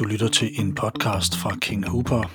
Du 0.00 0.04
lytter 0.04 0.28
til 0.28 0.50
en 0.60 0.74
podcast 0.74 1.36
fra 1.36 1.56
King 1.60 1.88
Hooper. 1.88 2.32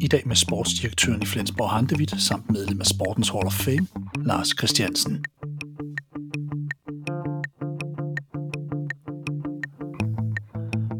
I 0.00 0.08
dag 0.08 0.22
med 0.26 0.36
sportsdirektøren 0.36 1.22
i 1.22 1.26
Flensborg 1.26 1.70
Handevidt 1.70 2.22
samt 2.22 2.50
medlem 2.50 2.80
af 2.80 2.86
Sportens 2.86 3.28
Hall 3.28 3.46
of 3.46 3.52
Fame, 3.52 3.86
Lars 4.24 4.48
Christiansen. 4.58 5.24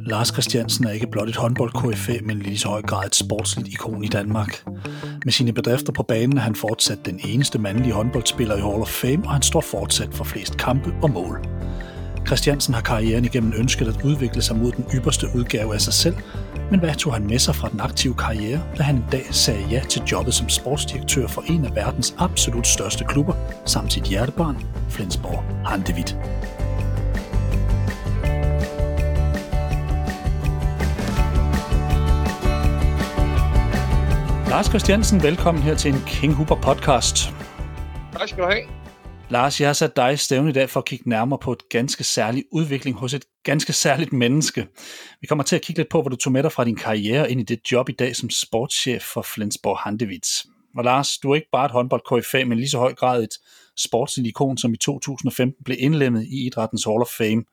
Lars 0.07 0.29
Christiansen 0.29 0.87
er 0.87 0.91
ikke 0.91 1.07
blot 1.13 1.29
et 1.29 1.37
håndbold 1.37 2.23
men 2.23 2.39
lige 2.39 2.59
så 2.59 2.69
høj 2.69 2.83
grad 2.83 3.07
et 3.07 3.15
sportsligt 3.15 3.69
ikon 3.69 4.05
i 4.05 4.09
Danmark. 4.09 4.65
Med 5.25 5.33
sine 5.33 5.53
bedrifter 5.53 5.93
på 5.93 6.03
banen 6.03 6.39
er 6.39 6.43
han 6.43 6.55
fortsat 6.55 7.07
den 7.07 7.21
eneste 7.25 7.59
mandlige 7.59 7.93
håndboldspiller 7.93 8.57
i 8.57 8.61
Hall 8.61 8.83
of 8.83 8.89
Fame, 8.89 9.25
og 9.25 9.33
han 9.33 9.43
står 9.43 9.61
fortsat 9.61 10.15
for 10.15 10.25
flest 10.25 10.57
kampe 10.57 10.95
og 11.03 11.11
mål. 11.11 11.56
Christiansen 12.27 12.75
har 12.75 12.81
karrieren 12.81 13.25
igennem 13.25 13.53
ønsket 13.57 13.89
at 13.89 14.05
udvikle 14.05 14.43
sig 14.43 14.57
mod 14.57 14.73
den 14.73 14.85
ypperste 14.95 15.27
udgave 15.35 15.75
af 15.75 15.81
sig 15.81 15.93
selv, 15.93 16.17
men 16.71 16.81
hvad 16.81 16.95
tog 16.95 17.13
han 17.13 17.27
med 17.27 17.39
sig 17.39 17.55
fra 17.55 17.69
den 17.69 17.81
aktive 17.81 18.15
karriere, 18.15 18.63
da 18.79 18.83
han 18.83 18.97
en 18.97 19.05
dag 19.13 19.27
sagde 19.31 19.67
ja 19.71 19.83
til 19.89 20.03
jobbet 20.13 20.35
som 20.35 20.49
sportsdirektør 20.49 21.27
for 21.27 21.45
en 21.47 21.65
af 21.65 21.75
verdens 21.75 22.15
absolut 22.19 22.67
største 22.67 23.05
klubber, 23.05 23.35
samt 23.67 23.93
sit 23.93 24.03
hjertebarn, 24.03 24.57
Flensborg 24.91 25.67
Handevidt. 25.67 26.17
Lars 34.51 34.67
Christiansen, 34.67 35.23
velkommen 35.23 35.63
her 35.63 35.75
til 35.75 35.95
en 35.95 36.01
King 36.07 36.35
Hooper 36.35 36.57
podcast. 36.57 37.35
Tak 38.13 38.29
skal 38.29 38.43
du 38.43 38.49
have. 38.49 38.76
Lars, 39.31 39.61
jeg 39.61 39.69
har 39.69 39.73
sat 39.73 39.97
dig 39.97 40.13
i 40.13 40.17
stævne 40.17 40.51
i 40.51 40.53
dag 40.53 40.71
for 40.71 40.81
at 40.81 40.87
kigge 40.87 41.09
nærmere 41.09 41.39
på 41.39 41.53
et 41.53 41.69
ganske 41.69 42.05
særlig 42.05 42.45
udvikling 42.53 42.97
hos 42.97 43.15
et 43.15 43.25
ganske 43.45 43.73
særligt 43.73 44.13
menneske. 44.13 44.67
Vi 45.21 45.27
kommer 45.27 45.45
til 45.45 45.57
at 45.57 45.63
kigge 45.63 45.81
lidt 45.81 45.89
på, 45.89 46.01
hvor 46.01 46.09
du 46.09 46.17
tog 46.17 46.33
med 46.33 46.43
dig 46.43 46.53
fra 46.53 46.65
din 46.65 46.77
karriere 46.77 47.31
ind 47.31 47.41
i 47.41 47.45
det 47.45 47.73
job 47.73 47.89
i 47.89 47.93
dag 47.93 48.17
som 48.17 48.31
sportschef 48.31 49.03
for 49.03 49.23
Flensborg 49.23 49.79
Handewitz. 49.79 50.45
Og 50.77 50.85
Lars, 50.85 51.19
du 51.19 51.31
er 51.31 51.35
ikke 51.35 51.49
bare 51.53 51.67
et 51.67 51.71
håndbold 51.71 52.47
men 52.47 52.59
lige 52.59 52.69
så 52.69 52.79
høj 52.79 52.95
grad 52.95 53.23
et 53.23 53.35
sportsligt 53.77 54.29
ikon, 54.29 54.59
som 54.59 54.75
i 54.75 54.77
2015 54.77 55.65
blev 55.65 55.77
indlemmet 55.81 56.25
i 56.25 56.47
idrættens 56.47 56.85
Hall 56.85 57.01
of 57.01 57.09
Fame. 57.19 57.45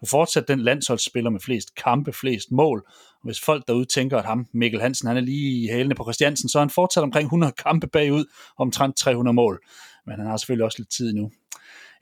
Du 0.00 0.06
fortsat 0.06 0.48
den 0.48 0.60
landsholdsspiller 0.60 1.30
med 1.30 1.40
flest 1.40 1.74
kampe, 1.74 2.12
flest 2.12 2.50
mål. 2.50 2.82
Og 2.86 3.24
hvis 3.24 3.40
folk 3.40 3.66
derude 3.68 3.84
tænker, 3.84 4.18
at 4.18 4.24
ham, 4.24 4.46
Mikkel 4.54 4.80
Hansen, 4.80 5.08
han 5.08 5.16
er 5.16 5.20
lige 5.20 5.64
i 5.64 5.68
hælene 5.68 5.94
på 5.94 6.04
Christiansen, 6.04 6.48
så 6.48 6.58
er 6.58 6.62
han 6.62 6.70
fortsat 6.70 7.02
omkring 7.02 7.26
100 7.26 7.52
kampe 7.52 7.86
bagud 7.86 8.24
og 8.56 8.60
omtrent 8.60 8.96
300 8.96 9.34
mål 9.34 9.60
men 10.06 10.18
han 10.18 10.26
har 10.26 10.36
selvfølgelig 10.36 10.64
også 10.64 10.78
lidt 10.78 10.90
tid 10.90 11.12
nu. 11.12 11.30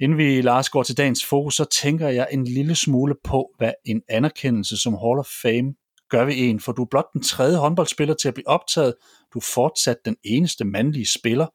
Inden 0.00 0.18
vi, 0.18 0.40
Lars, 0.40 0.68
går 0.68 0.82
til 0.82 0.96
dagens 0.96 1.24
fokus, 1.24 1.54
så 1.54 1.64
tænker 1.64 2.08
jeg 2.08 2.28
en 2.32 2.44
lille 2.44 2.74
smule 2.74 3.14
på, 3.24 3.54
hvad 3.58 3.72
en 3.84 4.02
anerkendelse 4.08 4.76
som 4.76 4.92
Hall 4.92 5.18
of 5.18 5.26
Fame 5.42 5.74
gør 6.08 6.24
ved 6.24 6.34
en, 6.36 6.60
for 6.60 6.72
du 6.72 6.82
er 6.82 6.86
blot 6.90 7.12
den 7.12 7.22
tredje 7.22 7.56
håndboldspiller 7.56 8.14
til 8.14 8.28
at 8.28 8.34
blive 8.34 8.48
optaget. 8.48 8.94
Du 9.34 9.38
er 9.38 9.44
fortsat 9.54 9.96
den 10.04 10.16
eneste 10.24 10.64
mandlige 10.64 11.06
spiller, 11.06 11.46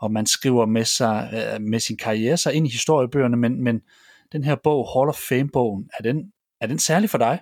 og 0.00 0.12
man 0.12 0.26
skriver 0.26 0.66
med, 0.66 0.84
sig, 0.84 1.30
øh, 1.34 1.62
med 1.62 1.80
sin 1.80 1.96
karriere 1.96 2.36
sig 2.36 2.54
ind 2.54 2.66
i 2.66 2.70
historiebøgerne, 2.70 3.36
men, 3.36 3.64
men 3.64 3.80
den 4.32 4.44
her 4.44 4.54
bog, 4.54 4.88
Hall 4.94 5.08
of 5.08 5.16
Fame-bogen, 5.28 5.90
er 5.98 6.02
den, 6.02 6.32
er 6.60 6.66
den 6.66 6.78
særlig 6.78 7.10
for 7.10 7.18
dig? 7.18 7.40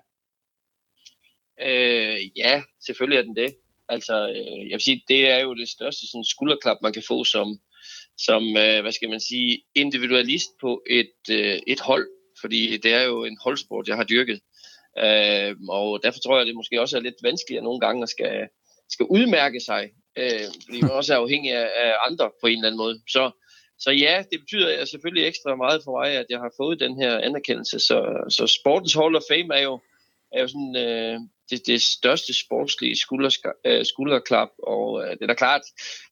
Øh, 1.62 2.38
ja, 2.38 2.62
selvfølgelig 2.86 3.18
er 3.18 3.22
den 3.22 3.36
det. 3.36 3.54
Altså, 3.88 4.28
øh, 4.28 4.68
jeg 4.68 4.72
vil 4.72 4.80
sige, 4.80 5.02
det 5.08 5.30
er 5.30 5.38
jo 5.38 5.54
det 5.54 5.68
største 5.68 6.06
sådan, 6.06 6.24
skulderklap, 6.24 6.76
man 6.82 6.92
kan 6.92 7.02
få 7.08 7.24
som, 7.24 7.60
som, 8.26 8.42
øh, 8.56 8.80
hvad 8.82 8.92
skal 8.92 9.10
man 9.10 9.20
sige, 9.20 9.62
individualist 9.74 10.50
på 10.60 10.82
et, 10.90 11.16
øh, 11.30 11.58
et 11.66 11.80
hold, 11.80 12.08
fordi 12.40 12.76
det 12.76 12.92
er 12.94 13.02
jo 13.02 13.24
en 13.24 13.38
holdsport, 13.44 13.88
jeg 13.88 13.96
har 13.96 14.04
dyrket. 14.04 14.40
Øh, 14.98 15.56
og 15.68 16.00
derfor 16.02 16.20
tror 16.20 16.36
jeg, 16.36 16.46
det 16.46 16.54
måske 16.54 16.80
også 16.80 16.96
er 16.96 17.00
lidt 17.00 17.22
vanskeligere 17.22 17.64
nogle 17.64 17.80
gange 17.80 18.02
at 18.02 18.08
skal, 18.08 18.48
skal 18.90 19.06
udmærke 19.06 19.60
sig, 19.60 19.90
øh, 20.18 20.48
fordi 20.64 20.80
man 20.80 20.90
også 20.90 21.14
er 21.14 21.18
afhængig 21.18 21.52
af, 21.52 21.68
af 21.84 21.94
andre 22.10 22.30
på 22.40 22.46
en 22.46 22.56
eller 22.56 22.68
anden 22.68 22.82
måde. 22.84 23.00
Så, 23.08 23.30
så 23.78 23.90
ja, 23.90 24.24
det 24.32 24.40
betyder 24.40 24.84
selvfølgelig 24.84 25.26
ekstra 25.26 25.56
meget 25.56 25.80
for 25.84 25.92
mig, 26.00 26.10
at 26.10 26.26
jeg 26.30 26.38
har 26.38 26.52
fået 26.56 26.80
den 26.80 26.96
her 27.02 27.18
anerkendelse. 27.18 27.78
Så, 27.78 27.98
så 28.28 28.46
Sportens 28.46 28.94
Hall 28.94 29.16
of 29.16 29.22
Fame 29.30 29.54
er 29.54 29.62
jo, 29.62 29.80
er 30.32 30.40
jo 30.40 30.48
sådan, 30.48 30.76
øh, 30.76 31.20
det, 31.50 31.66
det 31.66 31.82
største 31.82 32.32
sportslige 32.34 32.96
øh, 33.64 33.84
skulderklap, 33.84 34.48
og 34.62 35.02
øh, 35.02 35.10
det 35.10 35.22
er 35.22 35.26
da 35.26 35.34
klart, 35.34 35.62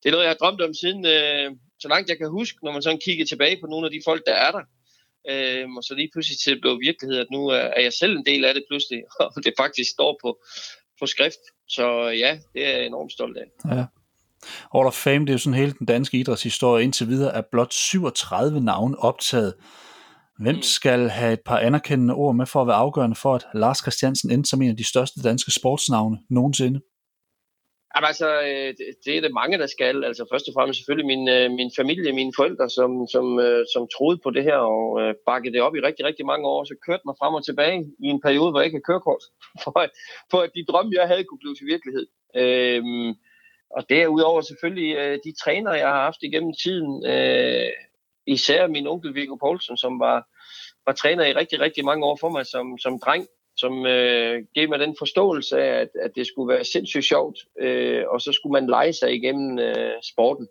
det 0.02 0.08
er 0.08 0.10
noget, 0.10 0.24
jeg 0.24 0.30
har 0.30 0.36
drømt 0.42 0.60
om 0.60 0.74
siden, 0.74 1.06
øh, 1.06 1.50
så 1.80 1.88
langt 1.88 2.08
jeg 2.08 2.18
kan 2.18 2.30
huske, 2.30 2.58
når 2.62 2.72
man 2.72 2.82
sådan 2.82 3.00
kigger 3.04 3.24
tilbage 3.26 3.60
på 3.60 3.66
nogle 3.66 3.86
af 3.86 3.92
de 3.92 4.00
folk, 4.04 4.26
der 4.26 4.34
er 4.34 4.50
der. 4.50 4.64
Øh, 5.30 5.68
og 5.76 5.82
så 5.82 5.94
lige 5.94 6.10
pludselig 6.12 6.38
til 6.38 6.52
det 6.52 6.60
blev 6.60 6.80
virkelighed, 6.80 7.18
at 7.18 7.30
nu 7.30 7.46
er 7.48 7.80
jeg 7.80 7.92
selv 7.92 8.16
en 8.16 8.26
del 8.26 8.44
af 8.44 8.54
det 8.54 8.64
pludselig, 8.70 9.02
og 9.36 9.44
det 9.44 9.52
faktisk 9.58 9.90
står 9.90 10.18
på, 10.22 10.38
på 11.00 11.06
skrift. 11.06 11.42
Så 11.68 11.86
ja, 12.08 12.38
det 12.52 12.66
er 12.66 12.76
jeg 12.76 12.86
enormt 12.86 13.12
stolt 13.12 13.36
af. 13.36 13.76
Ja. 13.76 13.84
Hall 14.74 14.86
of 14.86 14.94
Fame, 14.94 15.20
det 15.20 15.28
er 15.28 15.34
jo 15.34 15.38
sådan 15.38 15.58
hele 15.58 15.74
den 15.78 15.86
danske 15.86 16.18
idrætshistorie 16.18 16.84
indtil 16.84 17.08
videre, 17.08 17.34
er 17.34 17.42
blot 17.52 17.72
37 17.72 18.60
navne 18.60 18.98
optaget. 18.98 19.54
Hvem 20.38 20.56
mm. 20.56 20.62
skal 20.62 21.08
have 21.08 21.32
et 21.32 21.40
par 21.40 21.58
anerkendende 21.58 22.14
ord 22.14 22.34
med 22.34 22.46
for 22.46 22.60
at 22.60 22.66
være 22.66 22.76
afgørende 22.76 23.16
for, 23.16 23.34
at 23.34 23.46
Lars 23.54 23.78
Christiansen 23.78 24.30
endte 24.30 24.50
som 24.50 24.62
en 24.62 24.70
af 24.70 24.76
de 24.76 24.88
største 24.92 25.22
danske 25.22 25.50
sportsnavne 25.50 26.18
nogensinde? 26.30 26.80
Jamen, 27.96 28.06
altså, 28.12 28.28
øh, 28.48 28.70
det 29.04 29.16
er 29.16 29.20
det 29.20 29.38
mange, 29.40 29.58
der 29.58 29.66
skal. 29.66 30.04
Altså, 30.04 30.22
først 30.32 30.48
og 30.48 30.54
fremmest 30.56 30.78
selvfølgelig 30.78 31.06
min, 31.12 31.28
øh, 31.28 31.50
min 31.50 31.70
familie, 31.76 32.12
mine 32.12 32.32
forældre, 32.38 32.70
som, 32.70 32.90
som, 33.14 33.26
øh, 33.46 33.64
som 33.74 33.88
troede 33.94 34.18
på 34.24 34.30
det 34.30 34.42
her 34.42 34.58
og 34.72 35.14
bakkede 35.26 35.54
det 35.54 35.62
op 35.66 35.76
i 35.76 35.80
rigtig, 35.88 36.04
rigtig 36.04 36.26
mange 36.26 36.46
år. 36.48 36.64
Så 36.64 36.74
kørte 36.86 37.06
mig 37.06 37.14
frem 37.20 37.34
og 37.34 37.44
tilbage 37.44 37.78
i 38.04 38.06
en 38.14 38.20
periode, 38.26 38.50
hvor 38.50 38.60
jeg 38.60 38.66
ikke 38.66 38.76
havde 38.76 38.90
kørekort, 38.90 39.22
for, 39.64 39.72
for 40.30 40.40
at 40.44 40.50
de 40.56 40.68
drømme, 40.70 40.92
jeg 40.98 41.08
havde, 41.08 41.24
kunne 41.24 41.42
blive 41.44 41.56
til 41.56 41.66
virkelighed. 41.74 42.06
Øhm, 42.42 43.10
og 43.76 43.82
derudover 43.88 44.40
selvfølgelig 44.40 44.90
de 45.24 45.32
træner, 45.42 45.72
jeg 45.82 45.88
har 45.88 46.02
haft 46.08 46.22
igennem 46.22 46.52
tiden. 46.62 47.06
Øh, 47.06 47.72
især 48.28 48.66
min 48.66 48.86
onkel 48.86 49.14
Viggo 49.14 49.36
Poulsen, 49.36 49.76
som 49.76 50.00
var, 50.00 50.28
var 50.86 50.92
træner 50.92 51.24
i 51.24 51.32
rigtig, 51.32 51.60
rigtig 51.60 51.84
mange 51.84 52.06
år 52.06 52.16
for 52.20 52.28
mig 52.28 52.46
som, 52.46 52.78
som 52.78 52.98
dreng 52.98 53.26
som 53.58 53.86
øh, 53.86 54.44
gav 54.54 54.68
mig 54.68 54.78
den 54.78 54.96
forståelse 54.98 55.62
af, 55.62 55.80
at, 55.80 55.88
at 56.02 56.10
det 56.16 56.26
skulle 56.26 56.54
være 56.54 56.64
sindssygt 56.64 57.04
sjovt, 57.04 57.38
øh, 57.60 58.04
og 58.08 58.20
så 58.20 58.32
skulle 58.32 58.52
man 58.52 58.66
lege 58.66 58.92
sig 58.92 59.14
igennem 59.14 59.58
øh, 59.58 59.92
sporten. 60.12 60.46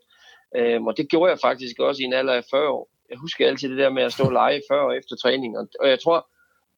Øh, 0.58 0.84
og 0.84 0.98
det 0.98 1.10
gjorde 1.10 1.30
jeg 1.32 1.40
faktisk 1.40 1.80
også 1.80 2.02
i 2.02 2.06
en 2.06 2.14
alder 2.14 2.34
af 2.34 2.44
40 2.52 2.70
år. 2.70 2.90
Jeg 3.10 3.18
husker 3.18 3.48
altid 3.48 3.70
det 3.70 3.78
der 3.78 3.90
med 3.90 4.04
at 4.04 4.14
stå 4.14 4.24
og 4.24 4.32
lege 4.32 4.62
før 4.72 4.82
og 4.82 4.98
efter 4.98 5.16
træning, 5.16 5.58
og, 5.58 5.68
og 5.80 5.90
jeg 5.90 6.00
tror, 6.04 6.30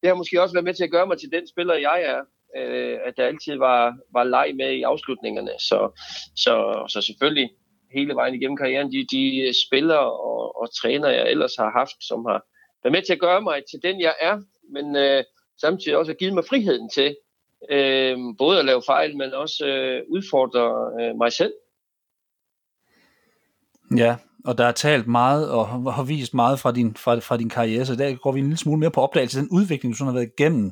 det 0.01 0.07
har 0.07 0.15
måske 0.15 0.41
også 0.41 0.55
været 0.55 0.63
med 0.63 0.73
til 0.73 0.83
at 0.83 0.91
gøre 0.91 1.07
mig 1.07 1.17
til 1.19 1.31
den 1.31 1.47
spiller, 1.47 1.75
jeg 1.75 2.03
er, 2.13 2.19
øh, 2.57 2.97
at 3.05 3.17
der 3.17 3.25
altid 3.25 3.55
var, 3.57 3.97
var 4.13 4.23
leg 4.23 4.51
med 4.55 4.71
i 4.71 4.81
afslutningerne. 4.81 5.51
Så, 5.59 6.01
så, 6.35 6.85
så 6.89 7.01
selvfølgelig 7.01 7.49
hele 7.93 8.15
vejen 8.15 8.35
igennem 8.35 8.57
karrieren, 8.57 8.91
de, 8.91 9.05
de 9.11 9.47
øh, 9.47 9.53
spillere 9.67 10.11
og, 10.11 10.61
og 10.61 10.75
træner, 10.81 11.09
jeg 11.09 11.31
ellers 11.31 11.55
har 11.55 11.71
haft, 11.71 11.97
som 12.01 12.25
har 12.25 12.39
været 12.83 12.91
med 12.91 13.01
til 13.01 13.13
at 13.13 13.19
gøre 13.19 13.41
mig 13.41 13.61
til 13.71 13.79
den, 13.83 14.01
jeg 14.01 14.15
er. 14.21 14.41
Men 14.73 14.95
øh, 14.95 15.23
samtidig 15.61 15.97
også 15.97 16.11
har 16.11 16.17
givet 16.17 16.33
mig 16.33 16.45
friheden 16.45 16.89
til 16.89 17.15
øh, 17.71 18.17
både 18.37 18.59
at 18.59 18.65
lave 18.65 18.81
fejl, 18.85 19.17
men 19.17 19.33
også 19.33 19.65
øh, 19.65 20.03
udfordre 20.09 20.65
øh, 21.01 21.15
mig 21.17 21.33
selv. 21.33 21.53
Ja, 23.97 24.15
og 24.45 24.57
der 24.57 24.65
er 24.65 24.71
talt 24.71 25.07
meget 25.07 25.51
og 25.51 25.93
har 25.93 26.03
vist 26.03 26.33
meget 26.33 26.59
fra 26.59 26.71
din, 26.71 26.95
fra, 26.95 27.19
fra 27.19 27.37
din 27.37 27.49
karriere, 27.49 27.85
så 27.85 27.95
der 27.95 28.15
går 28.15 28.31
vi 28.31 28.39
en 28.39 28.45
lille 28.45 28.57
smule 28.57 28.79
mere 28.79 28.91
på 28.91 29.01
opdagelse. 29.01 29.39
Den 29.39 29.49
udvikling, 29.51 29.93
du 29.93 29.97
sådan 29.97 30.13
har 30.13 30.19
været 30.19 30.31
igennem, 30.37 30.71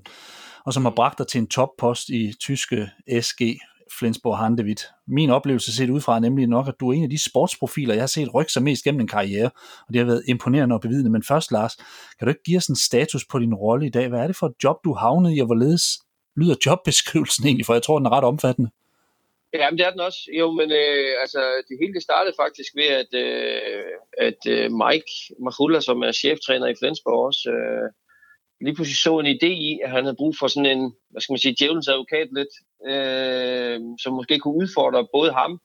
og 0.66 0.73
som 0.73 0.85
har 0.85 0.91
bragt 0.91 1.17
dig 1.17 1.27
til 1.27 1.39
en 1.39 1.47
toppost 1.47 2.09
i 2.09 2.33
tyske 2.39 2.89
SG 3.22 3.41
Flensborg 3.99 4.37
Handevit. 4.37 4.85
Min 5.07 5.29
oplevelse 5.29 5.75
set 5.75 5.89
udefra 5.89 6.15
er 6.15 6.19
nemlig 6.19 6.47
nok, 6.47 6.67
at 6.67 6.73
du 6.79 6.89
er 6.89 6.93
en 6.93 7.03
af 7.03 7.09
de 7.09 7.23
sportsprofiler, 7.23 7.93
jeg 7.93 8.01
har 8.01 8.07
set 8.07 8.33
rykke 8.33 8.51
sig 8.51 8.63
mest 8.63 8.83
gennem 8.83 9.01
en 9.01 9.07
karriere, 9.07 9.49
og 9.87 9.93
det 9.93 9.97
har 9.97 10.05
været 10.05 10.23
imponerende 10.27 10.75
og 10.75 10.81
bevidende. 10.81 11.09
Men 11.09 11.23
først, 11.23 11.51
Lars, 11.51 11.75
kan 12.19 12.25
du 12.25 12.29
ikke 12.29 12.43
give 12.43 12.57
os 12.57 12.67
en 12.67 12.75
status 12.75 13.25
på 13.25 13.39
din 13.39 13.53
rolle 13.53 13.85
i 13.85 13.89
dag? 13.89 14.07
Hvad 14.07 14.19
er 14.19 14.27
det 14.27 14.35
for 14.35 14.47
et 14.47 14.56
job, 14.63 14.83
du 14.83 14.94
havnede 14.94 15.35
i, 15.35 15.39
og 15.39 15.45
hvorledes 15.45 16.00
lyder 16.35 16.56
jobbeskrivelsen 16.65 17.45
egentlig? 17.45 17.65
For 17.65 17.73
jeg 17.73 17.83
tror, 17.83 17.97
den 18.00 18.06
er 18.06 18.12
ret 18.17 18.23
omfattende. 18.23 18.69
Ja, 19.53 19.69
men 19.69 19.77
det 19.77 19.85
er 19.85 19.91
den 19.91 20.00
også. 20.00 20.19
Jo, 20.39 20.51
men 20.51 20.71
øh, 20.71 21.12
altså, 21.21 21.41
det 21.67 21.77
hele 21.81 21.94
det 21.94 22.03
startede 22.03 22.35
faktisk 22.44 22.71
ved, 22.75 22.89
at, 23.01 23.12
øh, 23.25 23.91
at 24.27 24.41
øh, 24.56 24.71
Mike 24.83 25.12
Mahula, 25.45 25.79
som 25.79 26.01
er 26.01 26.12
cheftræner 26.12 26.67
i 26.67 26.79
Flensborg 26.79 27.25
også, 27.29 27.50
øh, 27.50 27.88
lige 28.62 28.75
pludselig 28.75 28.98
så 28.98 29.19
en 29.19 29.36
idé 29.36 29.51
i, 29.69 29.80
at 29.83 29.92
han 29.92 30.04
havde 30.04 30.21
brug 30.21 30.36
for 30.39 30.48
sådan 30.48 30.71
en, 30.77 30.94
hvad 31.09 31.21
skal 31.21 31.33
man 31.33 31.39
sige, 31.39 31.56
djævelens 31.59 31.88
advokat 31.88 32.27
lidt, 32.39 32.54
øh, 32.92 33.80
som 34.04 34.13
måske 34.13 34.39
kunne 34.39 34.59
udfordre 34.62 35.07
både 35.13 35.31
ham, 35.31 35.62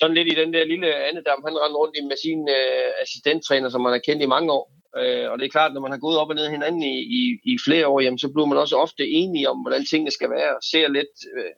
sådan 0.00 0.14
lidt 0.14 0.32
i 0.32 0.40
den 0.40 0.52
der 0.52 0.64
lille 0.64 0.94
andedam, 1.08 1.44
han 1.46 1.60
rendte 1.62 1.78
rundt 1.78 1.96
med 2.10 2.16
sin 2.24 2.48
øh, 2.58 2.90
assistenttræner, 3.02 3.68
som 3.68 3.80
man 3.80 3.92
har 3.92 4.06
kendt 4.06 4.22
i 4.22 4.34
mange 4.34 4.52
år. 4.52 4.64
Øh, 5.00 5.30
og 5.30 5.38
det 5.38 5.44
er 5.44 5.56
klart, 5.56 5.74
når 5.74 5.80
man 5.80 5.90
har 5.90 5.98
gået 5.98 6.18
op 6.18 6.28
og 6.28 6.34
ned 6.34 6.50
hinanden 6.50 6.82
i, 6.82 6.96
i, 7.20 7.22
i 7.52 7.54
flere 7.66 7.86
år, 7.88 8.00
jamen, 8.00 8.18
så 8.18 8.28
bliver 8.28 8.46
man 8.46 8.58
også 8.58 8.76
ofte 8.76 9.08
enige 9.08 9.50
om, 9.50 9.58
hvordan 9.58 9.84
tingene 9.84 10.10
skal 10.10 10.30
være, 10.30 10.50
og 10.56 10.62
ser 10.62 10.88
lidt 10.88 11.14
øh, 11.36 11.52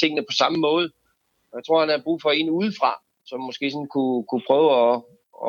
tingene 0.00 0.22
på 0.22 0.34
samme 0.38 0.58
måde. 0.58 0.86
Og 1.50 1.54
jeg 1.58 1.64
tror, 1.66 1.80
han 1.80 1.88
har 1.88 2.02
brug 2.04 2.22
for 2.22 2.30
en 2.30 2.50
udefra, 2.50 2.92
som 3.26 3.40
måske 3.40 3.70
sådan 3.70 3.88
kunne, 3.94 4.24
kunne 4.28 4.46
prøve 4.46 4.68
at, 4.82 4.94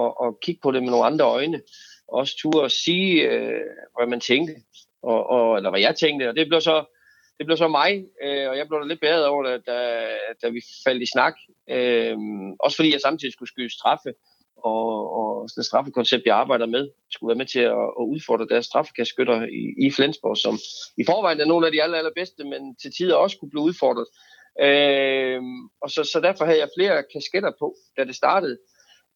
at, 0.02 0.12
at 0.24 0.30
kigge 0.44 0.62
på 0.64 0.72
det 0.72 0.84
med 0.84 0.92
nogle 0.92 1.06
andre 1.06 1.26
øjne 1.26 1.62
også 2.12 2.38
turde 2.42 2.66
at 2.66 2.72
sige, 2.72 3.30
øh, 3.30 3.62
hvad 3.98 4.08
man 4.08 4.20
tænkte, 4.20 4.54
og, 5.04 5.30
og, 5.30 5.58
eller 5.58 5.70
hvad 5.70 5.80
jeg 5.80 5.96
tænkte, 5.96 6.30
og 6.30 6.36
det 6.36 6.48
blev 6.48 6.62
så 6.62 6.86
det 7.38 7.46
blev 7.46 7.58
så 7.58 7.68
mig, 7.68 8.06
øh, 8.24 8.50
og 8.50 8.58
jeg 8.58 8.68
blev 8.68 8.80
da 8.80 8.86
lidt 8.88 9.00
bæret 9.02 9.26
over 9.26 9.44
det, 9.44 9.66
da, 9.68 10.08
da 10.42 10.50
vi 10.50 10.62
faldt 10.86 11.02
i 11.02 11.12
snak. 11.14 11.34
Øh, 11.70 12.18
også 12.60 12.76
fordi 12.76 12.92
jeg 12.92 13.02
samtidig 13.02 13.34
skulle 13.34 13.50
skyde 13.50 13.74
straffe, 13.74 14.14
og, 14.58 15.14
og 15.20 15.50
det 15.56 15.66
straffekoncept, 15.66 16.26
jeg 16.26 16.36
arbejder 16.36 16.66
med, 16.66 16.90
skulle 17.12 17.30
være 17.30 17.38
med 17.38 17.46
til 17.46 17.60
at, 17.60 17.84
at 18.00 18.06
udfordre 18.14 18.48
deres 18.50 18.66
straffekastskytter 18.66 19.42
i, 19.42 19.86
i 19.88 19.92
Flensborg, 19.92 20.38
som 20.38 20.58
i 20.98 21.04
forvejen 21.06 21.42
er 21.42 21.46
nogle 21.46 21.66
af 21.66 21.72
de 21.72 21.84
aller, 21.84 21.98
allerbedste, 21.98 22.44
men 22.44 22.76
til 22.76 22.92
tider 22.98 23.16
også 23.16 23.38
kunne 23.38 23.50
blive 23.50 23.64
udfordret. 23.64 24.08
Øh, 24.62 25.42
og 25.82 25.90
så, 25.90 26.04
så 26.04 26.20
derfor 26.24 26.46
havde 26.46 26.60
jeg 26.60 26.70
flere 26.78 27.04
kasketter 27.14 27.52
på, 27.60 27.76
da 27.98 28.04
det 28.04 28.16
startede. 28.16 28.58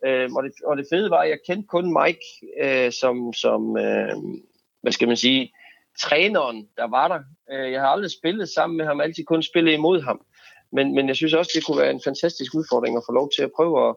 Øh, 0.06 0.30
og, 0.36 0.44
det, 0.44 0.52
og 0.66 0.78
det 0.78 0.86
fede 0.94 1.10
var, 1.10 1.22
at 1.22 1.30
jeg 1.30 1.40
kendte 1.48 1.68
kun 1.68 1.98
Mike 2.00 2.26
øh, 2.64 2.92
som, 2.92 3.34
som 3.34 3.78
øh, 3.78 4.16
hvad 4.82 4.92
skal 4.92 5.08
man 5.08 5.18
sige, 5.18 5.54
træneren, 6.00 6.68
der 6.78 6.88
var 6.88 7.08
der. 7.08 7.20
Øh, 7.52 7.72
jeg 7.72 7.82
har 7.82 7.88
aldrig 7.88 8.12
spillet 8.12 8.50
sammen 8.50 8.78
med 8.78 8.86
ham, 8.86 9.02
altid 9.02 9.24
kun 9.26 9.44
spillet 9.44 9.74
imod 9.74 10.02
ham. 10.02 10.26
Men, 10.72 10.96
men 10.96 11.08
jeg 11.08 11.16
synes 11.16 11.34
også, 11.34 11.52
det 11.56 11.66
kunne 11.66 11.82
være 11.82 11.92
en 11.92 12.02
fantastisk 12.04 12.56
udfordring 12.56 12.98
at 12.98 13.04
få 13.08 13.14
lov 13.14 13.30
til 13.36 13.44
at 13.44 13.52
prøve 13.56 13.90
at, 13.90 13.96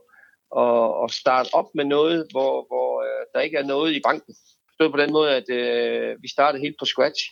at, 0.63 1.05
at 1.05 1.11
starte 1.11 1.49
op 1.53 1.69
med 1.75 1.85
noget, 1.85 2.27
hvor, 2.31 2.67
hvor 2.71 3.03
øh, 3.03 3.27
der 3.35 3.41
ikke 3.41 3.59
er 3.59 3.65
noget 3.65 3.95
i 3.95 4.01
banken. 4.05 4.35
Stod 4.75 4.91
på 4.91 4.97
den 4.97 5.13
måde, 5.13 5.31
at 5.37 5.51
øh, 5.51 6.23
vi 6.23 6.29
startede 6.29 6.63
helt 6.63 6.77
på 6.79 6.85
scratch. 6.85 7.23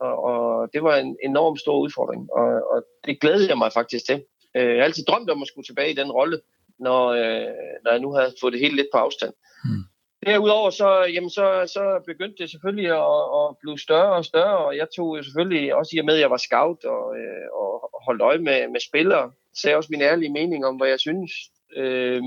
Og, 0.00 0.24
og 0.24 0.68
det 0.72 0.82
var 0.82 0.96
en 0.96 1.16
enorm 1.24 1.56
stor 1.56 1.78
udfordring, 1.78 2.32
og, 2.32 2.48
og 2.72 2.84
det 3.04 3.20
glædede 3.20 3.48
jeg 3.48 3.58
mig 3.58 3.72
faktisk 3.72 4.06
til. 4.06 4.24
Øh, 4.56 4.68
jeg 4.68 4.76
har 4.76 4.84
altid 4.84 5.04
drømt 5.04 5.30
om 5.30 5.42
at 5.42 5.48
skulle 5.48 5.66
tilbage 5.66 5.90
i 5.90 5.94
den 5.94 6.10
rolle, 6.12 6.40
når, 6.80 7.08
øh, 7.08 7.54
når 7.84 7.90
jeg 7.90 8.00
nu 8.00 8.12
havde 8.12 8.34
fået 8.40 8.52
det 8.52 8.60
helt 8.60 8.76
lidt 8.76 8.92
på 8.92 8.98
afstand. 8.98 9.32
Hmm. 9.64 9.84
Derudover 10.26 10.70
så, 10.70 10.90
jamen 11.14 11.30
så, 11.30 11.46
så 11.74 12.02
begyndte 12.06 12.42
det 12.42 12.50
selvfølgelig 12.50 12.90
at, 12.90 13.20
at 13.40 13.56
blive 13.60 13.78
større 13.78 14.12
og 14.12 14.24
større, 14.24 14.58
og 14.66 14.76
jeg 14.76 14.86
tog 14.96 15.16
jo 15.16 15.22
selvfølgelig 15.22 15.74
også 15.74 15.90
i 15.94 15.98
og 15.98 16.04
med, 16.04 16.14
at 16.14 16.20
jeg 16.20 16.30
var 16.30 16.36
scout 16.46 16.84
og, 16.84 17.04
øh, 17.18 17.46
og 17.60 17.70
holdt 18.06 18.22
øje 18.22 18.38
med, 18.38 18.68
med 18.68 18.80
spillere, 18.88 19.32
sagde 19.60 19.76
også 19.76 19.88
min 19.92 20.02
ærlige 20.02 20.32
mening 20.32 20.66
om, 20.66 20.76
hvad 20.76 20.88
jeg 20.88 21.00
synes. 21.00 21.32
Øh, 21.76 22.22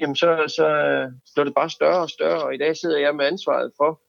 jamen 0.00 0.16
så, 0.16 0.30
så 0.56 0.66
blev 1.34 1.46
det 1.46 1.54
bare 1.54 1.70
større 1.70 2.00
og 2.00 2.10
større, 2.10 2.42
og 2.42 2.54
i 2.54 2.58
dag 2.58 2.76
sidder 2.76 2.98
jeg 2.98 3.14
med 3.16 3.24
ansvaret 3.24 3.72
for 3.76 4.00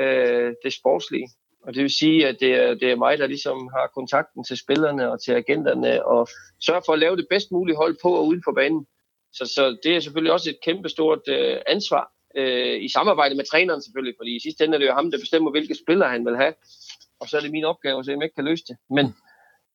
øh, 0.00 0.54
det 0.64 0.72
sportslige. 0.72 1.28
Og 1.66 1.74
det 1.74 1.82
vil 1.82 1.90
sige, 1.90 2.28
at 2.28 2.36
det 2.40 2.54
er, 2.54 2.74
det 2.74 2.90
er 2.90 2.96
mig, 2.96 3.18
der 3.18 3.26
ligesom 3.26 3.68
har 3.76 3.90
kontakten 3.94 4.44
til 4.44 4.56
spillerne 4.56 5.10
og 5.12 5.22
til 5.22 5.32
agenterne, 5.32 6.06
og 6.06 6.28
sørger 6.66 6.80
for 6.86 6.92
at 6.92 6.98
lave 6.98 7.16
det 7.16 7.26
bedst 7.30 7.52
mulige 7.52 7.76
hold 7.76 7.96
på 8.02 8.10
og 8.14 8.26
uden 8.26 8.42
for 8.44 8.52
banen. 8.52 8.86
Så, 9.38 9.44
så 9.54 9.76
det 9.82 9.96
er 9.96 10.00
selvfølgelig 10.00 10.32
også 10.32 10.50
et 10.50 10.60
kæmpestort 10.64 11.28
øh, 11.28 11.56
ansvar, 11.66 12.12
øh, 12.36 12.82
i 12.82 12.88
samarbejde 12.88 13.34
med 13.34 13.44
træneren 13.44 13.82
selvfølgelig, 13.82 14.14
fordi 14.18 14.36
i 14.36 14.40
sidste 14.40 14.64
ende 14.64 14.74
er 14.74 14.78
det 14.78 14.86
jo 14.86 14.92
ham, 14.92 15.10
der 15.10 15.18
bestemmer, 15.18 15.50
hvilke 15.50 15.74
spillere 15.74 16.10
han 16.10 16.26
vil 16.26 16.36
have. 16.36 16.54
Og 17.20 17.28
så 17.28 17.36
er 17.36 17.40
det 17.40 17.50
min 17.50 17.64
opgave 17.64 17.98
at 17.98 18.04
se, 18.04 18.14
om 18.14 18.20
jeg 18.20 18.26
ikke 18.26 18.34
kan 18.34 18.44
løse 18.44 18.64
det. 18.68 18.76
Men, 18.90 19.06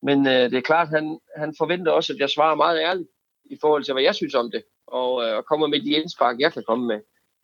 men 0.07 0.27
øh, 0.27 0.51
det 0.51 0.57
er 0.57 0.69
klart, 0.71 0.89
han, 0.89 1.19
han 1.37 1.55
forventer 1.57 1.91
også, 1.91 2.13
at 2.13 2.19
jeg 2.19 2.29
svarer 2.29 2.55
meget 2.55 2.79
ærligt 2.79 3.09
i 3.45 3.57
forhold 3.61 3.83
til, 3.83 3.93
hvad 3.93 4.03
jeg 4.03 4.15
synes 4.15 4.35
om 4.35 4.51
det, 4.51 4.63
og, 4.87 5.23
øh, 5.23 5.37
og 5.37 5.45
kommer 5.45 5.67
med 5.67 5.81
de 5.81 5.89
indspark, 5.89 6.39
jeg 6.39 6.53
kan 6.53 6.63
komme 6.67 6.87
med. 6.87 6.99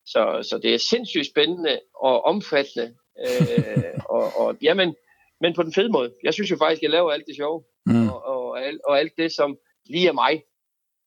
Så, 0.06 0.48
så 0.50 0.60
det 0.63 0.74
er 0.74 0.77
sindssygt 0.77 1.27
spændende 1.27 1.80
og 1.95 2.25
omfattende. 2.25 2.95
Øh, 3.25 3.94
og, 4.16 4.24
og, 4.38 4.57
jamen, 4.62 4.95
men 5.42 5.54
på 5.54 5.63
den 5.63 5.74
fede 5.74 5.89
måde. 5.89 6.13
Jeg 6.24 6.33
synes 6.33 6.51
jo 6.51 6.57
faktisk, 6.57 6.80
at 6.80 6.83
jeg 6.83 6.92
laver 6.92 7.12
alt 7.12 7.27
det 7.27 7.36
sjove, 7.36 7.63
mm. 7.86 8.10
og, 8.10 8.25
og, 8.25 8.50
og, 8.50 8.66
alt, 8.66 8.81
og 8.88 9.00
alt 9.00 9.13
det, 9.18 9.31
som 9.31 9.57
lige 9.86 10.07
er 10.07 10.13
mig. 10.13 10.44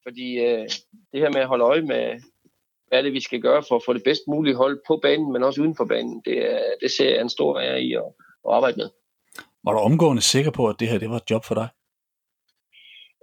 Fordi 0.03 0.39
øh, 0.39 0.69
det 1.13 1.21
her 1.21 1.31
med 1.31 1.41
at 1.41 1.47
holde 1.47 1.65
øje 1.65 1.83
med, 1.83 2.21
hvad 2.89 2.99
er 2.99 3.03
det, 3.03 3.13
vi 3.13 3.21
skal 3.21 3.41
gøre 3.41 3.63
for 3.69 3.77
at 3.77 3.83
få 3.87 3.93
det 3.93 4.03
bedst 4.05 4.23
mulige 4.29 4.57
hold 4.57 4.81
på 4.87 4.97
banen, 5.03 5.33
men 5.33 5.43
også 5.43 5.61
uden 5.61 5.77
for 5.77 5.85
banen. 5.85 6.23
Det, 6.25 6.61
det 6.83 6.91
ser 6.91 7.11
jeg 7.11 7.21
en 7.21 7.29
stor 7.29 7.61
ære 7.61 7.83
i 7.83 7.95
at, 7.95 8.05
at 8.49 8.55
arbejde 8.55 8.77
med. 8.77 8.89
Var 9.65 9.73
du 9.73 9.79
omgående 9.79 10.23
sikker 10.23 10.51
på, 10.51 10.69
at 10.69 10.77
det 10.81 10.89
her 10.89 10.99
det 10.99 11.11
var 11.11 11.17
et 11.17 11.31
job 11.31 11.45
for 11.45 11.55
dig? 11.55 11.69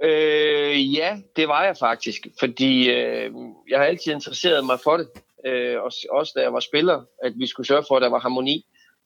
Øh, 0.03 0.95
ja, 0.95 1.17
det 1.35 1.47
var 1.47 1.65
jeg 1.65 1.77
faktisk, 1.77 2.27
fordi 2.39 2.89
øh, 2.89 3.31
jeg 3.69 3.79
har 3.79 3.85
altid 3.85 4.13
interesseret 4.13 4.65
mig 4.65 4.79
for 4.83 4.97
det. 4.97 5.07
Øh, 5.45 5.81
også, 5.81 6.07
også 6.11 6.33
da 6.35 6.41
jeg 6.41 6.53
var 6.53 6.59
spiller, 6.59 7.03
at 7.23 7.33
vi 7.35 7.47
skulle 7.47 7.67
sørge 7.67 7.83
for, 7.87 7.95
at 7.95 8.01
der 8.01 8.09
var 8.09 8.19
harmoni. 8.19 8.65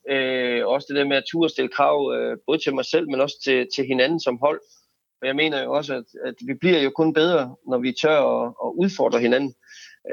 Øh, 0.10 0.68
også 0.68 0.86
det 0.90 0.98
der 0.98 1.06
med 1.06 1.18
at 1.18 1.24
turde 1.32 1.50
stille 1.50 1.70
krav, 1.70 2.14
øh, 2.16 2.38
både 2.48 2.58
til 2.58 2.76
mig 2.76 2.86
selv, 2.86 3.10
men 3.10 3.22
også 3.22 3.36
til, 3.44 3.68
til 3.76 3.86
hinanden 3.86 4.20
som 4.20 4.38
hold. 4.38 4.62
Og 5.24 5.28
jeg 5.28 5.36
mener 5.36 5.64
jo 5.64 5.74
også, 5.74 5.94
at, 5.94 6.06
at 6.26 6.36
vi 6.48 6.54
bliver 6.54 6.80
jo 6.80 6.90
kun 6.90 7.14
bedre, 7.14 7.56
når 7.68 7.78
vi 7.78 7.92
tør 8.02 8.20
at, 8.20 8.54
at 8.64 8.70
udfordre 8.84 9.20
hinanden. 9.20 9.54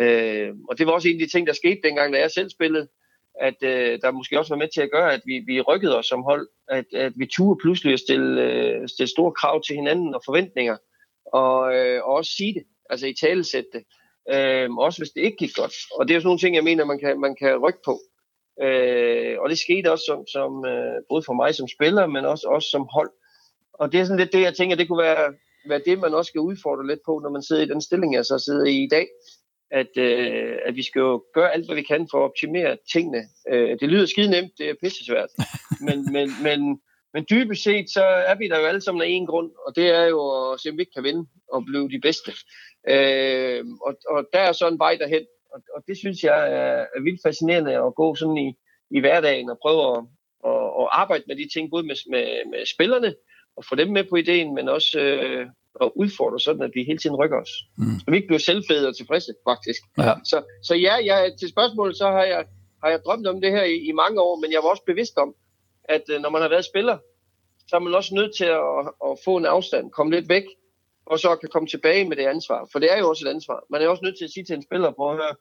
Øh, 0.01 0.53
og 0.69 0.79
det 0.79 0.87
var 0.87 0.93
også 0.93 1.09
en 1.09 1.21
af 1.21 1.27
de 1.27 1.33
ting, 1.33 1.47
der 1.47 1.53
skete 1.53 1.81
dengang, 1.85 2.13
da 2.13 2.19
jeg 2.19 2.31
selv 2.31 2.51
spillede, 2.51 2.89
at 3.41 3.55
øh, 3.63 4.01
der 4.03 4.11
måske 4.11 4.39
også 4.39 4.55
var 4.55 4.59
med 4.59 4.69
til 4.75 4.81
at 4.81 4.91
gøre, 4.91 5.13
at 5.13 5.23
vi, 5.25 5.43
vi 5.47 5.61
rykkede 5.61 5.99
os 5.99 6.07
som 6.07 6.23
hold, 6.23 6.49
at, 6.69 6.85
at 6.95 7.13
vi 7.17 7.27
turde 7.27 7.61
pludselig 7.63 7.93
at 7.93 8.01
stille, 8.01 8.43
øh, 8.43 8.89
stille 8.89 9.11
store 9.11 9.33
krav 9.33 9.63
til 9.63 9.77
hinanden 9.77 10.15
og 10.15 10.23
forventninger, 10.25 10.77
og, 11.33 11.75
øh, 11.77 12.05
og 12.05 12.15
også 12.15 12.31
sige 12.37 12.55
det, 12.55 12.65
altså 12.91 13.07
i 13.07 13.15
talesætte 13.21 13.69
det, 13.73 13.83
øh, 14.35 14.71
også 14.71 15.01
hvis 15.01 15.11
det 15.11 15.23
ikke 15.23 15.37
gik 15.37 15.55
godt. 15.57 15.75
Og 15.99 16.09
det 16.09 16.13
er 16.13 16.17
jo 16.17 16.21
sådan 16.21 16.29
nogle 16.29 16.41
ting, 16.41 16.55
jeg 16.57 16.65
mener, 16.65 16.85
man 16.85 16.99
kan, 16.99 17.21
man 17.21 17.37
kan 17.37 17.57
rykke 17.57 17.81
på. 17.85 18.01
Øh, 18.63 19.41
og 19.41 19.51
det 19.51 19.59
skete 19.59 19.93
også 19.93 20.05
som, 20.07 20.27
som 20.27 20.65
øh, 20.67 20.97
både 21.09 21.23
for 21.27 21.33
mig 21.33 21.55
som 21.55 21.69
spiller, 21.69 22.07
men 22.07 22.25
også, 22.25 22.47
også 22.49 22.69
som 22.71 22.89
hold. 22.93 23.11
Og 23.81 23.93
det 23.93 24.01
er 24.01 24.05
sådan 24.05 24.19
lidt 24.19 24.33
det, 24.33 24.41
jeg 24.41 24.55
tænker, 24.55 24.77
det 24.77 24.89
kunne 24.89 25.03
være, 25.03 25.35
være 25.69 25.83
det, 25.87 25.99
man 25.99 26.15
også 26.15 26.29
skal 26.29 26.41
udfordre 26.41 26.87
lidt 26.87 27.01
på, 27.07 27.21
når 27.23 27.31
man 27.31 27.43
sidder 27.43 27.63
i 27.63 27.69
den 27.69 27.81
stilling, 27.81 28.15
jeg 28.15 28.25
så 28.25 28.39
sidder 28.39 28.65
i 28.65 28.77
i 28.85 28.89
dag 28.89 29.07
at, 29.71 29.97
øh, 29.97 30.59
at 30.67 30.77
vi 30.77 30.83
skal 30.83 31.01
jo 31.01 31.25
gøre 31.35 31.53
alt, 31.53 31.67
hvad 31.67 31.77
vi 31.77 31.83
kan 31.83 32.09
for 32.11 32.19
at 32.19 32.25
optimere 32.25 32.77
tingene. 32.93 33.23
Øh, 33.53 33.79
det 33.81 33.89
lyder 33.89 34.07
skide 34.07 34.31
nemt, 34.31 34.53
det 34.59 34.71
er 34.71 34.75
pisse 34.83 35.05
svært. 35.05 35.29
Men, 35.87 36.13
men, 36.13 36.31
men, 36.43 36.81
men 37.15 37.27
dybest 37.31 37.63
set, 37.63 37.91
så 37.91 38.05
er 38.05 38.35
vi 38.35 38.49
der 38.49 38.59
jo 38.61 38.67
alle 38.67 38.81
sammen 38.81 39.03
af 39.03 39.07
en 39.09 39.27
grund, 39.27 39.51
og 39.67 39.77
det 39.77 39.87
er 39.91 40.05
jo 40.05 40.53
at 40.53 40.61
se, 40.61 40.71
om 40.71 40.77
vi 40.77 40.83
ikke 40.83 40.93
kan 40.93 41.05
vinde 41.05 41.27
og 41.53 41.65
blive 41.65 41.91
de 41.91 42.01
bedste. 42.01 42.33
Øh, 42.89 43.65
og, 43.87 43.95
og 44.09 44.29
der 44.33 44.39
er 44.39 44.53
så 44.53 44.69
en 44.69 44.79
vej 44.79 44.97
derhen, 45.01 45.27
og, 45.55 45.61
og 45.75 45.83
det 45.89 45.99
synes 45.99 46.23
jeg 46.23 46.53
er, 46.53 46.87
er 46.97 47.01
vildt 47.03 47.21
fascinerende 47.27 47.73
at 47.87 47.95
gå 47.95 48.15
sådan 48.15 48.37
i, 48.37 48.55
i 48.91 49.01
hverdagen 49.01 49.51
og 49.51 49.59
prøve 49.63 49.97
at, 49.97 50.05
at, 50.51 50.63
at 50.81 50.89
arbejde 50.93 51.25
med 51.27 51.37
de 51.37 51.49
ting, 51.55 51.71
både 51.71 51.87
med, 51.87 51.97
med, 52.11 52.51
med 52.51 52.67
spillerne, 52.67 53.15
og 53.57 53.65
få 53.69 53.75
dem 53.75 53.89
med 53.89 54.05
på 54.11 54.17
ideen, 54.17 54.55
men 54.55 54.69
også 54.69 54.99
øh, 55.01 55.47
at 55.81 55.91
udfordre, 55.95 56.41
sådan 56.41 56.63
at 56.63 56.71
vi 56.75 56.85
hele 56.85 56.99
tiden 56.99 57.17
rykker 57.17 57.41
os. 57.41 57.51
Mm. 57.79 57.99
Så 58.01 58.05
vi 58.11 58.17
ikke 58.17 58.27
bliver 58.27 58.39
selvfede 58.39 58.89
og 58.89 58.97
tilfredse, 58.97 59.33
faktisk. 59.49 59.81
Ja. 59.99 60.15
Så, 60.25 60.43
så 60.63 60.75
ja, 60.75 60.95
jeg, 61.05 61.33
til 61.41 61.49
spørgsmålet, 61.49 61.97
så 61.97 62.07
har 62.07 62.25
jeg, 62.25 62.45
har 62.83 62.91
jeg 62.91 63.01
drømt 63.05 63.27
om 63.27 63.41
det 63.41 63.51
her 63.51 63.63
i, 63.63 63.77
i 63.77 63.93
mange 63.93 64.21
år, 64.21 64.41
men 64.41 64.53
jeg 64.53 64.61
var 64.63 64.69
også 64.69 64.83
bevidst 64.87 65.17
om, 65.17 65.35
at 65.85 66.03
øh, 66.13 66.21
når 66.21 66.31
man 66.31 66.43
har 66.43 66.49
været 66.49 66.65
spiller, 66.65 66.99
så 67.69 67.77
er 67.77 67.81
man 67.81 67.95
også 67.95 68.15
nødt 68.15 68.37
til 68.37 68.45
at, 68.45 68.63
at 69.09 69.19
få 69.25 69.37
en 69.37 69.47
afstand, 69.47 69.91
komme 69.91 70.13
lidt 70.13 70.29
væk, 70.29 70.45
og 71.07 71.19
så 71.19 71.37
kan 71.37 71.49
komme 71.49 71.69
tilbage 71.69 72.09
med 72.09 72.17
det 72.17 72.27
ansvar. 72.27 72.69
For 72.73 72.79
det 72.79 72.93
er 72.93 72.99
jo 72.99 73.09
også 73.09 73.29
et 73.29 73.31
ansvar. 73.31 73.65
Man 73.71 73.83
er 73.83 73.89
også 73.89 74.05
nødt 74.05 74.19
til 74.19 74.25
at 74.25 74.31
sige 74.31 74.45
til 74.45 74.57
en 74.57 74.63
spiller, 74.63 74.91
prøv 74.91 75.11
at 75.11 75.21
høre, 75.23 75.35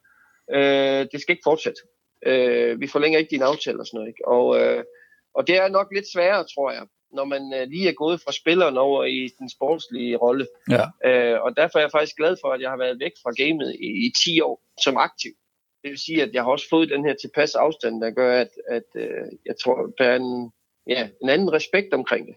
øh, 0.56 1.08
det 1.12 1.22
skal 1.22 1.34
ikke 1.34 1.50
fortsætte. 1.52 1.82
Øh, 2.26 2.82
vi 2.82 2.88
forlænger 2.88 3.20
ikke 3.20 3.32
din 3.32 3.42
aftale 3.42 3.80
og 3.80 3.86
sådan 3.88 3.98
noget. 3.98 4.08
Ikke? 4.08 4.28
Og, 4.28 4.46
øh, 4.60 4.84
og 5.34 5.48
det 5.48 5.56
er 5.56 5.68
nok 5.68 5.88
lidt 5.96 6.12
sværere, 6.14 6.46
tror 6.54 6.72
jeg, 6.72 6.86
når 7.14 7.26
man 7.26 7.54
øh, 7.54 7.68
lige 7.68 7.90
er 7.90 7.94
gået 7.94 8.22
fra 8.22 8.32
spilleren 8.32 8.78
over 8.78 9.04
i 9.04 9.30
den 9.40 9.50
sportslige 9.50 10.18
rolle. 10.18 10.48
Ja. 10.70 10.86
Øh, 11.06 11.42
og 11.42 11.56
derfor 11.56 11.80
er 11.80 11.84
jeg 11.84 11.92
faktisk 11.92 12.18
glad 12.18 12.38
for, 12.44 12.50
at 12.54 12.62
jeg 12.62 12.70
har 12.70 12.78
været 12.78 13.00
væk 13.00 13.12
fra 13.24 13.32
gamet 13.44 13.76
i, 13.80 13.90
i 14.08 14.12
10 14.24 14.42
år 14.42 14.62
som 14.84 14.98
aktiv. 14.98 15.32
Det 15.84 15.90
vil 15.92 16.00
sige, 16.00 16.24
at 16.24 16.30
jeg 16.34 16.44
har 16.44 16.52
også 16.52 16.70
fået 16.70 16.90
den 16.90 17.06
her 17.06 17.16
tilpas 17.22 17.56
afstand, 17.56 18.02
der 18.02 18.12
gør, 18.12 18.42
at, 18.42 18.50
at 18.70 18.90
øh, 18.96 19.28
jeg 19.46 19.56
tror, 19.64 19.94
der 19.98 20.06
er 20.06 20.16
en, 20.16 20.52
ja, 20.88 21.10
en 21.24 21.30
anden 21.30 21.54
respekt 21.54 21.94
omkring 21.94 22.28
det. 22.28 22.36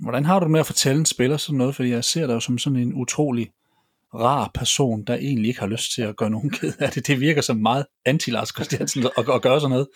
Hvordan 0.00 0.24
har 0.24 0.40
du 0.40 0.48
med 0.48 0.60
at 0.60 0.66
fortælle 0.66 0.98
en 0.98 1.06
spiller 1.06 1.36
sådan 1.36 1.58
noget? 1.58 1.74
Fordi 1.74 1.90
jeg 1.90 2.04
ser 2.04 2.26
dig 2.26 2.34
jo 2.34 2.40
som 2.40 2.58
sådan 2.58 2.78
en 2.78 2.94
utrolig 2.94 3.50
rar 4.14 4.50
person, 4.54 5.04
der 5.04 5.14
egentlig 5.14 5.48
ikke 5.48 5.60
har 5.60 5.66
lyst 5.66 5.94
til 5.94 6.02
at 6.02 6.16
gøre 6.16 6.30
nogen 6.30 6.50
ked 6.50 6.72
af 6.78 6.90
det. 6.90 7.06
Det 7.06 7.20
virker 7.20 7.40
som 7.40 7.56
meget 7.56 7.86
anti-Lars 8.08 8.52
Christiansen 8.54 9.04
at, 9.18 9.28
at 9.34 9.42
gøre 9.42 9.60
sådan 9.60 9.70
noget. 9.70 9.88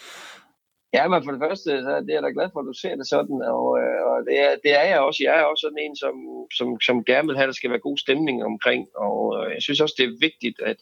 Ja, 0.93 1.09
men 1.09 1.25
for 1.25 1.33
det 1.33 1.43
første, 1.45 1.65
så 1.65 1.91
det 2.05 2.11
er 2.11 2.19
jeg 2.19 2.23
da 2.23 2.37
glad 2.39 2.49
for, 2.53 2.61
at 2.61 2.71
du 2.71 2.73
ser 2.73 2.95
det 2.97 3.09
sådan, 3.09 3.39
og, 3.57 3.67
øh, 3.81 4.01
og 4.11 4.17
det, 4.27 4.37
er, 4.45 4.53
det 4.65 4.73
er 4.81 4.87
jeg 4.91 5.01
også. 5.01 5.21
Jeg 5.27 5.41
er 5.41 5.45
også 5.45 5.63
sådan 5.63 5.85
en, 5.87 5.97
som, 5.97 6.15
som, 6.59 6.81
som 6.81 7.05
gerne 7.05 7.29
vil 7.29 7.37
have, 7.37 7.49
at 7.49 7.53
der 7.53 7.61
skal 7.61 7.71
være 7.71 7.87
god 7.89 7.99
stemning 7.99 8.45
omkring, 8.45 8.89
og 8.97 9.19
øh, 9.39 9.55
jeg 9.55 9.63
synes 9.63 9.81
også, 9.81 9.95
det 9.99 10.05
er 10.07 10.21
vigtigt, 10.29 10.59
at, 10.71 10.79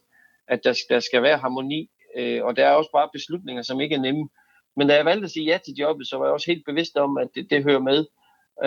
at 0.49 0.61
der, 0.65 0.75
der 0.89 1.01
skal 1.01 1.23
være 1.23 1.39
harmoni, 1.39 1.91
øh, 2.17 2.45
og 2.45 2.57
der 2.57 2.67
er 2.67 2.75
også 2.75 2.91
bare 2.93 3.11
beslutninger, 3.13 3.63
som 3.63 3.81
ikke 3.81 3.95
er 3.95 4.01
nemme. 4.01 4.29
Men 4.77 4.89
da 4.89 4.95
jeg 4.95 5.05
valgte 5.05 5.25
at 5.25 5.31
sige 5.31 5.51
ja 5.53 5.59
til 5.65 5.75
jobbet, 5.75 6.09
så 6.09 6.19
var 6.19 6.25
jeg 6.25 6.33
også 6.33 6.51
helt 6.51 6.65
bevidst 6.67 6.97
om, 6.97 7.19
at 7.19 7.29
det, 7.35 7.51
det 7.51 7.65
hører 7.65 7.85
med. 7.91 8.01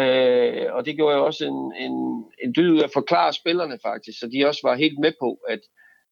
Øh, 0.02 0.74
og 0.76 0.86
det 0.86 0.96
gjorde 0.96 1.16
jeg 1.16 1.24
også 1.24 1.46
en, 1.46 1.74
en, 1.86 2.26
en 2.44 2.54
dyd 2.58 2.72
ud 2.72 2.82
at 2.82 2.94
forklare 2.94 3.34
spillerne 3.34 3.78
faktisk, 3.84 4.20
så 4.20 4.28
de 4.34 4.48
også 4.48 4.62
var 4.64 4.76
helt 4.76 5.00
med 5.00 5.14
på, 5.20 5.40
at 5.50 5.60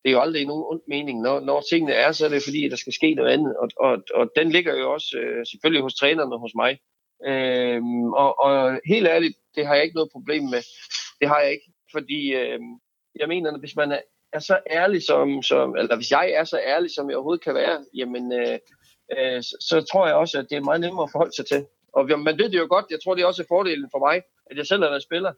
det 0.04 0.10
er 0.10 0.12
jo 0.12 0.22
aldrig 0.22 0.46
nogen 0.46 0.66
ond 0.68 0.82
mening. 0.88 1.22
Når, 1.22 1.40
når 1.40 1.64
tingene 1.70 1.94
er, 1.94 2.12
så 2.12 2.26
er 2.26 2.30
det 2.30 2.44
fordi, 2.44 2.66
at 2.66 2.72
der 2.72 2.78
skal 2.78 2.94
ske 2.94 3.14
noget 3.14 3.32
andet. 3.32 3.58
Og, 3.58 3.70
og, 3.80 3.98
og 4.16 4.32
den 4.36 4.50
ligger 4.50 4.80
jo 4.80 4.94
også 4.94 5.18
øh, 5.18 5.46
selvfølgelig 5.46 5.82
hos 5.82 5.96
trænerne 5.96 6.36
og 6.36 6.40
hos 6.40 6.56
mig. 6.56 6.80
Øhm, 7.26 8.14
og, 8.14 8.40
og 8.40 8.80
helt 8.86 9.08
ærligt, 9.08 9.38
det 9.56 9.68
har 9.68 9.76
jeg 9.76 9.84
ikke 9.84 9.96
noget 9.96 10.12
problem 10.12 10.44
med. 10.44 10.62
Det 11.20 11.28
har 11.28 11.40
jeg 11.40 11.52
ikke, 11.52 11.72
fordi 11.92 12.34
øh, 12.36 12.60
jeg 13.16 13.28
mener, 13.28 13.54
at 13.54 13.60
hvis 13.60 13.76
man 13.76 13.92
er, 13.92 14.02
er 14.34 14.40
så 14.40 14.60
ærlig 14.70 15.04
som, 15.04 15.42
som, 15.42 15.76
eller 15.78 15.96
hvis 15.96 16.12
jeg 16.12 16.32
er 16.32 16.44
så 16.44 16.60
ærlig, 16.60 16.92
som 16.92 17.10
jeg 17.10 17.18
overhovedet 17.18 17.44
kan 17.44 17.56
være, 17.56 17.86
jamen, 17.96 18.34
øh, 18.34 18.60
øh, 19.18 19.42
så, 19.44 19.58
så 19.60 19.86
tror 19.92 20.08
jeg 20.08 20.16
også, 20.16 20.40
at 20.40 20.48
det 20.50 20.58
er 20.58 20.62
meget 20.62 20.82
nemmere 20.82 21.04
at 21.04 21.12
forholde 21.12 21.36
sig 21.36 21.46
til. 21.46 21.66
Og 21.94 22.20
man 22.20 22.38
ved 22.38 22.50
det 22.50 22.60
jo 22.60 22.68
godt, 22.70 22.86
jeg 22.90 23.00
tror 23.04 23.16
det 23.16 23.22
er 23.22 23.28
også 23.28 23.46
fordelen 23.48 23.90
for 23.92 24.00
mig, 24.00 24.22
at 24.52 24.58
jeg 24.58 24.66
selv 24.66 24.84
har 24.84 24.90
været 24.90 25.04
spiller. 25.04 25.34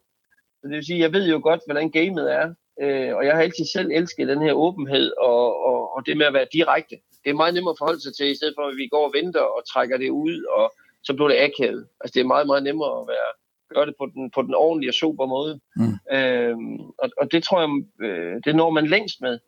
Så 0.59 0.67
det 0.67 0.75
vil 0.75 0.85
sige, 0.85 0.99
jeg 0.99 1.13
ved 1.13 1.29
jo 1.29 1.39
godt, 1.43 1.61
hvordan 1.67 1.91
gamet 1.91 2.33
er. 2.33 2.53
Øh, 2.81 3.15
og 3.15 3.25
jeg 3.25 3.33
har 3.35 3.41
altid 3.41 3.65
selv 3.73 3.89
elsket 3.91 4.27
den 4.27 4.41
her 4.41 4.53
åbenhed 4.53 5.11
og, 5.19 5.65
og, 5.65 5.95
og 5.95 6.05
det 6.05 6.17
med 6.17 6.25
at 6.25 6.33
være 6.33 6.53
direkte. 6.53 6.95
Det 7.23 7.29
er 7.29 7.41
meget 7.41 7.53
nemmere 7.53 7.71
at 7.71 7.77
forholde 7.77 8.01
sig 8.01 8.13
til, 8.15 8.31
i 8.31 8.35
stedet 8.35 8.53
for 8.57 8.67
at 8.67 8.77
vi 8.77 8.87
går 8.87 9.05
og 9.07 9.13
venter 9.13 9.41
og 9.41 9.61
trækker 9.73 9.97
det 9.97 10.09
ud, 10.09 10.43
og 10.57 10.73
så 11.03 11.13
bliver 11.13 11.27
det 11.27 11.43
akavet. 11.47 11.87
Altså 12.01 12.13
det 12.13 12.21
er 12.21 12.33
meget, 12.33 12.47
meget 12.47 12.63
nemmere 12.63 13.01
at 13.01 13.07
være, 13.07 13.29
gøre 13.73 13.85
det 13.85 13.95
på 13.99 14.05
den, 14.13 14.31
på 14.35 14.41
den 14.41 14.53
ordentlige 14.53 14.89
og 14.89 14.93
super 14.93 15.25
måde. 15.25 15.59
Mm. 15.75 16.15
Øh, 16.15 16.57
og, 16.97 17.09
og 17.21 17.31
det 17.31 17.43
tror 17.43 17.59
jeg, 17.61 17.69
øh, 18.07 18.41
det 18.45 18.55
når 18.55 18.69
man 18.69 18.87
længst 18.87 19.21
med. 19.21 19.39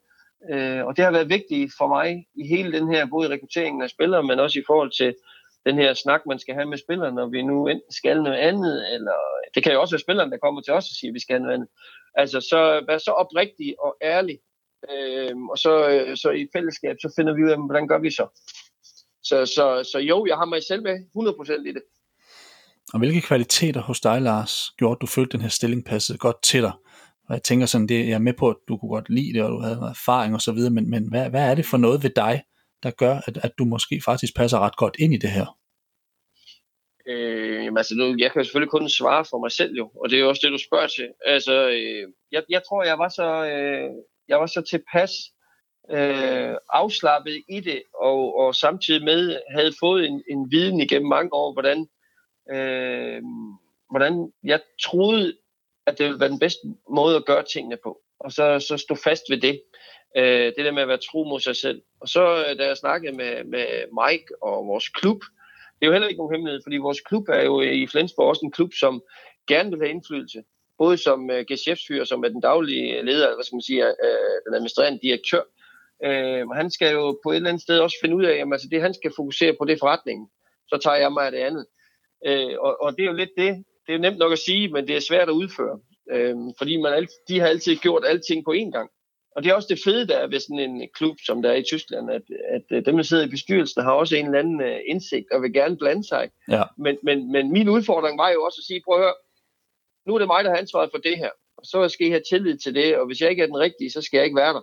Øh, 0.51 0.85
og 0.85 0.97
det 0.97 1.05
har 1.05 1.11
været 1.11 1.29
vigtigt 1.29 1.73
for 1.77 1.87
mig 1.87 2.25
i 2.35 2.47
hele 2.47 2.71
den 2.79 2.87
her, 2.93 3.05
både 3.05 3.27
i 3.27 3.31
rekrutteringen 3.31 3.81
af 3.83 3.89
spillere, 3.89 4.23
men 4.23 4.39
også 4.39 4.59
i 4.59 4.63
forhold 4.67 4.91
til 4.91 5.15
den 5.65 5.75
her 5.75 5.93
snak, 5.93 6.21
man 6.27 6.39
skal 6.39 6.55
have 6.55 6.69
med 6.69 6.77
spillerne, 6.77 7.15
når 7.15 7.27
vi 7.27 7.41
nu 7.41 7.67
enten 7.67 7.91
skal 7.91 8.23
noget 8.23 8.37
andet, 8.37 8.93
eller 8.93 9.17
det 9.55 9.63
kan 9.63 9.73
jo 9.73 9.81
også 9.81 9.93
være 9.95 10.05
spillerne, 10.07 10.31
der 10.31 10.37
kommer 10.37 10.61
til 10.61 10.73
os 10.73 10.89
og 10.91 10.95
siger, 10.99 11.11
at 11.11 11.13
vi 11.13 11.19
skal 11.19 11.41
noget 11.41 11.53
andet. 11.53 11.69
Altså, 12.15 12.41
så 12.41 12.85
vær 12.87 12.97
så 12.97 13.11
oprigtig 13.11 13.75
og 13.79 13.97
ærlig, 14.01 14.37
øh, 14.91 15.35
og 15.51 15.57
så, 15.57 15.89
øh, 15.89 16.17
så 16.17 16.29
i 16.29 16.47
fællesskab, 16.55 16.95
så 17.01 17.13
finder 17.15 17.33
vi 17.33 17.43
ud 17.43 17.49
af, 17.49 17.57
hvordan 17.57 17.87
gør 17.87 17.99
vi 17.99 18.11
så. 18.11 18.25
Så, 19.23 19.45
så, 19.45 19.89
så 19.91 19.99
jo, 19.99 20.25
jeg 20.25 20.37
har 20.37 20.45
mig 20.45 20.63
selv 20.63 20.83
med 20.83 20.95
100% 21.63 21.69
i 21.69 21.73
det. 21.73 21.83
Og 22.93 22.99
hvilke 22.99 23.21
kvaliteter 23.21 23.81
hos 23.81 23.99
dig, 23.99 24.21
Lars, 24.21 24.71
gjorde, 24.77 24.95
at 24.97 25.01
du 25.01 25.07
følte, 25.07 25.29
at 25.29 25.31
den 25.31 25.41
her 25.41 25.49
stilling 25.49 25.85
passede 25.85 26.17
godt 26.17 26.43
til 26.43 26.61
dig? 26.61 26.71
Og 27.27 27.33
jeg 27.33 27.43
tænker 27.43 27.65
sådan, 27.65 27.87
det, 27.87 28.07
jeg 28.07 28.13
er 28.13 28.19
med 28.19 28.33
på, 28.33 28.49
at 28.49 28.55
du 28.67 28.77
kunne 28.77 28.89
godt 28.89 29.09
lide 29.09 29.33
det, 29.33 29.43
og 29.43 29.51
du 29.51 29.59
havde 29.59 29.79
erfaring 29.89 30.35
og 30.35 30.41
så 30.41 30.51
videre, 30.51 30.71
men, 30.71 30.89
men 30.89 31.09
hvad, 31.09 31.29
hvad 31.29 31.51
er 31.51 31.55
det 31.55 31.65
for 31.65 31.77
noget 31.77 32.03
ved 32.03 32.09
dig, 32.15 32.43
der 32.83 32.91
gør, 32.91 33.15
at, 33.27 33.37
at 33.37 33.51
du 33.57 33.65
måske 33.65 34.01
faktisk 34.05 34.35
passer 34.35 34.59
ret 34.59 34.77
godt 34.77 34.95
ind 34.99 35.13
i 35.13 35.17
det 35.17 35.31
her? 35.31 35.57
Øh, 37.07 37.71
altså, 37.77 37.95
nu, 37.95 38.15
jeg 38.17 38.31
kan 38.31 38.45
selvfølgelig 38.45 38.71
kun 38.71 38.89
svare 38.89 39.25
for 39.25 39.37
mig 39.39 39.51
selv 39.51 39.73
jo, 39.77 39.91
og 39.95 40.09
det 40.09 40.15
er 40.15 40.21
jo 40.21 40.29
også 40.29 40.41
det, 40.43 40.51
du 40.51 40.57
spørger 40.57 40.87
til. 40.87 41.09
Altså, 41.25 41.69
øh, 41.69 42.07
jeg, 42.31 42.43
jeg 42.49 42.61
tror, 42.69 42.83
jeg 42.83 42.97
var 42.99 43.09
så, 43.09 43.45
øh, 43.45 43.89
jeg 44.27 44.39
var 44.39 44.45
så 44.45 44.61
tilpas 44.61 45.11
øh, 45.91 46.55
afslappet 46.69 47.43
i 47.49 47.59
det, 47.59 47.83
og, 48.01 48.37
og 48.37 48.55
samtidig 48.55 49.03
med 49.03 49.39
havde 49.51 49.73
fået 49.79 50.05
en, 50.05 50.23
en 50.29 50.51
viden 50.51 50.79
igennem 50.79 51.09
mange 51.09 51.33
år, 51.33 51.53
hvordan, 51.53 51.87
øh, 52.51 53.21
hvordan 53.91 54.31
jeg 54.43 54.61
troede, 54.83 55.37
at 55.87 55.97
det 55.97 56.05
ville 56.05 56.19
være 56.19 56.29
den 56.29 56.39
bedste 56.39 56.61
måde 56.89 57.15
at 57.15 57.25
gøre 57.25 57.43
tingene 57.43 57.77
på. 57.83 58.01
Og 58.19 58.31
så, 58.31 58.59
så 58.59 58.77
stå 58.77 58.95
fast 58.95 59.23
ved 59.29 59.41
det. 59.41 59.61
Øh, 60.17 60.45
det 60.55 60.65
der 60.65 60.71
med 60.71 60.81
at 60.81 60.87
være 60.87 61.05
tro 61.09 61.23
mod 61.23 61.39
sig 61.39 61.55
selv. 61.55 61.81
Og 62.01 62.07
så 62.07 62.45
øh, 62.45 62.57
da 62.59 62.65
jeg 62.65 62.77
snakkede 62.77 63.17
med, 63.17 63.43
med 63.43 63.67
Mike 63.99 64.43
og 64.43 64.67
vores 64.67 64.89
klub, 64.89 65.21
det 65.79 65.81
er 65.81 65.85
jo 65.85 65.91
heller 65.91 66.07
ikke 66.07 66.17
nogen 66.17 66.35
hemmelighed, 66.35 66.61
fordi 66.63 66.77
vores 66.77 67.01
klub 67.01 67.29
er 67.29 67.43
jo 67.43 67.61
i 67.61 67.87
Flensborg 67.87 68.27
også 68.27 68.41
en 68.43 68.51
klub, 68.51 68.71
som 68.79 69.03
gerne 69.47 69.69
vil 69.69 69.79
have 69.79 69.89
indflydelse. 69.89 70.43
Både 70.77 70.97
som 70.97 71.29
øh, 71.29 71.45
geschæftsfører, 71.47 72.03
som 72.03 72.23
er 72.23 72.27
den 72.27 72.41
daglige 72.41 73.05
leder, 73.05 73.35
hvad 73.35 73.43
skal 73.43 73.55
man 73.55 73.61
sige, 73.61 73.85
øh, 73.87 74.35
den 74.45 74.53
administrerende 74.53 74.99
direktør. 75.01 75.41
Uh, 76.07 76.51
han 76.55 76.71
skal 76.71 76.93
jo 76.93 77.19
på 77.23 77.31
et 77.31 77.35
eller 77.35 77.49
andet 77.49 77.63
sted 77.63 77.79
også 77.79 77.97
finde 78.01 78.15
ud 78.15 78.23
af, 78.23 78.35
at 78.35 78.47
altså, 78.51 78.67
det 78.71 78.81
han 78.81 78.93
skal 78.93 79.11
fokusere 79.15 79.55
på, 79.59 79.65
det 79.65 79.73
er 79.73 79.77
forretningen. 79.79 80.27
Så 80.67 80.77
tager 80.83 80.97
jeg 80.97 81.13
mig 81.13 81.25
af 81.25 81.31
det 81.31 81.37
andet. 81.37 81.65
Øh, 82.25 82.59
og, 82.59 82.81
og 82.81 82.91
det 82.97 83.03
er 83.03 83.07
jo 83.07 83.13
lidt 83.13 83.29
det, 83.37 83.63
det 83.85 83.89
er 83.89 83.93
jo 83.93 84.01
nemt 84.01 84.17
nok 84.17 84.31
at 84.31 84.39
sige, 84.39 84.67
men 84.67 84.87
det 84.87 84.95
er 84.95 84.99
svært 84.99 85.29
at 85.29 85.33
udføre. 85.33 85.79
Øh, 86.11 86.35
fordi 86.57 86.77
man 86.77 86.93
alt, 86.93 87.09
de 87.27 87.39
har 87.39 87.47
altid 87.47 87.75
gjort 87.75 88.03
alting 88.05 88.45
på 88.45 88.51
én 88.51 88.71
gang. 88.71 88.89
Og 89.35 89.43
det 89.43 89.49
er 89.49 89.55
også 89.55 89.67
det 89.71 89.79
fede, 89.83 90.07
der 90.07 90.17
er 90.17 90.27
ved 90.27 90.39
sådan 90.39 90.59
en 90.59 90.89
klub, 90.93 91.15
som 91.25 91.41
der 91.41 91.51
er 91.51 91.55
i 91.55 91.63
Tyskland, 91.63 92.11
at, 92.11 92.21
at 92.49 92.85
dem, 92.85 92.95
der 92.95 93.03
sidder 93.03 93.25
i 93.25 93.29
bestyrelsen, 93.29 93.83
har 93.83 93.91
også 93.91 94.15
en 94.15 94.25
eller 94.25 94.39
anden 94.39 94.61
uh, 94.61 94.77
indsigt 94.87 95.31
og 95.31 95.41
vil 95.41 95.53
gerne 95.53 95.77
blande 95.77 96.07
sig. 96.07 96.29
Ja. 96.49 96.63
Men, 96.77 96.97
men, 97.03 97.31
men 97.31 97.51
min 97.51 97.69
udfordring 97.69 98.17
var 98.17 98.29
jo 98.29 98.43
også 98.43 98.59
at 98.61 98.65
sige, 98.67 98.81
prøv 98.85 98.95
at 98.95 99.03
høre, 99.03 99.13
nu 100.07 100.15
er 100.15 100.19
det 100.19 100.27
mig, 100.27 100.43
der 100.43 100.49
har 100.49 100.57
ansvaret 100.57 100.89
for 100.93 100.97
det 100.97 101.17
her. 101.17 101.29
Og 101.57 101.65
så 101.65 101.89
skal 101.89 102.07
I 102.07 102.09
have 102.09 102.23
tillid 102.29 102.57
til 102.57 102.75
det, 102.75 102.97
og 102.97 103.05
hvis 103.07 103.21
jeg 103.21 103.29
ikke 103.29 103.43
er 103.43 103.47
den 103.47 103.59
rigtige, 103.59 103.91
så 103.91 104.01
skal 104.01 104.17
jeg 104.17 104.25
ikke 104.25 104.37
være 104.37 104.53
der. 104.53 104.61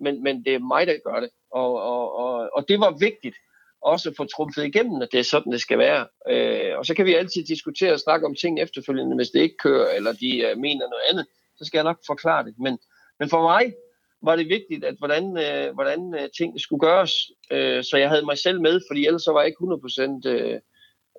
Men, 0.00 0.22
men 0.22 0.44
det 0.44 0.54
er 0.54 0.58
mig, 0.58 0.86
der 0.86 0.96
gør 1.04 1.20
det. 1.20 1.30
Og, 1.52 1.74
og, 1.74 2.14
og, 2.14 2.50
og 2.54 2.68
det 2.68 2.80
var 2.80 2.98
vigtigt 2.98 3.36
også 3.82 4.10
at 4.10 4.16
få 4.16 4.24
trumfet 4.24 4.64
igennem, 4.64 5.02
at 5.02 5.08
det 5.12 5.20
er 5.20 5.24
sådan, 5.24 5.52
det 5.52 5.60
skal 5.60 5.78
være. 5.78 6.06
Øh, 6.28 6.78
og 6.78 6.86
så 6.86 6.94
kan 6.94 7.06
vi 7.06 7.14
altid 7.14 7.44
diskutere 7.44 7.92
og 7.92 8.00
snakke 8.00 8.26
om 8.26 8.34
ting 8.34 8.60
efterfølgende, 8.60 9.16
hvis 9.16 9.30
det 9.30 9.40
ikke 9.40 9.56
kører, 9.56 9.94
eller 9.96 10.12
de 10.12 10.52
uh, 10.52 10.60
mener 10.60 10.88
noget 10.88 11.04
andet, 11.10 11.26
så 11.56 11.64
skal 11.64 11.78
jeg 11.78 11.84
nok 11.84 11.98
forklare 12.06 12.44
det. 12.44 12.54
Men, 12.58 12.78
men 13.18 13.28
for 13.28 13.42
mig, 13.42 13.74
var 14.22 14.36
det 14.36 14.48
vigtigt, 14.48 14.84
at 14.84 14.94
hvordan, 14.98 15.24
øh, 15.38 15.74
hvordan 15.74 16.14
øh, 16.14 16.28
ting 16.38 16.60
skulle 16.60 16.80
gøres, 16.80 17.12
øh, 17.52 17.84
så 17.84 17.96
jeg 17.96 18.08
havde 18.08 18.24
mig 18.24 18.38
selv 18.38 18.60
med, 18.60 18.80
fordi 18.88 19.06
ellers 19.06 19.22
så 19.22 19.32
var 19.32 19.40
jeg 19.40 19.48
ikke 19.48 19.64
100% 19.64 20.28
øh, 20.28 20.60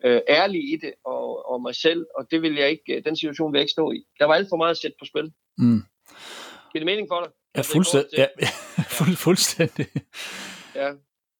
øh, 0.05 0.21
ærlig 0.29 0.73
i 0.73 0.77
det, 0.81 0.93
og, 1.05 1.51
og 1.51 1.61
mig 1.61 1.75
selv, 1.75 2.05
og 2.17 2.27
det 2.31 2.41
vil 2.41 2.55
jeg 2.55 2.69
ikke, 2.69 2.95
øh, 2.95 3.03
den 3.05 3.15
situation 3.15 3.53
vil 3.53 3.57
jeg 3.59 3.63
ikke 3.63 3.71
stå 3.71 3.91
i. 3.91 4.03
Der 4.19 4.25
var 4.25 4.33
alt 4.33 4.47
for 4.49 4.57
meget 4.57 4.71
at 4.71 4.77
sætte 4.77 4.97
på 4.99 5.05
spil. 5.05 5.31
Mm. 5.57 5.81
Giver 6.71 6.81
det 6.81 6.85
mening 6.85 7.07
for 7.09 7.19
dig? 7.23 7.31
Ja, 7.55 7.61
fuldstændig. 7.61 8.17
Ja, 8.17 8.27
fuld, 8.97 9.15
fuldstændig. 9.15 9.87
Ja. 10.75 10.91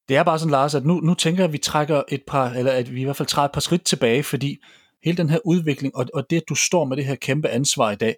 Det 0.09 0.17
er 0.17 0.23
bare 0.23 0.39
sådan, 0.39 0.51
Lars, 0.51 0.75
at 0.75 0.85
nu, 0.85 0.93
nu 0.99 1.13
tænker 1.13 1.43
jeg, 1.43 1.47
at 1.47 1.53
vi 1.53 1.57
trækker 1.57 2.03
et 2.09 2.23
par, 2.27 2.49
eller 2.49 2.71
at 2.71 2.95
vi 2.95 3.01
i 3.01 3.03
hvert 3.03 3.15
fald 3.15 3.27
træder 3.27 3.45
et 3.45 3.51
par 3.53 3.61
skridt 3.61 3.83
tilbage, 3.83 4.23
fordi 4.23 4.57
hele 5.03 5.17
den 5.17 5.29
her 5.29 5.39
udvikling, 5.45 5.95
og, 5.95 6.05
og 6.13 6.29
det, 6.29 6.37
at 6.37 6.49
du 6.49 6.55
står 6.55 6.85
med 6.85 6.97
det 6.97 7.05
her 7.05 7.15
kæmpe 7.15 7.49
ansvar 7.49 7.91
i 7.91 7.95
dag, 7.95 8.15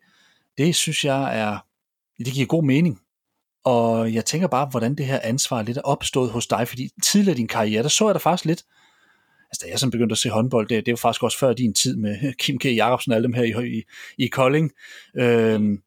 det 0.57 0.75
synes 0.75 1.05
jeg 1.05 1.39
er, 1.39 1.57
det 2.17 2.33
giver 2.33 2.47
god 2.47 2.63
mening. 2.63 3.02
Og 3.63 4.13
jeg 4.13 4.25
tænker 4.25 4.47
bare, 4.47 4.65
hvordan 4.65 4.95
det 4.95 5.05
her 5.05 5.19
ansvar 5.23 5.61
lidt 5.61 5.77
er 5.77 5.81
opstået 5.81 6.31
hos 6.31 6.47
dig, 6.47 6.67
fordi 6.67 6.89
tidligere 7.03 7.35
i 7.35 7.37
din 7.37 7.47
karriere, 7.47 7.83
der 7.83 7.89
så 7.89 8.05
jeg 8.05 8.15
da 8.15 8.19
faktisk 8.19 8.45
lidt, 8.45 8.63
altså 9.51 9.61
da 9.65 9.71
jeg 9.71 9.79
sådan 9.79 9.91
begyndte 9.91 10.13
at 10.13 10.17
se 10.17 10.29
håndbold, 10.29 10.67
det, 10.67 10.85
det 10.85 10.91
var 10.91 10.97
faktisk 10.97 11.23
også 11.23 11.37
før 11.37 11.53
din 11.53 11.73
tid 11.73 11.95
med 11.95 12.33
Kim 12.39 12.59
K. 12.59 12.65
Jacobsen 12.65 13.11
og 13.11 13.15
alle 13.15 13.23
dem 13.23 13.33
her 13.33 13.43
i, 13.43 13.77
i, 13.77 13.83
i 14.17 14.27
Kolding, 14.27 14.71
øhm, 15.17 15.77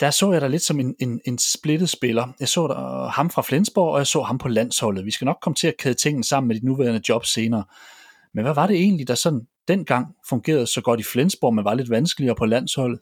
der 0.00 0.10
så 0.10 0.32
jeg 0.32 0.40
dig 0.40 0.50
lidt 0.50 0.62
som 0.62 0.80
en, 0.80 0.94
en, 0.98 1.20
en 1.24 1.38
splittet 1.38 1.88
spiller. 1.88 2.28
Jeg 2.40 2.48
så 2.48 2.66
der, 2.66 3.08
ham 3.08 3.30
fra 3.30 3.42
Flensborg, 3.42 3.92
og 3.92 3.98
jeg 3.98 4.06
så 4.06 4.22
ham 4.22 4.38
på 4.38 4.48
landsholdet. 4.48 5.06
Vi 5.06 5.10
skal 5.10 5.24
nok 5.24 5.38
komme 5.42 5.54
til 5.54 5.68
at 5.68 5.76
kæde 5.76 5.94
tingene 5.94 6.24
sammen 6.24 6.48
med 6.48 6.54
dit 6.54 6.64
nuværende 6.64 7.00
job 7.08 7.24
senere. 7.24 7.64
Men 8.34 8.44
hvad 8.44 8.54
var 8.54 8.66
det 8.66 8.76
egentlig, 8.76 9.08
der 9.08 9.14
sådan 9.14 9.46
dengang 9.68 10.06
fungerede 10.28 10.66
så 10.66 10.80
godt 10.80 11.00
i 11.00 11.02
Flensborg, 11.02 11.54
men 11.54 11.64
var 11.64 11.74
lidt 11.74 11.90
vanskeligere 11.90 12.36
på 12.36 12.46
landsholdet? 12.46 13.00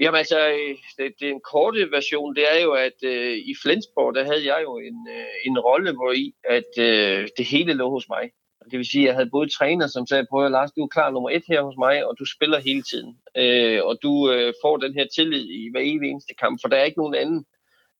Jamen 0.00 0.18
altså, 0.18 0.48
øh, 0.48 0.76
det, 0.96 1.14
det 1.20 1.28
er 1.28 1.32
en 1.32 1.46
korte 1.52 1.90
version, 1.90 2.36
det 2.36 2.44
er 2.54 2.62
jo, 2.62 2.72
at 2.72 2.98
øh, 3.04 3.36
i 3.36 3.54
Flensborg, 3.62 4.14
der 4.14 4.24
havde 4.24 4.46
jeg 4.46 4.60
jo 4.62 4.78
en, 4.78 5.08
øh, 5.16 5.26
en 5.46 5.58
rolle, 5.58 5.92
hvor 5.92 6.12
i, 6.12 6.34
at 6.44 6.72
øh, 6.78 7.28
det 7.36 7.46
hele 7.46 7.72
lå 7.72 7.90
hos 7.90 8.08
mig. 8.08 8.30
Det 8.70 8.78
vil 8.78 8.90
sige, 8.90 9.02
at 9.02 9.06
jeg 9.06 9.14
havde 9.14 9.30
både 9.30 9.48
træner, 9.48 9.86
som 9.86 10.06
sagde, 10.06 10.26
prøv 10.30 10.44
at 10.44 10.50
Lars, 10.50 10.72
du 10.72 10.82
er 10.82 10.88
klar 10.88 11.10
nummer 11.10 11.30
et 11.30 11.44
her 11.48 11.62
hos 11.62 11.74
mig, 11.78 12.06
og 12.06 12.16
du 12.18 12.24
spiller 12.24 12.60
hele 12.60 12.82
tiden. 12.82 13.18
Øh, 13.36 13.80
og 13.84 13.98
du 14.02 14.30
øh, 14.30 14.54
får 14.62 14.76
den 14.76 14.94
her 14.94 15.06
tillid 15.16 15.44
i 15.50 15.70
hver 15.70 15.80
evig 15.80 16.10
eneste 16.10 16.34
kamp, 16.34 16.60
for 16.62 16.68
der 16.68 16.76
er 16.76 16.84
ikke 16.84 16.98
nogen 16.98 17.14
anden. 17.14 17.44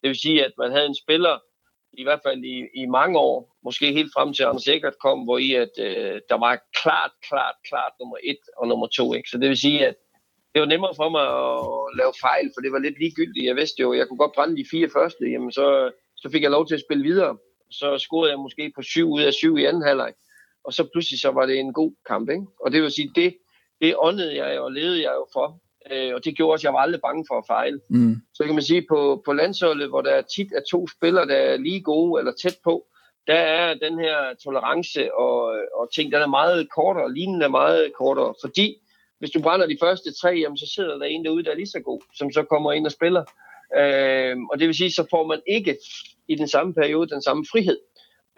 Det 0.01 0.09
vil 0.09 0.19
sige, 0.19 0.45
at 0.45 0.53
man 0.59 0.71
havde 0.71 0.87
en 0.87 1.03
spiller, 1.05 1.39
i 1.93 2.03
hvert 2.03 2.21
fald 2.27 2.45
i, 2.45 2.67
i 2.75 2.87
mange 2.87 3.19
år, 3.19 3.57
måske 3.65 3.93
helt 3.93 4.13
frem 4.15 4.33
til 4.33 4.45
Anders 4.45 4.69
Eckert 4.69 4.99
kom, 5.01 5.19
hvor 5.21 5.39
i 5.39 5.55
at 5.55 5.75
øh, 5.79 6.21
der 6.29 6.39
var 6.39 6.61
klart, 6.83 7.13
klart, 7.29 7.55
klart 7.69 7.93
nummer 8.01 8.17
et 8.23 8.43
og 8.57 8.69
nummer 8.69 8.87
to. 8.87 9.15
Ikke? 9.15 9.29
Så 9.31 9.39
det 9.39 9.49
vil 9.49 9.57
sige, 9.59 9.87
at 9.87 9.95
det 10.53 10.61
var 10.61 10.67
nemmere 10.67 10.95
for 10.97 11.09
mig 11.09 11.25
at 11.45 11.97
lave 12.01 12.13
fejl, 12.21 12.47
for 12.55 12.61
det 12.61 12.73
var 12.73 12.79
lidt 12.79 12.99
ligegyldigt. 12.99 13.47
Jeg 13.47 13.57
vidste 13.57 13.81
jo, 13.83 13.93
jeg 13.93 14.09
kunne 14.09 14.23
godt 14.25 14.37
brænde 14.37 14.57
de 14.57 14.71
fire 14.71 14.89
første, 14.97 15.25
jamen 15.25 15.53
så, 15.53 15.91
så 16.17 16.31
fik 16.33 16.43
jeg 16.43 16.51
lov 16.51 16.67
til 16.67 16.75
at 16.75 16.85
spille 16.87 17.05
videre. 17.05 17.37
Så 17.71 17.99
scorede 17.99 18.31
jeg 18.31 18.39
måske 18.39 18.73
på 18.77 18.83
syv 18.83 19.09
ud 19.11 19.23
af 19.23 19.35
syv 19.35 19.59
i 19.59 19.65
anden 19.65 19.83
halvleg. 19.83 20.13
Og 20.65 20.73
så 20.73 20.89
pludselig 20.93 21.21
så 21.21 21.31
var 21.31 21.47
det 21.47 21.59
en 21.59 21.73
god 21.73 21.93
kamp. 22.07 22.31
Ikke? 22.31 22.47
Og 22.65 22.73
det 22.73 22.83
vil 22.83 22.91
sige, 22.91 23.13
det, 23.15 23.37
det 23.81 23.95
åndede 23.99 24.45
jeg 24.45 24.61
og 24.61 24.73
levede 24.73 25.03
jeg 25.03 25.13
jo 25.15 25.27
for. 25.33 25.61
Øh, 25.93 26.15
og 26.15 26.25
det 26.25 26.37
gjorde 26.37 26.53
også, 26.53 26.63
at 26.63 26.65
jeg 26.65 26.75
var 26.75 26.81
aldrig 26.81 27.01
bange 27.01 27.25
for 27.29 27.39
at 27.39 27.45
fejle. 27.47 27.81
Mm. 27.91 28.17
Så 28.35 28.45
kan 28.45 28.55
man 28.55 28.63
sige, 28.63 28.87
på, 28.89 29.23
på 29.25 29.33
landsholdet, 29.33 29.89
hvor 29.89 30.01
der 30.01 30.23
tit 30.23 30.53
er 30.53 30.61
to 30.71 30.87
spillere, 30.89 31.27
der 31.27 31.37
er 31.37 31.57
lige 31.57 31.83
gode 31.83 32.21
eller 32.21 32.33
tæt 32.33 32.59
på, 32.65 32.87
der 33.27 33.35
er 33.35 33.75
den 33.75 33.99
her 33.99 34.35
tolerance 34.45 35.15
og, 35.15 35.43
og 35.75 35.89
ting, 35.95 36.13
den 36.13 36.23
er 36.23 36.27
meget 36.27 36.71
kortere, 36.71 37.15
lignende 37.15 37.45
er 37.45 37.49
meget 37.49 37.93
kortere, 37.99 38.35
fordi 38.45 38.77
hvis 39.21 39.31
du 39.31 39.43
brænder 39.43 39.67
de 39.67 39.77
første 39.81 40.13
tre, 40.21 40.29
jamen, 40.29 40.57
så 40.57 40.67
sidder 40.75 40.99
der 40.99 41.05
en 41.05 41.25
derude, 41.25 41.45
der 41.45 41.51
er 41.51 41.61
lige 41.63 41.75
så 41.77 41.81
god, 41.81 42.01
som 42.15 42.33
så 42.33 42.43
kommer 42.43 42.73
ind 42.73 42.87
og 42.87 42.93
spiller. 42.93 43.25
Øh, 43.79 44.37
og 44.51 44.59
det 44.59 44.67
vil 44.67 44.75
sige, 44.75 44.93
så 44.93 45.07
får 45.11 45.27
man 45.27 45.41
ikke 45.47 45.79
i 46.29 46.35
den 46.35 46.49
samme 46.49 46.75
periode 46.75 47.11
den 47.11 47.23
samme 47.23 47.45
frihed. 47.53 47.79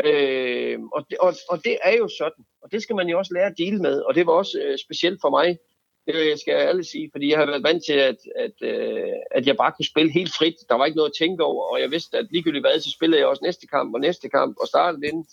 Øh, 0.04 0.78
og, 0.92 1.06
det, 1.10 1.18
og, 1.18 1.34
og 1.48 1.64
det 1.64 1.78
er 1.84 1.96
jo 1.96 2.08
sådan, 2.18 2.44
og 2.62 2.72
det 2.72 2.82
skal 2.82 2.96
man 2.96 3.08
jo 3.08 3.18
også 3.18 3.34
lære 3.34 3.46
at 3.46 3.58
dele 3.58 3.78
med, 3.78 4.00
og 4.00 4.14
det 4.14 4.26
var 4.26 4.32
også 4.32 4.58
øh, 4.64 4.78
specielt 4.78 5.18
for 5.20 5.30
mig, 5.30 5.58
det 6.06 6.40
skal 6.40 6.52
jeg 6.52 6.68
ærligt 6.68 6.88
sige, 6.88 7.08
fordi 7.12 7.30
jeg 7.30 7.38
har 7.38 7.46
været 7.46 7.62
vant 7.62 7.84
til, 7.84 7.92
at, 7.92 8.16
at, 8.36 8.56
øh, 8.62 9.12
at 9.30 9.46
jeg 9.46 9.56
bare 9.56 9.72
kunne 9.72 9.92
spille 9.92 10.12
helt 10.12 10.32
frit. 10.38 10.54
Der 10.68 10.74
var 10.74 10.84
ikke 10.84 10.96
noget 10.96 11.10
at 11.10 11.18
tænke 11.18 11.44
over, 11.44 11.64
og 11.72 11.80
jeg 11.80 11.90
vidste, 11.90 12.18
at 12.18 12.26
ligegyldigt 12.30 12.62
hvad, 12.62 12.80
så 12.80 12.90
spillede 12.90 13.20
jeg 13.20 13.28
også 13.28 13.44
næste 13.44 13.66
kamp 13.66 13.94
og 13.94 14.00
næste 14.00 14.28
kamp 14.28 14.56
og 14.60 14.66
startede 14.68 15.06
ind. 15.06 15.24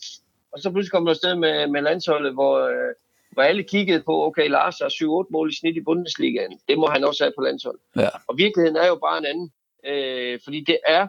Og 0.52 0.60
så 0.60 0.72
pludselig 0.72 0.92
kom 0.92 1.06
der 1.06 1.12
afsted 1.12 1.36
med, 1.36 1.68
med 1.68 1.82
landsholdet, 1.82 2.34
hvor, 2.34 2.56
øh, 2.68 2.94
hvor 3.32 3.44
alle 3.44 3.64
kiggede 3.64 4.04
på, 4.06 4.26
okay, 4.26 4.50
Lars 4.50 4.80
har 4.80 5.24
7-8 5.26 5.28
mål 5.32 5.50
i 5.50 5.56
snit 5.56 5.78
i 5.78 5.82
Bundesligaen. 5.82 6.60
Det 6.68 6.78
må 6.78 6.88
han 6.88 7.04
også 7.04 7.24
have 7.24 7.34
på 7.38 7.44
landshold. 7.44 7.80
Ja. 7.96 8.10
Og 8.28 8.38
virkeligheden 8.38 8.78
er 8.78 8.88
jo 8.88 8.96
bare 8.96 9.18
en 9.18 9.26
anden. 9.26 9.52
Øh, 9.86 10.40
fordi 10.44 10.64
det 10.68 10.80
er 10.88 11.08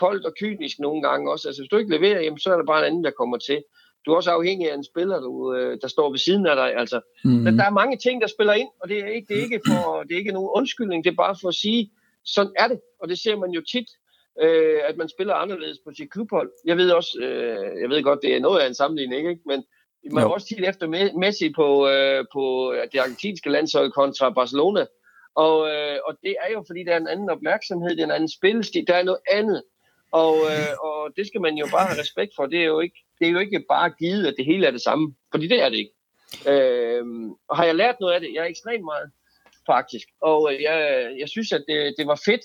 koldt 0.00 0.26
og 0.26 0.32
kynisk 0.40 0.78
nogle 0.78 1.02
gange 1.02 1.30
også. 1.32 1.48
Altså 1.48 1.62
hvis 1.62 1.68
du 1.68 1.76
ikke 1.76 1.90
leverer, 1.90 2.20
jamen, 2.20 2.38
så 2.38 2.52
er 2.52 2.56
der 2.56 2.64
bare 2.64 2.80
en 2.80 2.86
anden, 2.86 3.04
der 3.04 3.10
kommer 3.10 3.36
til. 3.36 3.62
du 4.06 4.12
er 4.12 4.16
også 4.16 4.30
afhængig 4.30 4.70
af 4.70 4.74
en 4.74 4.84
spiller, 4.84 5.20
du, 5.20 5.54
øh, 5.54 5.78
der 5.82 5.88
står 5.88 6.10
ved 6.10 6.18
siden 6.18 6.46
af 6.46 6.56
dig. 6.56 6.74
Altså, 6.74 7.00
mm. 7.24 7.44
der, 7.44 7.50
der 7.50 7.64
er 7.64 7.70
mange 7.70 7.96
ting, 7.96 8.20
der 8.20 8.26
spiller 8.26 8.52
ind, 8.52 8.68
og 8.80 8.88
det 8.88 8.98
er 8.98 9.06
ikke, 9.06 9.26
det 9.28 9.38
er 9.38 9.42
ikke, 9.42 9.60
for, 9.66 10.02
det 10.02 10.12
er 10.12 10.18
ikke 10.18 10.32
nogen 10.32 10.50
undskyldning, 10.54 11.04
det 11.04 11.10
er 11.10 11.14
bare 11.14 11.36
for 11.40 11.48
at 11.48 11.54
sige, 11.54 11.90
sådan 12.24 12.52
er 12.58 12.68
det, 12.68 12.80
og 13.00 13.08
det 13.08 13.18
ser 13.18 13.36
man 13.36 13.50
jo 13.50 13.62
tit, 13.72 13.88
øh, 14.42 14.80
at 14.88 14.96
man 14.96 15.08
spiller 15.08 15.34
anderledes 15.34 15.78
på 15.84 15.90
sit 15.96 16.10
klubhold. 16.10 16.50
Jeg 16.64 16.76
ved 16.76 16.90
også, 16.90 17.18
øh, 17.20 17.80
jeg 17.82 17.88
ved 17.90 18.02
godt, 18.02 18.22
det 18.22 18.36
er 18.36 18.40
noget 18.40 18.60
af 18.60 18.66
en 18.66 18.74
sammenligning, 18.74 19.28
ikke? 19.28 19.42
men 19.46 19.64
man 20.12 20.24
jo. 20.24 20.32
også 20.32 20.46
tit 20.46 20.68
efter 20.68 20.86
Messi 21.18 21.52
på, 21.56 21.88
øh, 21.88 22.24
på 22.32 22.74
det 22.92 22.98
argentinske 22.98 23.50
landshold 23.50 23.92
kontra 23.92 24.30
Barcelona, 24.30 24.86
og, 25.44 25.56
øh, 25.72 25.98
og 26.06 26.12
det 26.22 26.34
er 26.44 26.52
jo, 26.52 26.64
fordi 26.66 26.84
der 26.84 26.92
er 26.92 27.00
en 27.00 27.08
anden 27.08 27.30
opmærksomhed, 27.30 27.90
det 27.90 28.00
er 28.00 28.04
en 28.04 28.18
anden 28.18 28.36
spillestil, 28.38 28.86
der 28.86 28.94
er 28.94 29.02
noget 29.02 29.20
andet. 29.30 29.62
Og, 30.12 30.34
øh, 30.52 30.74
og 30.86 31.10
det 31.16 31.26
skal 31.26 31.40
man 31.40 31.54
jo 31.54 31.66
bare 31.72 31.86
have 31.86 32.00
respekt 32.00 32.32
for. 32.36 32.46
Det 32.46 32.60
er 32.60 32.64
jo 32.64 32.80
ikke, 32.80 32.98
det 33.18 33.26
er 33.26 33.32
jo 33.32 33.38
ikke 33.38 33.64
bare 33.68 33.90
givet, 33.90 34.26
at 34.26 34.34
det 34.36 34.44
hele 34.44 34.66
er 34.66 34.70
det 34.70 34.80
samme. 34.80 35.14
Fordi 35.30 35.48
det 35.48 35.62
er 35.62 35.68
det 35.68 35.76
ikke. 35.76 35.94
Øh, 36.52 37.04
og 37.48 37.56
har 37.56 37.64
jeg 37.64 37.74
lært 37.74 37.96
noget 38.00 38.14
af 38.14 38.20
det? 38.20 38.34
Jeg 38.34 38.40
er 38.40 38.52
ekstremt 38.54 38.84
meget, 38.84 39.10
faktisk. 39.66 40.08
Og 40.20 40.52
øh, 40.52 40.62
jeg, 40.62 40.76
jeg 41.18 41.28
synes, 41.28 41.52
at 41.52 41.64
det, 41.68 41.94
det 41.98 42.06
var 42.06 42.20
fedt 42.24 42.44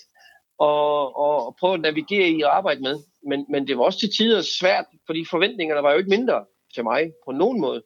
at, 0.68 1.06
at 1.24 1.54
prøve 1.60 1.74
at 1.74 1.80
navigere 1.80 2.28
i 2.28 2.42
og 2.42 2.56
arbejde 2.56 2.80
med. 2.80 2.96
Men, 3.28 3.46
men 3.50 3.66
det 3.66 3.78
var 3.78 3.84
også 3.84 3.98
til 3.98 4.12
tider 4.16 4.42
svært, 4.60 4.86
fordi 5.06 5.24
forventningerne 5.30 5.82
var 5.82 5.92
jo 5.92 5.98
ikke 5.98 6.16
mindre 6.18 6.44
til 6.74 6.84
mig 6.84 7.12
på 7.26 7.32
nogen 7.32 7.60
måde. 7.60 7.82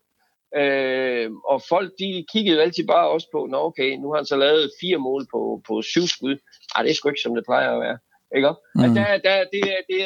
Øh, 0.57 1.30
og 1.52 1.62
folk, 1.68 1.92
de 1.99 2.26
kiggede 2.33 2.57
jo 2.57 2.62
altid 2.62 2.87
bare 2.87 3.09
også 3.09 3.28
på, 3.33 3.47
nå 3.50 3.59
okay, 3.68 3.90
nu 3.97 4.11
har 4.11 4.16
han 4.16 4.26
så 4.26 4.37
lavet 4.37 4.71
fire 4.80 4.99
mål 4.99 5.26
på, 5.33 5.62
på 5.68 5.83
syv 5.83 6.07
skud. 6.14 6.37
Ej, 6.75 6.83
det 6.83 6.90
er 6.90 6.95
sgu 6.95 7.09
ikke, 7.09 7.21
som 7.21 7.35
det 7.35 7.45
plejer 7.45 7.71
at 7.73 7.80
være. 7.80 7.99
Ikke? 8.37 8.52
Mm. 8.75 8.83
Altså, 8.83 8.95
der, 9.00 9.18
der, 9.26 9.37
det, 9.52 9.62
det, 9.90 10.00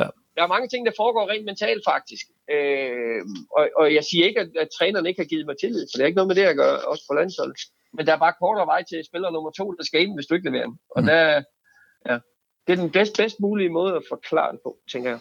ja. 0.00 0.08
der 0.34 0.42
er 0.42 0.54
mange 0.54 0.68
ting, 0.68 0.86
der 0.86 0.92
foregår 0.96 1.30
rent 1.30 1.44
mentalt 1.44 1.82
faktisk. 1.92 2.26
Øh, 2.54 3.20
og, 3.56 3.68
og 3.76 3.94
jeg 3.94 4.04
siger 4.04 4.26
ikke, 4.26 4.40
at, 4.40 4.50
at 4.62 4.68
træneren 4.78 5.06
ikke 5.06 5.20
har 5.22 5.30
givet 5.32 5.46
mig 5.46 5.56
tillid, 5.58 5.86
for 5.86 5.96
det 5.96 6.02
er 6.02 6.10
ikke 6.10 6.20
noget 6.20 6.32
med 6.32 6.36
det 6.40 6.52
at 6.52 6.56
gøre, 6.56 6.78
også 6.92 7.04
på 7.08 7.14
landsholdet. 7.14 7.60
Men 7.96 8.06
der 8.06 8.12
er 8.12 8.24
bare 8.24 8.40
kortere 8.42 8.66
vej 8.66 8.82
til 8.84 9.04
spiller 9.04 9.30
nummer 9.30 9.50
to, 9.50 9.72
der 9.72 9.84
skal 9.84 10.00
ind, 10.00 10.14
hvis 10.16 10.26
du 10.26 10.34
ikke 10.34 10.50
leverer 10.50 10.72
Og 10.96 11.00
mm. 11.02 11.06
der, 11.06 11.42
ja, 12.08 12.18
det 12.64 12.72
er 12.72 12.80
den 12.82 12.90
bedst, 12.90 13.16
bedst 13.16 13.40
mulige 13.40 13.68
måde 13.78 13.96
at 13.96 14.02
forklare 14.08 14.52
det 14.52 14.60
på, 14.62 14.78
tænker 14.92 15.10
jeg. 15.10 15.20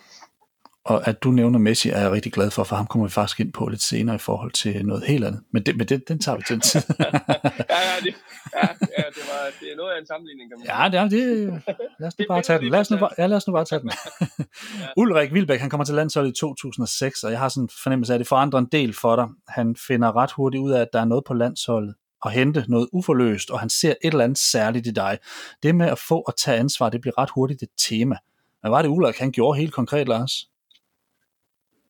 Og 0.88 1.08
at 1.08 1.24
du 1.24 1.32
nævner 1.32 1.60
Messi, 1.60 1.90
er 1.90 2.00
jeg 2.00 2.12
rigtig 2.12 2.34
glad 2.34 2.52
for, 2.52 2.64
for 2.64 2.76
ham 2.76 2.88
kommer 2.88 3.08
vi 3.08 3.12
faktisk 3.12 3.40
ind 3.40 3.54
på 3.54 3.68
lidt 3.68 3.82
senere 3.82 4.16
i 4.16 4.20
forhold 4.20 4.52
til 4.52 4.86
noget 4.86 5.04
helt 5.04 5.26
andet. 5.26 5.42
Men, 5.54 5.64
det, 5.64 5.78
men 5.78 5.88
det, 5.88 6.08
den 6.08 6.20
tager 6.20 6.36
vi 6.36 6.44
til 6.48 6.54
en 6.54 6.62
tid. 6.62 6.82
ja, 7.00 7.06
ja, 7.90 7.98
det, 8.04 8.16
ja, 8.54 8.68
ja 8.98 9.04
det, 9.16 9.24
var, 9.30 9.42
det 9.60 9.72
er 9.72 9.76
noget 9.78 9.92
af 9.92 10.00
en 10.00 10.08
sammenligning, 10.08 10.52
kan 10.52 10.58
man 10.60 10.68
Ja, 10.68 10.90
det 10.90 11.00
er 11.00 11.10
det. 11.10 11.64
Lad 12.00 12.08
os 12.08 12.20
nu 12.20 12.26
bare 12.28 12.42
tage 12.42 12.60
den. 12.60 12.70
Lad 12.70 12.80
os 12.80 12.92
nu 12.92 12.98
bare, 12.98 13.10
ja, 13.18 13.28
lad 13.28 13.38
os 13.38 13.48
nu 13.48 13.54
bare 13.54 13.66
tage 13.66 13.82
den. 13.82 13.92
ja. 14.22 14.86
Ulrik 14.98 15.34
Vilbæk, 15.34 15.60
han 15.60 15.70
kommer 15.70 15.86
til 15.86 15.96
landsholdet 15.96 16.30
i 16.30 16.34
2006, 16.40 17.24
og 17.24 17.32
jeg 17.32 17.40
har 17.40 17.50
sådan 17.50 17.64
en 17.64 17.70
fornemmelse 17.84 18.14
af, 18.14 18.16
at 18.16 18.20
det 18.20 18.28
forandrer 18.28 18.60
en 18.60 18.70
del 18.72 18.94
for 18.94 19.16
dig. 19.16 19.28
Han 19.48 19.76
finder 19.88 20.16
ret 20.16 20.32
hurtigt 20.32 20.62
ud 20.62 20.72
af, 20.72 20.82
at 20.82 20.90
der 20.94 21.02
er 21.02 21.06
noget 21.06 21.24
på 21.28 21.34
landsholdet, 21.34 21.96
at 22.26 22.32
hente 22.32 22.66
noget 22.68 22.90
uforløst, 22.94 23.52
og 23.52 23.60
han 23.60 23.70
ser 23.70 23.90
et 23.90 23.98
eller 24.02 24.24
andet 24.24 24.38
særligt 24.38 24.88
i 24.88 24.92
dig. 24.92 25.18
Det 25.64 25.76
med 25.76 25.88
at 25.88 26.00
få 26.00 26.24
og 26.28 26.38
tage 26.38 26.58
ansvar, 26.58 26.90
det 26.90 27.02
bliver 27.02 27.18
ret 27.18 27.30
hurtigt 27.30 27.64
et 27.64 27.70
tema. 27.88 28.16
Hvad 28.62 28.72
var 28.72 28.82
det 28.82 28.90
Ulrik, 28.90 29.18
han 29.18 29.32
gjorde 29.32 29.60
helt 29.60 29.74
konkret, 29.74 30.08
Lars? 30.08 30.48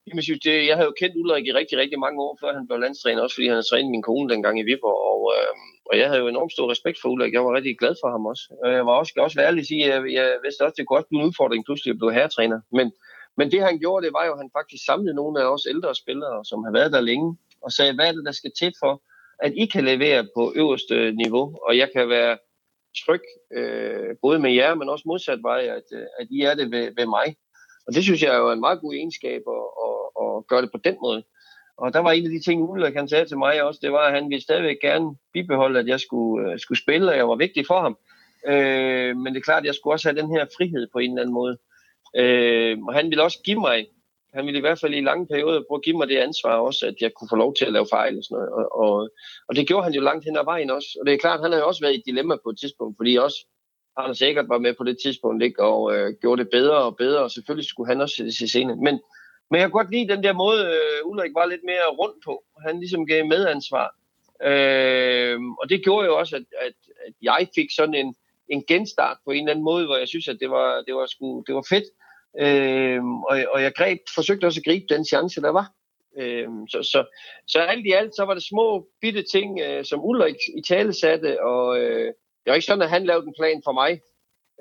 Jamen, 0.08 0.24
synes, 0.24 0.40
det, 0.40 0.68
jeg 0.70 0.76
har 0.78 0.86
jo 0.90 0.94
kendt 1.00 1.16
Ulrik 1.22 1.48
i 1.48 1.54
rigtig, 1.60 1.78
rigtig 1.78 2.00
mange 2.00 2.22
år, 2.26 2.38
før 2.42 2.54
han 2.58 2.68
blev 2.68 2.80
landstræner, 2.80 3.22
også 3.22 3.36
fordi 3.36 3.48
han 3.48 3.58
havde 3.58 3.70
trænet 3.72 3.92
min 3.92 4.08
kone 4.10 4.30
dengang 4.34 4.60
i 4.60 4.68
Viborg, 4.70 5.00
og, 5.12 5.22
øh, 5.36 5.54
og 5.90 5.94
jeg 6.00 6.08
havde 6.08 6.22
jo 6.24 6.28
enormt 6.28 6.54
stor 6.56 6.72
respekt 6.74 6.98
for 7.02 7.10
Ulrik. 7.10 7.34
Jeg 7.34 7.46
var 7.46 7.58
rigtig 7.58 7.78
glad 7.82 7.96
for 8.02 8.10
ham 8.16 8.26
også. 8.32 8.44
Jeg 8.78 8.86
var 8.86 8.96
også, 9.02 9.14
også 9.26 9.36
være 9.38 9.48
ærlig 9.48 9.62
at 9.62 9.72
sige, 9.72 9.84
at 9.86 9.90
jeg, 9.94 10.00
jeg 10.18 10.28
vidste 10.46 10.62
også, 10.66 10.78
det 10.78 10.86
kunne 10.86 11.00
også 11.00 11.10
blive 11.10 11.22
en 11.22 11.28
udfordring 11.30 11.62
pludselig 11.66 11.92
at 11.92 12.00
blive 12.02 12.14
herretræner. 12.18 12.60
Men, 12.78 12.88
men 13.38 13.46
det 13.52 13.60
han 13.68 13.80
gjorde, 13.84 14.06
det 14.06 14.14
var 14.18 14.26
jo, 14.26 14.34
at 14.34 14.42
han 14.44 14.56
faktisk 14.58 14.84
samlede 14.86 15.16
nogle 15.22 15.36
af 15.42 15.46
os 15.54 15.66
ældre 15.74 15.96
spillere, 16.04 16.38
som 16.50 16.60
har 16.66 16.72
været 16.78 16.92
der 16.96 17.02
længe, 17.10 17.30
og 17.66 17.72
sagde, 17.72 17.96
hvad 17.96 18.08
er 18.08 18.16
det, 18.18 18.26
der 18.26 18.36
skal 18.40 18.52
til 18.60 18.72
for, 18.84 18.94
at 19.46 19.52
I 19.64 19.66
kan 19.74 19.84
levere 19.86 20.28
på 20.36 20.43
øverste 20.62 20.96
niveau, 21.24 21.46
og 21.67 21.78
jeg 21.82 21.89
kan 21.96 22.10
være 22.10 22.34
tryg, 23.02 23.24
øh, 23.58 24.10
både 24.22 24.39
med 24.39 24.52
jer, 24.60 24.76
men 24.76 24.89
også 24.89 25.06
modsat 25.08 25.39
vej, 25.43 25.62
at, 25.78 25.88
øh, 25.98 26.06
at 26.20 26.28
I 26.36 26.41
er 26.41 26.54
det 26.60 26.72
ved, 26.72 26.86
ved 26.98 27.08
mig. 27.17 27.28
Og 27.88 27.93
det 27.96 28.04
synes 28.04 28.24
jeg 28.24 28.32
er 28.36 28.39
jo 28.39 28.52
en 28.52 28.65
meget 28.67 28.82
god 28.82 28.93
egenskab 28.93 29.41
at, 29.58 29.67
at, 30.21 30.47
gøre 30.47 30.62
det 30.62 30.71
på 30.71 30.77
den 30.84 30.95
måde. 31.01 31.23
Og 31.77 31.93
der 31.93 31.99
var 31.99 32.12
en 32.12 32.25
af 32.25 32.32
de 32.32 32.43
ting, 32.43 32.62
Ulrik 32.62 32.95
han 32.95 33.10
sagde 33.10 33.25
til 33.25 33.38
mig 33.38 33.63
også, 33.63 33.80
det 33.84 33.91
var, 33.91 34.06
at 34.08 34.13
han 34.13 34.30
ville 34.30 34.43
stadigvæk 34.43 34.77
gerne 34.82 35.15
bibeholde, 35.34 35.80
at 35.80 35.88
jeg 35.88 35.99
skulle, 35.99 36.51
øh, 36.51 36.60
skulle 36.60 36.82
spille, 36.82 37.12
og 37.12 37.17
jeg 37.17 37.27
var 37.27 37.36
vigtig 37.36 37.65
for 37.67 37.82
ham. 37.82 37.97
Øh, 38.47 39.17
men 39.17 39.34
det 39.34 39.39
er 39.39 39.49
klart, 39.49 39.63
at 39.63 39.65
jeg 39.65 39.75
skulle 39.75 39.93
også 39.93 40.10
have 40.10 40.21
den 40.21 40.32
her 40.32 40.45
frihed 40.58 40.88
på 40.93 40.99
en 40.99 41.12
eller 41.12 41.21
anden 41.21 41.34
måde. 41.34 41.58
Øh, 42.15 42.77
og 42.88 42.93
han 42.93 43.10
ville 43.10 43.23
også 43.23 43.39
give 43.45 43.60
mig, 43.60 43.88
han 44.34 44.45
ville 44.45 44.58
i 44.58 44.62
hvert 44.62 44.80
fald 44.80 44.93
i 44.93 45.01
lange 45.01 45.27
perioder 45.27 45.63
prøve 45.67 45.77
at 45.77 45.84
give 45.84 45.97
mig 45.97 46.08
det 46.08 46.17
ansvar 46.17 46.56
også, 46.58 46.86
at 46.86 46.95
jeg 47.01 47.12
kunne 47.13 47.30
få 47.32 47.36
lov 47.36 47.56
til 47.56 47.65
at 47.65 47.73
lave 47.73 47.88
fejl 47.91 48.17
og 48.17 48.23
sådan 48.23 48.36
noget. 48.36 48.49
Og, 48.49 48.65
og, 48.84 49.10
og 49.47 49.56
det 49.56 49.67
gjorde 49.67 49.84
han 49.84 49.93
jo 49.93 50.01
langt 50.01 50.25
hen 50.25 50.38
ad 50.38 50.45
vejen 50.45 50.69
også. 50.69 50.88
Og 50.99 51.06
det 51.06 51.13
er 51.13 51.17
klart, 51.17 51.41
han 51.41 51.51
har 51.51 51.60
jo 51.60 51.67
også 51.67 51.82
været 51.82 51.93
i 51.93 51.99
et 51.99 52.06
dilemma 52.06 52.36
på 52.43 52.49
et 52.49 52.60
tidspunkt, 52.60 52.97
fordi 52.97 53.15
også 53.15 53.38
han 53.97 54.15
sikkert 54.15 54.49
var 54.49 54.58
med 54.58 54.73
på 54.73 54.84
det 54.84 54.97
tidspunkt 55.03 55.43
ikke, 55.43 55.63
og 55.63 55.95
øh, 55.95 56.13
gjorde 56.21 56.43
det 56.43 56.51
bedre 56.51 56.77
og 56.77 56.97
bedre, 56.97 57.21
og 57.23 57.32
selvfølgelig 57.32 57.69
skulle 57.69 57.88
han 57.88 58.01
også 58.01 58.15
sættes 58.15 58.41
i 58.41 58.47
scene. 58.47 58.75
Men, 58.75 58.99
men 59.50 59.60
jeg 59.60 59.66
kan 59.66 59.72
godt 59.72 59.92
lide 59.92 60.14
den 60.14 60.24
der 60.24 60.34
måde, 60.34 60.66
øh, 60.66 61.10
Ulrik 61.10 61.34
var 61.34 61.46
lidt 61.46 61.64
mere 61.64 61.88
rundt 62.00 62.24
på. 62.26 62.44
Han 62.66 62.80
ligesom 62.80 63.06
gav 63.06 63.26
medansvar. 63.26 63.96
Øh, 64.44 65.40
og 65.62 65.70
det 65.70 65.84
gjorde 65.84 66.08
jo 66.08 66.18
også, 66.18 66.36
at, 66.36 66.44
at, 66.62 66.74
at 67.08 67.14
jeg 67.22 67.48
fik 67.56 67.70
sådan 67.76 67.96
en, 67.96 68.16
en 68.50 68.64
genstart 68.68 69.18
på 69.26 69.32
en 69.32 69.44
eller 69.44 69.52
anden 69.52 69.66
måde, 69.66 69.86
hvor 69.86 69.98
jeg 69.98 70.08
synes, 70.08 70.28
at 70.28 70.38
det 70.40 70.50
var, 70.50 70.84
det 70.88 70.96
var, 70.96 71.06
sgu, 71.06 71.44
det 71.48 71.56
var 71.56 71.66
fedt. 71.70 71.86
Øh, 72.40 73.04
og, 73.04 73.38
og 73.54 73.62
jeg 73.62 73.74
greb, 73.76 74.00
forsøgte 74.16 74.46
også 74.46 74.60
at 74.60 74.66
gribe 74.66 74.86
den 74.90 75.06
chance, 75.06 75.42
der 75.42 75.50
var. 75.50 75.72
Øh, 76.18 76.48
så, 76.70 76.84
så, 76.84 77.06
så 77.48 77.60
alt 77.60 77.86
i 77.86 77.92
alt, 77.92 78.16
så 78.16 78.26
var 78.26 78.34
det 78.34 78.44
små 78.44 78.88
bitte 79.02 79.24
ting, 79.32 79.60
øh, 79.60 79.86
som 79.86 80.06
Ulrik 80.06 80.36
i 80.58 80.62
tale 80.62 80.94
satte, 80.94 81.44
og 81.44 81.80
øh, 81.80 82.06
det 82.08 82.52
var 82.52 82.54
ikke 82.54 82.66
sådan, 82.66 82.82
at 82.82 82.90
han 82.90 83.06
lavede 83.06 83.28
en 83.28 83.34
plan 83.40 83.62
for 83.64 83.72
mig. 83.72 84.02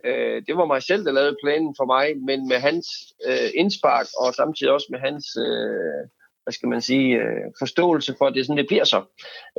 Øh, 0.04 0.42
det 0.46 0.56
var 0.56 0.64
mig 0.64 0.82
selv, 0.82 1.04
der 1.04 1.12
lavede 1.12 1.37
planen 1.42 1.74
for 1.76 1.85
mig, 1.85 2.06
men 2.28 2.48
med 2.48 2.56
hans 2.56 2.87
øh, 3.26 3.50
indspark, 3.54 4.06
og 4.20 4.35
samtidig 4.35 4.72
også 4.72 4.87
med 4.90 4.98
hans, 4.98 5.24
øh, 5.37 6.02
hvad 6.42 6.52
skal 6.52 6.68
man 6.68 6.82
sige, 6.82 7.16
øh, 7.16 7.44
forståelse 7.59 8.14
for, 8.18 8.26
at 8.26 8.35
det 8.35 8.40
er 8.40 8.44
sådan, 8.44 8.62
det 8.62 8.66
bliver 8.66 8.85
så. 8.85 9.00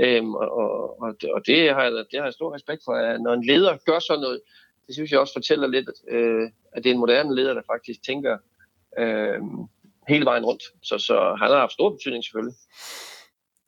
Øh, 0.02 0.26
og, 0.26 1.02
og, 1.02 1.16
og 1.36 1.42
det, 1.48 1.74
har 1.74 1.84
jeg, 1.84 1.92
det 1.92 2.20
har 2.20 2.24
jeg 2.24 2.34
stor 2.34 2.56
respekt 2.56 2.82
for, 2.86 2.94
at 2.94 3.22
når 3.22 3.34
en 3.34 3.46
leder 3.46 3.78
gør 3.86 4.00
sådan 4.00 4.22
noget, 4.22 4.42
det 4.88 4.96
synes 4.96 5.12
jeg 5.12 5.20
også 5.20 5.34
fortæller 5.34 5.68
lidt, 5.68 5.90
øh, 6.10 6.50
at 6.74 6.84
det 6.84 6.90
er 6.90 6.94
en 6.94 7.00
moderne 7.00 7.36
leder, 7.36 7.54
der 7.54 7.62
faktisk 7.74 8.00
tænker 8.04 8.38
øh, 9.00 9.40
hele 10.08 10.26
vejen 10.26 10.46
rundt. 10.46 10.64
Så, 10.84 10.98
så 10.98 11.36
han 11.40 11.52
har 11.52 11.60
haft 11.60 11.72
stor 11.72 11.90
betydning 11.90 12.24
selvfølgelig. 12.24 12.56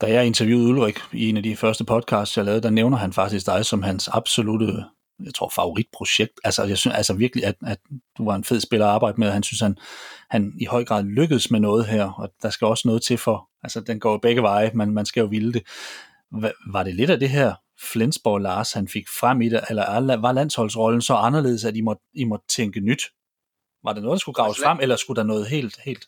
Da 0.00 0.06
jeg 0.06 0.26
interviewede 0.26 0.68
Ulrik 0.68 0.98
i 1.12 1.28
en 1.28 1.36
af 1.36 1.42
de 1.42 1.56
første 1.56 1.84
podcasts, 1.84 2.36
jeg 2.36 2.44
lavede, 2.44 2.62
der 2.62 2.70
nævner 2.70 2.96
han 2.96 3.12
faktisk 3.12 3.46
dig 3.46 3.66
som 3.66 3.82
hans 3.82 4.08
absolute 4.08 4.84
jeg 5.24 5.34
tror, 5.34 5.48
favoritprojekt. 5.48 6.32
Altså, 6.44 6.64
jeg 6.64 6.78
synes 6.78 6.96
altså 6.96 7.14
virkelig, 7.14 7.44
at, 7.44 7.54
at 7.66 7.78
du 8.18 8.24
var 8.24 8.34
en 8.34 8.44
fed 8.44 8.60
spiller 8.60 8.86
at 8.86 8.92
arbejde 8.92 9.20
med, 9.20 9.28
og 9.28 9.32
han 9.32 9.42
synes, 9.42 9.60
han, 9.60 9.76
han 10.30 10.52
i 10.60 10.64
høj 10.64 10.84
grad 10.84 11.02
lykkedes 11.04 11.50
med 11.50 11.60
noget 11.60 11.86
her, 11.86 12.10
og 12.10 12.32
der 12.42 12.50
skal 12.50 12.66
også 12.66 12.88
noget 12.88 13.02
til 13.02 13.18
for, 13.18 13.48
altså 13.62 13.80
den 13.80 14.00
går 14.00 14.18
begge 14.18 14.42
veje, 14.42 14.70
man, 14.74 14.90
man 14.90 15.06
skal 15.06 15.20
jo 15.20 15.26
ville 15.26 15.52
det. 15.52 15.62
Var 16.72 16.82
det 16.82 16.94
lidt 16.94 17.10
af 17.10 17.20
det 17.20 17.30
her 17.30 17.54
Flensborg 17.92 18.40
Lars, 18.40 18.72
han 18.72 18.88
fik 18.88 19.04
frem 19.20 19.42
i 19.42 19.48
det, 19.48 19.60
eller 19.70 20.16
var 20.16 20.32
landsholdsrollen 20.32 21.02
så 21.02 21.14
anderledes, 21.14 21.64
at 21.64 21.76
I 21.76 21.80
måtte, 21.80 22.02
I 22.14 22.24
måtte 22.24 22.46
tænke 22.48 22.80
nyt? 22.80 23.02
Var 23.84 23.92
det 23.92 24.02
noget, 24.02 24.16
der 24.16 24.20
skulle 24.20 24.34
graves 24.34 24.56
altså, 24.56 24.64
frem, 24.64 24.78
eller 24.82 24.96
skulle 24.96 25.16
der 25.16 25.26
noget 25.26 25.46
helt, 25.46 25.76
helt 25.84 26.04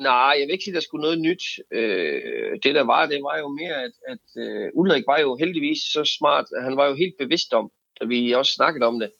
Nej, 0.00 0.34
jeg 0.38 0.46
vil 0.46 0.52
ikke 0.52 0.64
sige, 0.64 0.72
at 0.72 0.74
der 0.74 0.88
skulle 0.88 1.02
noget 1.02 1.20
nyt. 1.20 1.42
Øh, 1.72 2.58
det 2.62 2.74
der 2.74 2.84
var, 2.84 3.06
det 3.06 3.22
var 3.22 3.38
jo 3.38 3.48
mere, 3.48 3.76
at, 3.86 3.92
at 4.12 4.24
uh, 4.44 4.80
Ulrik 4.80 5.04
var 5.06 5.18
jo 5.20 5.36
heldigvis 5.36 5.78
så 5.78 6.04
smart, 6.18 6.46
at 6.56 6.62
han 6.62 6.76
var 6.76 6.86
jo 6.86 6.94
helt 6.94 7.14
bevidst 7.18 7.52
om, 7.52 7.70
at 8.00 8.08
vi 8.08 8.32
også 8.32 8.52
snakkede 8.52 8.86
om 8.86 9.00
det, 9.00 9.10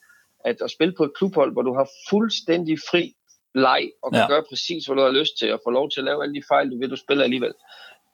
at 0.44 0.56
at 0.62 0.70
spille 0.70 0.94
på 0.96 1.04
et 1.04 1.14
klubhold, 1.14 1.52
hvor 1.52 1.62
du 1.62 1.74
har 1.74 1.88
fuldstændig 2.10 2.78
fri 2.90 3.14
leg, 3.54 3.90
og 4.02 4.12
kan 4.12 4.20
ja. 4.20 4.28
gøre 4.28 4.44
præcis, 4.48 4.86
hvad 4.86 4.96
du 4.96 5.02
har 5.02 5.18
lyst 5.20 5.38
til, 5.38 5.52
og 5.52 5.60
få 5.64 5.70
lov 5.70 5.90
til 5.90 6.00
at 6.00 6.04
lave 6.04 6.22
alle 6.22 6.34
de 6.34 6.42
fejl, 6.48 6.70
du 6.70 6.78
vil, 6.78 6.90
du 6.90 6.96
spiller 6.96 7.24
alligevel. 7.24 7.52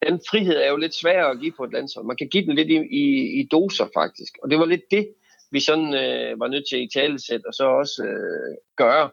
Den 0.07 0.21
frihed 0.31 0.57
er 0.57 0.71
jo 0.71 0.77
lidt 0.77 0.95
sværere 0.95 1.31
at 1.31 1.41
give 1.41 1.53
på 1.57 1.65
et 1.65 1.73
landshold. 1.73 2.07
Man 2.07 2.17
kan 2.17 2.29
give 2.29 2.47
den 2.47 2.55
lidt 2.55 2.69
i, 2.69 2.77
i, 3.03 3.05
i 3.41 3.49
doser, 3.51 3.89
faktisk. 3.95 4.33
Og 4.43 4.51
det 4.51 4.59
var 4.59 4.65
lidt 4.65 4.91
det, 4.91 5.09
vi 5.51 5.61
sådan 5.61 5.95
øh, 5.95 6.41
var 6.41 6.49
nødt 6.49 6.69
til 6.69 6.77
at 6.77 6.83
i 6.83 6.89
talesæt, 6.95 7.45
og 7.47 7.55
så 7.55 7.65
også 7.65 8.03
øh, 8.05 8.57
gøre. 8.77 9.11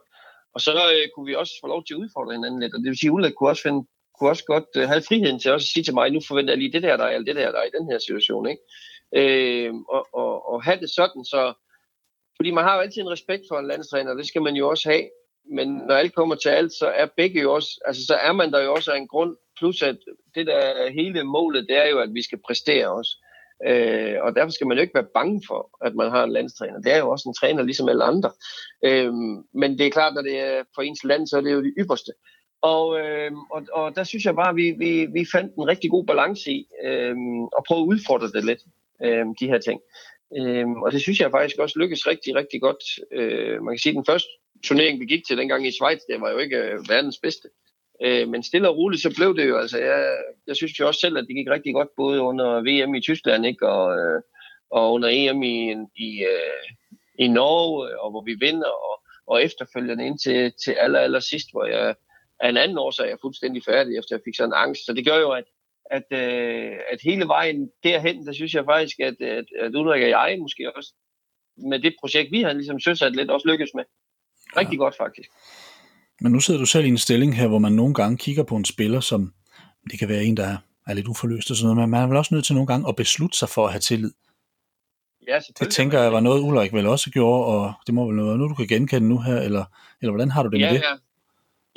Og 0.54 0.60
så 0.60 0.72
øh, 0.94 1.08
kunne 1.14 1.26
vi 1.26 1.34
også 1.34 1.54
få 1.60 1.66
lov 1.66 1.84
til 1.84 1.94
at 1.94 1.98
udfordre 1.98 2.32
hinanden 2.32 2.60
lidt, 2.60 2.74
og 2.74 2.80
det 2.80 2.88
vil 2.88 2.98
sige, 2.98 3.10
at 3.10 3.14
Ulla 3.14 3.30
kunne 3.30 3.50
også, 3.50 3.62
finde, 3.62 3.86
kunne 4.14 4.30
også 4.30 4.44
godt 4.44 4.68
øh, 4.76 4.88
have 4.88 5.02
friheden 5.08 5.38
til 5.38 5.52
også 5.52 5.64
at 5.64 5.72
sige 5.74 5.84
til 5.84 5.94
mig, 5.94 6.10
nu 6.10 6.20
forventer 6.28 6.52
jeg 6.52 6.58
lige 6.58 6.72
det 6.72 6.82
der, 6.82 6.96
der 6.96 7.04
er, 7.04 7.10
eller 7.10 7.24
det 7.24 7.36
der, 7.36 7.52
der 7.52 7.58
er 7.58 7.68
i 7.68 7.76
den 7.78 7.86
her 7.90 7.98
situation. 7.98 8.48
Ikke? 8.52 8.62
Øh, 9.20 9.74
og, 9.88 10.02
og, 10.12 10.48
og 10.48 10.62
have 10.62 10.80
det 10.80 10.90
sådan, 10.90 11.24
så... 11.24 11.52
Fordi 12.36 12.50
man 12.50 12.64
har 12.64 12.74
jo 12.74 12.80
altid 12.80 13.02
en 13.02 13.10
respekt 13.10 13.42
for 13.48 13.58
en 13.58 13.66
landstræner, 13.66 14.10
og 14.10 14.18
det 14.18 14.26
skal 14.26 14.42
man 14.42 14.54
jo 14.54 14.68
også 14.68 14.88
have. 14.90 15.04
Men 15.56 15.68
når 15.68 15.94
alt 15.94 16.14
kommer 16.14 16.34
til 16.34 16.48
alt, 16.48 16.72
så 16.72 16.86
er 16.86 17.06
begge 17.16 17.42
jo 17.42 17.54
også, 17.54 17.80
altså 17.86 18.06
så 18.06 18.14
er 18.14 18.32
man 18.32 18.52
der 18.52 18.60
jo 18.60 18.74
også 18.74 18.92
af 18.92 18.96
en 18.96 19.08
grund, 19.08 19.36
plus 19.58 19.82
at 19.82 19.98
det 20.34 20.46
der 20.46 20.90
hele 20.90 21.24
målet, 21.24 21.68
det 21.68 21.76
er 21.76 21.88
jo, 21.88 21.98
at 21.98 22.14
vi 22.14 22.22
skal 22.22 22.38
præstere 22.46 22.88
også. 22.88 23.10
Øh, 23.66 24.16
og 24.22 24.34
derfor 24.36 24.50
skal 24.50 24.66
man 24.66 24.76
jo 24.76 24.82
ikke 24.82 24.94
være 24.94 25.14
bange 25.14 25.42
for, 25.46 25.78
at 25.86 25.94
man 25.94 26.10
har 26.10 26.24
en 26.24 26.32
landstræner. 26.32 26.80
Det 26.80 26.92
er 26.92 26.98
jo 26.98 27.10
også 27.10 27.28
en 27.28 27.34
træner, 27.34 27.62
ligesom 27.62 27.88
alle 27.88 28.04
andre. 28.04 28.30
Øh, 28.84 29.12
men 29.54 29.78
det 29.78 29.86
er 29.86 29.90
klart, 29.90 30.14
når 30.14 30.22
det 30.22 30.38
er 30.38 30.62
for 30.74 30.82
ens 30.82 31.04
land, 31.04 31.26
så 31.26 31.36
er 31.36 31.40
det 31.40 31.52
jo 31.52 31.62
det 31.62 31.74
ypperste. 31.78 32.12
Og, 32.62 33.00
øh, 33.00 33.32
og, 33.50 33.62
og 33.72 33.96
der 33.96 34.04
synes 34.04 34.24
jeg 34.24 34.34
bare, 34.34 34.48
at 34.48 34.56
vi, 34.56 34.70
vi, 34.70 35.06
vi 35.06 35.26
fandt 35.32 35.54
en 35.54 35.68
rigtig 35.68 35.90
god 35.90 36.06
balance 36.06 36.50
i 36.50 36.66
øh, 36.84 37.16
at 37.58 37.64
prøve 37.68 37.80
at 37.80 37.86
udfordre 37.86 38.28
det 38.30 38.44
lidt, 38.44 38.62
øh, 39.04 39.26
de 39.40 39.46
her 39.46 39.58
ting. 39.58 39.80
Øh, 40.38 40.68
og 40.68 40.92
det 40.92 41.00
synes 41.00 41.20
jeg 41.20 41.30
faktisk 41.30 41.58
også 41.58 41.78
lykkedes 41.78 42.06
rigtig, 42.06 42.34
rigtig 42.34 42.60
godt. 42.60 42.84
Øh, 43.12 43.62
man 43.62 43.74
kan 43.74 43.78
sige, 43.78 43.90
at 43.90 43.96
den 43.96 44.10
første 44.10 44.28
turnering, 44.64 45.00
vi 45.00 45.06
gik 45.06 45.26
til 45.26 45.38
dengang 45.38 45.66
i 45.66 45.72
Schweiz, 45.72 46.00
det 46.08 46.20
var 46.20 46.30
jo 46.30 46.38
ikke 46.38 46.56
øh, 46.56 46.88
verdens 46.88 47.18
bedste. 47.22 47.48
Øh, 47.48 47.63
men 48.02 48.42
stille 48.42 48.68
og 48.68 48.76
roligt, 48.76 49.02
så 49.02 49.14
blev 49.16 49.36
det 49.36 49.48
jo, 49.48 49.56
altså 49.56 49.78
jeg, 49.78 50.16
jeg 50.46 50.56
synes 50.56 50.80
jo 50.80 50.86
også 50.86 51.00
selv, 51.00 51.18
at 51.18 51.26
det 51.28 51.36
gik 51.36 51.48
rigtig 51.50 51.74
godt, 51.74 51.88
både 51.96 52.20
under 52.20 52.60
VM 52.60 52.94
i 52.94 53.00
Tyskland, 53.00 53.46
ikke, 53.46 53.68
og, 53.68 53.98
øh, 53.98 54.22
og 54.70 54.92
under 54.92 55.08
EM 55.12 55.42
i, 55.42 55.70
i, 55.96 56.22
øh, 56.22 56.68
i 57.18 57.28
Norge, 57.28 58.00
og 58.00 58.10
hvor 58.10 58.22
vi 58.24 58.34
vinder, 58.40 58.68
og, 58.68 59.02
og 59.26 59.44
efterfølgende 59.44 60.06
ind 60.06 60.18
til, 60.18 60.52
til 60.64 60.72
aller, 60.72 61.00
aller 61.00 61.20
sidst, 61.20 61.52
hvor 61.52 61.64
jeg 61.64 61.94
af 62.40 62.48
en 62.48 62.56
anden 62.56 62.78
årsag 62.78 63.10
er 63.10 63.16
fuldstændig 63.20 63.62
færdig, 63.64 63.98
efter 63.98 64.16
jeg 64.16 64.22
fik 64.24 64.36
sådan 64.36 64.52
angst. 64.56 64.86
Så 64.86 64.92
det 64.92 65.06
gør 65.06 65.18
jo, 65.18 65.30
at, 65.30 65.44
at, 65.90 66.06
øh, 66.10 66.76
at 66.92 66.98
hele 67.02 67.26
vejen 67.26 67.70
derhen, 67.82 68.26
der 68.26 68.32
synes 68.32 68.54
jeg 68.54 68.64
faktisk, 68.64 69.00
at, 69.00 69.20
at, 69.20 69.44
at 69.60 69.74
Ulrik 69.74 70.02
og 70.02 70.08
jeg 70.08 70.36
måske 70.40 70.76
også, 70.76 70.92
med 71.56 71.78
det 71.78 71.96
projekt, 72.00 72.32
vi 72.32 72.42
har 72.42 72.52
ligesom 72.52 72.80
søsat 72.80 73.16
lidt, 73.16 73.30
også 73.30 73.48
lykkes 73.48 73.74
med. 73.74 73.84
Rigtig 74.56 74.72
ja. 74.72 74.78
godt 74.78 74.96
faktisk. 74.96 75.30
Men 76.20 76.32
nu 76.32 76.40
sidder 76.40 76.60
du 76.60 76.66
selv 76.66 76.84
i 76.84 76.88
en 76.88 76.98
stilling 76.98 77.36
her, 77.36 77.48
hvor 77.48 77.58
man 77.58 77.72
nogle 77.72 77.94
gange 77.94 78.16
kigger 78.16 78.42
på 78.42 78.56
en 78.56 78.64
spiller, 78.64 79.00
som 79.00 79.32
det 79.90 79.98
kan 79.98 80.08
være 80.08 80.24
en, 80.24 80.36
der 80.36 80.56
er 80.86 80.94
lidt 80.94 81.08
uforløst 81.08 81.50
og 81.50 81.56
sådan 81.56 81.66
noget, 81.66 81.76
men 81.76 81.90
man 81.90 82.02
er 82.02 82.06
vel 82.06 82.16
også 82.16 82.34
nødt 82.34 82.44
til 82.44 82.54
nogle 82.54 82.66
gange 82.66 82.88
at 82.88 82.96
beslutte 82.96 83.38
sig 83.38 83.48
for 83.48 83.66
at 83.66 83.72
have 83.72 83.80
tillid. 83.80 84.10
Ja, 85.28 85.40
det 85.58 85.70
tænker 85.70 86.00
jeg 86.00 86.12
var 86.12 86.20
noget, 86.20 86.40
Ulrik 86.40 86.72
vel 86.72 86.86
også 86.86 87.10
gjorde, 87.10 87.44
og 87.44 87.72
det 87.86 87.94
må 87.94 88.06
vel 88.06 88.16
noget, 88.16 88.38
nu 88.38 88.48
du 88.48 88.54
kan 88.54 88.66
genkende 88.66 89.08
nu 89.08 89.20
her, 89.20 89.40
eller, 89.40 89.64
eller 90.00 90.12
hvordan 90.12 90.30
har 90.30 90.42
du 90.42 90.48
det 90.48 90.60
ja, 90.60 90.66
med 90.66 90.78
det? 90.78 90.84
Ja. 90.84 90.96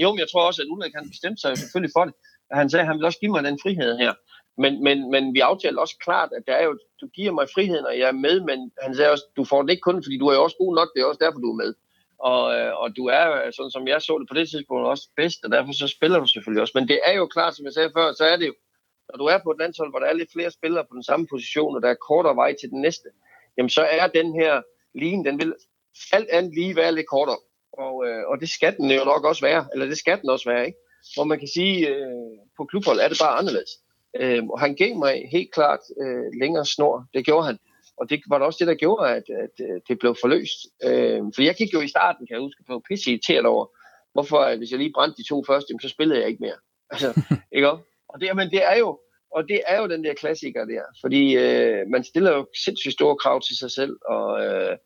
Jo, 0.04 0.12
men 0.12 0.19
jeg 0.19 0.28
tror 0.32 0.47
også, 0.47 0.62
at 0.62 0.67
Ulrik 0.71 0.93
han 0.95 1.10
bestemte 1.10 1.41
sig 1.41 1.58
selvfølgelig 1.58 1.93
for 1.97 2.06
det. 2.06 2.13
Han 2.52 2.69
sagde, 2.69 2.82
at 2.82 2.88
han 2.88 2.97
vil 2.97 3.06
også 3.06 3.19
give 3.19 3.32
mig 3.32 3.43
den 3.43 3.60
frihed 3.63 3.97
her. 3.97 4.13
Men, 4.62 4.84
men, 4.84 5.12
men 5.12 5.34
vi 5.34 5.39
aftalte 5.39 5.80
også 5.80 5.97
klart, 6.06 6.30
at 6.38 6.43
der 6.47 6.54
er 6.54 6.65
jo, 6.65 6.80
du 7.02 7.08
giver 7.08 7.32
mig 7.32 7.47
friheden, 7.56 7.86
og 7.86 8.00
jeg 8.00 8.08
er 8.08 8.19
med, 8.28 8.39
men 8.50 8.71
han 8.82 8.95
sagde 8.95 9.12
også, 9.12 9.26
du 9.38 9.43
får 9.43 9.62
det 9.62 9.71
ikke 9.71 9.88
kun, 9.89 10.04
fordi 10.04 10.17
du 10.17 10.28
er 10.28 10.36
jo 10.36 10.43
også 10.43 10.56
god 10.60 10.76
nok, 10.76 10.89
det 10.93 11.02
er 11.02 11.06
også 11.06 11.21
derfor, 11.26 11.39
du 11.39 11.52
er 11.52 11.62
med. 11.63 11.73
Og, 12.19 12.56
øh, 12.56 12.73
og 12.82 12.97
du 12.97 13.06
er, 13.06 13.45
øh, 13.45 13.53
sådan 13.53 13.71
som 13.71 13.88
jeg 13.88 14.01
så 14.01 14.17
det 14.19 14.27
på 14.27 14.34
det 14.34 14.49
tidspunkt, 14.49 14.88
også 14.88 15.10
bedst, 15.15 15.39
og 15.45 15.51
derfor 15.51 15.73
så 15.73 15.88
spiller 15.88 16.19
du 16.19 16.25
selvfølgelig 16.25 16.62
også. 16.62 16.71
Men 16.75 16.88
det 16.88 16.99
er 17.06 17.13
jo 17.13 17.25
klart, 17.25 17.56
som 17.56 17.65
jeg 17.65 17.73
sagde 17.73 17.91
før, 17.97 18.13
så 18.13 18.23
er 18.23 18.38
det 18.38 18.47
jo, 18.47 18.53
når 19.10 19.17
du 19.17 19.25
er 19.25 19.38
på 19.43 19.51
et 19.51 19.60
landshold, 19.60 19.91
hvor 19.91 19.99
der 19.99 20.08
er 20.08 20.13
lidt 20.13 20.32
flere 20.32 20.51
spillere 20.51 20.86
på 20.86 20.93
den 20.93 21.03
samme 21.03 21.27
position, 21.27 21.75
og 21.75 21.82
der 21.82 21.89
er 21.89 22.06
kortere 22.08 22.36
vej 22.36 22.56
til 22.62 22.69
den 22.69 22.82
næste, 22.82 23.10
jamen 23.58 23.69
så 23.69 23.88
er 23.91 24.08
den 24.08 24.34
her 24.34 24.62
linje, 24.93 25.32
den 25.32 25.39
vil 25.39 25.53
alt 26.13 26.30
andet 26.30 26.53
lige 26.53 26.75
være 26.75 26.95
lidt 26.95 27.08
kortere. 27.08 27.38
Og, 27.73 28.08
øh, 28.08 28.23
og 28.27 28.39
det 28.39 28.49
skal 28.49 28.77
den 28.77 28.91
jo 28.91 29.03
nok 29.03 29.25
også 29.25 29.41
være, 29.41 29.65
eller 29.73 29.86
det 29.86 29.97
skal 29.97 30.21
den 30.21 30.30
også 30.30 30.49
være, 30.49 30.65
ikke? 30.65 30.77
Hvor 31.15 31.23
man 31.23 31.39
kan 31.39 31.47
sige, 31.47 31.88
øh, 31.88 32.38
på 32.58 32.65
klubhold 32.65 32.99
er 32.99 33.08
det 33.08 33.17
bare 33.21 33.38
anderledes. 33.38 33.71
Øh, 34.15 34.43
og 34.43 34.60
han 34.60 34.75
gav 34.75 34.95
mig 34.95 35.30
helt 35.32 35.51
klart 35.53 35.80
øh, 36.01 36.39
længere 36.41 36.65
snor, 36.65 37.06
det 37.13 37.25
gjorde 37.25 37.45
han. 37.45 37.58
Og 37.97 38.10
det 38.10 38.21
var 38.29 38.38
da 38.38 38.45
også 38.45 38.57
det, 38.60 38.67
der 38.67 38.83
gjorde, 38.83 39.10
at, 39.10 39.23
at, 39.43 39.65
at 39.65 39.81
det 39.88 39.99
blev 39.99 40.15
forløst. 40.21 40.60
Øh, 40.83 41.21
for 41.36 41.41
jeg 41.41 41.55
gik 41.55 41.73
jo 41.73 41.81
i 41.81 41.88
starten, 41.88 42.27
kan 42.27 42.36
jeg 42.36 42.41
huske, 42.41 42.63
på 42.67 42.81
pisse 42.89 43.12
irriteret 43.12 43.45
over, 43.45 43.65
hvorfor 44.13 44.57
hvis 44.57 44.71
jeg 44.71 44.79
lige 44.79 44.93
brændte 44.95 45.17
de 45.17 45.27
to 45.27 45.43
første, 45.47 45.73
så 45.81 45.89
spillede 45.89 46.19
jeg 46.19 46.29
ikke 46.29 46.41
mere. 46.41 46.60
Altså, 46.91 47.21
ikke 47.51 47.69
Og 48.10 48.21
det, 48.21 48.36
men 48.36 48.49
det 48.49 48.62
er 48.71 48.77
jo, 48.77 48.99
og 49.36 49.49
det 49.49 49.62
er 49.67 49.81
jo 49.81 49.88
den 49.88 50.03
der 50.03 50.13
klassiker 50.13 50.65
der, 50.65 50.83
fordi 51.01 51.38
øh, 51.38 51.88
man 51.88 52.03
stiller 52.03 52.31
jo 52.31 52.47
sindssygt 52.65 52.93
store 52.93 53.15
krav 53.15 53.41
til 53.41 53.57
sig 53.57 53.71
selv, 53.71 53.95
og, 54.05 54.45
øh, 54.45 54.77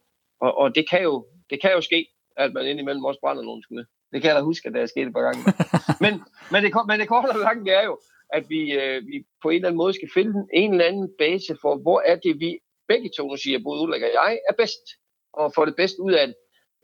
og, 0.41 0.58
og 0.58 0.76
det, 0.76 0.89
kan 0.89 1.04
jo, 1.04 1.26
det 1.50 1.62
kan 1.62 1.71
jo 1.71 1.82
ske, 1.82 2.08
at 2.38 2.54
man 2.54 2.65
indimellem 2.65 3.06
også 3.06 3.19
brænder 3.19 3.43
nogle 3.43 3.63
skud. 3.63 3.86
Det 4.13 4.21
kan 4.21 4.30
jeg 4.30 4.36
da 4.36 4.41
huske, 4.41 4.67
at 4.67 4.74
det 4.74 4.82
er 4.82 4.86
sket 4.86 5.08
et 5.08 5.13
par 5.13 5.28
gange. 5.28 5.41
men, 6.04 6.13
men, 6.52 6.63
det, 6.63 6.71
men 6.88 7.00
det 7.00 7.08
korte 7.08 7.30
og 7.36 7.39
lange, 7.39 7.65
det 7.65 7.74
er 7.74 7.84
jo, 7.84 8.00
at 8.34 8.43
vi, 8.50 8.62
øh, 8.74 9.08
vi 9.08 9.24
på 9.43 9.50
en 9.50 9.56
eller 9.56 9.67
anden 9.67 9.78
måde 9.84 9.93
skal 9.93 10.10
finde 10.13 10.34
en 10.54 10.71
eller 10.71 10.86
anden 10.86 11.10
base 11.19 11.58
for, 11.62 11.76
hvor 11.76 12.00
er 12.06 12.15
det, 12.15 12.39
vi 12.39 12.60
begge 12.92 13.10
to, 13.18 13.24
nu 13.28 13.38
siger 13.38 13.60
både 13.64 13.82
Ulrik 13.82 14.04
og 14.08 14.14
jeg, 14.14 14.40
er 14.50 14.56
bedst, 14.62 14.86
og 15.34 15.54
får 15.56 15.66
det 15.66 15.76
bedst 15.76 15.98
ud 16.00 16.14
af 16.22 16.28
det. 16.28 16.36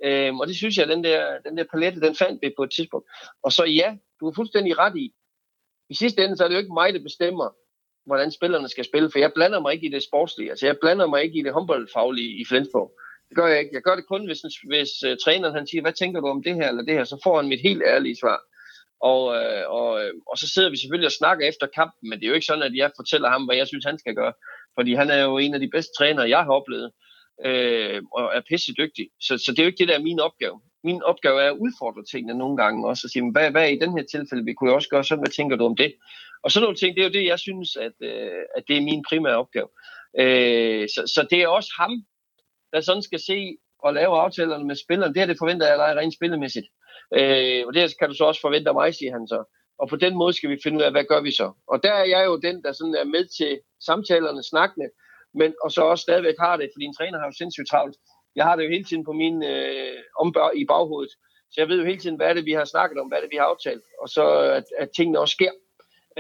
Øhm, 0.04 0.40
og 0.40 0.48
det 0.48 0.56
synes 0.56 0.78
jeg, 0.78 0.88
den 0.88 1.04
der, 1.04 1.40
den 1.46 1.58
der 1.58 1.66
palette, 1.74 2.02
den 2.02 2.16
fandt 2.16 2.42
vi 2.42 2.54
på 2.58 2.64
et 2.64 2.72
tidspunkt. 2.72 3.08
Og 3.44 3.52
så 3.52 3.64
ja, 3.66 3.90
du 4.20 4.28
er 4.28 4.34
fuldstændig 4.36 4.78
ret 4.78 4.98
i. 4.98 5.14
I 5.90 5.96
sidste 5.96 6.24
ende, 6.24 6.38
så 6.38 6.44
er 6.44 6.48
det 6.48 6.56
jo 6.56 6.64
ikke 6.64 6.80
mig, 6.82 6.94
der 6.94 7.04
bestemmer, 7.10 7.48
hvordan 8.06 8.32
spillerne 8.32 8.70
skal 8.70 8.86
spille, 8.86 9.12
for 9.12 9.20
jeg 9.20 9.32
blander 9.36 9.60
mig 9.60 9.74
ikke 9.74 9.88
i 9.88 9.92
det 9.92 10.04
sportslige. 10.04 10.50
Altså, 10.50 10.66
jeg 10.66 10.78
blander 10.82 11.08
mig 11.08 11.24
ikke 11.24 11.40
i 11.40 11.44
det 11.44 11.54
håndboldfaglige 11.54 12.42
i 12.42 12.46
Flensborg. 12.50 12.92
Det 13.30 13.38
gør 13.38 13.48
jeg 13.48 13.60
ikke. 13.60 13.76
Jeg 13.76 13.82
gør 13.82 13.96
det 13.96 14.08
kun, 14.08 14.26
hvis, 14.26 14.42
hvis 14.72 14.92
uh, 15.08 15.16
træneren 15.24 15.56
han 15.56 15.68
siger, 15.68 15.82
hvad 15.82 15.94
tænker 15.94 16.20
du 16.22 16.28
om 16.28 16.44
det 16.44 16.56
her 16.56 16.70
eller 16.70 16.84
det 16.84 16.94
her, 16.94 17.04
så 17.04 17.18
får 17.24 17.36
han 17.40 17.50
mit 17.50 17.62
helt 17.62 17.84
ærlige 17.86 18.20
svar. 18.22 18.40
Og, 19.02 19.22
øh, 19.36 19.64
og, 19.80 19.90
øh, 20.04 20.14
og 20.32 20.38
så 20.38 20.48
sidder 20.54 20.70
vi 20.70 20.78
selvfølgelig 20.78 21.08
og 21.08 21.20
snakker 21.22 21.48
efter 21.48 21.68
kampen, 21.68 22.10
men 22.10 22.20
det 22.20 22.26
er 22.26 22.30
jo 22.30 22.34
ikke 22.34 22.52
sådan, 22.52 22.70
at 22.70 22.76
jeg 22.76 22.92
fortæller 22.96 23.30
ham, 23.30 23.46
hvad 23.46 23.56
jeg 23.56 23.68
synes, 23.68 23.86
han 23.86 24.00
skal 24.00 24.16
gøre. 24.16 24.34
Fordi 24.78 24.94
han 24.94 25.10
er 25.10 25.24
jo 25.24 25.38
en 25.38 25.54
af 25.54 25.60
de 25.60 25.70
bedste 25.70 25.92
trænere, 25.98 26.30
jeg 26.30 26.44
har 26.44 26.52
oplevet, 26.52 26.92
øh, 27.46 28.02
og 28.14 28.24
er 28.36 28.42
pisse 28.50 28.74
dygtig. 28.74 29.10
Så, 29.22 29.38
så 29.38 29.52
det 29.52 29.60
er 29.60 29.64
jo 29.64 29.68
ikke 29.68 29.78
det, 29.78 29.88
der 29.88 29.98
er 29.98 30.10
min 30.10 30.20
opgave. 30.20 30.62
Min 30.84 31.04
opgave 31.04 31.42
er 31.42 31.52
at 31.52 31.58
udfordre 31.58 32.04
tingene 32.12 32.38
nogle 32.38 32.58
gange 32.58 32.88
også, 32.88 33.08
og 33.08 33.10
sige, 33.10 33.32
hvad, 33.32 33.52
hvad 33.52 33.64
er 33.64 33.74
i 33.74 33.80
den 33.80 33.98
her 33.98 34.06
tilfælde, 34.12 34.46
vi 34.46 34.54
kunne 34.54 34.74
også 34.74 34.90
gøre 34.90 35.04
sådan, 35.04 35.24
hvad 35.24 35.32
tænker 35.32 35.56
du 35.56 35.66
om 35.66 35.76
det? 35.76 35.94
Og 36.44 36.52
sådan 36.52 36.64
nogle 36.64 36.78
ting, 36.78 36.96
det 36.96 37.02
er 37.02 37.08
jo 37.08 37.14
det, 37.14 37.26
jeg 37.26 37.40
synes, 37.40 37.76
at, 37.76 37.96
øh, 38.02 38.42
at 38.58 38.64
det 38.68 38.78
er 38.78 38.82
min 38.82 39.04
primære 39.10 39.38
opgave. 39.38 39.70
Øh, 40.20 40.88
så, 40.94 41.02
så 41.16 41.28
det 41.32 41.42
er 41.42 41.48
også 41.48 41.72
ham, 41.80 41.94
der 42.74 42.82
sådan 42.82 43.02
skal 43.02 43.20
se 43.20 43.58
og 43.80 43.94
lave 43.94 44.18
aftalerne 44.20 44.66
med 44.66 44.76
spillerne. 44.76 45.14
Det 45.14 45.22
her, 45.22 45.28
det 45.28 45.38
forventer 45.40 45.68
jeg 45.68 45.78
dig 45.78 45.96
rent 45.96 46.14
spillemæssigt. 46.14 46.68
Øh, 47.18 47.64
og 47.68 47.74
det 47.74 47.94
kan 48.00 48.10
du 48.10 48.16
så 48.16 48.24
også 48.24 48.42
forvente 48.42 48.70
af 48.70 48.76
mig, 48.76 48.96
siger 48.96 49.12
han 49.12 49.28
så. 49.28 49.44
Og 49.80 49.90
på 49.90 49.96
den 49.96 50.14
måde 50.16 50.34
skal 50.34 50.50
vi 50.50 50.60
finde 50.64 50.78
ud 50.78 50.84
af, 50.84 50.92
hvad 50.92 51.04
gør 51.04 51.22
vi 51.22 51.32
så? 51.32 51.52
Og 51.68 51.84
der 51.84 51.94
er 51.94 52.06
jeg 52.06 52.26
jo 52.26 52.38
den, 52.38 52.64
der 52.64 52.72
sådan 52.72 52.96
er 52.96 53.04
med 53.04 53.26
til 53.38 53.60
samtalerne, 53.86 54.44
snakkene, 54.44 54.90
men 55.34 55.54
og 55.64 55.72
så 55.72 55.82
også 55.82 56.02
stadigvæk 56.02 56.36
har 56.40 56.58
det, 56.58 56.70
fordi 56.74 56.86
en 56.86 56.98
træner 56.98 57.20
har 57.20 57.26
jo 57.26 57.38
sindssygt 57.38 57.70
travlt. 57.70 57.96
Jeg 58.36 58.46
har 58.46 58.56
det 58.56 58.64
jo 58.64 58.70
hele 58.70 58.84
tiden 58.84 59.06
på 59.06 59.12
min 59.12 59.44
øh, 59.44 59.98
ombør 60.20 60.50
i 60.56 60.66
baghovedet. 60.66 61.12
Så 61.52 61.56
jeg 61.62 61.68
ved 61.70 61.80
jo 61.80 61.86
hele 61.86 62.00
tiden, 62.00 62.16
hvad 62.16 62.28
er 62.30 62.34
det, 62.34 62.46
vi 62.46 62.52
har 62.52 62.66
snakket 62.66 62.98
om, 63.00 63.08
hvad 63.08 63.18
er 63.18 63.22
det, 63.22 63.32
vi 63.32 63.38
har 63.38 63.46
aftalt, 63.46 63.84
og 64.02 64.10
så 64.10 64.26
at, 64.58 64.64
at 64.80 64.90
tingene 64.98 65.20
også 65.20 65.32
sker, 65.32 65.52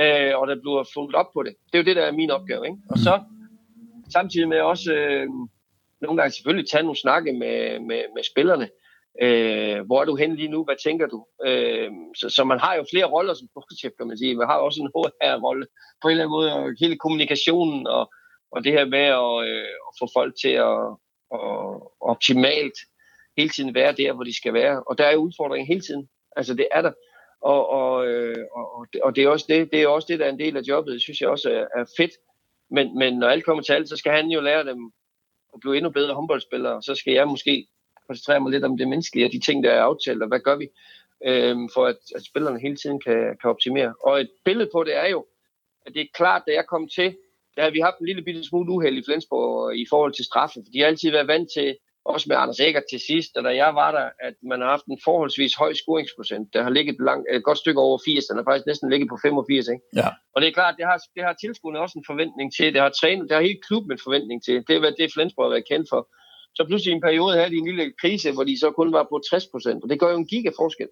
øh, 0.01 0.39
og 0.39 0.47
der 0.47 0.55
bliver 0.63 0.83
fulgt 0.93 1.15
op 1.15 1.29
på 1.33 1.43
det. 1.43 1.53
Det 1.65 1.75
er 1.75 1.83
jo 1.83 1.89
det, 1.89 1.95
der 1.95 2.05
er 2.05 2.11
min 2.11 2.31
opgave. 2.31 2.65
Ikke? 2.65 2.77
Og 2.89 2.97
så 2.97 3.13
samtidig 4.13 4.47
med 4.47 4.61
også 4.61 4.93
øh, 4.93 5.27
nogle 6.01 6.17
gange 6.17 6.31
selvfølgelig 6.31 6.69
tage 6.69 6.83
nogle 6.83 6.99
snakke 7.05 7.33
med, 7.33 7.79
med, 7.79 8.01
med 8.15 8.23
spillerne, 8.31 8.69
Øh, 9.21 9.85
hvor 9.85 10.01
er 10.01 10.05
du 10.05 10.15
hen 10.15 10.35
lige 10.35 10.47
nu? 10.47 10.63
Hvad 10.63 10.75
tænker 10.83 11.07
du? 11.07 11.25
Øh, 11.45 11.91
så, 12.15 12.29
så 12.29 12.43
man 12.43 12.59
har 12.59 12.75
jo 12.75 12.85
flere 12.91 13.05
roller 13.05 13.33
som 13.33 13.47
sportschef, 13.47 13.91
kan 13.97 14.07
man 14.07 14.17
sige. 14.17 14.35
Man 14.35 14.47
har 14.47 14.57
også 14.57 14.81
en 14.81 14.91
HR-rolle 14.95 15.65
på 16.01 16.07
en 16.07 16.11
eller 16.11 16.23
anden 16.23 16.37
måde, 16.37 16.53
og 16.53 16.73
hele 16.79 16.97
kommunikationen 16.97 17.87
og, 17.87 18.11
og 18.51 18.63
det 18.63 18.71
her 18.71 18.85
med 18.85 19.07
at, 19.23 19.33
øh, 19.49 19.71
at 19.87 19.93
få 19.99 20.09
folk 20.17 20.33
til 20.41 20.53
at 20.69 20.97
og, 21.31 21.93
optimalt 22.01 22.77
hele 23.37 23.49
tiden 23.49 23.75
være 23.75 23.91
der, 23.91 24.13
hvor 24.13 24.23
de 24.23 24.37
skal 24.37 24.53
være. 24.53 24.83
Og 24.83 24.97
der 24.97 25.05
er 25.05 25.13
jo 25.13 25.19
udfordringer 25.19 25.67
hele 25.67 25.81
tiden. 25.81 26.09
Altså 26.35 26.53
det 26.53 26.67
er 26.71 26.81
der. 26.81 26.91
Og, 27.41 27.69
og, 27.69 28.07
øh, 28.07 28.45
og, 28.55 28.87
og 29.03 29.15
det, 29.15 29.23
er 29.23 29.29
også 29.29 29.45
det, 29.49 29.71
det 29.71 29.81
er 29.81 29.87
også 29.87 30.07
det, 30.09 30.19
der 30.19 30.25
er 30.25 30.29
en 30.29 30.39
del 30.39 30.57
af 30.57 30.61
jobbet. 30.61 30.93
Det 30.93 31.01
synes 31.01 31.21
jeg 31.21 31.29
også 31.29 31.49
er, 31.49 31.79
er 31.79 31.85
fedt. 31.97 32.11
Men, 32.71 32.97
men 32.99 33.19
når 33.19 33.27
alt 33.27 33.45
kommer 33.45 33.63
til 33.63 33.73
alt, 33.73 33.89
så 33.89 33.97
skal 33.97 34.11
han 34.11 34.27
jo 34.27 34.41
lære 34.41 34.65
dem 34.65 34.91
at 35.53 35.59
blive 35.61 35.77
endnu 35.77 35.89
bedre 35.89 36.13
håndboldspillere. 36.13 36.83
Så 36.83 36.95
skal 36.95 37.13
jeg 37.13 37.27
måske 37.27 37.67
koncentrere 38.07 38.39
mig 38.39 38.51
lidt 38.51 38.63
om 38.63 38.77
det 38.77 38.87
menneskelige 38.87 39.25
og 39.25 39.31
de 39.31 39.39
ting, 39.39 39.63
der 39.63 39.71
er 39.71 39.81
aftalt, 39.81 40.21
og 40.21 40.27
hvad 40.27 40.39
gør 40.39 40.55
vi, 40.55 40.67
øhm, 41.25 41.69
for 41.73 41.85
at, 41.85 41.97
at 42.15 42.25
spillerne 42.25 42.59
hele 42.59 42.75
tiden 42.75 42.99
kan, 42.99 43.37
kan 43.41 43.49
optimere. 43.49 43.93
Og 44.03 44.21
et 44.21 44.29
billede 44.45 44.69
på 44.73 44.83
det 44.83 44.95
er 44.95 45.07
jo, 45.07 45.25
at 45.85 45.93
det 45.93 46.01
er 46.01 46.13
klart, 46.13 46.43
da 46.47 46.53
jeg 46.53 46.65
kom 46.65 46.87
til, 46.87 47.15
der 47.55 47.63
har 47.63 47.69
vi 47.69 47.79
haft 47.79 47.99
en 47.99 48.05
lille 48.05 48.21
bitte 48.21 48.43
smule 48.43 48.71
uheld 48.71 48.97
i 48.97 49.03
Flensborg 49.05 49.77
i 49.77 49.85
forhold 49.89 50.13
til 50.13 50.25
straffe, 50.25 50.53
for 50.53 50.71
de 50.73 50.79
har 50.79 50.87
altid 50.87 51.11
været 51.11 51.27
vant 51.27 51.49
til, 51.55 51.77
også 52.13 52.25
med 52.29 52.37
Anders 52.37 52.59
Eggert 52.59 52.83
til 52.91 52.99
sidst, 52.99 53.31
og 53.37 53.43
da 53.43 53.49
jeg 53.63 53.75
var 53.75 53.91
der, 53.91 54.09
at 54.27 54.35
man 54.51 54.61
har 54.61 54.69
haft 54.69 54.85
en 54.85 54.99
forholdsvis 55.03 55.55
høj 55.55 55.73
scoringsprocent, 55.73 56.53
der 56.53 56.63
har 56.63 56.69
ligget 56.69 56.95
lang, 56.99 57.25
et 57.31 57.43
godt 57.43 57.57
stykke 57.57 57.81
over 57.81 57.97
80, 58.05 58.25
den 58.25 58.37
har 58.37 58.43
faktisk 58.43 58.65
næsten 58.65 58.89
ligget 58.89 59.09
på 59.09 59.17
85, 59.21 59.67
ikke? 59.67 59.83
Ja. 59.95 60.09
Og 60.33 60.41
det 60.41 60.47
er 60.47 60.53
klart, 60.59 60.75
det 60.77 60.85
har, 60.85 60.97
det 61.15 61.23
har 61.23 61.33
tilskuerne 61.33 61.79
også 61.79 61.99
en 61.99 62.09
forventning 62.11 62.47
til, 62.57 62.73
det 62.73 62.81
har 62.81 62.89
trænet, 62.89 63.29
det 63.29 63.35
har 63.35 63.41
hele 63.41 63.59
klubben 63.67 63.91
en 63.91 64.05
forventning 64.07 64.43
til, 64.43 64.55
det 64.67 64.75
er 64.75 64.79
hvad 64.79 64.93
det 64.99 65.13
Flensborg 65.13 65.45
har 65.45 65.55
været 65.55 65.69
kendt 65.71 65.87
for. 65.89 66.01
Så 66.55 66.65
pludselig 66.67 66.91
i 66.91 66.95
en 66.95 67.01
periode 67.01 67.37
havde 67.37 67.49
de 67.49 67.55
en 67.55 67.65
lille 67.65 67.93
krise, 68.01 68.31
hvor 68.31 68.43
de 68.43 68.59
så 68.59 68.71
kun 68.71 68.93
var 68.93 69.07
på 69.09 69.21
60 69.29 69.47
procent, 69.47 69.83
og 69.83 69.89
det 69.89 69.99
gør 69.99 70.11
jo 70.11 70.17
en 70.17 70.27
gigaforskel. 70.27 70.87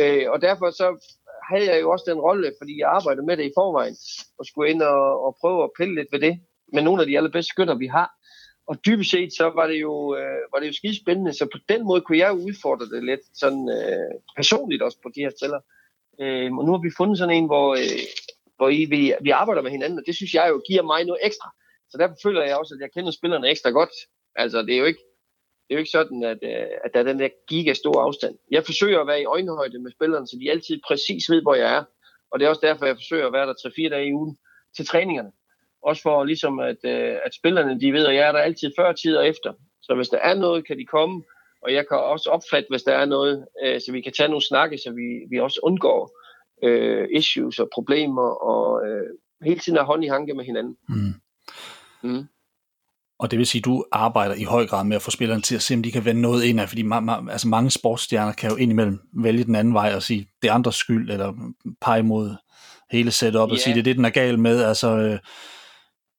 Øh, 0.00 0.30
og 0.30 0.40
derfor 0.40 0.70
så 0.70 0.86
havde 1.50 1.66
jeg 1.70 1.80
jo 1.80 1.90
også 1.90 2.04
den 2.08 2.20
rolle, 2.20 2.52
fordi 2.60 2.78
jeg 2.80 2.88
arbejdede 2.88 3.26
med 3.26 3.36
det 3.36 3.44
i 3.44 3.56
forvejen, 3.58 3.96
og 4.38 4.46
skulle 4.46 4.70
ind 4.70 4.82
og, 4.82 5.24
og 5.24 5.36
prøve 5.40 5.64
at 5.64 5.70
pille 5.78 5.94
lidt 5.94 6.08
ved 6.12 6.20
det, 6.20 6.34
med 6.72 6.82
nogle 6.82 7.02
af 7.02 7.06
de 7.06 7.16
allerbedste 7.16 7.48
skytter, 7.48 7.74
vi 7.74 7.86
har. 7.86 8.10
Og 8.66 8.76
dybest 8.86 9.10
set, 9.10 9.30
så 9.38 9.46
var 9.58 9.66
det 9.66 9.80
jo, 9.80 10.16
øh, 10.16 10.40
var 10.52 10.58
det 10.60 10.66
jo 10.66 10.72
skide 10.72 11.00
spændende, 11.02 11.32
så 11.32 11.44
på 11.52 11.58
den 11.68 11.84
måde 11.84 12.00
kunne 12.00 12.18
jeg 12.18 12.32
udfordre 12.32 12.86
det 12.86 13.04
lidt, 13.04 13.20
sådan 13.34 13.64
øh, 13.78 14.12
personligt 14.36 14.82
også 14.82 14.98
på 15.02 15.08
de 15.14 15.20
her 15.20 15.32
steder. 15.38 15.60
Øh, 16.20 16.52
og 16.58 16.64
nu 16.64 16.70
har 16.72 16.82
vi 16.82 16.96
fundet 16.96 17.18
sådan 17.18 17.36
en, 17.36 17.46
hvor, 17.46 17.68
øh, 17.82 18.02
hvor 18.56 18.68
I, 18.68 18.84
vi, 18.84 19.14
vi 19.20 19.30
arbejder 19.30 19.62
med 19.62 19.70
hinanden, 19.70 19.98
og 19.98 20.04
det 20.06 20.16
synes 20.16 20.34
jeg 20.34 20.46
jo 20.48 20.62
giver 20.68 20.82
mig 20.82 21.04
noget 21.04 21.26
ekstra. 21.28 21.48
Så 21.90 21.98
derfor 21.98 22.16
føler 22.22 22.42
jeg 22.42 22.56
også, 22.56 22.74
at 22.74 22.80
jeg 22.80 22.90
kender 22.94 23.10
spillerne 23.10 23.50
ekstra 23.50 23.70
godt, 23.70 23.94
Altså, 24.36 24.62
det 24.62 24.74
er 24.74 24.78
jo 24.78 24.84
ikke, 24.84 25.04
Det 25.68 25.74
er 25.74 25.78
jo 25.78 25.78
ikke 25.78 25.90
sådan, 25.90 26.22
at, 26.24 26.38
øh, 26.42 26.66
at 26.84 26.90
der 26.94 27.00
er 27.00 27.04
den 27.04 27.18
der 27.18 27.28
giga 27.48 27.72
store 27.72 28.02
afstand. 28.02 28.34
Jeg 28.50 28.64
forsøger 28.64 29.00
at 29.00 29.06
være 29.06 29.20
i 29.20 29.24
øjenhøjde 29.24 29.78
med 29.78 29.90
spillerne, 29.90 30.26
så 30.26 30.36
de 30.40 30.50
altid 30.50 30.80
præcis 30.88 31.30
ved, 31.30 31.42
hvor 31.42 31.54
jeg 31.54 31.76
er. 31.76 31.84
Og 32.30 32.38
det 32.38 32.44
er 32.44 32.48
også 32.48 32.66
derfor, 32.66 32.86
jeg 32.86 32.96
forsøger 32.96 33.26
at 33.26 33.32
være 33.32 33.46
der 33.46 33.54
3-4 33.54 33.88
dage 33.88 34.08
i 34.08 34.12
ugen 34.12 34.38
til 34.76 34.86
træningerne. 34.86 35.32
Også 35.82 36.02
for 36.02 36.24
ligesom, 36.24 36.58
at, 36.58 36.80
øh, 36.84 37.16
at 37.24 37.34
spillerne 37.34 37.80
de 37.80 37.92
ved, 37.92 38.06
at 38.06 38.14
jeg 38.14 38.28
er 38.28 38.32
der 38.32 38.38
altid 38.38 38.72
før 38.78 38.92
tid 38.92 39.16
og 39.16 39.28
efter. 39.28 39.52
Så 39.82 39.94
hvis 39.94 40.08
der 40.08 40.18
er 40.18 40.34
noget, 40.34 40.66
kan 40.66 40.78
de 40.78 40.86
komme, 40.86 41.22
og 41.62 41.72
jeg 41.72 41.88
kan 41.88 41.98
også 41.98 42.30
opfatte, 42.30 42.66
hvis 42.70 42.82
der 42.82 42.92
er 42.92 43.04
noget, 43.04 43.46
øh, 43.64 43.80
så 43.80 43.92
vi 43.92 44.00
kan 44.00 44.12
tage 44.12 44.28
nogle 44.28 44.46
snakke, 44.46 44.78
så 44.78 44.90
vi, 44.90 45.26
vi 45.30 45.40
også 45.40 45.60
undgår 45.62 46.18
øh, 46.62 47.08
issues 47.12 47.58
og 47.58 47.68
problemer, 47.74 48.28
og 48.28 48.88
øh, 48.88 49.06
hele 49.42 49.60
tiden 49.60 49.78
er 49.78 49.82
hånd 49.82 50.04
i 50.04 50.08
hanke 50.08 50.34
med 50.34 50.44
hinanden. 50.44 50.76
Mm. 50.88 51.14
Mm. 52.02 52.24
Og 53.22 53.30
det 53.30 53.38
vil 53.38 53.46
sige, 53.46 53.60
at 53.60 53.64
du 53.64 53.84
arbejder 53.92 54.34
i 54.34 54.42
høj 54.42 54.66
grad 54.66 54.84
med 54.84 54.96
at 54.96 55.02
få 55.02 55.10
spillerne 55.10 55.42
til 55.42 55.54
at 55.54 55.62
se, 55.62 55.74
om 55.74 55.82
de 55.82 55.92
kan 55.92 56.04
vende 56.04 56.20
noget 56.20 56.44
ind 56.44 56.60
af, 56.60 56.68
fordi 56.68 56.82
ma- 56.82 57.10
ma- 57.10 57.30
altså 57.30 57.48
mange 57.48 57.70
sportsstjerner 57.70 58.32
kan 58.32 58.50
jo 58.50 58.56
indimellem 58.56 59.00
vælge 59.12 59.44
den 59.44 59.54
anden 59.54 59.74
vej 59.74 59.94
og 59.94 60.02
sige, 60.02 60.28
det 60.42 60.48
er 60.48 60.52
andres 60.52 60.74
skyld, 60.74 61.10
eller 61.10 61.32
pege 61.80 62.02
mod 62.02 62.34
hele 62.90 63.10
setup 63.10 63.34
yeah. 63.34 63.50
og 63.50 63.58
sige, 63.58 63.74
det 63.74 63.80
er 63.80 63.84
det, 63.84 63.96
den 63.96 64.04
er 64.04 64.10
gal 64.10 64.38
med. 64.38 64.62
Altså, 64.62 64.88
øh, 64.96 65.18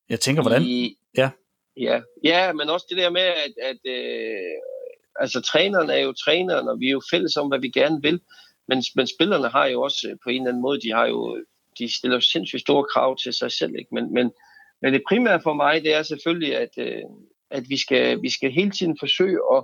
jeg 0.09 0.19
tænker, 0.19 0.41
hvordan... 0.41 0.61
I, 0.61 0.97
ja. 1.17 1.29
Ja. 1.77 2.01
ja, 2.23 2.53
men 2.53 2.69
også 2.69 2.85
det 2.89 2.97
der 2.97 3.09
med, 3.09 3.21
at, 3.21 3.53
at 3.63 3.91
øh, 3.91 4.61
altså, 5.19 5.41
træneren 5.41 5.89
er 5.89 5.97
jo 5.97 6.13
træneren, 6.13 6.67
og 6.67 6.79
vi 6.79 6.87
er 6.87 6.91
jo 6.91 7.01
fælles 7.11 7.37
om, 7.37 7.47
hvad 7.47 7.59
vi 7.59 7.69
gerne 7.69 8.01
vil. 8.01 8.19
Men, 8.67 8.83
men 8.95 9.07
spillerne 9.07 9.47
har 9.47 9.65
jo 9.65 9.81
også 9.81 10.07
øh, 10.09 10.17
på 10.23 10.29
en 10.29 10.35
eller 10.35 10.49
anden 10.49 10.61
måde, 10.61 10.81
de 10.81 10.91
har 10.93 11.05
jo 11.05 11.43
de 11.79 11.95
stiller 11.97 12.19
sindssygt 12.19 12.61
store 12.61 12.85
krav 12.93 13.17
til 13.17 13.33
sig 13.33 13.51
selv. 13.51 13.75
Ikke? 13.79 13.95
Men, 13.95 14.13
men, 14.13 14.31
men 14.83 14.93
det 14.93 15.03
primære 15.09 15.41
for 15.43 15.53
mig, 15.53 15.83
det 15.83 15.93
er 15.93 16.03
selvfølgelig, 16.03 16.57
at, 16.57 16.73
øh, 16.77 17.03
at 17.51 17.63
vi, 17.69 17.77
skal, 17.77 18.21
vi 18.21 18.29
skal 18.29 18.51
hele 18.51 18.71
tiden 18.71 18.97
forsøge 18.99 19.39
at, 19.55 19.63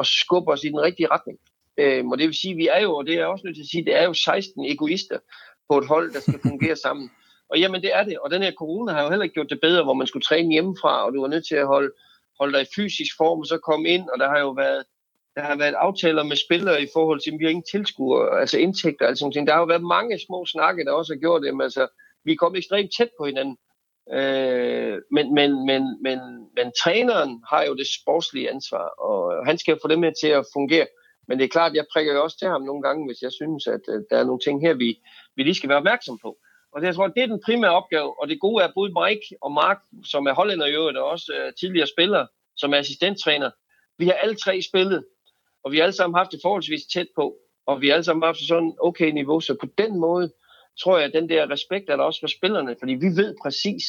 at 0.00 0.06
skubbe 0.06 0.52
os 0.52 0.64
i 0.64 0.68
den 0.68 0.80
rigtige 0.80 1.10
retning. 1.10 1.38
Øh, 1.78 2.06
og 2.06 2.18
det 2.18 2.26
vil 2.26 2.34
sige, 2.34 2.52
at 2.52 2.56
vi 2.56 2.66
er 2.66 2.80
jo, 2.80 2.96
og 2.96 3.06
det 3.06 3.14
er 3.14 3.18
jeg 3.18 3.26
også 3.26 3.46
nødt 3.46 3.56
til 3.56 3.62
at 3.62 3.70
sige, 3.70 3.84
det 3.84 3.96
er 3.96 4.04
jo 4.04 4.14
16 4.14 4.64
egoister 4.64 5.18
på 5.70 5.78
et 5.78 5.86
hold, 5.86 6.12
der 6.12 6.20
skal 6.20 6.40
fungere 6.50 6.76
sammen. 6.76 7.10
Og 7.50 7.58
jamen, 7.60 7.82
det 7.82 7.90
er 7.94 8.04
det. 8.04 8.18
Og 8.18 8.30
den 8.30 8.42
her 8.42 8.52
corona 8.52 8.92
har 8.92 9.02
jo 9.02 9.08
heller 9.08 9.24
ikke 9.24 9.34
gjort 9.34 9.50
det 9.50 9.60
bedre, 9.60 9.84
hvor 9.84 9.94
man 9.94 10.06
skulle 10.06 10.22
træne 10.22 10.52
hjemmefra, 10.52 11.06
og 11.06 11.12
du 11.12 11.20
var 11.20 11.28
nødt 11.28 11.46
til 11.46 11.54
at 11.54 11.66
holde, 11.66 11.90
holde 12.40 12.52
dig 12.52 12.62
i 12.62 12.72
fysisk 12.76 13.16
form, 13.16 13.38
og 13.38 13.46
så 13.46 13.58
komme 13.58 13.88
ind, 13.88 14.04
og 14.12 14.18
der 14.18 14.28
har 14.28 14.40
jo 14.40 14.50
været 14.50 14.84
der 15.36 15.42
har 15.42 15.56
været 15.56 15.74
aftaler 15.74 16.22
med 16.22 16.36
spillere 16.36 16.82
i 16.82 16.88
forhold 16.92 17.20
til, 17.20 17.30
at 17.30 17.38
vi 17.38 17.44
har 17.44 17.50
ingen 17.50 17.70
tilskuere, 17.72 18.40
altså 18.40 18.58
indtægter 18.58 19.08
og 19.08 19.16
sådan 19.16 19.32
noget. 19.34 19.48
Der 19.48 19.52
har 19.52 19.60
jo 19.60 19.72
været 19.74 19.92
mange 19.96 20.18
små 20.26 20.46
snakke, 20.46 20.84
der 20.84 20.92
også 20.92 21.12
har 21.14 21.18
gjort 21.18 21.42
det, 21.42 21.54
men 21.54 21.60
altså, 21.60 21.84
vi 22.24 22.32
er 22.32 22.36
kommet 22.36 22.58
ekstremt 22.58 22.90
tæt 22.96 23.10
på 23.18 23.26
hinanden. 23.26 23.56
Øh, 24.12 24.96
men, 25.10 25.34
men, 25.34 25.50
men, 25.66 25.82
men, 26.02 26.18
men 26.56 26.72
træneren 26.82 27.42
har 27.50 27.62
jo 27.64 27.74
det 27.74 27.86
sportslige 28.00 28.50
ansvar, 28.50 28.86
og 29.08 29.46
han 29.46 29.58
skal 29.58 29.78
få 29.82 29.88
det 29.88 29.98
med 29.98 30.12
til 30.22 30.28
at 30.28 30.46
fungere. 30.52 30.86
Men 31.28 31.38
det 31.38 31.44
er 31.44 31.48
klart, 31.56 31.74
jeg 31.74 31.86
prikker 31.92 32.12
jo 32.12 32.22
også 32.22 32.38
til 32.38 32.48
ham 32.48 32.62
nogle 32.62 32.82
gange, 32.82 33.06
hvis 33.06 33.22
jeg 33.22 33.32
synes, 33.32 33.66
at 33.66 33.84
øh, 33.88 34.00
der 34.10 34.16
er 34.18 34.24
nogle 34.24 34.40
ting 34.46 34.60
her, 34.66 34.74
vi, 34.74 34.90
vi 35.36 35.42
lige 35.42 35.54
skal 35.54 35.68
være 35.68 35.78
opmærksom 35.78 36.18
på. 36.22 36.36
Og 36.72 36.80
det, 36.80 36.86
jeg 36.86 36.94
tror, 36.94 37.06
det 37.06 37.22
er 37.22 37.26
den 37.26 37.42
primære 37.46 37.78
opgave, 37.80 38.20
og 38.20 38.28
det 38.28 38.40
gode 38.40 38.64
er 38.64 38.68
både 38.74 38.92
Mike 39.00 39.26
og 39.42 39.52
Mark, 39.52 39.80
som 40.04 40.26
er 40.26 40.34
hollænder 40.34 40.66
i 40.66 40.74
øvrigt, 40.74 40.98
og 40.98 41.04
også 41.04 41.32
øh, 41.38 41.52
tidligere 41.60 41.86
spiller, 41.86 42.26
som 42.56 42.72
er 42.74 42.78
assistenttræner. 42.78 43.50
Vi 43.98 44.06
har 44.06 44.12
alle 44.12 44.34
tre 44.34 44.62
spillet 44.62 45.04
og 45.64 45.72
vi 45.72 45.76
har 45.76 45.84
alle 45.84 45.96
sammen 45.96 46.16
haft 46.16 46.32
det 46.32 46.40
forholdsvis 46.42 46.86
tæt 46.94 47.08
på, 47.16 47.36
og 47.66 47.80
vi 47.80 47.86
har 47.88 47.94
alle 47.94 48.04
sammen 48.04 48.22
haft 48.22 48.38
sådan 48.48 48.72
okay 48.80 49.10
niveau, 49.10 49.40
så 49.40 49.56
på 49.60 49.66
den 49.78 49.98
måde 49.98 50.32
tror 50.82 50.98
jeg, 50.98 51.06
at 51.06 51.12
den 51.12 51.28
der 51.28 51.50
respekt 51.50 51.90
er 51.90 51.96
der 51.96 52.04
også 52.04 52.20
for 52.20 52.26
spillerne, 52.26 52.76
fordi 52.78 52.92
vi 52.92 53.06
ved 53.06 53.34
præcis, 53.42 53.84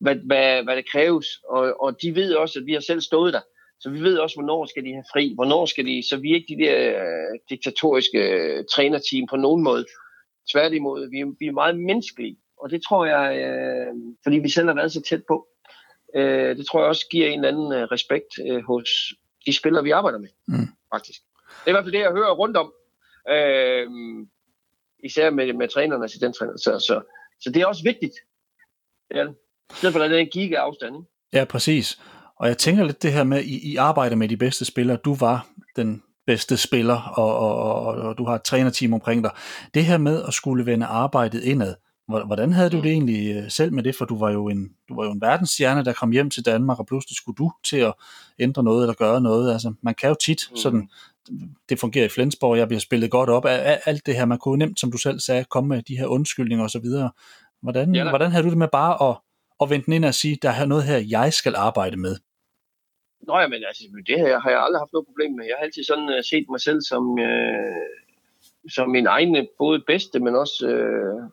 hvad, 0.00 0.16
hvad, 0.16 0.64
hvad 0.64 0.76
det 0.76 0.90
kræves, 0.92 1.26
og, 1.48 1.80
og 1.80 2.02
de 2.02 2.14
ved 2.14 2.34
også, 2.34 2.58
at 2.58 2.66
vi 2.66 2.72
har 2.72 2.80
selv 2.80 3.00
stået 3.00 3.32
der. 3.32 3.40
Så 3.80 3.90
vi 3.90 4.00
ved 4.00 4.18
også, 4.18 4.36
hvornår 4.36 4.66
skal 4.66 4.84
de 4.84 4.92
have 4.92 5.04
fri, 5.12 5.32
hvornår 5.34 5.66
skal 5.66 5.86
de, 5.86 6.08
så 6.08 6.16
vi 6.16 6.30
er 6.30 6.34
ikke 6.34 6.54
de 6.56 6.62
der 6.64 7.02
uh, 7.02 7.38
diktatoriske 7.50 8.18
uh, 8.18 8.64
trænerteam 8.74 9.26
på 9.30 9.36
nogen 9.36 9.62
måde. 9.62 9.84
Tværtimod, 10.52 11.10
vi, 11.10 11.34
vi 11.38 11.46
er 11.46 11.52
meget 11.52 11.80
menneskelige, 11.80 12.36
og 12.56 12.70
det 12.70 12.82
tror 12.88 13.06
jeg, 13.06 13.26
uh, 13.46 13.96
fordi 14.22 14.38
vi 14.38 14.48
selv 14.48 14.66
har 14.66 14.74
været 14.74 14.92
så 14.92 15.02
tæt 15.02 15.22
på, 15.28 15.46
uh, 16.16 16.56
det 16.58 16.66
tror 16.66 16.80
jeg 16.80 16.88
også 16.88 17.06
giver 17.10 17.26
en 17.26 17.44
eller 17.44 17.48
anden 17.48 17.82
uh, 17.82 17.88
respekt 17.92 18.30
uh, 18.50 18.62
hos 18.64 18.88
de 19.46 19.52
spillere, 19.52 19.84
vi 19.84 19.90
arbejder 19.90 20.18
med. 20.18 20.28
Mm 20.48 20.68
faktisk. 20.94 21.20
Det 21.60 21.66
er 21.66 21.72
i 21.72 21.74
hvert 21.76 21.84
fald 21.84 21.96
det, 21.98 22.06
jeg 22.06 22.18
hører 22.18 22.40
rundt 22.42 22.56
om. 22.62 22.68
Øh, 23.34 23.86
især 25.04 25.30
med, 25.30 25.52
med 25.52 25.68
trænerne 25.68 26.00
og 26.00 26.04
assistenttrænerne. 26.04 26.58
Så, 26.58 26.78
så, 26.78 27.02
så 27.40 27.50
det 27.50 27.62
er 27.62 27.66
også 27.66 27.82
vigtigt. 27.82 28.14
Det. 29.10 29.34
I 29.70 29.74
stedet 29.74 29.92
for, 29.92 30.00
at 30.00 30.10
der 30.10 30.16
er 30.16 30.20
en 30.20 30.28
giga 30.32 30.54
afstand. 30.54 30.96
Ikke? 30.96 31.08
Ja, 31.32 31.44
præcis. 31.44 32.00
Og 32.36 32.48
jeg 32.48 32.58
tænker 32.58 32.84
lidt 32.84 33.02
det 33.02 33.12
her 33.12 33.24
med, 33.24 33.38
at 33.38 33.44
I, 33.44 33.72
I 33.72 33.76
arbejder 33.76 34.16
med 34.16 34.28
de 34.28 34.36
bedste 34.36 34.64
spillere. 34.64 34.96
Du 34.96 35.14
var 35.14 35.48
den 35.76 36.02
bedste 36.26 36.56
spiller, 36.56 37.00
og, 37.16 37.38
og, 37.38 37.56
og, 37.56 37.94
og 37.94 38.18
du 38.18 38.24
har 38.24 38.34
et 38.34 38.42
trænerteam 38.42 38.92
omkring 38.92 39.24
dig. 39.24 39.30
Det 39.74 39.84
her 39.84 39.98
med 39.98 40.22
at 40.28 40.34
skulle 40.34 40.66
vende 40.66 40.86
arbejdet 40.86 41.42
indad, 41.42 41.74
Hvordan 42.08 42.52
havde 42.52 42.70
du 42.70 42.76
det 42.76 42.86
egentlig 42.90 43.36
øh, 43.36 43.50
selv 43.50 43.72
med 43.72 43.82
det? 43.82 43.96
For 43.96 44.04
du 44.04 44.18
var 44.18 44.30
jo 44.30 44.48
en, 44.48 44.68
du 44.88 44.94
var 44.94 45.04
jo 45.04 45.12
en 45.12 45.20
verdensstjerne, 45.20 45.84
der 45.84 45.92
kom 45.92 46.10
hjem 46.10 46.30
til 46.30 46.46
Danmark, 46.46 46.78
og 46.78 46.86
pludselig 46.86 47.16
skulle 47.16 47.36
du 47.36 47.52
til 47.64 47.76
at 47.76 47.94
ændre 48.38 48.62
noget 48.62 48.82
eller 48.82 48.94
gøre 48.94 49.20
noget. 49.20 49.52
Altså, 49.52 49.74
man 49.82 49.94
kan 49.94 50.08
jo 50.08 50.16
tit 50.24 50.40
mm. 50.50 50.56
sådan, 50.56 50.88
det 51.68 51.80
fungerer 51.80 52.04
i 52.04 52.08
Flensborg, 52.08 52.58
jeg 52.58 52.68
bliver 52.68 52.80
spillet 52.80 53.10
godt 53.10 53.30
op 53.30 53.44
alt 53.86 54.06
det 54.06 54.16
her. 54.16 54.24
Man 54.24 54.38
kunne 54.38 54.58
nemt, 54.58 54.80
som 54.80 54.92
du 54.92 54.98
selv 54.98 55.20
sagde, 55.20 55.44
komme 55.44 55.68
med 55.68 55.82
de 55.82 55.98
her 55.98 56.06
undskyldninger 56.06 56.64
osv. 56.64 56.86
Hvordan, 57.62 57.94
ja, 57.94 58.08
hvordan 58.08 58.30
havde 58.30 58.44
du 58.44 58.50
det 58.50 58.58
med 58.58 58.68
bare 58.68 59.10
at, 59.10 59.16
at 59.62 59.70
vente 59.70 59.94
ind 59.94 60.04
og 60.04 60.14
sige, 60.14 60.38
der 60.42 60.50
er 60.50 60.66
noget 60.66 60.84
her, 60.84 60.98
jeg 61.08 61.32
skal 61.32 61.54
arbejde 61.56 61.96
med? 61.96 62.16
Nå 63.26 63.38
ja, 63.38 63.46
men 63.48 63.64
altså, 63.68 63.84
det 64.06 64.18
her 64.20 64.40
har 64.40 64.50
jeg 64.50 64.62
aldrig 64.62 64.80
haft 64.80 64.92
noget 64.92 65.06
problem 65.06 65.32
med. 65.32 65.44
Jeg 65.44 65.56
har 65.58 65.64
altid 65.64 65.84
sådan 65.84 66.08
uh, 66.08 66.24
set 66.30 66.46
mig 66.50 66.60
selv 66.60 66.80
som, 66.90 67.04
uh, 67.28 67.86
som 68.76 68.90
min 68.90 69.06
egen 69.06 69.46
både 69.58 69.82
bedste, 69.86 70.20
men 70.20 70.34
også 70.36 70.56
uh, 70.74 71.30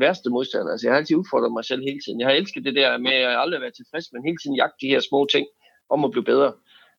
værste 0.00 0.30
modstander. 0.30 0.72
Altså, 0.72 0.86
jeg 0.86 0.92
har 0.92 0.98
altid 0.98 1.16
udfordret 1.16 1.52
mig 1.52 1.64
selv 1.64 1.82
hele 1.82 2.00
tiden. 2.04 2.20
Jeg 2.20 2.28
har 2.28 2.34
elsket 2.34 2.64
det 2.64 2.74
der 2.74 2.98
med 2.98 3.12
at 3.12 3.40
aldrig 3.42 3.60
være 3.60 3.70
tilfreds, 3.70 4.12
men 4.12 4.24
hele 4.24 4.38
tiden 4.42 4.56
jagte 4.56 4.80
de 4.80 4.92
her 4.94 5.00
små 5.00 5.26
ting 5.34 5.46
om 5.90 6.04
at 6.04 6.10
blive 6.10 6.24
bedre. 6.24 6.52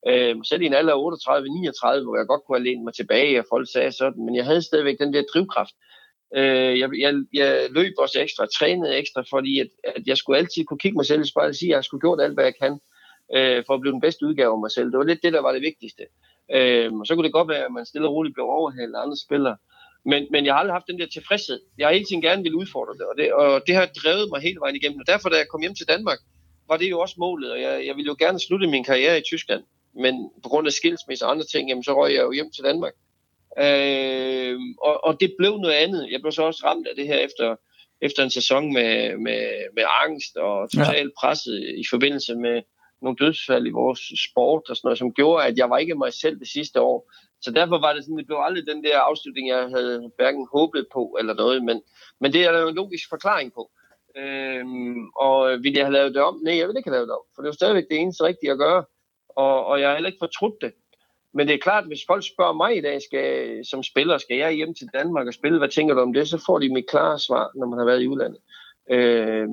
Øh, 0.07 0.35
selv 0.43 0.61
i 0.61 0.65
en 0.65 0.73
alder 0.73 0.93
af 0.93 1.99
38-39, 1.99 2.03
hvor 2.03 2.17
jeg 2.17 2.27
godt 2.27 2.41
kunne 2.43 2.57
have 2.57 2.65
lænet 2.67 2.83
mig 2.83 2.93
tilbage, 2.93 3.39
og 3.39 3.45
folk 3.49 3.67
sagde 3.73 3.91
sådan, 3.91 4.25
men 4.25 4.35
jeg 4.35 4.45
havde 4.45 4.61
stadigvæk 4.61 4.99
den 4.99 5.13
der 5.13 5.23
drivkraft. 5.33 5.75
Øh, 6.35 6.79
jeg, 6.79 6.89
jeg, 6.99 7.13
jeg 7.33 7.67
løb 7.71 7.93
også 7.97 8.21
ekstra, 8.21 8.45
trænede 8.57 8.97
ekstra, 8.97 9.23
fordi 9.29 9.59
at, 9.59 9.67
at 9.83 10.03
jeg 10.05 10.17
skulle 10.17 10.39
altid 10.39 10.65
kunne 10.65 10.83
kigge 10.83 10.97
mig 10.97 11.05
selv 11.05 11.21
i 11.21 11.27
spejlet 11.27 11.49
og 11.49 11.55
sige, 11.55 11.71
at 11.71 11.75
jeg 11.75 11.83
skulle 11.83 12.01
gjort 12.01 12.21
alt, 12.21 12.33
hvad 12.33 12.43
jeg 12.43 12.55
kan, 12.61 12.73
øh, 13.35 13.63
for 13.65 13.73
at 13.73 13.81
blive 13.81 13.93
den 13.93 14.01
bedste 14.01 14.25
udgave 14.25 14.53
af 14.53 14.59
mig 14.59 14.71
selv. 14.71 14.91
Det 14.91 14.97
var 14.97 15.09
lidt 15.11 15.23
det, 15.23 15.33
der 15.33 15.41
var 15.41 15.51
det 15.51 15.61
vigtigste. 15.61 16.03
Øh, 16.55 16.93
og 16.93 17.05
så 17.07 17.15
kunne 17.15 17.27
det 17.27 17.37
godt 17.39 17.49
være, 17.49 17.65
at 17.65 17.71
man 17.71 17.85
stille 17.85 18.07
og 18.07 18.13
roligt 18.13 18.35
blev 18.35 18.45
overhalet 18.45 18.95
af 18.95 19.01
andre 19.03 19.17
spillere. 19.25 19.57
Men, 20.05 20.27
men 20.31 20.45
jeg 20.45 20.53
har 20.53 20.59
aldrig 20.59 20.75
haft 20.75 20.91
den 20.91 20.99
der 20.99 21.07
tilfredshed. 21.13 21.59
Jeg 21.77 21.87
har 21.87 21.93
hele 21.93 22.05
tiden 22.05 22.21
gerne 22.21 22.43
ville 22.43 22.57
udfordre 22.57 22.93
det 22.93 23.05
og, 23.11 23.15
det, 23.17 23.33
og 23.33 23.61
det 23.67 23.75
har 23.75 23.85
drevet 24.03 24.29
mig 24.29 24.41
hele 24.41 24.59
vejen 24.59 24.75
igennem. 24.75 24.99
Og 24.99 25.07
derfor, 25.07 25.29
da 25.29 25.37
jeg 25.37 25.47
kom 25.49 25.61
hjem 25.61 25.75
til 25.75 25.87
Danmark, 25.87 26.19
var 26.67 26.77
det 26.77 26.89
jo 26.89 26.99
også 26.99 27.15
målet, 27.17 27.51
og 27.51 27.61
jeg, 27.61 27.73
jeg 27.87 27.95
ville 27.95 28.11
jo 28.11 28.15
gerne 28.19 28.39
slutte 28.39 28.67
min 28.67 28.83
karriere 28.83 29.17
i 29.17 29.21
Tyskland. 29.21 29.63
Men 29.95 30.31
på 30.43 30.49
grund 30.49 30.67
af 30.67 30.73
skilsmisse 30.73 31.25
og 31.25 31.31
andre 31.31 31.45
ting, 31.45 31.69
jamen, 31.69 31.83
så 31.83 31.93
røg 31.93 32.13
jeg 32.13 32.23
jo 32.23 32.31
hjem 32.31 32.51
til 32.51 32.63
Danmark. 32.63 32.93
Øh, 33.59 34.59
og, 34.81 35.03
og 35.03 35.19
det 35.19 35.35
blev 35.37 35.57
noget 35.57 35.73
andet. 35.73 36.11
Jeg 36.11 36.21
blev 36.21 36.31
så 36.31 36.43
også 36.43 36.61
ramt 36.65 36.87
af 36.87 36.95
det 36.95 37.07
her 37.07 37.17
efter, 37.17 37.55
efter 38.01 38.23
en 38.23 38.29
sæson 38.29 38.73
med, 38.73 39.17
med, 39.17 39.41
med 39.75 39.83
angst 40.03 40.37
og 40.37 40.71
totalt 40.71 41.13
presset 41.19 41.73
i 41.77 41.83
forbindelse 41.89 42.35
med 42.35 42.61
nogle 43.01 43.17
dødsfald 43.19 43.67
i 43.67 43.77
vores 43.81 44.01
sport 44.29 44.69
og 44.69 44.75
sådan 44.75 44.87
noget, 44.87 44.97
som 44.97 45.13
gjorde, 45.13 45.45
at 45.45 45.57
jeg 45.57 45.69
var 45.69 45.77
ikke 45.77 45.95
mig 45.95 46.13
selv 46.13 46.39
det 46.39 46.47
sidste 46.47 46.81
år. 46.81 47.11
Så 47.41 47.51
derfor 47.51 47.77
var 47.79 47.93
det 47.93 48.03
sådan, 48.03 48.17
det 48.17 48.25
blev 48.27 48.37
aldrig 48.41 48.65
den 48.67 48.83
der 48.83 48.99
afslutning, 48.99 49.47
jeg 49.47 49.69
havde 49.75 50.11
hverken 50.17 50.47
håbet 50.51 50.87
på 50.93 51.17
eller 51.19 51.33
noget, 51.33 51.63
men, 51.63 51.81
men 52.21 52.33
det 52.33 52.45
er 52.45 52.51
der 52.51 52.61
jo 52.61 52.67
en 52.67 52.75
logisk 52.75 53.09
forklaring 53.09 53.53
på. 53.53 53.71
Øhm, 54.17 55.07
og 55.15 55.63
ville 55.63 55.77
jeg 55.77 55.85
have 55.85 55.93
lavet 55.93 56.15
det 56.15 56.21
om? 56.21 56.41
Nej, 56.43 56.57
jeg 56.57 56.67
vil 56.67 56.77
ikke 56.77 56.89
have 56.89 56.95
lavet 56.95 57.07
det 57.07 57.15
om, 57.15 57.25
for 57.35 57.41
det 57.41 57.49
jo 57.49 57.53
stadigvæk 57.53 57.83
det 57.89 57.99
eneste 57.99 58.23
rigtige 58.23 58.51
at 58.51 58.57
gøre, 58.57 58.83
og, 59.35 59.65
og 59.65 59.79
jeg 59.79 59.87
har 59.87 59.95
heller 59.95 60.09
ikke 60.09 60.25
fortrudt 60.25 60.61
det. 60.61 60.73
Men 61.33 61.47
det 61.47 61.53
er 61.53 61.59
klart, 61.59 61.87
hvis 61.87 62.05
folk 62.07 62.23
spørger 62.33 62.53
mig 62.53 62.77
i 62.77 62.81
dag, 62.81 63.01
skal, 63.01 63.65
som 63.65 63.83
spiller, 63.83 64.17
skal 64.17 64.37
jeg 64.37 64.51
hjem 64.51 64.73
til 64.73 64.87
Danmark 64.93 65.27
og 65.27 65.33
spille, 65.33 65.57
hvad 65.57 65.69
tænker 65.69 65.93
du 65.95 66.01
om 66.01 66.13
det? 66.13 66.27
Så 66.29 66.43
får 66.45 66.59
de 66.59 66.73
mit 66.73 66.89
klare 66.89 67.19
svar, 67.19 67.51
når 67.55 67.67
man 67.67 67.79
har 67.79 67.85
været 67.85 68.01
i 68.01 68.07
udlandet. 68.07 68.41
Øh, 68.91 69.47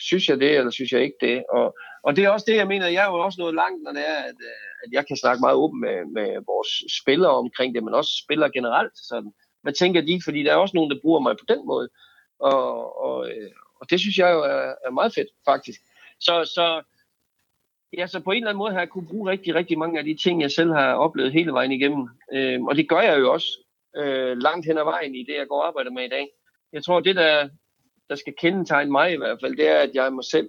synes 0.00 0.28
jeg 0.28 0.40
det, 0.40 0.56
eller 0.56 0.70
synes 0.70 0.92
jeg 0.92 1.02
ikke 1.02 1.16
det? 1.20 1.44
Og, 1.50 1.76
og 2.02 2.16
det 2.16 2.24
er 2.24 2.30
også 2.30 2.46
det, 2.48 2.56
jeg 2.56 2.66
mener, 2.66 2.86
jeg 2.86 3.04
er 3.04 3.10
jo 3.10 3.18
også 3.18 3.40
noget 3.40 3.54
langt, 3.54 3.82
når 3.82 3.92
det 3.92 4.08
er, 4.08 4.20
at, 4.30 4.38
øh, 4.50 4.84
at 4.84 4.92
jeg 4.92 5.06
kan 5.06 5.16
snakke 5.16 5.40
meget 5.40 5.56
åbent 5.56 5.80
med, 5.80 5.98
med 6.16 6.28
vores 6.46 6.70
spillere 7.00 7.30
omkring 7.30 7.74
det, 7.74 7.84
men 7.84 7.94
også 7.94 8.10
spillere 8.24 8.50
generelt. 8.50 8.92
Sådan. 8.94 9.32
Hvad 9.62 9.72
tænker 9.72 10.00
de? 10.00 10.20
Fordi 10.24 10.42
der 10.42 10.52
er 10.52 10.56
også 10.56 10.76
nogen, 10.76 10.90
der 10.90 11.02
bruger 11.02 11.20
mig 11.20 11.36
på 11.36 11.44
den 11.48 11.66
måde. 11.66 11.88
Og, 12.40 13.00
og, 13.04 13.28
øh, 13.30 13.50
og 13.80 13.90
det 13.90 14.00
synes 14.00 14.18
jeg 14.18 14.32
jo 14.32 14.40
er, 14.40 14.74
er 14.86 14.90
meget 14.90 15.14
fedt, 15.14 15.28
faktisk. 15.44 15.80
Så, 16.20 16.50
så, 16.54 16.82
ja, 17.98 18.06
så 18.06 18.20
på 18.20 18.30
en 18.30 18.36
eller 18.36 18.48
anden 18.48 18.58
måde 18.58 18.72
har 18.72 18.78
jeg 18.78 18.88
kunne 18.88 19.06
bruge 19.06 19.30
rigtig, 19.30 19.54
rigtig 19.54 19.78
mange 19.78 19.98
af 19.98 20.04
de 20.04 20.16
ting, 20.16 20.42
jeg 20.42 20.50
selv 20.50 20.72
har 20.72 20.94
oplevet 20.94 21.32
hele 21.32 21.52
vejen 21.52 21.72
igennem. 21.72 22.08
Øh, 22.32 22.62
og 22.62 22.76
det 22.76 22.88
gør 22.88 23.00
jeg 23.00 23.20
jo 23.20 23.32
også 23.32 23.48
øh, 23.96 24.36
langt 24.36 24.66
hen 24.66 24.78
ad 24.78 24.84
vejen 24.84 25.14
i 25.14 25.24
det, 25.28 25.34
jeg 25.38 25.46
går 25.48 25.60
og 25.60 25.66
arbejder 25.66 25.90
med 25.90 26.04
i 26.04 26.08
dag. 26.08 26.28
Jeg 26.72 26.84
tror, 26.84 27.00
det 27.00 27.16
der, 27.16 27.48
der 28.08 28.14
skal 28.14 28.34
kendetegne 28.40 28.90
mig 28.90 29.12
i 29.12 29.16
hvert 29.16 29.38
fald, 29.42 29.56
det 29.56 29.68
er, 29.68 29.78
at 29.78 29.90
jeg 29.94 30.06
er 30.06 30.10
mig 30.10 30.24
selv 30.24 30.48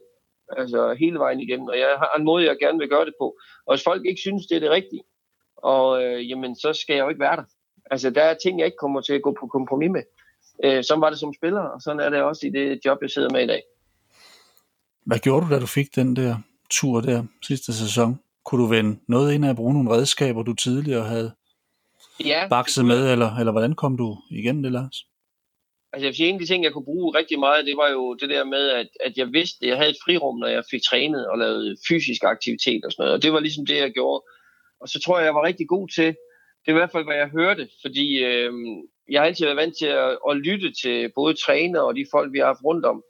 altså 0.58 0.94
hele 0.94 1.20
vejen 1.20 1.40
igennem, 1.40 1.68
og 1.68 1.78
jeg 1.78 1.88
har 1.98 2.16
en 2.18 2.26
måde, 2.26 2.46
jeg 2.46 2.58
gerne 2.60 2.80
vil 2.80 2.90
gøre 2.90 3.06
det 3.06 3.14
på. 3.20 3.38
Og 3.66 3.76
hvis 3.76 3.84
folk 3.84 4.06
ikke 4.06 4.22
synes, 4.22 4.48
det 4.48 4.56
er 4.56 4.60
det 4.60 4.70
rigtige, 4.70 5.04
og 5.58 6.04
øh, 6.04 6.30
jamen, 6.30 6.56
så 6.56 6.74
skal 6.74 6.94
jeg 6.94 7.04
jo 7.04 7.10
ikke 7.10 7.22
være 7.22 7.36
der. 7.36 7.44
Altså, 7.92 8.10
der 8.10 8.24
er 8.24 8.34
ting, 8.34 8.60
jeg 8.60 8.66
ikke 8.66 8.78
kommer 8.78 9.02
til 9.02 9.14
at 9.14 9.22
gå 9.22 9.38
på 9.40 9.48
kompromis 9.48 9.92
med. 9.92 10.04
Øh, 10.64 10.84
sådan 10.84 11.02
var 11.02 11.10
det 11.10 11.20
som 11.20 11.34
spiller, 11.34 11.62
og 11.62 11.82
sådan 11.82 12.00
er 12.00 12.10
det 12.10 12.22
også 12.22 12.48
i 12.48 12.50
det 12.50 12.80
job, 12.86 12.98
jeg 13.02 13.10
sidder 13.10 13.30
med 13.30 13.44
i 13.44 13.48
dag. 13.48 13.62
Hvad 15.06 15.20
gjorde 15.20 15.46
du, 15.46 15.54
da 15.54 15.60
du 15.60 15.66
fik 15.66 15.96
den 15.96 16.16
der 16.16 16.36
tur 16.72 17.02
der 17.02 17.24
sidste 17.48 17.74
sæson? 17.74 18.20
Kunne 18.46 18.64
du 18.64 18.68
vende 18.68 19.00
noget 19.08 19.34
ind 19.34 19.46
af 19.46 19.50
at 19.50 19.56
bruge 19.56 19.74
nogle 19.74 19.92
redskaber, 19.92 20.44
du 20.44 20.54
tidligere 20.54 21.04
havde 21.04 21.32
ja, 22.26 22.48
bakset 22.50 22.86
med, 22.86 23.12
eller, 23.12 23.36
eller 23.36 23.52
hvordan 23.52 23.76
kom 23.76 23.98
du 23.98 24.18
igennem 24.32 24.64
det, 24.64 24.72
Lars? 24.72 24.98
Altså 25.94 26.06
jeg 26.06 26.10
vil 26.10 26.16
sige, 26.16 26.30
en 26.30 26.36
af 26.36 26.40
de 26.40 26.46
ting, 26.46 26.64
jeg 26.64 26.74
kunne 26.74 26.86
bruge 26.86 27.18
rigtig 27.18 27.40
meget, 27.40 27.66
det 27.66 27.78
var 27.78 27.90
jo 27.90 28.14
det 28.14 28.30
der 28.30 28.44
med, 28.44 28.70
at, 28.70 28.90
at 29.06 29.18
jeg 29.18 29.28
vidste, 29.34 29.58
at 29.62 29.70
jeg 29.70 29.78
havde 29.78 29.90
et 29.90 30.04
frirum, 30.06 30.38
når 30.40 30.48
jeg 30.48 30.64
fik 30.72 30.82
trænet 30.90 31.28
og 31.28 31.38
lavet 31.38 31.78
fysisk 31.88 32.24
aktivitet 32.24 32.86
og 32.86 32.92
sådan 32.92 33.04
noget. 33.04 33.14
Og 33.16 33.24
det 33.24 33.34
var 33.34 33.40
ligesom 33.40 33.66
det, 33.66 33.78
jeg 33.78 33.92
gjorde. 33.92 34.24
Og 34.82 34.88
så 34.88 35.00
tror 35.00 35.18
jeg, 35.18 35.26
jeg 35.26 35.36
var 35.36 35.44
rigtig 35.44 35.68
god 35.68 35.88
til, 35.88 36.10
det 36.62 36.68
er 36.68 36.72
i 36.72 36.82
hvert 36.82 36.92
fald, 36.92 37.06
hvad 37.06 37.16
jeg 37.16 37.30
hørte, 37.40 37.70
fordi 37.82 38.08
øh, 38.24 38.54
jeg 39.10 39.22
har 39.22 39.26
altid 39.26 39.46
været 39.46 39.62
vant 39.64 39.78
til 39.78 39.86
at, 39.86 40.18
at 40.30 40.38
lytte 40.38 40.72
til 40.82 41.12
både 41.16 41.34
træner 41.46 41.82
og 41.82 41.96
de 41.96 42.06
folk, 42.12 42.34
vi 42.34 42.40
har 42.40 42.46
haft 42.46 42.64
rundt 42.64 42.86
om. 42.86 43.04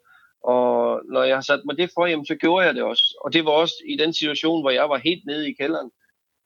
Og 0.44 1.00
når 1.04 1.22
jeg 1.22 1.36
har 1.36 1.42
sat 1.42 1.60
mig 1.64 1.76
det 1.76 1.90
for, 1.94 2.06
jamen, 2.06 2.26
så 2.26 2.34
gjorde 2.34 2.66
jeg 2.66 2.74
det 2.74 2.82
også. 2.82 3.04
Og 3.24 3.32
det 3.32 3.44
var 3.44 3.50
også 3.50 3.74
i 3.88 3.96
den 3.96 4.12
situation, 4.12 4.62
hvor 4.62 4.70
jeg 4.70 4.88
var 4.88 4.98
helt 4.98 5.26
nede 5.26 5.50
i 5.50 5.52
kælderen. 5.60 5.90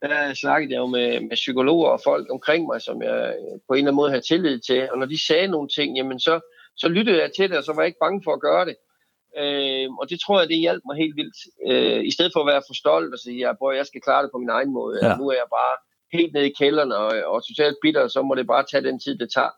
Der 0.02 0.34
snakkede 0.34 0.72
jeg 0.72 0.78
jo 0.78 0.86
med, 0.86 1.20
med 1.20 1.36
psykologer 1.36 1.88
og 1.88 2.00
folk 2.04 2.26
omkring 2.30 2.66
mig, 2.66 2.82
som 2.82 3.02
jeg 3.02 3.36
på 3.68 3.74
en 3.74 3.78
eller 3.78 3.88
anden 3.90 3.96
måde 3.96 4.10
havde 4.10 4.28
tillid 4.28 4.60
til. 4.60 4.90
Og 4.90 4.98
når 4.98 5.06
de 5.06 5.26
sagde 5.26 5.48
nogle 5.48 5.68
ting, 5.68 5.96
jamen 5.96 6.20
så, 6.20 6.40
så 6.76 6.88
lyttede 6.88 7.22
jeg 7.22 7.30
til 7.36 7.50
det, 7.50 7.58
og 7.58 7.64
så 7.64 7.72
var 7.72 7.82
jeg 7.82 7.86
ikke 7.86 8.04
bange 8.06 8.22
for 8.24 8.32
at 8.32 8.40
gøre 8.40 8.64
det. 8.64 8.76
Øh, 9.40 9.88
og 10.00 10.10
det 10.10 10.18
tror 10.20 10.38
jeg, 10.40 10.48
det 10.48 10.58
hjalp 10.58 10.82
mig 10.86 10.96
helt 10.96 11.16
vildt. 11.16 11.38
Øh, 11.68 12.04
I 12.04 12.10
stedet 12.10 12.32
for 12.32 12.40
at 12.40 12.50
være 12.52 12.62
for 12.68 12.74
stolt 12.74 13.14
og 13.14 13.18
sige, 13.18 13.48
at 13.48 13.56
jeg 13.78 13.86
skal 13.86 14.00
klare 14.00 14.22
det 14.22 14.30
på 14.32 14.38
min 14.38 14.48
egen 14.48 14.72
måde. 14.72 15.06
Ja. 15.06 15.16
Nu 15.16 15.28
er 15.28 15.36
jeg 15.42 15.48
bare 15.50 15.74
helt 16.12 16.32
nede 16.32 16.50
i 16.50 16.56
kælderen 16.60 16.92
og, 16.92 17.06
og 17.32 17.46
totalt 17.48 17.76
bitter, 17.82 18.08
så 18.08 18.22
må 18.22 18.34
det 18.34 18.46
bare 18.46 18.64
tage 18.70 18.84
den 18.88 19.00
tid, 19.00 19.18
det 19.18 19.30
tager. 19.34 19.50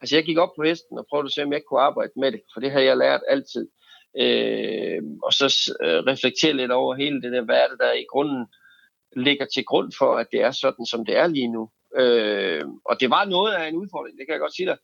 Altså 0.00 0.16
jeg 0.16 0.24
gik 0.24 0.38
op 0.38 0.52
på 0.56 0.62
hesten 0.62 0.98
og 0.98 1.06
prøvede 1.10 1.26
at 1.26 1.32
se, 1.32 1.42
om 1.42 1.52
jeg 1.52 1.58
ikke 1.58 1.70
kunne 1.70 1.88
arbejde 1.90 2.12
med 2.16 2.32
det, 2.32 2.40
for 2.52 2.60
det 2.60 2.70
har 2.70 2.80
jeg 2.80 2.96
lært 2.96 3.22
altid. 3.28 3.68
Øh, 4.18 5.02
og 5.22 5.32
så 5.32 5.74
øh, 5.82 5.98
reflektere 6.10 6.52
lidt 6.52 6.72
over 6.72 6.94
hele 6.94 7.22
det 7.22 7.32
der, 7.32 7.44
hvad 7.44 7.56
er 7.56 7.68
det, 7.68 7.78
der 7.78 7.92
i 7.92 8.06
grunden 8.12 8.46
ligger 9.16 9.46
til 9.54 9.64
grund 9.64 9.92
for, 9.98 10.16
at 10.16 10.26
det 10.32 10.40
er 10.42 10.50
sådan, 10.50 10.86
som 10.86 11.04
det 11.04 11.16
er 11.16 11.26
lige 11.26 11.52
nu. 11.52 11.70
Øh, 11.96 12.64
og 12.84 13.00
det 13.00 13.10
var 13.10 13.24
noget 13.24 13.52
af 13.52 13.68
en 13.68 13.76
udfordring, 13.76 14.18
det 14.18 14.26
kan 14.26 14.32
jeg 14.32 14.40
godt 14.40 14.56
sige 14.56 14.66
dig. 14.66 14.78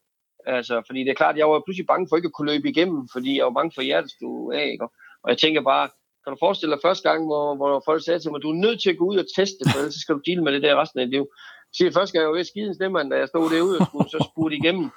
Altså, 0.47 0.83
fordi 0.87 1.01
det 1.01 1.11
er 1.11 1.21
klart, 1.23 1.37
jeg 1.37 1.51
var 1.51 1.63
pludselig 1.67 1.87
bange 1.87 2.07
for 2.09 2.17
ikke 2.17 2.27
at 2.27 2.33
kunne 2.33 2.53
løbe 2.53 2.69
igennem, 2.69 3.09
fordi 3.13 3.37
jeg 3.37 3.45
var 3.45 3.59
bange 3.59 3.73
for 3.75 3.83
hjertestue 3.83 4.57
af, 4.57 4.67
ikke? 4.73 4.89
Og 5.23 5.29
jeg 5.31 5.39
tænker 5.39 5.63
bare, 5.63 5.89
kan 6.23 6.33
du 6.33 6.37
forestille 6.41 6.75
dig 6.75 6.85
første 6.85 7.09
gang, 7.09 7.21
hvor, 7.27 7.57
hvor 7.57 7.83
folk 7.89 8.05
sagde 8.05 8.21
til 8.21 8.31
mig, 8.31 8.43
du 8.43 8.51
er 8.51 8.63
nødt 8.65 8.83
til 8.83 8.91
at 8.91 8.99
gå 8.99 9.05
ud 9.05 9.19
og 9.25 9.29
teste, 9.37 9.63
for 9.71 9.79
ellers 9.79 9.95
skal 9.95 10.15
du 10.15 10.23
deal 10.27 10.43
med 10.43 10.53
det 10.53 10.63
der 10.63 10.81
resten 10.81 11.01
af 11.01 11.07
dit 11.07 11.15
liv. 11.17 11.27
Så 11.73 11.77
siger 11.77 11.91
første 11.93 12.13
gang, 12.13 12.23
jeg 12.23 12.31
var 12.31 12.37
ved 12.37 12.45
skidens 12.45 12.79
nemmere, 12.79 13.09
da 13.11 13.17
jeg 13.23 13.29
stod 13.29 13.51
derude 13.55 13.79
og 13.79 13.87
skulle 13.87 14.11
så 14.11 14.21
spurgte 14.31 14.57
igennem. 14.57 14.91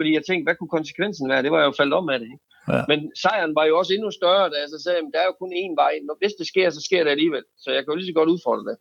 Fordi 0.00 0.14
jeg 0.14 0.24
tænkte, 0.24 0.46
hvad 0.46 0.56
kunne 0.56 0.76
konsekvensen 0.78 1.28
være? 1.28 1.42
Det 1.42 1.50
var 1.50 1.58
jeg 1.58 1.66
jo 1.66 1.78
faldet 1.80 1.94
om 1.94 2.08
af 2.08 2.18
det. 2.18 2.26
Ikke? 2.26 2.44
Ja. 2.68 2.82
Men 2.88 3.16
sejren 3.16 3.54
var 3.54 3.64
jo 3.64 3.78
også 3.78 3.92
endnu 3.94 4.10
større, 4.10 4.50
da 4.50 4.56
jeg 4.62 4.68
så 4.68 4.82
sagde, 4.82 4.98
at 4.98 5.04
der 5.14 5.20
er 5.20 5.28
jo 5.30 5.36
kun 5.38 5.52
én 5.52 5.74
vej. 5.82 5.92
Når 6.06 6.16
hvis 6.18 6.32
det 6.38 6.46
sker, 6.46 6.70
så 6.70 6.80
sker 6.80 7.04
det 7.04 7.10
alligevel. 7.10 7.44
Så 7.58 7.70
jeg 7.72 7.84
kan 7.84 7.92
jo 7.92 7.96
lige 7.96 8.06
så 8.06 8.12
godt 8.12 8.28
udfordre 8.28 8.70
det. 8.70 8.76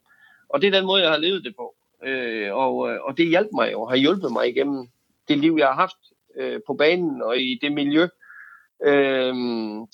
Og 0.49 0.62
det 0.62 0.67
er 0.67 0.77
den 0.77 0.86
måde, 0.86 1.01
jeg 1.01 1.12
har 1.12 1.17
levet 1.17 1.43
det 1.43 1.53
på. 1.55 1.75
Øh, 2.08 2.53
og, 2.55 2.73
øh, 2.89 2.97
og 3.01 3.17
det 3.17 3.27
hjalp 3.27 3.49
mig 3.53 3.71
jo, 3.71 3.86
har 3.86 3.95
hjulpet 3.95 4.32
mig 4.32 4.49
igennem 4.49 4.88
det 5.27 5.38
liv, 5.38 5.55
jeg 5.60 5.67
har 5.67 5.75
haft 5.86 6.01
øh, 6.39 6.60
på 6.67 6.73
banen 6.73 7.21
og 7.21 7.38
i 7.38 7.60
det 7.62 7.71
miljø, 7.71 8.08
øh, 8.86 9.36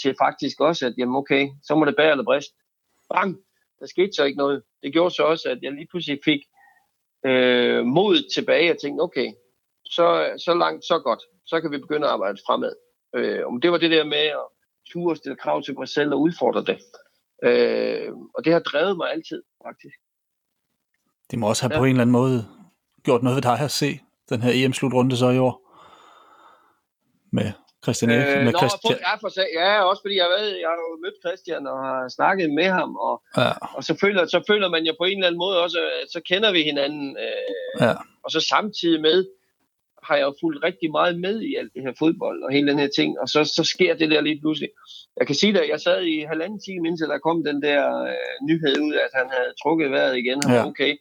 til 0.02 0.16
faktisk 0.24 0.62
også, 0.62 0.86
at 0.86 0.94
jamen 0.98 1.16
okay, 1.16 1.50
så 1.64 1.76
må 1.76 1.86
det 1.86 1.96
bære 1.96 2.12
eller 2.12 2.24
brist. 2.24 2.54
Bang! 3.14 3.38
Der 3.80 3.86
skete 3.86 4.14
så 4.14 4.24
ikke 4.24 4.38
noget. 4.38 4.64
Det 4.84 4.94
gjorde 4.94 5.16
så 5.16 5.24
også, 5.24 5.50
at 5.50 5.58
jeg 5.62 5.72
lige 5.72 5.88
pludselig 5.92 6.20
fik 6.26 6.42
øh, 7.26 7.86
mod 7.86 8.30
tilbage 8.36 8.72
og 8.72 8.78
tænkte, 8.78 9.02
okay, 9.02 9.34
så, 9.90 10.34
så 10.46 10.54
langt, 10.54 10.86
så 10.86 11.00
godt. 11.00 11.22
Så 11.46 11.62
kan 11.62 11.72
vi 11.72 11.78
begynde 11.78 12.08
at 12.08 12.14
arbejde 12.14 12.38
fremad. 12.48 12.76
Øh, 13.16 13.48
om 13.48 13.62
det 13.62 13.72
var 13.72 13.78
det 13.78 13.92
der 13.92 14.04
med 14.04 14.18
at 14.18 14.46
ture 14.92 15.16
stille 15.16 15.36
krav 15.36 15.64
til 15.64 15.76
mig 15.80 15.88
selv 15.88 16.14
og 16.14 16.22
udfordre 16.22 16.64
det. 16.66 16.80
Øh, 17.44 18.12
og 18.36 18.46
det 18.46 18.54
har 18.54 18.60
drevet 18.60 18.98
mig 18.98 19.12
altid, 19.12 19.44
faktisk. 19.66 19.96
Det 21.32 21.40
må 21.40 21.50
også 21.50 21.64
have 21.64 21.74
ja. 21.74 21.80
på 21.80 21.86
en 21.86 21.90
eller 21.90 22.02
anden 22.02 22.12
måde 22.12 22.48
gjort 23.04 23.24
noget 23.24 23.36
ved 23.36 23.42
dig 23.42 23.60
at 23.60 23.72
se 23.72 24.00
den 24.30 24.42
her 24.42 24.52
EM-slutrunde 24.54 25.18
så 25.18 25.30
i 25.30 25.40
år. 25.40 25.56
Med 27.32 27.52
Christian 27.86 28.12
Erik. 28.12 28.38
Øh, 28.38 28.44
med 28.46 28.54
nå, 28.54 28.60
Christian. 28.60 28.98
Ja, 29.08 29.14
for, 29.22 29.30
ja, 29.62 29.72
også 29.90 30.02
fordi 30.04 30.16
jeg, 30.24 30.30
ved, 30.36 30.48
jeg 30.64 30.70
har 30.74 30.80
jo 30.86 30.90
mødt 31.04 31.18
Christian 31.24 31.64
og 31.72 31.78
har 31.88 32.00
snakket 32.18 32.50
med 32.60 32.70
ham, 32.80 32.92
og, 33.08 33.16
ja. 33.38 33.52
og 33.78 33.84
så, 33.88 33.94
føler, 34.04 34.22
så 34.36 34.40
føler 34.50 34.70
man 34.76 34.84
jo 34.90 34.94
på 35.00 35.06
en 35.06 35.18
eller 35.18 35.28
anden 35.28 35.44
måde 35.46 35.64
også, 35.66 35.80
at 36.02 36.08
så 36.16 36.20
kender 36.30 36.52
vi 36.52 36.62
hinanden. 36.72 37.18
Øh, 37.26 37.86
ja. 37.86 37.94
Og 38.24 38.30
så 38.32 38.40
samtidig 38.54 39.02
med, 39.02 39.18
har 40.08 40.16
jeg 40.16 40.24
jo 40.24 40.34
fulgt 40.42 40.64
rigtig 40.64 40.92
meget 40.92 41.20
med 41.20 41.42
i 41.42 41.56
alt 41.56 41.74
det 41.74 41.82
her 41.82 41.94
fodbold 42.00 42.44
og 42.44 42.52
hele 42.52 42.72
den 42.72 42.80
her 42.80 42.90
ting, 42.96 43.20
og 43.20 43.28
så, 43.30 43.44
så 43.44 43.64
sker 43.64 43.94
det 43.96 44.12
der 44.12 44.22
lige 44.22 44.42
pludselig. 44.42 44.70
Jeg 45.20 45.28
kan 45.28 45.36
sige 45.36 45.62
at 45.62 45.70
jeg 45.70 45.80
sad 45.80 46.02
i 46.04 46.20
halvanden 46.20 46.60
time, 46.60 46.88
indtil 46.88 47.08
der 47.08 47.18
kom 47.18 47.44
den 47.44 47.62
der 47.62 47.82
øh, 48.04 48.48
nyhed 48.50 48.76
ud, 48.82 48.94
at 48.94 49.12
han 49.14 49.28
havde 49.36 49.52
trukket 49.64 49.92
vejret 49.92 50.18
igen. 50.18 50.42
Ja. 50.50 50.66
Okay. 50.66 50.98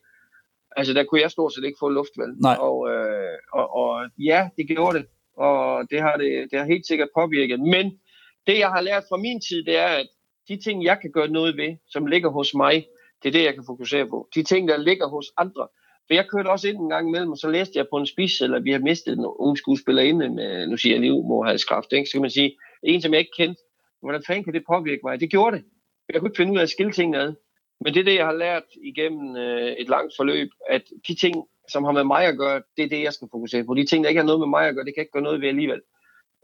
Altså, 0.77 0.93
der 0.93 1.05
kunne 1.05 1.21
jeg 1.21 1.31
stort 1.31 1.55
set 1.55 1.65
ikke 1.65 1.79
få 1.81 1.89
luft, 1.89 2.15
vel? 2.17 2.33
Nej. 2.43 2.57
Og, 2.61 2.91
øh, 2.93 3.37
og, 3.53 3.67
og 3.77 4.11
ja, 4.19 4.49
det 4.57 4.69
gjorde 4.69 4.99
det 4.99 5.07
og 5.37 5.91
det 5.91 6.01
har, 6.01 6.17
det, 6.17 6.49
det 6.51 6.59
har 6.59 6.67
helt 6.67 6.87
sikkert 6.87 7.09
påvirket. 7.15 7.61
Men 7.61 8.01
det, 8.47 8.59
jeg 8.59 8.69
har 8.69 8.81
lært 8.81 9.05
fra 9.09 9.17
min 9.17 9.41
tid, 9.41 9.65
det 9.65 9.77
er, 9.77 9.87
at 9.87 10.09
de 10.49 10.57
ting, 10.57 10.85
jeg 10.85 10.99
kan 11.01 11.11
gøre 11.13 11.29
noget 11.29 11.57
ved, 11.57 11.77
som 11.89 12.07
ligger 12.07 12.31
hos 12.31 12.55
mig, 12.55 12.87
det 13.23 13.29
er 13.29 13.33
det, 13.33 13.45
jeg 13.45 13.55
kan 13.55 13.65
fokusere 13.67 14.07
på. 14.07 14.29
De 14.35 14.43
ting, 14.43 14.69
der 14.69 14.77
ligger 14.77 15.09
hos 15.09 15.33
andre. 15.37 15.69
For 16.07 16.15
jeg 16.15 16.29
kørte 16.29 16.49
også 16.49 16.69
ind 16.69 16.79
en 16.79 16.89
gang 16.89 17.09
imellem, 17.09 17.31
og 17.31 17.39
så 17.39 17.49
læste 17.51 17.79
jeg 17.79 17.87
på 17.91 17.97
en 17.97 18.07
spids, 18.07 18.41
eller 18.41 18.61
vi 18.61 18.73
har 18.73 18.79
mistet 18.79 19.19
en 19.19 19.25
ung 19.25 19.59
skuespillerinde 19.59 20.29
med, 20.29 20.63
øh, 20.63 20.69
nu 20.69 20.77
siger 20.77 20.95
jeg 20.95 21.01
livmorhalskraft, 21.01 21.93
ikke? 21.93 22.07
så 22.07 22.13
kan 22.13 22.21
man 22.21 22.31
sige, 22.31 22.57
en, 22.83 23.01
som 23.01 23.13
jeg 23.13 23.21
ikke 23.21 23.37
kendte. 23.37 23.63
Hvordan 24.03 24.23
fanden 24.27 24.45
kan 24.45 24.55
det 24.55 24.65
påvirke 24.67 25.01
mig? 25.05 25.21
Det 25.21 25.31
gjorde 25.31 25.57
det. 25.57 25.65
Jeg 26.13 26.21
kunne 26.21 26.29
ikke 26.29 26.37
finde 26.37 26.53
ud 26.53 26.59
af 26.59 26.63
at 26.63 26.71
skille 26.71 26.93
tingene 26.93 27.19
ad. 27.19 27.35
Men 27.81 27.95
det 27.95 28.01
er 28.01 28.05
det, 28.05 28.15
jeg 28.15 28.27
har 28.27 28.33
lært 28.33 28.63
igennem 28.83 29.37
øh, 29.37 29.73
et 29.73 29.89
langt 29.89 30.13
forløb, 30.17 30.49
at 30.71 30.83
de 31.09 31.15
ting, 31.15 31.35
som 31.69 31.85
har 31.85 31.93
med 31.93 32.05
mig 32.05 32.25
at 32.25 32.37
gøre, 32.37 32.63
det 32.77 32.85
er 32.85 32.89
det, 32.89 33.03
jeg 33.03 33.13
skal 33.13 33.29
fokusere 33.31 33.65
på. 33.65 33.75
De 33.75 33.87
ting, 33.87 34.05
der 34.05 34.09
ikke 34.09 34.21
har 34.21 34.27
noget 34.27 34.41
med 34.41 34.49
mig 34.49 34.69
at 34.69 34.75
gøre, 34.75 34.85
det 34.85 34.95
kan 34.95 35.01
ikke 35.01 35.13
gøre 35.13 35.23
noget 35.23 35.41
ved 35.41 35.49
alligevel. 35.49 35.81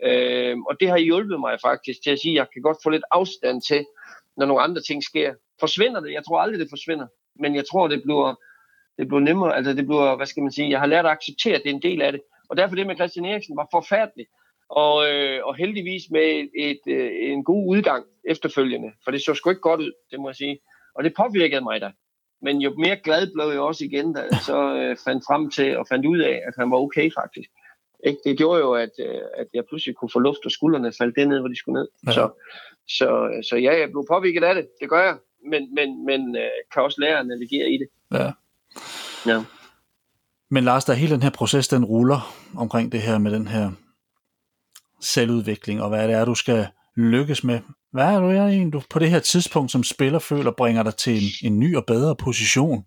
Øh, 0.04 0.56
og 0.58 0.80
det 0.80 0.88
har 0.88 0.98
hjulpet 0.98 1.40
mig 1.40 1.58
faktisk 1.60 2.02
til 2.02 2.10
at 2.10 2.20
sige, 2.20 2.32
at 2.32 2.36
jeg 2.36 2.46
kan 2.52 2.62
godt 2.62 2.78
få 2.82 2.90
lidt 2.90 3.04
afstand 3.10 3.62
til, 3.62 3.86
når 4.36 4.46
nogle 4.46 4.62
andre 4.62 4.80
ting 4.82 5.04
sker. 5.04 5.34
Forsvinder 5.60 6.00
det? 6.00 6.12
Jeg 6.12 6.24
tror 6.24 6.38
aldrig, 6.38 6.60
det 6.60 6.70
forsvinder. 6.70 7.06
Men 7.40 7.54
jeg 7.54 7.64
tror, 7.70 7.88
det 7.88 8.02
bliver, 8.02 8.34
det 9.00 9.08
bliver 9.08 9.20
nemmere. 9.20 9.56
Altså 9.56 9.72
det 9.72 9.86
bliver, 9.86 10.16
hvad 10.16 10.26
skal 10.26 10.42
man 10.42 10.52
sige, 10.52 10.70
jeg 10.70 10.80
har 10.80 10.86
lært 10.86 11.06
at 11.06 11.10
acceptere, 11.10 11.54
at 11.56 11.62
det 11.64 11.70
er 11.70 11.74
en 11.74 11.82
del 11.82 12.02
af 12.02 12.12
det. 12.12 12.20
Og 12.50 12.56
derfor 12.56 12.76
det 12.76 12.86
med 12.86 12.96
Christian 12.96 13.24
Eriksen 13.24 13.56
var 13.56 13.68
forfærdeligt. 13.72 14.30
Og, 14.70 14.94
øh, 15.10 15.40
og 15.44 15.56
heldigvis 15.56 16.02
med 16.10 16.26
et, 16.40 16.50
et, 16.54 16.82
øh, 16.86 17.10
en 17.32 17.44
god 17.44 17.62
udgang 17.76 18.04
efterfølgende. 18.24 18.90
For 19.04 19.10
det 19.10 19.22
så 19.22 19.34
sgu 19.34 19.50
ikke 19.50 19.68
godt 19.70 19.80
ud, 19.80 19.92
det 20.10 20.20
må 20.20 20.28
jeg 20.28 20.36
sige. 20.36 20.58
Og 20.94 21.04
det 21.04 21.14
påvirkede 21.16 21.60
mig 21.60 21.80
da. 21.80 21.90
Men 22.42 22.56
jo 22.60 22.74
mere 22.78 22.96
glad 22.96 23.26
blev 23.34 23.48
jeg 23.50 23.60
også 23.60 23.84
igen, 23.84 24.12
da 24.14 24.20
jeg 24.20 24.38
så 24.46 24.58
øh, 24.74 24.96
fandt 25.04 25.24
frem 25.28 25.50
til 25.50 25.78
og 25.78 25.86
fandt 25.88 26.06
ud 26.06 26.18
af, 26.18 26.42
at 26.46 26.54
han 26.58 26.70
var 26.70 26.76
okay 26.76 27.10
faktisk. 27.20 27.50
Ikke? 28.06 28.20
Det 28.24 28.38
gjorde 28.38 28.60
jo, 28.60 28.72
at, 28.72 28.94
øh, 29.06 29.20
at 29.36 29.46
jeg 29.54 29.64
pludselig 29.68 29.96
kunne 29.96 30.10
få 30.12 30.18
luft, 30.18 30.44
og 30.44 30.50
skuldrene 30.50 30.92
faldt 30.98 31.16
det 31.16 31.28
ned, 31.28 31.38
hvor 31.40 31.48
de 31.48 31.58
skulle 31.58 31.80
ned. 31.80 31.88
Ja. 32.06 32.12
Så, 32.12 32.24
så, 32.88 33.08
så 33.48 33.56
ja, 33.56 33.72
jeg 33.80 33.88
blev 33.90 34.04
påvirket 34.10 34.44
af 34.44 34.54
det. 34.54 34.68
Det 34.80 34.90
gør 34.90 35.02
jeg. 35.02 35.16
Men, 35.50 35.74
men, 35.74 36.06
men 36.06 36.36
øh, 36.36 36.50
kan 36.72 36.82
også 36.82 37.00
lære 37.00 37.18
at 37.20 37.26
navigere 37.26 37.70
i 37.70 37.78
det. 37.78 37.88
Ja. 38.12 38.30
Ja. 39.26 39.44
Men 40.50 40.64
Lars, 40.64 40.84
der 40.84 40.92
hele 40.92 41.14
den 41.14 41.22
her 41.22 41.30
proces, 41.30 41.68
den 41.68 41.84
ruller 41.84 42.34
omkring 42.56 42.92
det 42.92 43.02
her 43.02 43.18
med 43.18 43.30
den 43.30 43.48
her 43.48 43.70
selvudvikling, 45.00 45.82
og 45.82 45.88
hvad 45.88 46.08
det 46.08 46.16
er, 46.16 46.24
du 46.24 46.34
skal 46.34 46.66
lykkes 46.96 47.44
med. 47.44 47.60
Hvad 47.92 48.04
er 48.14 48.20
du 48.20 48.30
egentlig 48.30 48.72
du 48.72 48.82
på 48.90 48.98
det 48.98 49.10
her 49.10 49.18
tidspunkt 49.18 49.70
som 49.70 49.84
spiller 49.84 50.18
føler 50.18 50.50
bringer 50.50 50.82
dig 50.82 50.94
til 50.94 51.14
en, 51.22 51.28
en 51.52 51.58
ny 51.58 51.76
og 51.76 51.84
bedre 51.86 52.16
position? 52.16 52.84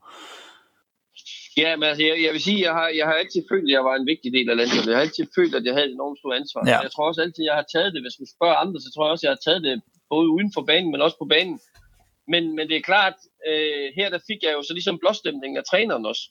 Ja, 1.58 1.76
men 1.76 1.86
altså, 1.90 2.04
jeg, 2.10 2.16
jeg 2.26 2.32
vil 2.34 2.42
sige, 2.48 2.60
jeg 2.68 2.74
har, 2.80 2.88
jeg 3.00 3.06
har 3.10 3.16
altid 3.22 3.42
følt, 3.52 3.68
at 3.70 3.74
jeg 3.78 3.84
var 3.90 3.96
en 3.96 4.08
vigtig 4.12 4.30
del 4.38 4.48
af 4.50 4.58
landet. 4.58 4.88
Jeg 4.88 4.96
har 5.00 5.06
altid 5.08 5.26
følt, 5.38 5.54
at 5.56 5.64
jeg 5.66 5.74
havde 5.74 5.88
et 5.90 5.98
enormt 6.00 6.20
stort 6.20 6.36
ansvar. 6.42 6.62
Ja. 6.72 6.80
Jeg 6.86 6.92
tror 6.92 7.08
også 7.10 7.22
altid, 7.26 7.44
at 7.44 7.50
jeg 7.50 7.58
har 7.62 7.68
taget 7.76 7.94
det. 7.94 8.02
Hvis 8.06 8.18
du 8.22 8.26
spørger 8.36 8.58
andre, 8.64 8.78
så 8.84 8.90
tror 8.90 9.04
jeg 9.06 9.12
også, 9.14 9.24
at 9.26 9.30
jeg 9.30 9.36
har 9.38 9.46
taget 9.48 9.62
det 9.68 9.74
både 10.14 10.28
uden 10.36 10.50
for 10.56 10.64
banen, 10.72 10.90
men 10.92 11.02
også 11.06 11.18
på 11.24 11.28
banen. 11.36 11.58
Men, 12.28 12.56
men 12.56 12.70
det 12.70 12.78
er 12.78 12.82
klart, 12.82 13.14
øh, 13.48 13.92
her 13.96 14.10
der 14.10 14.20
fik 14.28 14.44
jeg 14.44 14.54
jo 14.54 14.62
så 14.64 14.74
ligesom 14.74 15.00
blåstemningen 15.00 15.58
af 15.58 15.64
træneren 15.64 16.06
også 16.06 16.30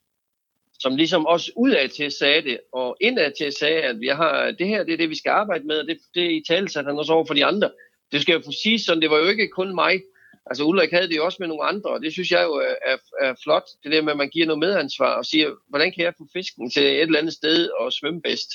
som 0.82 0.96
ligesom 0.96 1.26
også 1.26 1.52
udad 1.56 1.88
til 1.88 2.10
sagde 2.10 2.42
det, 2.42 2.58
og 2.72 2.96
indad 3.00 3.32
til 3.38 3.52
sagde, 3.52 3.82
at 3.82 4.00
vi 4.00 4.06
har, 4.06 4.50
det 4.50 4.66
her 4.68 4.84
det 4.84 4.92
er 4.92 4.96
det, 4.96 5.10
vi 5.10 5.14
skal 5.22 5.30
arbejde 5.30 5.66
med, 5.66 5.78
og 5.78 5.86
det, 5.86 5.98
det 6.14 6.30
i 6.30 6.42
tale 6.48 6.68
satte 6.68 6.88
han 6.88 6.98
også 6.98 7.12
over 7.12 7.26
for 7.26 7.34
de 7.34 7.44
andre. 7.44 7.70
Det 8.12 8.22
skal 8.22 8.32
jo 8.32 8.42
få 8.44 8.52
sige 8.62 8.78
sådan, 8.78 9.02
det 9.02 9.10
var 9.10 9.18
jo 9.18 9.28
ikke 9.28 9.48
kun 9.48 9.74
mig. 9.74 10.02
Altså 10.46 10.64
Ulrik 10.64 10.90
havde 10.90 11.08
det 11.08 11.16
jo 11.16 11.24
også 11.24 11.36
med 11.40 11.48
nogle 11.48 11.64
andre, 11.64 11.90
og 11.90 12.00
det 12.02 12.12
synes 12.12 12.30
jeg 12.30 12.42
jo 12.42 12.54
er, 12.54 12.74
er, 12.92 12.96
er 13.20 13.34
flot, 13.44 13.66
det 13.84 13.92
der 13.92 14.02
med, 14.02 14.12
at 14.12 14.18
man 14.18 14.28
giver 14.28 14.46
noget 14.46 14.58
medansvar 14.58 15.14
og 15.14 15.24
siger, 15.24 15.50
hvordan 15.68 15.92
kan 15.92 16.04
jeg 16.04 16.14
få 16.18 16.26
fisken 16.32 16.70
til 16.70 16.82
et 16.82 17.00
eller 17.00 17.18
andet 17.18 17.34
sted 17.34 17.68
og 17.70 17.92
svømme 17.92 18.22
bedst? 18.22 18.50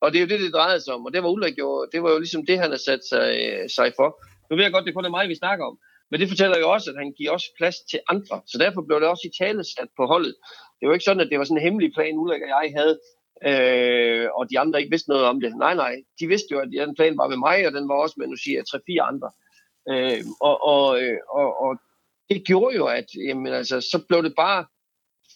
Og 0.00 0.12
det 0.12 0.18
er 0.18 0.22
jo 0.22 0.28
det, 0.28 0.40
det 0.40 0.52
drejede 0.52 0.80
sig 0.80 0.94
om, 0.94 1.06
og 1.06 1.12
det 1.12 1.22
var 1.22 1.28
Ulrik 1.28 1.58
jo, 1.58 1.86
det 1.92 2.02
var 2.02 2.10
jo 2.10 2.18
ligesom 2.18 2.46
det, 2.46 2.58
han 2.58 2.70
har 2.70 2.82
sat 2.88 3.00
sig, 3.08 3.26
øh, 3.44 3.68
sig 3.70 3.92
for. 3.96 4.08
Nu 4.50 4.56
ved 4.56 4.64
jeg 4.64 4.72
godt, 4.72 4.86
det 4.86 4.94
kun 4.94 5.04
er 5.04 5.16
mig, 5.16 5.28
vi 5.28 5.34
snakker 5.34 5.64
om, 5.64 5.78
men 6.14 6.20
det 6.20 6.28
fortæller 6.28 6.58
jo 6.58 6.70
også, 6.70 6.90
at 6.90 6.96
han 6.96 7.12
giver 7.12 7.30
også 7.30 7.48
plads 7.58 7.76
til 7.90 8.00
andre. 8.08 8.40
Så 8.46 8.58
derfor 8.58 8.82
blev 8.82 9.00
det 9.00 9.08
også 9.08 9.24
i 9.28 9.36
tale 9.42 9.64
sat 9.64 9.88
på 9.96 10.06
holdet. 10.06 10.34
Det 10.78 10.88
var 10.88 10.94
ikke 10.94 11.04
sådan, 11.04 11.20
at 11.24 11.30
det 11.30 11.38
var 11.38 11.44
sådan 11.44 11.56
en 11.56 11.62
hemmelig 11.62 11.90
plan, 11.94 12.18
Ulrik 12.18 12.42
og 12.42 12.48
jeg 12.48 12.72
havde, 12.78 12.94
øh, 13.50 14.26
og 14.38 14.50
de 14.50 14.58
andre 14.58 14.80
ikke 14.80 14.90
vidste 14.90 15.10
noget 15.10 15.24
om 15.24 15.40
det. 15.40 15.56
Nej, 15.56 15.74
nej. 15.74 15.94
De 16.20 16.26
vidste 16.26 16.48
jo, 16.52 16.58
at 16.58 16.68
den 16.86 16.94
plan 16.94 17.18
var 17.18 17.28
med 17.28 17.36
mig, 17.36 17.66
og 17.66 17.72
den 17.72 17.88
var 17.88 17.94
også 17.94 18.14
med, 18.18 18.26
nu 18.26 18.36
siger 18.36 18.62
tre-fire 18.62 19.02
andre. 19.02 19.30
Øh, 19.90 20.20
og, 20.40 20.56
og, 20.72 21.02
øh, 21.02 21.18
og, 21.40 21.48
og 21.64 21.72
det 22.30 22.46
gjorde 22.46 22.76
jo, 22.76 22.86
at 22.86 23.08
jamen, 23.28 23.52
altså, 23.52 23.80
så 23.80 23.98
blev 24.08 24.22
det 24.22 24.34
bare, 24.36 24.66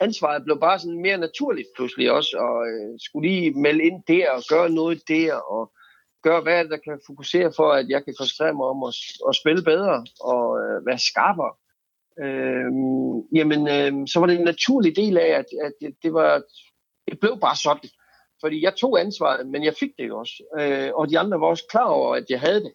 ansvaret 0.01 0.45
blev 0.45 0.61
bare 0.61 0.79
sådan 0.79 1.03
mere 1.03 1.19
naturligt 1.19 1.69
pludselig 1.77 2.13
også, 2.13 2.33
og 2.47 2.57
øh, 2.69 2.91
skulle 3.07 3.29
lige 3.29 3.51
melde 3.51 3.85
ind 3.85 4.03
der, 4.09 4.31
og 4.31 4.43
gøre 4.49 4.71
noget 4.71 4.99
der, 5.09 5.35
og 5.35 5.73
gøre 6.29 6.41
hvad 6.41 6.65
der 6.65 6.77
kan 6.77 7.01
fokusere 7.07 7.53
for, 7.57 7.69
at 7.73 7.87
jeg 7.89 8.05
kan 8.05 8.15
koncentrere 8.19 8.55
mig 8.55 8.67
om 8.67 8.81
at, 8.89 8.95
at 9.29 9.35
spille 9.41 9.63
bedre, 9.63 9.97
og 10.33 10.45
øh, 10.61 10.87
være 10.89 10.99
skarpere. 11.11 11.53
Øh, 12.25 12.71
jamen, 13.39 13.61
øh, 13.77 13.93
så 14.11 14.17
var 14.21 14.27
det 14.27 14.37
en 14.37 14.51
naturlig 14.53 14.97
del 14.97 15.17
af, 15.19 15.31
at, 15.41 15.49
at 15.67 15.73
det, 15.81 15.95
det 16.03 16.13
var, 16.13 16.43
det 17.09 17.21
blev 17.21 17.35
bare 17.41 17.57
sådan. 17.57 17.91
Fordi 18.43 18.65
jeg 18.65 18.75
tog 18.77 19.01
ansvaret, 19.01 19.47
men 19.47 19.65
jeg 19.65 19.75
fik 19.81 19.91
det 19.99 20.09
jo 20.09 20.19
også. 20.19 20.37
Øh, 20.61 20.91
og 20.95 21.11
de 21.11 21.19
andre 21.19 21.41
var 21.41 21.47
også 21.47 21.65
klar 21.71 21.89
over, 21.99 22.17
at 22.17 22.25
jeg 22.31 22.41
havde 22.41 22.61
det. 22.67 22.73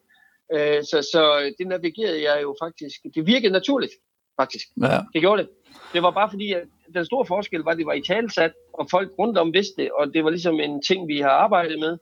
Øh, 0.56 0.84
så, 0.84 0.98
så 1.12 1.54
det 1.58 1.68
navigerede 1.68 2.24
jeg 2.30 2.40
jo 2.42 2.56
faktisk. 2.64 2.98
Det 3.16 3.28
virkede 3.28 3.54
naturligt, 3.54 3.94
faktisk. 4.42 4.68
Ja. 4.82 5.00
Det 5.14 5.22
gjorde 5.22 5.42
det. 5.42 5.50
Det 5.94 6.04
var 6.04 6.12
bare 6.12 6.30
fordi, 6.30 6.54
at 6.54 6.64
den 6.94 7.06
store 7.06 7.26
forskel 7.26 7.62
var, 7.62 7.72
at 7.72 7.78
det 7.78 7.86
var 7.86 7.94
i 7.94 8.02
talsat, 8.02 8.54
og 8.74 8.88
folk 8.92 9.12
rundt 9.20 9.38
om 9.38 9.54
vidste 9.54 9.82
det, 9.82 9.92
og 9.92 10.14
det 10.14 10.24
var 10.24 10.30
ligesom 10.30 10.60
en 10.60 10.82
ting, 10.82 11.08
vi 11.08 11.20
har 11.20 11.30
arbejdet 11.30 11.80
med. 11.80 11.98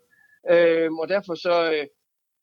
Øh, 0.49 0.91
og 0.91 1.09
derfor 1.09 1.35
så, 1.35 1.71
øh, 1.73 1.87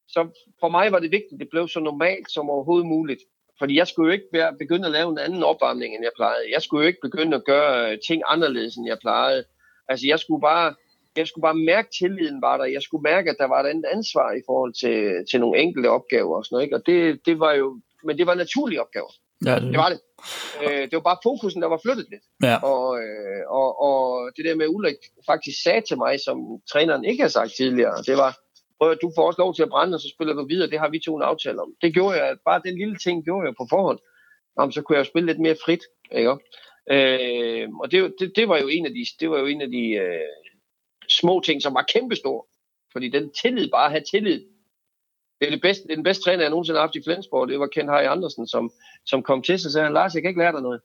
så 0.08 0.28
for 0.60 0.68
mig 0.68 0.92
var 0.92 0.98
det 0.98 1.10
vigtigt, 1.10 1.32
at 1.32 1.40
det 1.40 1.48
blev 1.50 1.68
så 1.68 1.80
normalt 1.80 2.30
som 2.30 2.50
overhovedet 2.50 2.86
muligt. 2.86 3.20
Fordi 3.58 3.76
jeg 3.76 3.86
skulle 3.86 4.06
jo 4.08 4.12
ikke 4.12 4.32
være, 4.32 4.56
begynde 4.58 4.86
at 4.86 4.92
lave 4.92 5.10
en 5.10 5.18
anden 5.18 5.42
opvarmning, 5.42 5.94
end 5.94 6.04
jeg 6.04 6.12
plejede. 6.16 6.52
Jeg 6.52 6.62
skulle 6.62 6.82
jo 6.82 6.86
ikke 6.86 7.02
begynde 7.02 7.36
at 7.36 7.44
gøre 7.44 7.92
øh, 7.92 7.98
ting 8.08 8.22
anderledes, 8.26 8.76
end 8.76 8.86
jeg 8.86 8.98
plejede. 9.00 9.44
Altså 9.88 10.06
jeg 10.06 10.18
skulle 10.18 10.40
bare 10.40 10.74
jeg 11.16 11.28
skulle 11.28 11.42
bare 11.42 11.64
mærke, 11.72 11.86
at 11.86 11.94
tilliden 11.98 12.42
var 12.42 12.56
der. 12.56 12.64
Jeg 12.64 12.82
skulle 12.82 13.02
mærke, 13.02 13.30
at 13.30 13.36
der 13.38 13.48
var 13.48 13.60
et 13.60 13.68
andet 13.68 13.84
ansvar 13.92 14.32
i 14.32 14.42
forhold 14.46 14.72
til, 14.82 15.26
til 15.30 15.40
nogle 15.40 15.58
enkelte 15.58 15.88
opgaver 15.88 16.36
og 16.36 16.44
sådan 16.44 16.54
noget. 16.54 16.64
Ikke? 16.64 16.76
Og 16.76 16.82
det, 16.86 17.26
det 17.26 17.40
var 17.40 17.52
jo, 17.52 17.80
men 18.04 18.18
det 18.18 18.26
var 18.26 18.34
naturlige 18.34 18.80
opgaver. 18.80 19.12
Ja, 19.46 19.54
det, 19.54 19.62
det 19.62 19.78
var 19.78 19.88
det. 19.88 20.00
Øh, 20.62 20.82
det 20.88 20.92
var 20.92 21.00
bare 21.10 21.22
fokusen, 21.22 21.62
der 21.62 21.68
var 21.68 21.80
flyttet 21.84 22.06
lidt. 22.10 22.24
Ja. 22.42 22.56
Og, 22.72 22.98
øh, 23.02 23.42
og, 23.48 23.68
og 23.86 24.30
det 24.36 24.44
der 24.44 24.54
med 24.54 24.68
Ulrik 24.68 25.00
faktisk 25.26 25.62
sagde 25.62 25.80
til 25.88 25.98
mig, 25.98 26.20
som 26.20 26.38
træneren 26.72 27.04
ikke 27.04 27.22
har 27.22 27.28
sagt 27.28 27.52
tidligere, 27.56 28.02
det 28.06 28.16
var, 28.16 28.38
prøv 28.78 28.90
at 28.90 28.98
du 29.02 29.12
får 29.16 29.26
også 29.26 29.42
lov 29.42 29.54
til 29.54 29.62
at 29.62 29.68
brænde, 29.68 29.94
og 29.94 30.00
så 30.00 30.08
spiller 30.14 30.34
du 30.34 30.46
videre. 30.46 30.70
Det 30.70 30.78
har 30.78 30.88
vi 30.88 30.98
to 30.98 31.16
en 31.16 31.22
aftale 31.22 31.62
om. 31.62 31.70
Det 31.82 31.94
gjorde 31.94 32.14
jeg, 32.24 32.36
bare 32.44 32.62
den 32.64 32.78
lille 32.78 32.96
ting 32.96 33.24
gjorde 33.24 33.46
jeg 33.46 33.54
på 33.58 33.66
forhånd. 33.70 33.98
Jamen, 34.58 34.72
så 34.72 34.82
kunne 34.82 34.96
jeg 34.96 35.04
jo 35.04 35.10
spille 35.12 35.26
lidt 35.26 35.40
mere 35.40 35.56
frit. 35.64 35.84
Ikke? 36.12 36.36
Øh, 36.94 37.68
og 37.82 37.90
det, 37.90 38.14
det, 38.18 38.32
det, 38.36 38.48
var 38.48 38.58
jo 38.58 38.68
en 38.68 38.86
af 38.86 38.92
de, 38.92 39.06
det 39.20 39.30
var 39.30 39.38
jo 39.38 39.46
en 39.46 39.62
af 39.62 39.70
de 39.70 39.84
øh, 39.90 40.32
små 41.08 41.40
ting, 41.40 41.62
som 41.62 41.74
var 41.74 41.90
kæmpestore. 41.92 42.42
Fordi 42.92 43.08
den 43.08 43.32
tillid, 43.42 43.70
bare 43.70 43.84
at 43.84 43.90
have 43.90 44.04
tillid, 44.10 44.40
det 45.40 45.46
er, 45.46 45.50
det, 45.50 45.60
bedste, 45.60 45.88
den 45.88 46.02
bedste 46.02 46.24
træner, 46.24 46.42
jeg 46.42 46.50
nogensinde 46.50 46.78
har 46.78 46.86
haft 46.86 46.96
i 46.96 47.02
Flensborg. 47.04 47.48
Det 47.48 47.60
var 47.60 47.66
Ken 47.66 47.88
Harry 47.88 48.04
Andersen, 48.04 48.46
som, 48.46 48.70
som 49.06 49.22
kom 49.22 49.42
til 49.42 49.58
sig 49.58 49.68
og 49.68 49.72
sagde, 49.72 49.92
Lars, 49.92 50.14
jeg 50.14 50.22
kan 50.22 50.28
ikke 50.28 50.40
lære 50.40 50.52
dig 50.52 50.62
noget. 50.62 50.80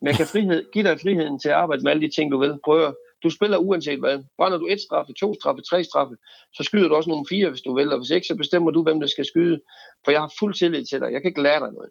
Men 0.00 0.06
jeg 0.08 0.16
kan 0.16 0.26
frihed, 0.26 0.70
give 0.72 0.84
dig 0.84 1.00
friheden 1.00 1.38
til 1.38 1.48
at 1.48 1.54
arbejde 1.54 1.82
med 1.82 1.90
alle 1.90 2.06
de 2.06 2.14
ting, 2.14 2.32
du 2.32 2.38
vil. 2.38 2.58
Prøv 2.64 2.94
du 3.22 3.30
spiller 3.30 3.58
uanset 3.58 3.98
hvad. 3.98 4.18
Brænder 4.36 4.58
du 4.58 4.66
et 4.66 4.80
straffe, 4.80 5.12
to 5.12 5.34
straffe, 5.34 5.62
tre 5.62 5.84
straffe, 5.84 6.16
så 6.52 6.62
skyder 6.62 6.88
du 6.88 6.94
også 6.94 7.10
nogle 7.10 7.26
fire, 7.28 7.48
hvis 7.50 7.60
du 7.60 7.74
vil. 7.74 7.92
Og 7.92 7.98
hvis 7.98 8.10
ikke, 8.10 8.26
så 8.26 8.36
bestemmer 8.36 8.70
du, 8.70 8.82
hvem 8.82 9.00
der 9.00 9.06
skal 9.06 9.24
skyde. 9.24 9.60
For 10.04 10.10
jeg 10.10 10.20
har 10.20 10.32
fuld 10.38 10.54
tillid 10.54 10.84
til 10.84 11.00
dig. 11.00 11.12
Jeg 11.12 11.20
kan 11.20 11.28
ikke 11.28 11.42
lære 11.42 11.60
dig 11.60 11.72
noget. 11.72 11.90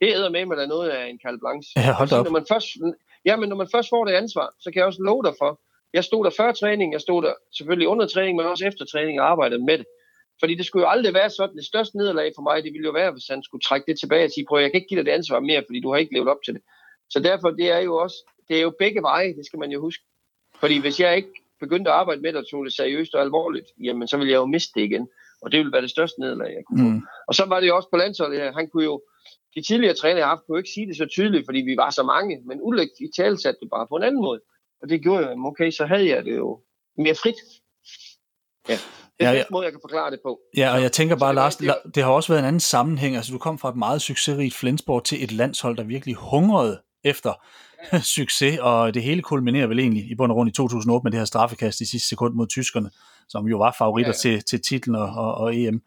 Det 0.00 0.14
æder 0.14 0.30
med 0.30 0.46
mig, 0.46 0.56
der 0.56 0.62
er 0.62 0.66
noget 0.66 0.90
af 0.90 1.06
en 1.06 1.18
Karl 1.18 1.38
Blanche. 1.38 1.72
Ja, 1.76 1.92
hold 1.92 2.12
op. 2.12 2.24
Når 2.24 2.32
man 2.32 2.46
først, 2.52 2.68
ja, 3.24 3.36
men 3.36 3.48
når 3.48 3.56
man 3.56 3.68
først 3.74 3.88
får 3.88 4.04
det 4.04 4.12
ansvar, 4.12 4.54
så 4.60 4.70
kan 4.70 4.78
jeg 4.78 4.86
også 4.86 5.02
love 5.02 5.22
dig 5.22 5.34
for, 5.38 5.60
jeg 5.92 6.04
stod 6.04 6.24
der 6.24 6.30
før 6.30 6.52
træning, 6.52 6.92
jeg 6.92 7.00
stod 7.00 7.22
der 7.22 7.34
selvfølgelig 7.58 7.88
under 7.88 8.06
træning, 8.06 8.36
men 8.36 8.46
også 8.46 8.66
efter 8.66 8.84
træning 8.84 9.20
og 9.20 9.30
arbejdede 9.30 9.64
med 9.64 9.78
det. 9.78 9.86
Fordi 10.40 10.54
det 10.54 10.66
skulle 10.66 10.84
jo 10.86 10.90
aldrig 10.90 11.14
være 11.14 11.30
sådan, 11.30 11.56
det 11.56 11.64
største 11.64 11.96
nederlag 11.96 12.32
for 12.34 12.42
mig, 12.42 12.64
det 12.64 12.72
ville 12.72 12.84
jo 12.86 12.92
være, 12.92 13.12
hvis 13.12 13.28
han 13.28 13.42
skulle 13.42 13.62
trække 13.62 13.86
det 13.90 13.98
tilbage 13.98 14.24
og 14.24 14.30
sige, 14.30 14.46
prøv, 14.48 14.60
jeg 14.60 14.70
kan 14.70 14.78
ikke 14.78 14.88
give 14.88 14.98
dig 14.98 15.06
det 15.06 15.12
ansvar 15.12 15.40
mere, 15.40 15.62
fordi 15.66 15.80
du 15.80 15.90
har 15.90 15.98
ikke 15.98 16.14
levet 16.14 16.28
op 16.28 16.42
til 16.44 16.54
det. 16.54 16.62
Så 17.10 17.20
derfor, 17.20 17.50
det 17.50 17.70
er 17.70 17.78
jo 17.78 17.96
også, 17.96 18.16
det 18.48 18.56
er 18.56 18.62
jo 18.62 18.72
begge 18.78 19.02
veje, 19.02 19.36
det 19.36 19.46
skal 19.46 19.58
man 19.58 19.70
jo 19.70 19.80
huske. 19.80 20.04
Fordi 20.60 20.78
hvis 20.78 21.00
jeg 21.00 21.16
ikke 21.16 21.32
begyndte 21.60 21.90
at 21.90 21.96
arbejde 21.96 22.20
med 22.20 22.32
det 22.32 22.40
og 22.40 22.50
tog 22.50 22.64
det 22.64 22.72
seriøst 22.72 23.14
og 23.14 23.22
alvorligt, 23.22 23.66
jamen 23.80 24.08
så 24.08 24.16
ville 24.16 24.32
jeg 24.32 24.38
jo 24.38 24.46
miste 24.46 24.80
det 24.80 24.84
igen. 24.84 25.08
Og 25.42 25.52
det 25.52 25.58
ville 25.58 25.72
være 25.72 25.82
det 25.82 25.90
største 25.90 26.20
nederlag, 26.20 26.54
jeg 26.54 26.64
kunne 26.66 26.78
få. 26.78 26.88
Mm. 26.88 27.02
Og 27.28 27.34
så 27.34 27.44
var 27.44 27.60
det 27.60 27.68
jo 27.68 27.76
også 27.76 27.88
på 27.90 27.96
landsholdet 27.96 28.40
her. 28.40 28.52
Han 28.52 28.68
kunne 28.68 28.84
jo, 28.84 29.02
de 29.54 29.62
tidligere 29.62 29.94
træner, 29.94 30.16
jeg 30.16 30.26
har 30.26 30.34
haft, 30.36 30.46
kunne 30.46 30.58
ikke 30.58 30.70
sige 30.70 30.86
det 30.86 30.96
så 30.96 31.06
tydeligt, 31.06 31.46
fordi 31.46 31.58
vi 31.58 31.76
var 31.76 31.90
så 31.90 32.02
mange, 32.02 32.42
men 32.44 32.58
Ulrik 32.62 32.88
i 33.00 33.08
tale 33.16 33.38
satte 33.40 33.60
det 33.60 33.70
bare 33.70 33.86
på 33.86 33.96
en 33.96 34.02
anden 34.02 34.22
måde. 34.22 34.40
Og 34.82 34.88
det 34.88 35.02
gjorde 35.02 35.30
jo, 35.30 35.46
okay, 35.46 35.70
så 35.70 35.86
havde 35.86 36.08
jeg 36.08 36.24
det 36.24 36.36
jo 36.36 36.60
mere 36.96 37.14
frit. 37.14 37.36
Ja. 38.68 38.78
Det 39.20 39.26
er 39.26 39.32
ja, 39.32 39.44
måde, 39.50 39.64
jeg 39.64 39.72
kan 39.72 39.80
forklare 39.82 40.10
det 40.10 40.20
på. 40.22 40.40
Ja, 40.56 40.74
og 40.74 40.82
jeg 40.82 40.92
tænker 40.92 41.16
bare, 41.16 41.34
Lars, 41.34 41.56
det, 41.94 42.02
har 42.02 42.10
også 42.10 42.32
været 42.32 42.40
en 42.40 42.46
anden 42.46 42.60
sammenhæng. 42.60 43.16
Altså, 43.16 43.32
du 43.32 43.38
kom 43.38 43.58
fra 43.58 43.68
et 43.68 43.76
meget 43.76 44.02
succesrigt 44.02 44.54
Flensborg 44.54 45.04
til 45.04 45.24
et 45.24 45.32
landshold, 45.32 45.76
der 45.76 45.82
virkelig 45.82 46.14
hungrede 46.14 46.80
efter 47.04 47.32
ja. 47.92 48.00
succes, 48.16 48.58
og 48.58 48.94
det 48.94 49.02
hele 49.02 49.22
kulminerer 49.22 49.66
vel 49.66 49.78
egentlig 49.78 50.10
i 50.10 50.14
bund 50.14 50.32
og 50.32 50.36
grund 50.36 50.48
i 50.48 50.52
2008 50.52 51.04
med 51.04 51.12
det 51.12 51.20
her 51.20 51.24
straffekast 51.24 51.80
i 51.80 51.84
sidste 51.84 52.08
sekund 52.08 52.34
mod 52.34 52.46
tyskerne, 52.46 52.90
som 53.28 53.46
jo 53.46 53.58
var 53.58 53.74
favoritter 53.78 54.12
ja, 54.24 54.30
ja. 54.30 54.36
Til, 54.36 54.44
til 54.44 54.60
titlen 54.60 54.96
og, 54.96 55.08
og, 55.08 55.34
og 55.34 55.56
EM. 55.56 55.82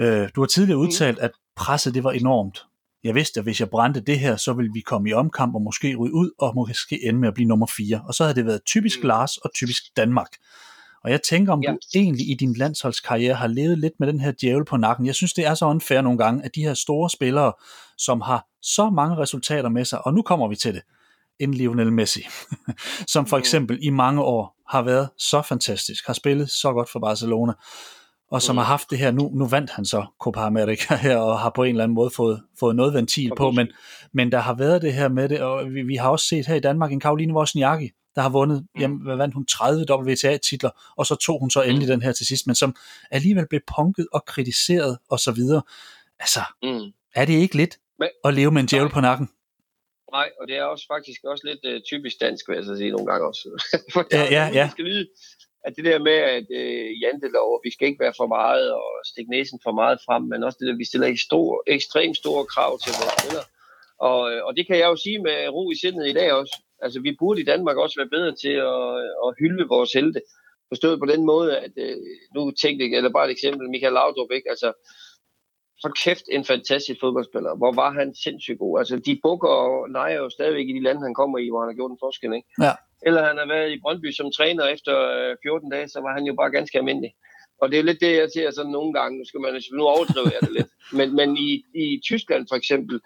Øh, 0.00 0.28
du 0.36 0.40
har 0.40 0.46
tidligere 0.46 0.76
mm. 0.76 0.82
udtalt, 0.82 1.18
at 1.18 1.30
presset 1.56 1.94
det 1.94 2.04
var 2.04 2.12
enormt. 2.12 2.66
Jeg 3.04 3.14
vidste, 3.14 3.40
at 3.40 3.44
hvis 3.44 3.60
jeg 3.60 3.70
brændte 3.70 4.00
det 4.00 4.18
her, 4.18 4.36
så 4.36 4.52
ville 4.52 4.70
vi 4.74 4.80
komme 4.80 5.10
i 5.10 5.12
omkamp 5.12 5.54
og 5.54 5.62
måske 5.62 5.96
ryge 5.96 6.14
ud, 6.14 6.30
og 6.38 6.52
måske 6.54 7.04
ende 7.04 7.20
med 7.20 7.28
at 7.28 7.34
blive 7.34 7.48
nummer 7.48 7.66
4. 7.76 8.02
Og 8.08 8.14
så 8.14 8.24
havde 8.24 8.34
det 8.34 8.46
været 8.46 8.60
typisk 8.66 9.02
mm. 9.02 9.06
Lars 9.06 9.36
og 9.36 9.50
typisk 9.54 9.82
Danmark. 9.96 10.28
Og 11.04 11.10
jeg 11.10 11.22
tænker, 11.22 11.52
om 11.52 11.62
ja. 11.62 11.70
du 11.70 11.78
egentlig 11.94 12.30
i 12.30 12.34
din 12.34 12.54
landsholdskarriere 12.54 13.34
har 13.34 13.46
levet 13.46 13.78
lidt 13.78 13.92
med 13.98 14.08
den 14.08 14.20
her 14.20 14.32
djævel 14.40 14.64
på 14.64 14.76
nakken. 14.76 15.06
Jeg 15.06 15.14
synes, 15.14 15.32
det 15.32 15.46
er 15.46 15.54
så 15.54 15.66
unfair 15.66 16.00
nogle 16.00 16.18
gange, 16.18 16.44
at 16.44 16.54
de 16.54 16.62
her 16.62 16.74
store 16.74 17.10
spillere, 17.10 17.52
som 17.98 18.20
har 18.20 18.46
så 18.62 18.90
mange 18.90 19.16
resultater 19.16 19.68
med 19.68 19.84
sig, 19.84 20.06
og 20.06 20.14
nu 20.14 20.22
kommer 20.22 20.48
vi 20.48 20.56
til 20.56 20.74
det, 20.74 20.82
en 21.40 21.54
Lionel 21.54 21.92
Messi, 21.92 22.22
som 23.12 23.26
for 23.26 23.36
mm. 23.36 23.40
eksempel 23.40 23.78
i 23.82 23.90
mange 23.90 24.22
år 24.22 24.56
har 24.68 24.82
været 24.82 25.08
så 25.18 25.42
fantastisk, 25.42 26.06
har 26.06 26.12
spillet 26.12 26.50
så 26.50 26.72
godt 26.72 26.90
for 26.90 27.00
Barcelona, 27.00 27.52
og 28.30 28.42
som 28.42 28.54
mm. 28.54 28.58
har 28.58 28.64
haft 28.64 28.90
det 28.90 28.98
her, 28.98 29.10
nu, 29.10 29.30
nu 29.34 29.46
vandt 29.46 29.70
han 29.70 29.84
så 29.84 30.06
Copa 30.20 30.40
America 30.40 30.96
her, 31.06 31.16
og 31.16 31.40
har 31.40 31.50
på 31.54 31.62
en 31.62 31.70
eller 31.70 31.84
anden 31.84 31.94
måde 31.94 32.10
fået, 32.16 32.42
fået 32.60 32.76
noget 32.76 32.94
ventil 32.94 33.30
på, 33.36 33.50
men, 33.50 33.68
men 34.14 34.32
der 34.32 34.38
har 34.38 34.54
været 34.54 34.82
det 34.82 34.92
her 34.92 35.08
med 35.08 35.28
det, 35.28 35.40
og 35.40 35.70
vi, 35.70 35.82
vi 35.82 35.96
har 35.96 36.08
også 36.08 36.26
set 36.26 36.46
her 36.46 36.54
i 36.54 36.60
Danmark 36.60 36.92
en 36.92 37.00
Karoline 37.00 37.34
Wozniacki, 37.34 37.90
der 38.14 38.22
har 38.22 38.28
vundet, 38.28 38.66
mm. 38.74 38.80
jamen, 38.80 39.02
hvad 39.02 39.16
vandt 39.16 39.34
hun, 39.34 39.46
30 39.46 39.86
WTA-titler, 39.90 40.70
og 40.96 41.06
så 41.06 41.14
tog 41.14 41.40
hun 41.40 41.50
så 41.50 41.62
endelig 41.62 41.88
mm. 41.88 41.92
den 41.92 42.02
her 42.02 42.12
til 42.12 42.26
sidst, 42.26 42.46
men 42.46 42.54
som 42.54 42.76
alligevel 43.10 43.46
blev 43.48 43.60
punket 43.76 44.06
og 44.12 44.24
kritiseret 44.24 44.98
og 45.10 45.18
så 45.18 45.32
videre. 45.32 45.62
Altså, 46.20 46.40
mm. 46.62 46.92
er 47.14 47.24
det 47.24 47.32
ikke 47.32 47.56
lidt 47.56 47.78
men, 47.98 48.08
at 48.24 48.34
leve 48.34 48.50
med 48.50 48.60
en 48.60 48.66
djævel 48.66 48.90
på 48.90 49.00
nakken? 49.00 49.28
Nej, 50.12 50.28
og 50.40 50.48
det 50.48 50.56
er 50.56 50.64
også 50.64 50.86
faktisk 50.94 51.20
også 51.24 51.44
lidt 51.50 51.62
uh, 51.74 51.82
typisk 51.90 52.16
dansk, 52.20 52.48
vil 52.48 52.56
jeg 52.56 52.64
så 52.64 52.76
sige 52.76 52.90
nogle 52.90 53.06
gange 53.10 53.26
også. 53.26 53.44
For 53.94 54.02
ja, 54.12 54.24
ja, 54.36 54.44
ja. 54.58 54.68
Skal 54.70 54.84
lyde, 54.84 55.06
at 55.66 55.72
det 55.76 55.84
der 55.84 55.98
med, 56.08 56.18
at 56.36 56.46
uh, 56.60 57.02
jantelov, 57.02 57.60
vi 57.64 57.70
skal 57.72 57.88
ikke 57.88 58.04
være 58.04 58.14
for 58.16 58.26
meget 58.26 58.72
og 58.72 58.90
stikke 59.10 59.30
næsen 59.30 59.58
for 59.62 59.72
meget 59.72 59.98
frem, 60.06 60.22
men 60.22 60.42
også 60.46 60.58
det 60.60 60.68
der, 60.68 60.76
vi 60.76 60.84
stiller 60.90 61.16
stor, 61.28 61.62
ekstremt 61.66 62.16
store 62.16 62.44
krav 62.54 62.72
til 62.78 62.92
vores 63.00 63.14
spillere. 63.18 63.46
Og, 64.08 64.20
øh, 64.32 64.40
og 64.46 64.52
det 64.56 64.64
kan 64.66 64.78
jeg 64.78 64.88
jo 64.92 64.96
sige 64.96 65.18
med 65.26 65.36
ro 65.56 65.70
i 65.70 65.80
sindet 65.82 66.06
i 66.08 66.16
dag 66.20 66.32
også. 66.32 66.54
Altså, 66.84 66.98
vi 67.00 67.16
burde 67.20 67.40
i 67.40 67.50
Danmark 67.52 67.76
også 67.76 67.96
være 68.00 68.14
bedre 68.16 68.32
til 68.42 68.54
at, 68.72 68.86
at 69.24 69.34
hylde 69.40 69.64
vores 69.74 69.92
helte. 69.92 70.20
Forstået 70.72 71.00
på 71.00 71.06
den 71.12 71.22
måde, 71.32 71.50
at 71.64 71.74
øh, 71.76 71.96
nu 72.36 72.42
tænkte 72.62 72.82
jeg, 72.84 72.96
eller 72.96 73.16
bare 73.16 73.26
et 73.26 73.36
eksempel, 73.36 73.70
Michael 73.70 73.92
Laudrup, 73.92 74.30
ikke? 74.36 74.50
Altså, 74.54 74.68
for 75.82 75.90
kæft 76.04 76.26
en 76.36 76.44
fantastisk 76.52 76.98
fodboldspiller. 77.00 77.52
Hvor 77.60 77.72
var 77.82 77.90
han 78.00 78.08
sindssygt 78.24 78.58
god. 78.58 78.78
Altså, 78.80 78.94
de 79.06 79.20
bukker 79.22 79.52
og 79.64 79.90
nejer 79.90 80.18
jo 80.22 80.28
stadigvæk 80.30 80.68
i 80.68 80.76
de 80.78 80.84
lande, 80.86 81.06
han 81.08 81.18
kommer 81.20 81.38
i, 81.38 81.48
hvor 81.48 81.60
han 81.62 81.70
har 81.70 81.78
gjort 81.80 81.92
en 81.92 82.04
forskel, 82.04 82.32
ikke? 82.38 82.48
Ja. 82.66 82.74
Eller 83.06 83.22
han 83.28 83.38
har 83.42 83.48
været 83.54 83.72
i 83.72 83.80
Brøndby 83.82 84.10
som 84.12 84.32
træner 84.38 84.64
efter 84.76 84.94
14 85.42 85.70
dage, 85.70 85.88
så 85.88 85.98
var 86.04 86.12
han 86.16 86.24
jo 86.30 86.34
bare 86.40 86.50
ganske 86.58 86.78
almindelig. 86.78 87.12
Og 87.62 87.70
det 87.70 87.78
er 87.78 87.82
lidt 87.82 88.00
det, 88.00 88.12
jeg 88.16 88.30
ser 88.34 88.50
sådan 88.50 88.72
nogle 88.72 88.92
gange. 88.98 89.18
Nu 89.18 89.24
skal 89.24 89.40
man 89.40 89.62
nu 89.72 89.82
overdrive 89.94 90.32
jeg 90.34 90.40
det 90.40 90.52
lidt. 90.58 90.70
Men, 90.98 91.16
men 91.18 91.28
i, 91.36 91.50
i 91.84 92.00
Tyskland 92.08 92.46
for 92.50 92.56
eksempel, 92.56 92.96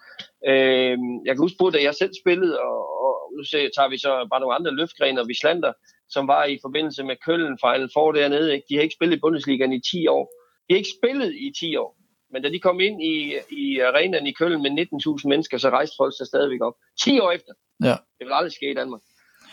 øh, 0.51 0.97
jeg 1.27 1.33
kan 1.33 1.45
huske 1.47 1.61
på, 1.61 1.71
da 1.71 1.79
jeg 1.83 1.95
selv 1.95 2.13
spillede, 2.23 2.61
og, 2.61 2.79
og 3.05 3.15
nu 3.37 3.43
ser, 3.45 3.69
tager 3.77 3.89
vi 3.89 3.99
så 3.99 4.13
bare 4.31 4.41
nogle 4.41 4.55
andre 4.59 4.75
løftgrener, 4.81 5.25
vi 5.25 5.35
slander, 5.35 5.73
som 6.09 6.29
var 6.29 6.45
i 6.45 6.59
forbindelse 6.63 7.05
med 7.05 7.17
Køllen 7.27 7.59
Final 7.65 7.91
Four 7.95 8.13
dernede. 8.13 8.55
Ikke? 8.55 8.67
De 8.69 8.75
har 8.75 8.83
ikke 8.83 8.99
spillet 8.99 9.17
i 9.17 9.21
Bundesligaen 9.21 9.73
i 9.73 9.81
10 9.81 10.07
år. 10.07 10.25
De 10.65 10.75
har 10.75 10.79
ikke 10.83 10.97
spillet 10.99 11.31
i 11.35 11.53
10 11.61 11.77
år. 11.77 11.91
Men 12.33 12.43
da 12.43 12.49
de 12.49 12.61
kom 12.61 12.81
ind 12.81 13.03
i, 13.03 13.17
i 13.51 13.81
arenaen 13.81 14.27
i 14.27 14.33
Køln 14.33 14.63
med 14.63 14.71
19.000 14.71 15.29
mennesker, 15.29 15.59
så 15.59 15.69
rejste 15.71 15.97
folk 16.01 16.15
sig 16.17 16.27
stadigvæk 16.27 16.63
op. 16.63 16.77
10 17.05 17.21
år 17.21 17.31
efter. 17.33 17.53
Ja. 17.85 17.97
Det 18.19 18.25
vil 18.27 18.33
aldrig 18.33 18.53
ske 18.53 18.71
i 18.71 18.75
Danmark. 18.75 19.01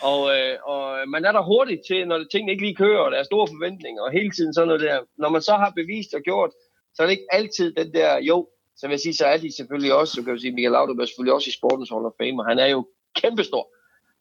Og, 0.02 0.20
øh, 0.36 0.56
og 0.64 1.08
man 1.08 1.24
er 1.24 1.32
der 1.32 1.42
hurtigt 1.42 1.82
til, 1.86 2.08
når 2.08 2.24
tingene 2.32 2.52
ikke 2.52 2.64
lige 2.64 2.74
kører, 2.74 3.00
og 3.00 3.10
der 3.10 3.18
er 3.18 3.22
store 3.22 3.48
forventninger, 3.48 4.02
og 4.02 4.12
hele 4.12 4.30
tiden 4.30 4.54
sådan 4.54 4.66
noget 4.66 4.82
der. 4.82 5.00
Når 5.16 5.28
man 5.28 5.42
så 5.42 5.52
har 5.52 5.72
bevist 5.76 6.14
og 6.14 6.20
gjort, 6.20 6.50
så 6.94 7.02
er 7.02 7.06
det 7.06 7.12
ikke 7.12 7.32
altid 7.32 7.74
den 7.74 7.92
der, 7.92 8.18
jo, 8.18 8.48
så 8.76 8.86
vil 8.86 8.92
jeg 8.92 9.00
sige, 9.00 9.14
så 9.14 9.26
er 9.26 9.36
de 9.36 9.56
selvfølgelig 9.56 9.94
også, 9.94 10.14
så 10.14 10.22
kan 10.22 10.32
jeg 10.32 10.40
sige, 10.40 10.52
Michael 10.52 10.72
Laudrup 10.72 10.98
er 10.98 11.04
selvfølgelig 11.04 11.34
også 11.34 11.48
i 11.48 11.58
Sportens 11.58 11.90
Hall 11.90 12.06
of 12.06 12.12
Fame, 12.20 12.42
og 12.42 12.46
han 12.46 12.58
er 12.58 12.66
jo 12.66 12.88
kæmpestor. 13.14 13.70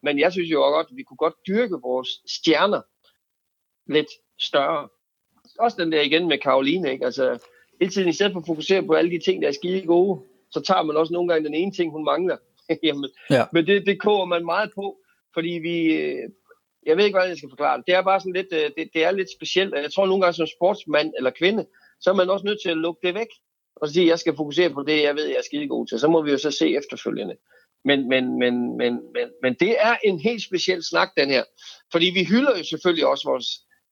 Men 0.03 0.19
jeg 0.19 0.31
synes 0.31 0.51
jo 0.51 0.59
godt, 0.59 0.87
at 0.91 0.97
vi 0.97 1.03
kunne 1.03 1.17
godt 1.17 1.33
dyrke 1.47 1.77
vores 1.81 2.09
stjerner 2.27 2.81
lidt 3.87 4.07
større. 4.39 4.89
Også 5.59 5.77
den 5.79 5.91
der 5.91 6.01
igen 6.01 6.27
med 6.27 6.37
Karoline, 6.37 6.91
ikke? 6.91 7.05
Altså, 7.05 7.47
hele 7.79 7.91
tiden 7.91 8.09
i 8.09 8.13
stedet 8.13 8.33
for 8.33 8.39
at 8.39 8.47
fokusere 8.47 8.83
på 8.83 8.93
alle 8.93 9.11
de 9.11 9.19
ting, 9.25 9.41
der 9.41 9.47
er 9.47 9.51
skide 9.51 9.85
gode, 9.85 10.21
så 10.51 10.61
tager 10.61 10.83
man 10.83 10.97
også 10.97 11.13
nogle 11.13 11.33
gange 11.33 11.45
den 11.45 11.53
ene 11.53 11.71
ting, 11.71 11.91
hun 11.91 12.03
mangler. 12.03 12.37
Jamen, 12.83 13.09
ja. 13.29 13.45
Men 13.53 13.67
det, 13.67 13.85
det 13.85 14.01
koger 14.01 14.25
man 14.25 14.45
meget 14.45 14.71
på, 14.75 14.97
fordi 15.33 15.49
vi, 15.49 15.75
øh, 15.93 16.29
jeg 16.85 16.97
ved 16.97 17.05
ikke, 17.05 17.15
hvordan 17.15 17.29
jeg 17.29 17.37
skal 17.37 17.49
forklare 17.49 17.77
det. 17.77 17.87
Det 17.87 17.95
er 17.95 18.01
bare 18.01 18.19
sådan 18.19 18.33
lidt, 18.33 18.53
øh, 18.53 18.71
det, 18.77 18.89
det 18.93 19.03
er 19.03 19.11
lidt 19.11 19.31
specielt. 19.31 19.73
Jeg 19.73 19.93
tror 19.93 20.05
nogle 20.05 20.21
gange 20.21 20.35
som 20.35 20.47
sportsmand 20.47 21.13
eller 21.17 21.31
kvinde, 21.31 21.65
så 22.01 22.09
er 22.09 22.13
man 22.13 22.29
også 22.29 22.45
nødt 22.45 22.59
til 22.63 22.69
at 22.69 22.77
lukke 22.77 23.07
det 23.07 23.15
væk. 23.15 23.27
Og 23.75 23.89
sige, 23.89 24.03
at 24.03 24.09
jeg 24.09 24.19
skal 24.19 24.35
fokusere 24.35 24.69
på 24.69 24.83
det, 24.83 25.03
jeg 25.03 25.15
ved, 25.15 25.25
jeg 25.25 25.37
er 25.37 25.41
skide 25.45 25.67
god 25.67 25.87
til. 25.87 25.99
Så 25.99 26.07
må 26.07 26.21
vi 26.21 26.31
jo 26.31 26.37
så 26.37 26.51
se 26.51 26.77
efterfølgende. 26.77 27.35
Men, 27.85 28.09
men, 28.09 28.39
men, 28.39 28.77
men, 28.77 28.93
men, 29.13 29.29
men 29.41 29.53
det 29.53 29.75
er 29.79 29.95
en 30.03 30.19
helt 30.19 30.43
speciel 30.43 30.83
snak, 30.83 31.09
den 31.17 31.29
her. 31.29 31.43
Fordi 31.91 32.05
vi 32.05 32.23
hylder 32.23 32.57
jo 32.57 32.63
selvfølgelig 32.63 33.07
også 33.07 33.29
vores, 33.29 33.47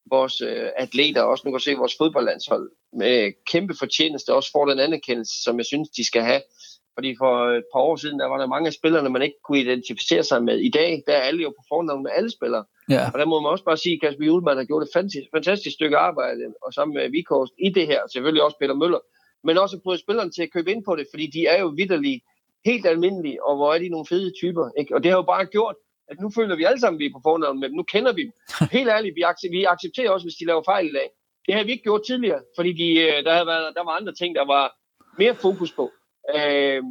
vores 0.10 0.42
øh, 0.42 0.70
atleter, 0.78 1.22
også 1.22 1.42
nu 1.46 1.52
kan 1.52 1.60
se 1.60 1.74
vores 1.76 1.98
fodboldlandshold, 1.98 2.72
med 2.94 3.32
kæmpe 3.52 3.74
fortjeneste, 3.80 4.34
også 4.34 4.50
får 4.52 4.66
den 4.66 4.80
anerkendelse, 4.80 5.44
som 5.44 5.58
jeg 5.58 5.66
synes, 5.66 5.89
de 5.89 6.06
skal 6.06 6.22
have. 6.22 6.42
Fordi 7.02 7.16
for 7.24 7.34
et 7.60 7.68
par 7.74 7.80
år 7.89 7.95
siden, 7.95 8.20
der 8.20 8.28
var 8.28 8.38
der 8.38 8.47
mange 8.47 8.68
af 8.68 8.74
spillerne, 8.74 9.10
man 9.10 9.22
ikke 9.22 9.39
kunne 9.45 9.60
identificere 9.60 10.24
sig 10.24 10.43
med. 10.43 10.58
I 10.60 10.70
dag, 10.70 11.04
der 11.08 11.14
er 11.14 11.22
alle 11.22 11.41
jo 11.43 11.49
på 11.49 11.64
fornavn 11.70 12.04
med 12.04 12.12
alle 12.16 12.32
spillere. 12.32 12.66
Ja. 12.89 13.04
Og 13.14 13.20
der 13.20 13.26
må 13.26 13.39
man 13.39 13.52
også 13.52 13.64
bare 13.64 13.78
sige, 13.78 13.95
at 13.95 14.02
Kasper 14.02 14.26
Julemand 14.26 14.58
har 14.58 14.66
gjort 14.66 14.84
et 14.84 14.93
fantastisk, 14.93 15.28
fantastisk 15.36 15.74
stykke 15.74 15.97
arbejde, 15.97 16.43
og 16.66 16.74
sammen 16.74 16.93
med 16.95 17.10
Vikhorst 17.10 17.54
i 17.68 17.70
det 17.70 17.88
her, 17.88 17.99
selvfølgelig 18.14 18.43
også 18.43 18.58
Peter 18.62 18.76
Møller, 18.82 19.02
men 19.43 19.58
også 19.58 19.80
få 19.84 19.97
spillerne 19.97 20.32
til 20.32 20.43
at 20.43 20.54
købe 20.56 20.72
ind 20.72 20.84
på 20.84 20.95
det, 20.95 21.06
fordi 21.14 21.26
de 21.36 21.41
er 21.47 21.60
jo 21.64 21.68
vidderlige 21.80 22.22
helt 22.66 22.86
almindelige, 22.86 23.45
og 23.47 23.56
hvor 23.56 23.74
er 23.74 23.80
de 23.80 23.89
nogle 23.89 24.06
fede 24.10 24.32
typer. 24.41 24.66
Ikke? 24.80 24.95
Og 24.95 25.04
det 25.04 25.12
har 25.12 25.18
jo 25.18 25.28
bare 25.34 25.45
gjort, 25.45 25.76
at 26.12 26.18
nu 26.24 26.32
føler 26.38 26.56
vi 26.56 26.64
alle 26.64 26.80
sammen, 26.80 26.97
at 26.97 27.02
vi 27.04 27.06
er 27.10 27.16
på 27.18 27.22
fornavn 27.24 27.60
med 27.60 27.70
dem. 27.70 27.78
Nu 27.78 27.84
kender 27.84 28.14
vi 28.14 28.24
dem. 28.28 28.34
Helt 28.78 28.89
ærligt, 28.89 29.16
vi, 29.16 29.22
accepterer, 29.22 29.60
vi 29.60 29.64
accepterer 29.74 30.10
også, 30.12 30.26
hvis 30.26 30.39
de 30.39 30.45
laver 30.45 30.64
fejl 30.74 30.86
i 30.91 30.93
dag. 30.99 31.10
Det 31.45 31.54
har 31.56 31.64
vi 31.64 31.72
ikke 31.72 31.84
gjort 31.84 32.04
tidligere, 32.08 32.41
fordi 32.58 32.72
de, 32.82 32.88
øh, 33.06 33.24
der, 33.26 33.34
havde 33.34 33.47
været, 33.54 33.76
der 33.78 33.84
var 33.84 33.93
andre 33.99 34.14
ting, 34.14 34.36
der 34.36 34.45
var 34.56 34.64
mere 35.18 35.36
fokus 35.36 35.72
på. 35.80 35.86
Øh, 36.36 36.84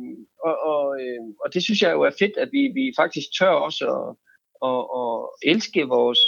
og, 0.44 0.56
og, 0.72 1.00
øh, 1.00 1.20
og 1.44 1.54
det 1.54 1.62
synes 1.64 1.82
jeg 1.82 1.92
jo 1.92 2.02
er 2.02 2.10
fedt, 2.18 2.36
at 2.36 2.48
vi, 2.52 2.62
vi 2.74 2.92
faktisk 2.96 3.26
tør 3.38 3.54
også 3.66 3.84
at, 3.96 4.08
at, 4.68 4.82
at 5.00 5.52
elske 5.52 5.82
vores... 5.82 6.18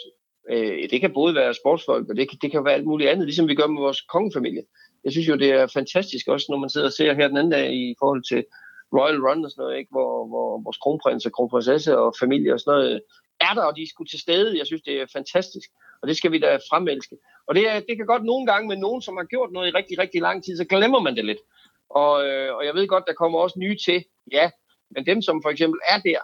Øh, 0.50 0.90
det 0.90 1.00
kan 1.00 1.12
både 1.14 1.34
være 1.34 1.55
sportsfolk, 1.55 2.09
og 2.09 2.16
det 2.16 2.30
kan, 2.30 2.38
det 2.42 2.50
kan 2.50 2.64
være 2.64 2.74
alt 2.74 2.86
muligt 2.86 3.11
andet, 3.11 3.26
ligesom 3.26 3.48
vi 3.48 3.55
gør 3.55 3.66
med 3.66 3.82
vores 3.82 4.00
kongefamilie. 4.00 4.62
Jeg 5.05 5.12
synes 5.12 5.28
jo, 5.28 5.36
det 5.36 5.50
er 5.50 5.66
fantastisk 5.66 6.28
også, 6.28 6.46
når 6.50 6.59
man 6.59 6.70
sidder 6.70 6.86
og 6.86 6.92
ser 6.92 7.14
her 7.14 7.28
den 7.28 7.36
anden 7.36 7.53
dag 7.53 7.74
i 7.74 7.94
forhold 7.98 8.24
til 8.30 8.44
Royal 8.96 9.20
Run 9.26 9.44
og 9.44 9.50
sådan 9.50 9.62
noget, 9.62 9.78
ikke? 9.78 9.90
Hvor, 9.90 10.26
hvor 10.26 10.62
vores 10.64 10.78
kronprins 10.78 11.26
og 11.26 11.32
kronprinsesse 11.32 11.98
og 11.98 12.14
familie 12.20 12.53
og 12.55 12.61
sådan 12.61 12.78
noget 12.78 12.94
øh, 12.94 13.00
er 13.40 13.55
der, 13.55 13.62
og 13.62 13.76
de 13.76 13.90
skulle 13.90 14.09
til 14.09 14.20
stede. 14.20 14.59
Jeg 14.59 14.66
synes, 14.66 14.82
det 14.82 14.94
er 15.00 15.07
fantastisk, 15.12 15.68
og 16.03 16.09
det 16.09 16.16
skal 16.16 16.32
vi 16.32 16.38
da 16.38 16.59
fremelske. 16.70 17.16
Og 17.46 17.55
det, 17.55 17.64
er, 17.70 17.80
det 17.88 17.96
kan 17.96 18.07
godt 18.07 18.24
nogle 18.24 18.46
gange 18.46 18.68
med 18.68 18.76
nogen, 18.76 19.03
som 19.03 19.16
har 19.16 19.24
gjort 19.24 19.53
noget 19.53 19.68
i 19.68 19.76
rigtig, 19.78 19.98
rigtig 19.98 20.20
lang 20.20 20.44
tid, 20.44 20.57
så 20.57 20.64
glemmer 20.64 21.00
man 21.00 21.16
det 21.16 21.24
lidt. 21.24 21.42
Og, 21.95 22.26
øh, 22.26 22.55
og 22.57 22.64
jeg 22.66 22.74
ved 22.74 22.88
godt, 22.88 23.05
der 23.07 23.12
kommer 23.12 23.38
også 23.38 23.59
nye 23.59 23.76
til, 23.86 24.05
ja, 24.32 24.51
men 24.95 25.07
dem, 25.07 25.22
som 25.22 25.43
for 25.43 25.51
eksempel 25.51 25.80
er 25.88 25.99
der, 25.99 26.20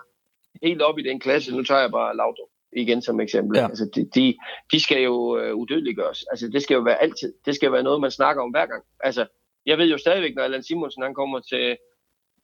helt 0.63 0.83
op 0.83 0.99
i 0.99 1.03
den 1.03 1.21
klasse, 1.21 1.57
nu 1.57 1.63
tager 1.63 1.81
jeg 1.81 1.91
bare 1.91 2.17
Laudrup 2.17 2.49
igen 2.77 3.03
som 3.03 3.21
eksempel. 3.21 3.59
Ja. 3.59 3.65
Altså, 3.69 3.91
de, 3.95 4.11
de, 4.15 4.37
de 4.73 4.81
skal 4.81 5.03
jo 5.03 5.39
øh, 5.39 5.55
udødeliggøres. 5.55 6.25
Altså, 6.31 6.49
det 6.49 6.63
skal 6.63 6.75
jo 6.75 6.81
være 6.81 7.03
altid. 7.03 7.33
Det 7.47 7.55
skal 7.55 7.73
være 7.73 7.83
noget, 7.83 8.01
man 8.01 8.11
snakker 8.11 8.43
om 8.43 8.51
hver 8.51 8.67
gang. 8.67 8.83
Altså, 9.01 9.27
jeg 9.67 9.79
ved 9.79 9.87
jo 9.91 9.99
stadigvæk, 9.99 10.35
når 10.35 10.43
Allan 10.43 10.63
Simonsen 10.63 11.03
han 11.03 11.15
kommer 11.15 11.41
til 11.41 11.77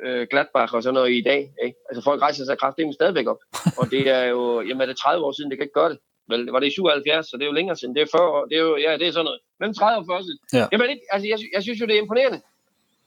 øh, 0.04 0.26
Gladbach 0.30 0.74
og 0.74 0.82
sådan 0.82 0.94
noget 0.94 1.12
i 1.12 1.22
dag. 1.22 1.52
Ikke? 1.64 1.76
Altså, 1.88 2.02
folk 2.04 2.22
rejser 2.22 2.44
sig 2.44 2.58
kraftigt 2.58 2.94
stadigvæk 2.94 3.26
op. 3.26 3.38
og 3.80 3.90
det 3.90 4.08
er 4.08 4.24
jo, 4.24 4.60
jamen 4.60 4.80
er 4.80 4.86
det 4.86 4.96
30 4.96 5.26
år 5.26 5.32
siden, 5.32 5.50
det 5.50 5.58
kan 5.58 5.64
ikke 5.64 5.80
gøre 5.80 5.90
det. 5.90 5.98
Vel, 6.28 6.46
var 6.46 6.60
det 6.60 6.66
i 6.66 6.70
77, 6.70 7.26
så 7.26 7.36
det 7.36 7.42
er 7.42 7.46
jo 7.46 7.52
længere 7.52 7.76
siden. 7.76 7.94
Det 7.94 8.02
er 8.02 8.06
40 8.12 8.28
år. 8.28 8.44
Det 8.44 8.56
er 8.58 8.62
jo, 8.62 8.76
ja, 8.76 8.92
det 8.96 9.06
er 9.08 9.12
sådan 9.12 9.24
noget. 9.24 9.40
Men 9.60 9.74
30 9.74 9.98
år 10.00 10.04
40 10.12 10.22
siden. 10.22 10.38
Ja. 10.52 10.66
Jamen, 10.72 10.88
det, 10.90 10.98
altså, 11.10 11.26
jeg, 11.28 11.38
jeg 11.54 11.62
synes 11.62 11.80
jo, 11.80 11.86
det 11.86 11.94
er 11.96 12.02
imponerende. 12.02 12.40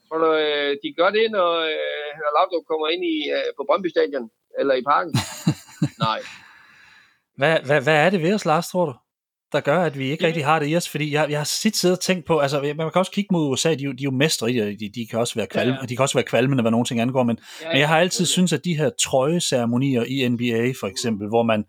For 0.10 0.18
øh, 0.44 0.72
de 0.84 0.90
gør 1.00 1.10
det, 1.18 1.26
når, 1.38 1.52
øh, 1.72 2.10
når 2.22 2.32
Laudrup 2.36 2.66
kommer 2.72 2.88
ind 2.94 3.04
i, 3.16 3.18
øh, 3.36 3.48
på 3.58 3.62
Brøndby 3.68 3.90
Stadion, 3.96 4.26
eller 4.60 4.74
i 4.82 4.84
parken. 4.92 5.14
Nej. 6.06 6.20
Hvad, 7.40 7.56
hvad, 7.68 7.82
hvad 7.82 7.98
er 8.06 8.10
det 8.10 8.22
ved 8.22 8.34
os, 8.34 8.46
Lars, 8.46 8.68
tror 8.68 8.86
du? 8.86 8.94
der 9.52 9.60
gør, 9.60 9.80
at 9.80 10.00
vi 10.00 10.12
ikke 10.12 10.28
rigtig 10.28 10.46
har 10.46 10.60
det 10.60 10.70
i 10.70 10.76
os, 10.76 10.90
fordi 10.90 11.14
jeg, 11.14 11.28
jeg 11.30 11.40
har 11.40 11.44
sit 11.44 11.78
siddet 11.78 11.98
og 11.98 12.04
tænkt 12.04 12.26
på, 12.26 12.40
altså 12.40 12.62
man 12.62 12.92
kan 12.92 13.00
også 13.00 13.12
kigge 13.12 13.28
mod 13.32 13.52
USA, 13.52 13.70
de, 13.70 13.76
de 13.76 13.86
er 13.86 13.94
jo 14.04 14.12
mestre 14.12 14.52
i 14.52 14.56
det, 14.56 14.80
de, 14.80 14.90
de 14.96 15.08
kan 15.08 15.20
også 15.20 15.36
være 15.36 15.48
kvalme, 15.48 15.74
ja, 15.74 15.80
ja. 15.82 15.86
de 15.86 15.96
kan 15.96 16.04
også 16.04 16.18
være 16.18 16.26
kvalmende, 16.26 16.62
hvad 16.62 16.72
nogle 16.72 16.86
ting 16.86 17.00
angår, 17.00 17.24
men, 17.24 17.38
ja, 17.62 17.66
ja, 17.66 17.72
men 17.72 17.80
jeg 17.80 17.88
har 17.88 18.00
altid 18.00 18.26
synes 18.26 18.54
at 18.54 18.66
de 18.66 18.78
her 18.78 18.90
trøjeceremonier 19.04 20.04
i 20.04 20.30
NBA 20.30 20.74
for 20.80 20.88
eksempel, 20.88 21.28
hvor 21.28 21.44
man 21.44 21.66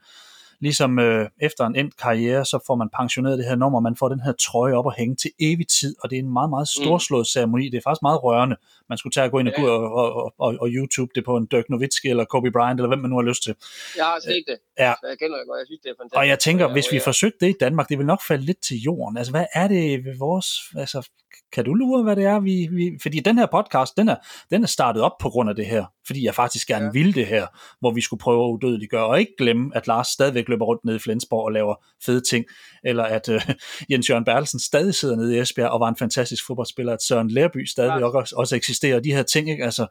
ligesom 0.61 0.99
øh, 0.99 1.29
efter 1.41 1.67
en 1.67 1.77
endt 1.77 1.97
karriere, 1.97 2.45
så 2.45 2.59
får 2.67 2.75
man 2.75 2.89
pensioneret 2.99 3.39
det 3.39 3.47
her 3.47 3.55
nummer, 3.55 3.81
man 3.81 3.97
får 3.97 4.09
den 4.09 4.21
her 4.21 4.33
trøje 4.33 4.75
op 4.75 4.87
og 4.87 4.93
hænge 4.93 5.17
til 5.17 5.31
evig 5.41 5.69
tid, 5.69 5.97
og 6.03 6.11
det 6.11 6.17
er 6.17 6.23
en 6.23 6.33
meget, 6.33 6.51
meget 6.51 6.69
mm. 6.79 6.85
storslået 6.85 7.21
mm. 7.21 7.25
ceremoni. 7.25 7.69
Det 7.69 7.77
er 7.77 7.81
faktisk 7.85 8.03
meget 8.03 8.25
rørende. 8.25 8.57
Man 8.89 8.99
skulle 8.99 9.13
tage 9.13 9.25
at 9.25 9.31
gå 9.31 9.39
ind 9.39 9.49
og, 9.49 9.55
ja. 9.59 9.69
og, 9.69 10.13
og, 10.15 10.35
og, 10.39 10.55
og 10.61 10.69
YouTube 10.69 11.11
det 11.15 11.25
på 11.25 11.37
en 11.37 11.47
Dirk 11.47 11.65
Nowitzki 11.69 12.09
eller 12.09 12.25
Kobe 12.25 12.51
Bryant, 12.51 12.81
eller 12.81 12.89
hvem 12.89 12.99
man 12.99 13.11
nu 13.11 13.17
har 13.17 13.23
lyst 13.23 13.43
til. 13.43 13.55
Jeg 13.97 14.05
har 14.05 14.21
set 14.21 14.45
det. 14.47 14.59
Ja. 14.79 14.95
Så 15.01 15.07
jeg 15.07 15.19
kender 15.19 15.37
det 15.39 15.47
godt. 15.49 15.59
Jeg 15.59 15.67
synes, 15.67 15.81
det 15.81 15.91
er 15.91 15.95
fantastisk. 15.99 16.19
Og 16.19 16.29
jeg 16.29 16.39
tænker, 16.39 16.73
hvis 16.73 16.93
vi 16.93 16.99
forsøgte 16.99 17.39
det 17.41 17.49
i 17.55 17.57
Danmark, 17.61 17.89
det 17.89 17.99
vil 17.99 18.07
nok 18.07 18.23
falde 18.29 18.45
lidt 18.45 18.61
til 18.69 18.77
jorden. 18.77 19.17
Altså, 19.17 19.33
hvad 19.33 19.47
er 19.55 19.69
det 19.69 20.05
ved 20.05 20.19
vores... 20.19 20.47
Altså, 20.77 21.09
kan 21.53 21.65
du 21.65 21.75
lure, 21.75 22.03
hvad 22.03 22.17
det 22.17 22.25
er, 22.25 22.41
vi, 22.41 22.69
vi... 22.73 22.99
Fordi 23.03 23.21
den 23.21 23.39
her 23.39 23.47
podcast, 23.47 23.97
den 23.97 24.09
er, 24.09 24.17
den 24.51 24.63
er 24.63 24.67
startet 24.67 25.03
op 25.03 25.13
på 25.21 25.29
grund 25.29 25.51
af 25.51 25.57
det 25.57 25.67
her. 25.67 25.85
Fordi 26.09 26.25
jeg 26.25 26.35
faktisk 26.35 26.69
gerne 26.69 26.85
ja. 26.85 26.91
ville 26.91 27.13
det 27.13 27.27
her, 27.27 27.47
hvor 27.81 27.91
vi 27.91 28.01
skulle 28.01 28.21
prøve 28.21 28.45
at 28.45 28.51
udødeliggøre, 28.51 29.07
og 29.07 29.21
ikke 29.21 29.33
glemme, 29.39 29.71
at 29.75 29.87
Lars 29.87 30.07
stadigvæk 30.07 30.49
løber 30.49 30.65
rundt 30.65 30.85
ned 30.85 30.95
i 30.95 30.99
Flensborg 30.99 31.45
og 31.45 31.53
laver 31.53 31.75
fede 32.05 32.21
ting, 32.21 32.45
eller 32.85 33.05
at 33.05 33.29
uh, 33.29 33.41
Jens 33.91 34.11
Jørgen 34.11 34.25
Bertelsen 34.25 34.61
stadig 34.61 34.95
sidder 34.95 35.17
nede 35.17 35.37
i 35.37 35.41
Esbjerg 35.41 35.71
og 35.71 35.81
var 35.81 35.89
en 35.89 35.97
fantastisk 35.97 36.47
fodboldspiller, 36.47 36.93
at 36.93 37.03
Søren 37.03 37.31
Lærby 37.31 37.65
stadig 37.65 38.01
ja. 38.01 38.07
også, 38.07 38.35
også 38.37 38.57
eksisterer, 38.57 39.01
de 39.01 39.15
her 39.15 39.23
ting, 39.23 39.51
ikke? 39.51 39.65
Altså, 39.65 39.87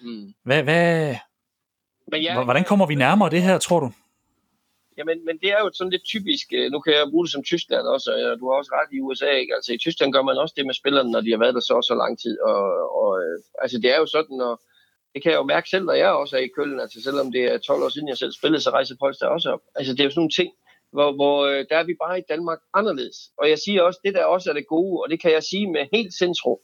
mm. 0.00 0.34
hvad, 0.44 0.62
hvad, 0.62 1.16
men 2.12 2.22
ja, 2.22 2.44
hvordan 2.44 2.64
kommer 2.64 2.86
vi 2.86 2.94
nærmere 2.94 3.30
det 3.30 3.42
her, 3.42 3.58
tror 3.58 3.80
du? 3.80 3.90
Jamen, 4.98 5.24
men 5.26 5.38
det 5.42 5.50
er 5.56 5.60
jo 5.64 5.70
sådan 5.74 5.90
lidt 5.90 6.04
typisk, 6.14 6.46
øh, 6.58 6.66
nu 6.72 6.78
kan 6.80 6.92
jeg 6.94 7.10
bruge 7.10 7.24
det 7.26 7.32
som 7.32 7.44
Tyskland 7.52 7.84
også, 7.94 8.08
og 8.32 8.38
du 8.40 8.44
har 8.48 8.56
også 8.60 8.72
ret 8.78 8.90
i 8.96 9.00
USA, 9.00 9.30
ikke? 9.42 9.54
Altså 9.54 9.70
i 9.72 9.78
Tyskland 9.84 10.12
gør 10.12 10.22
man 10.22 10.42
også 10.42 10.54
det 10.56 10.66
med 10.66 10.74
spillerne, 10.74 11.10
når 11.10 11.20
de 11.20 11.30
har 11.30 11.42
været 11.44 11.54
der 11.54 11.64
så 11.70 11.76
så 11.88 11.94
lang 12.02 12.12
tid, 12.22 12.34
og, 12.40 12.62
og 13.02 13.10
øh, 13.22 13.38
altså 13.62 13.76
det 13.82 13.90
er 13.94 13.98
jo 14.02 14.06
sådan, 14.16 14.38
og 14.48 14.54
det 15.16 15.22
kan 15.22 15.32
jeg 15.32 15.38
jo 15.38 15.52
mærke 15.54 15.68
selv, 15.68 15.84
når 15.84 15.92
jeg 15.92 16.10
også 16.10 16.36
er 16.36 16.40
i 16.40 16.54
Køln, 16.56 16.80
altså 16.80 17.02
selvom 17.02 17.32
det 17.32 17.44
er 17.44 17.58
12 17.58 17.82
år 17.82 17.88
siden, 17.88 18.08
jeg 18.08 18.18
selv 18.18 18.32
spillede, 18.32 18.62
så 18.62 18.70
rejser 18.70 18.94
Polster 19.00 19.26
også 19.26 19.48
op. 19.50 19.60
Altså 19.74 19.92
det 19.92 20.00
er 20.00 20.04
jo 20.04 20.10
sådan 20.10 20.20
nogle 20.20 20.38
ting, 20.40 20.50
hvor, 20.92 21.12
hvor 21.12 21.46
øh, 21.46 21.64
der 21.70 21.76
er 21.76 21.84
vi 21.84 21.94
bare 22.04 22.18
i 22.18 22.22
Danmark 22.28 22.58
anderledes. 22.74 23.16
Og 23.38 23.50
jeg 23.50 23.58
siger 23.58 23.82
også, 23.82 24.00
det 24.04 24.14
der 24.14 24.24
også 24.24 24.50
er 24.50 24.54
det 24.54 24.66
gode, 24.66 25.02
og 25.02 25.10
det 25.10 25.20
kan 25.22 25.32
jeg 25.32 25.42
sige 25.42 25.72
med 25.72 25.86
helt 25.92 26.14
sindsro. 26.14 26.54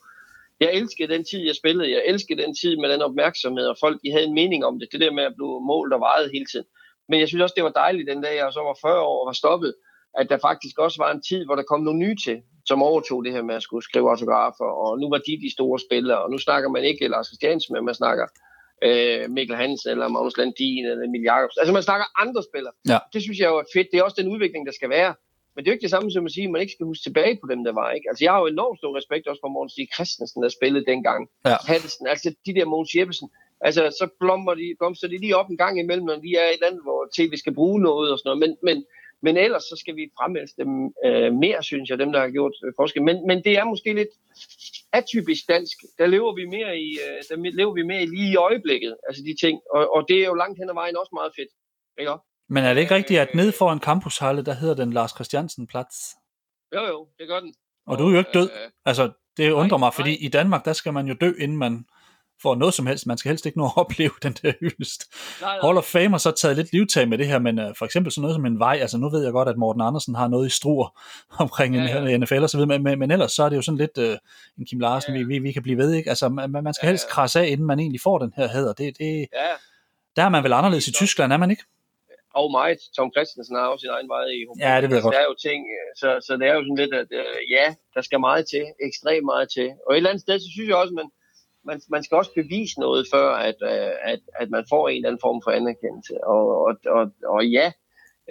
Jeg 0.60 0.70
elskede 0.72 1.12
den 1.14 1.24
tid, 1.24 1.40
jeg 1.40 1.56
spillede. 1.56 1.90
Jeg 1.90 2.02
elskede 2.06 2.42
den 2.42 2.54
tid 2.54 2.76
med 2.76 2.88
den 2.92 3.02
opmærksomhed, 3.02 3.66
og 3.66 3.76
folk 3.80 3.96
de 4.04 4.12
havde 4.12 4.26
en 4.26 4.34
mening 4.34 4.64
om 4.64 4.78
det. 4.78 4.88
Det 4.92 5.00
der 5.00 5.12
med 5.12 5.24
at 5.24 5.36
blive 5.36 5.60
målt 5.70 5.92
og 5.92 6.00
vejet 6.00 6.30
hele 6.34 6.46
tiden. 6.46 6.66
Men 7.08 7.20
jeg 7.20 7.28
synes 7.28 7.42
også, 7.42 7.56
det 7.56 7.64
var 7.64 7.80
dejligt 7.84 8.10
den 8.10 8.22
dag, 8.22 8.36
jeg 8.36 8.52
så 8.52 8.60
var 8.60 8.76
40 8.82 9.00
år 9.00 9.20
og 9.20 9.26
var 9.26 9.32
stoppet, 9.42 9.74
at 10.18 10.26
der 10.30 10.38
faktisk 10.38 10.78
også 10.78 10.98
var 11.02 11.12
en 11.12 11.22
tid, 11.22 11.44
hvor 11.44 11.54
der 11.54 11.62
kom 11.62 11.80
nogle 11.80 11.98
nye 11.98 12.16
til, 12.24 12.42
som 12.64 12.82
overtog 12.82 13.24
det 13.24 13.32
her 13.32 13.42
med 13.42 13.54
at 13.54 13.62
skulle 13.62 13.84
skrive 13.84 14.10
autografer, 14.10 14.64
og 14.64 15.00
nu 15.00 15.08
var 15.10 15.18
de 15.18 15.40
de 15.44 15.52
store 15.52 15.78
spillere, 15.78 16.22
og 16.22 16.30
nu 16.30 16.38
snakker 16.38 16.68
man 16.68 16.84
ikke 16.84 17.08
Lars 17.08 17.26
Christiansen, 17.26 17.74
men 17.74 17.84
man 17.84 17.94
snakker 17.94 18.26
øh, 18.86 19.30
Mikkel 19.30 19.56
Hansen, 19.56 19.90
eller 19.90 20.08
Magnus 20.08 20.36
Landin, 20.36 20.84
eller 20.86 21.04
Emil 21.04 21.22
Jacobs. 21.22 21.56
Altså 21.56 21.72
man 21.72 21.82
snakker 21.82 22.06
andre 22.22 22.42
spillere. 22.50 22.72
Ja. 22.88 22.98
Det 23.12 23.22
synes 23.22 23.38
jeg 23.38 23.48
jo 23.48 23.58
er 23.58 23.68
fedt. 23.74 23.88
Det 23.90 23.98
er 23.98 24.02
også 24.02 24.20
den 24.20 24.32
udvikling, 24.34 24.66
der 24.66 24.72
skal 24.72 24.90
være. 24.90 25.14
Men 25.54 25.58
det 25.64 25.68
er 25.68 25.72
jo 25.72 25.76
ikke 25.76 25.86
det 25.88 25.96
samme 25.96 26.10
som 26.10 26.26
at 26.26 26.32
sige, 26.32 26.44
at 26.44 26.50
man 26.50 26.60
ikke 26.60 26.76
skal 26.76 26.86
huske 26.86 27.02
tilbage 27.02 27.38
på 27.42 27.46
dem, 27.52 27.64
der 27.64 27.72
var. 27.72 27.90
Ikke? 27.90 28.06
Altså, 28.10 28.24
jeg 28.24 28.32
har 28.32 28.40
jo 28.40 28.46
enormt 28.46 28.78
stor 28.78 28.96
respekt 28.96 29.26
også 29.26 29.40
for 29.42 29.48
Mogens 29.48 29.72
Stig 29.72 29.88
Christensen, 29.94 30.42
der 30.42 30.48
spillede 30.48 30.84
dengang. 30.92 31.28
Ja. 31.46 31.56
Hattesen, 31.70 32.06
altså 32.06 32.34
de 32.46 32.54
der 32.54 32.64
Mogens 32.64 32.94
Jeppesen. 32.96 33.28
Altså, 33.66 33.82
så 34.00 34.06
blommer 34.20 34.54
de, 34.54 34.66
blomster 34.78 35.08
de 35.08 35.18
lige 35.18 35.36
op 35.36 35.48
en 35.50 35.62
gang 35.64 35.74
imellem, 35.78 36.06
når 36.06 36.18
de 36.24 36.30
er 36.42 36.46
i 36.48 36.54
et 36.54 36.60
land, 36.64 36.76
hvor 36.86 37.00
TV 37.16 37.32
skal 37.36 37.54
bruge 37.54 37.80
noget 37.88 38.12
og 38.12 38.18
sådan 38.18 38.28
noget. 38.30 38.40
Men, 38.44 38.52
men, 38.68 38.84
men 39.22 39.36
ellers 39.36 39.62
så 39.62 39.76
skal 39.82 39.96
vi 39.96 40.10
fremælse 40.18 40.54
dem 40.56 40.70
øh, 41.04 41.32
mere, 41.44 41.62
synes 41.62 41.90
jeg, 41.90 41.98
dem 41.98 42.12
der 42.12 42.20
har 42.20 42.30
gjort 42.30 42.52
øh, 42.64 42.72
forskel. 42.76 43.02
Men, 43.02 43.26
men 43.26 43.44
det 43.44 43.52
er 43.58 43.64
måske 43.64 43.94
lidt 43.94 44.08
atypisk 44.92 45.48
dansk. 45.48 45.76
Der 45.98 46.06
lever 46.06 46.34
vi 46.34 46.44
mere 46.56 46.78
i, 46.78 46.88
øh, 47.04 47.18
der 47.30 47.50
lever 47.60 47.74
vi 47.74 47.82
mere 47.82 48.02
i 48.02 48.06
lige 48.06 48.32
i 48.32 48.36
øjeblikket, 48.36 48.96
altså 49.08 49.22
de 49.26 49.34
ting. 49.46 49.60
Og, 49.74 49.94
og 49.94 50.04
det 50.08 50.18
er 50.22 50.26
jo 50.26 50.34
langt 50.34 50.58
hen 50.58 50.68
ad 50.68 50.74
vejen 50.74 50.96
også 50.96 51.10
meget 51.12 51.32
fedt. 51.36 51.52
Ikke? 52.00 52.12
Men 52.48 52.64
er 52.64 52.74
det 52.74 52.80
ikke 52.80 52.94
rigtigt, 52.94 53.20
at 53.20 53.34
ned 53.34 53.52
foran 53.52 53.80
campushalle, 53.80 54.44
der 54.44 54.54
hedder 54.54 54.74
den 54.74 54.92
Lars 54.92 55.10
Christiansen 55.10 55.66
Plads? 55.66 55.96
Jo, 56.74 56.82
jo, 56.92 57.08
det 57.18 57.28
gør 57.28 57.40
den. 57.40 57.54
Og, 57.86 57.92
og 57.92 57.98
du 57.98 58.06
er 58.06 58.12
jo 58.12 58.18
ikke 58.18 58.30
død. 58.34 58.50
Øh, 58.50 58.70
altså, 58.84 59.10
det 59.36 59.50
undrer 59.50 59.78
nej, 59.78 59.86
mig, 59.86 59.94
fordi 59.94 60.10
nej. 60.10 60.26
i 60.26 60.28
Danmark, 60.28 60.64
der 60.64 60.72
skal 60.72 60.92
man 60.92 61.06
jo 61.06 61.14
dø, 61.20 61.32
inden 61.38 61.58
man 61.58 61.84
for 62.42 62.54
noget 62.54 62.74
som 62.74 62.86
helst. 62.86 63.06
Man 63.06 63.18
skal 63.18 63.28
helst 63.28 63.46
ikke 63.46 63.58
nå 63.58 63.64
at 63.64 63.72
opleve 63.76 64.10
den 64.22 64.32
der 64.32 64.52
hyldest. 64.60 65.14
Nej, 65.40 65.50
nej. 65.50 65.58
Hall 65.62 65.78
of 65.78 65.84
Fame 65.84 66.10
har 66.10 66.18
så 66.18 66.30
taget 66.30 66.56
lidt 66.56 66.72
livtag 66.72 67.08
med 67.08 67.18
det 67.18 67.26
her, 67.26 67.38
men 67.38 67.58
uh, 67.58 67.64
for 67.78 67.84
eksempel 67.84 68.12
sådan 68.12 68.22
noget 68.22 68.34
som 68.34 68.46
en 68.46 68.58
vej, 68.58 68.78
altså 68.80 68.98
nu 68.98 69.10
ved 69.10 69.24
jeg 69.24 69.32
godt, 69.32 69.48
at 69.48 69.56
Morten 69.56 69.82
Andersen 69.82 70.14
har 70.14 70.28
noget 70.28 70.46
i 70.46 70.50
struer 70.50 71.00
omkring 71.44 71.74
ja, 71.74 72.04
ja. 72.04 72.16
NFL 72.16 72.42
og 72.42 72.50
så 72.50 72.56
videre, 72.56 72.78
men, 72.78 72.98
men, 72.98 73.10
ellers 73.10 73.32
så 73.32 73.42
er 73.44 73.48
det 73.48 73.56
jo 73.56 73.62
sådan 73.62 73.78
lidt 73.78 73.98
uh, 73.98 74.16
en 74.58 74.66
Kim 74.66 74.80
Larsen, 74.80 75.14
ja, 75.14 75.20
ja. 75.20 75.26
Vi, 75.26 75.34
vi, 75.34 75.38
vi 75.38 75.52
kan 75.52 75.62
blive 75.62 75.78
ved, 75.78 75.92
ikke? 75.92 76.08
Altså 76.08 76.28
man, 76.28 76.50
man 76.50 76.74
skal 76.74 76.88
helst 76.88 77.04
ja, 77.04 77.08
ja. 77.08 77.14
krasse 77.14 77.40
af, 77.40 77.46
inden 77.46 77.66
man 77.66 77.80
egentlig 77.80 78.00
får 78.00 78.18
den 78.18 78.32
her 78.36 78.48
hæder. 78.48 78.72
Det, 78.72 78.98
det, 78.98 79.26
ja. 79.32 79.52
Der 80.16 80.22
er 80.22 80.28
man 80.28 80.44
vel 80.44 80.52
anderledes 80.52 80.88
i 80.88 80.92
Tyskland, 80.92 81.32
er 81.32 81.36
man 81.36 81.50
ikke? 81.50 81.64
og 82.40 82.50
meget. 82.50 82.80
Tom 82.96 83.10
Christensen 83.14 83.56
har 83.56 83.66
også 83.72 83.84
sin 83.84 83.94
egen 83.96 84.08
vej 84.14 84.24
i 84.38 84.40
Ja, 84.66 84.80
det 84.80 84.88
ved 84.90 84.96
jeg 84.96 85.02
godt. 85.02 85.14
Der 85.14 85.20
er 85.24 85.28
jo 85.32 85.36
ting, 85.48 85.60
øh, 85.76 85.88
så, 86.00 86.08
så 86.26 86.32
det 86.40 86.46
er 86.50 86.54
jo 86.58 86.62
sådan 86.66 86.80
lidt, 86.82 86.94
at 87.02 87.10
uh, 87.22 87.40
ja, 87.56 87.66
der 87.94 88.02
skal 88.06 88.20
meget 88.28 88.44
til, 88.52 88.64
ekstremt 88.88 89.26
meget 89.32 89.48
til. 89.56 89.68
Og 89.86 89.90
et 89.92 89.96
eller 89.96 90.10
andet 90.10 90.24
sted, 90.26 90.36
så 90.44 90.48
synes 90.54 90.68
jeg 90.68 90.76
også, 90.82 90.92
at 90.94 90.98
man, 91.00 91.08
man, 91.66 91.80
man 91.90 92.02
skal 92.04 92.16
også 92.16 92.32
bevise 92.34 92.80
noget, 92.80 93.06
før 93.14 93.28
at, 93.48 93.58
uh, 93.72 94.12
at, 94.12 94.20
at 94.40 94.50
man 94.50 94.64
får 94.72 94.88
en 94.88 94.96
eller 94.96 95.08
anden 95.08 95.24
form 95.26 95.40
for 95.44 95.50
anerkendelse. 95.50 96.14
Og, 96.24 96.44
og, 96.66 96.74
og, 96.96 97.04
og 97.34 97.40
ja, 97.46 97.66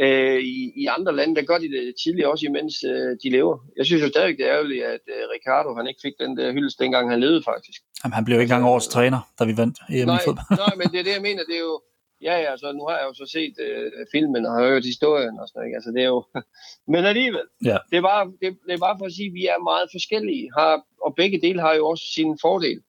uh, 0.03 0.39
i, 0.55 0.57
i 0.81 0.85
andre 0.97 1.15
lande, 1.15 1.35
der 1.35 1.49
gør 1.49 1.57
de 1.57 1.69
det 1.75 1.95
tidligere 2.03 2.31
også, 2.31 2.45
imens 2.45 2.75
uh, 2.91 3.11
de 3.23 3.29
lever. 3.37 3.55
Jeg 3.77 3.85
synes 3.85 4.01
jo 4.03 4.09
stadig, 4.09 4.37
det 4.37 4.45
er 4.45 4.53
ærgerligt, 4.57 4.83
at 4.95 5.05
uh, 5.15 5.23
Ricardo 5.35 5.69
han 5.77 5.87
ikke 5.87 6.03
fik 6.05 6.15
den 6.23 6.37
der 6.37 6.51
hyldest, 6.51 6.79
dengang 6.79 7.09
han 7.09 7.19
levede 7.19 7.43
faktisk. 7.51 7.79
Jamen, 8.03 8.13
han 8.13 8.25
blev 8.25 8.37
ikke 8.39 8.51
engang 8.51 8.71
årets 8.73 8.87
træner, 8.87 9.19
da 9.39 9.43
vi 9.49 9.57
vandt 9.57 9.77
EM 9.89 10.07
nej, 10.07 10.17
i 10.17 10.19
fodbold. 10.25 10.59
nej, 10.65 10.75
men 10.79 10.87
det 10.91 10.99
er 10.99 11.05
det, 11.07 11.15
jeg 11.17 11.25
mener. 11.29 11.43
Det 11.49 11.55
er 11.55 11.65
jo, 11.71 11.81
Ja, 12.27 12.35
ja, 12.45 12.57
så 12.57 12.67
nu 12.71 12.83
har 12.87 12.95
jeg 12.99 13.05
jo 13.09 13.13
så 13.21 13.25
set 13.37 13.55
øh, 13.67 14.05
filmen 14.13 14.45
og 14.45 14.51
har 14.55 14.63
hørt 14.69 14.85
historien 14.93 15.35
og 15.41 15.45
sådan 15.47 15.59
noget. 15.59 15.75
Altså, 15.77 15.89
det 15.95 16.01
er 16.03 16.11
jo... 16.15 16.19
Men 16.93 17.01
alligevel, 17.11 17.47
ja. 17.69 17.77
det, 17.89 17.97
er 17.97 18.05
bare, 18.11 18.23
det, 18.41 18.47
det 18.67 18.73
er 18.73 18.83
bare 18.87 18.97
for 18.99 19.05
at 19.05 19.15
sige, 19.17 19.29
at 19.31 19.37
vi 19.39 19.43
er 19.53 19.67
meget 19.71 19.87
forskellige, 19.95 20.45
har, 20.57 20.73
og 21.05 21.11
begge 21.21 21.37
dele 21.45 21.61
har 21.61 21.73
jo 21.79 21.83
også 21.91 22.05
sin 22.17 22.31
fordel. 22.45 22.79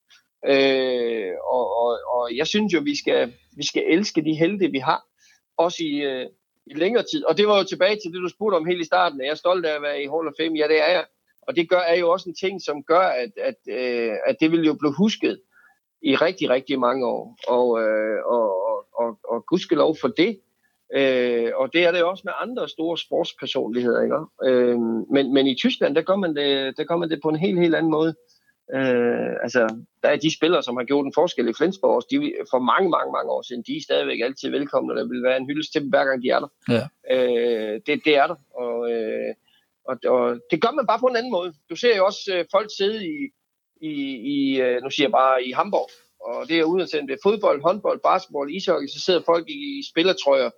Øh, 0.47 1.33
og, 1.51 1.77
og, 1.83 1.99
og 2.13 2.37
jeg 2.37 2.47
synes 2.47 2.75
jo, 2.75 2.81
vi 2.85 2.97
skal, 2.97 3.33
vi 3.57 3.67
skal 3.67 3.85
elske 3.89 4.25
de 4.25 4.35
helte, 4.35 4.71
vi 4.71 4.79
har, 4.79 5.03
også 5.57 5.79
i, 5.81 5.95
øh, 5.97 6.27
i 6.67 6.75
længere 6.75 7.05
tid. 7.13 7.25
Og 7.25 7.39
det 7.39 7.47
var 7.47 7.59
jo 7.59 7.65
tilbage 7.65 7.97
til 7.97 8.13
det, 8.13 8.23
du 8.23 8.29
spurgte 8.29 8.57
om 8.57 8.67
helt 8.67 8.81
i 8.81 8.85
starten. 8.85 9.21
Er 9.21 9.27
jeg 9.27 9.37
stolt 9.37 9.67
af 9.67 9.75
at 9.77 9.83
være 9.83 10.03
i 10.03 10.07
Hall 10.07 10.29
of 10.29 10.35
Fame? 10.41 10.59
Ja, 10.59 10.69
det 10.69 10.81
er 10.89 10.91
jeg. 10.93 11.05
Og 11.43 11.57
det 11.57 11.69
gør, 11.69 11.79
er 11.79 11.97
jo 11.97 12.11
også 12.11 12.29
en 12.29 12.35
ting, 12.35 12.63
som 12.63 12.83
gør, 12.83 13.07
at, 13.23 13.33
at, 13.37 13.55
øh, 13.69 14.13
at 14.27 14.37
det 14.41 14.53
vil 14.53 14.65
jo 14.65 14.75
blive 14.75 14.95
husket 14.99 15.41
i 16.03 16.17
rigtig, 16.17 16.51
rigtig 16.51 16.79
mange 16.79 17.07
år. 17.07 17.37
Og, 17.49 17.83
øh, 17.83 18.19
og, 18.27 18.47
og, 18.95 19.19
og 19.29 19.47
gudskelov 19.47 19.97
for 20.01 20.09
det. 20.09 20.41
Øh, 20.95 21.51
og 21.55 21.73
det 21.73 21.85
er 21.85 21.93
det 21.93 22.03
også 22.03 22.23
med 22.25 22.33
andre 22.41 22.69
store 22.69 22.99
sportspersonligheder. 22.99 24.03
Ikke? 24.03 24.17
Øh, 24.45 24.79
men, 25.11 25.35
men 25.35 25.47
i 25.47 25.55
Tyskland, 25.55 25.95
der 25.95 26.03
gør, 26.03 26.17
man 26.17 26.37
det, 26.37 26.77
der 26.77 26.85
gør 26.85 26.97
man 26.97 27.11
det 27.11 27.21
på 27.23 27.29
en 27.29 27.37
helt, 27.37 27.61
helt 27.61 27.75
anden 27.75 27.91
måde. 27.91 28.15
Øh, 28.75 29.33
altså, 29.43 29.61
der 30.03 30.09
er 30.09 30.17
de 30.17 30.37
spillere, 30.37 30.63
som 30.63 30.77
har 30.77 30.85
gjort 30.85 31.07
en 31.07 31.13
forskel 31.15 31.49
i 31.49 31.53
Flensborg, 31.59 32.03
de, 32.11 32.35
for 32.51 32.59
mange, 32.59 32.91
mange, 32.91 33.13
mange 33.13 33.31
år 33.31 33.43
siden, 33.43 33.65
de 33.67 33.77
er 33.77 33.83
stadigvæk 33.83 34.21
altid 34.21 34.51
velkomne, 34.51 34.93
og 34.93 34.97
der 34.97 35.09
vil 35.09 35.23
være 35.23 35.37
en 35.37 35.47
hyldest 35.47 35.73
til 35.73 35.81
dem, 35.81 35.91
hver 35.91 36.05
gang 36.05 36.23
de 36.23 36.29
er 36.29 36.41
der. 36.41 36.51
Ja. 36.77 36.85
Øh, 37.15 37.81
det, 37.87 38.05
det 38.05 38.17
er 38.17 38.27
der, 38.27 38.37
og, 38.55 38.93
øh, 38.93 39.35
og, 39.85 39.97
og 40.07 40.41
det 40.51 40.63
gør 40.63 40.71
man 40.71 40.87
bare 40.87 40.99
på 40.99 41.07
en 41.07 41.17
anden 41.17 41.33
måde. 41.33 41.55
Du 41.71 41.77
ser 41.77 41.97
jo 41.97 42.07
også 42.07 42.21
øh, 42.35 42.45
folk 42.51 42.71
sidde 42.77 43.07
i, 43.07 43.17
i, 43.81 43.93
i 44.35 44.61
øh, 44.61 44.83
nu 44.83 44.91
siger 44.91 45.07
jeg 45.07 45.13
bare, 45.13 45.45
i 45.45 45.53
Hamburg, 45.53 45.91
og 46.21 46.49
det 46.49 46.59
er 46.59 46.65
uanset 46.65 47.09
det 47.09 47.15
er 47.15 47.27
fodbold, 47.29 47.63
håndbold, 47.63 48.01
basketball, 48.01 48.55
ishockey, 48.55 48.89
så 48.89 49.01
sidder 49.01 49.23
folk 49.27 49.49
i 49.49 49.83
spillertrøjer 49.91 50.51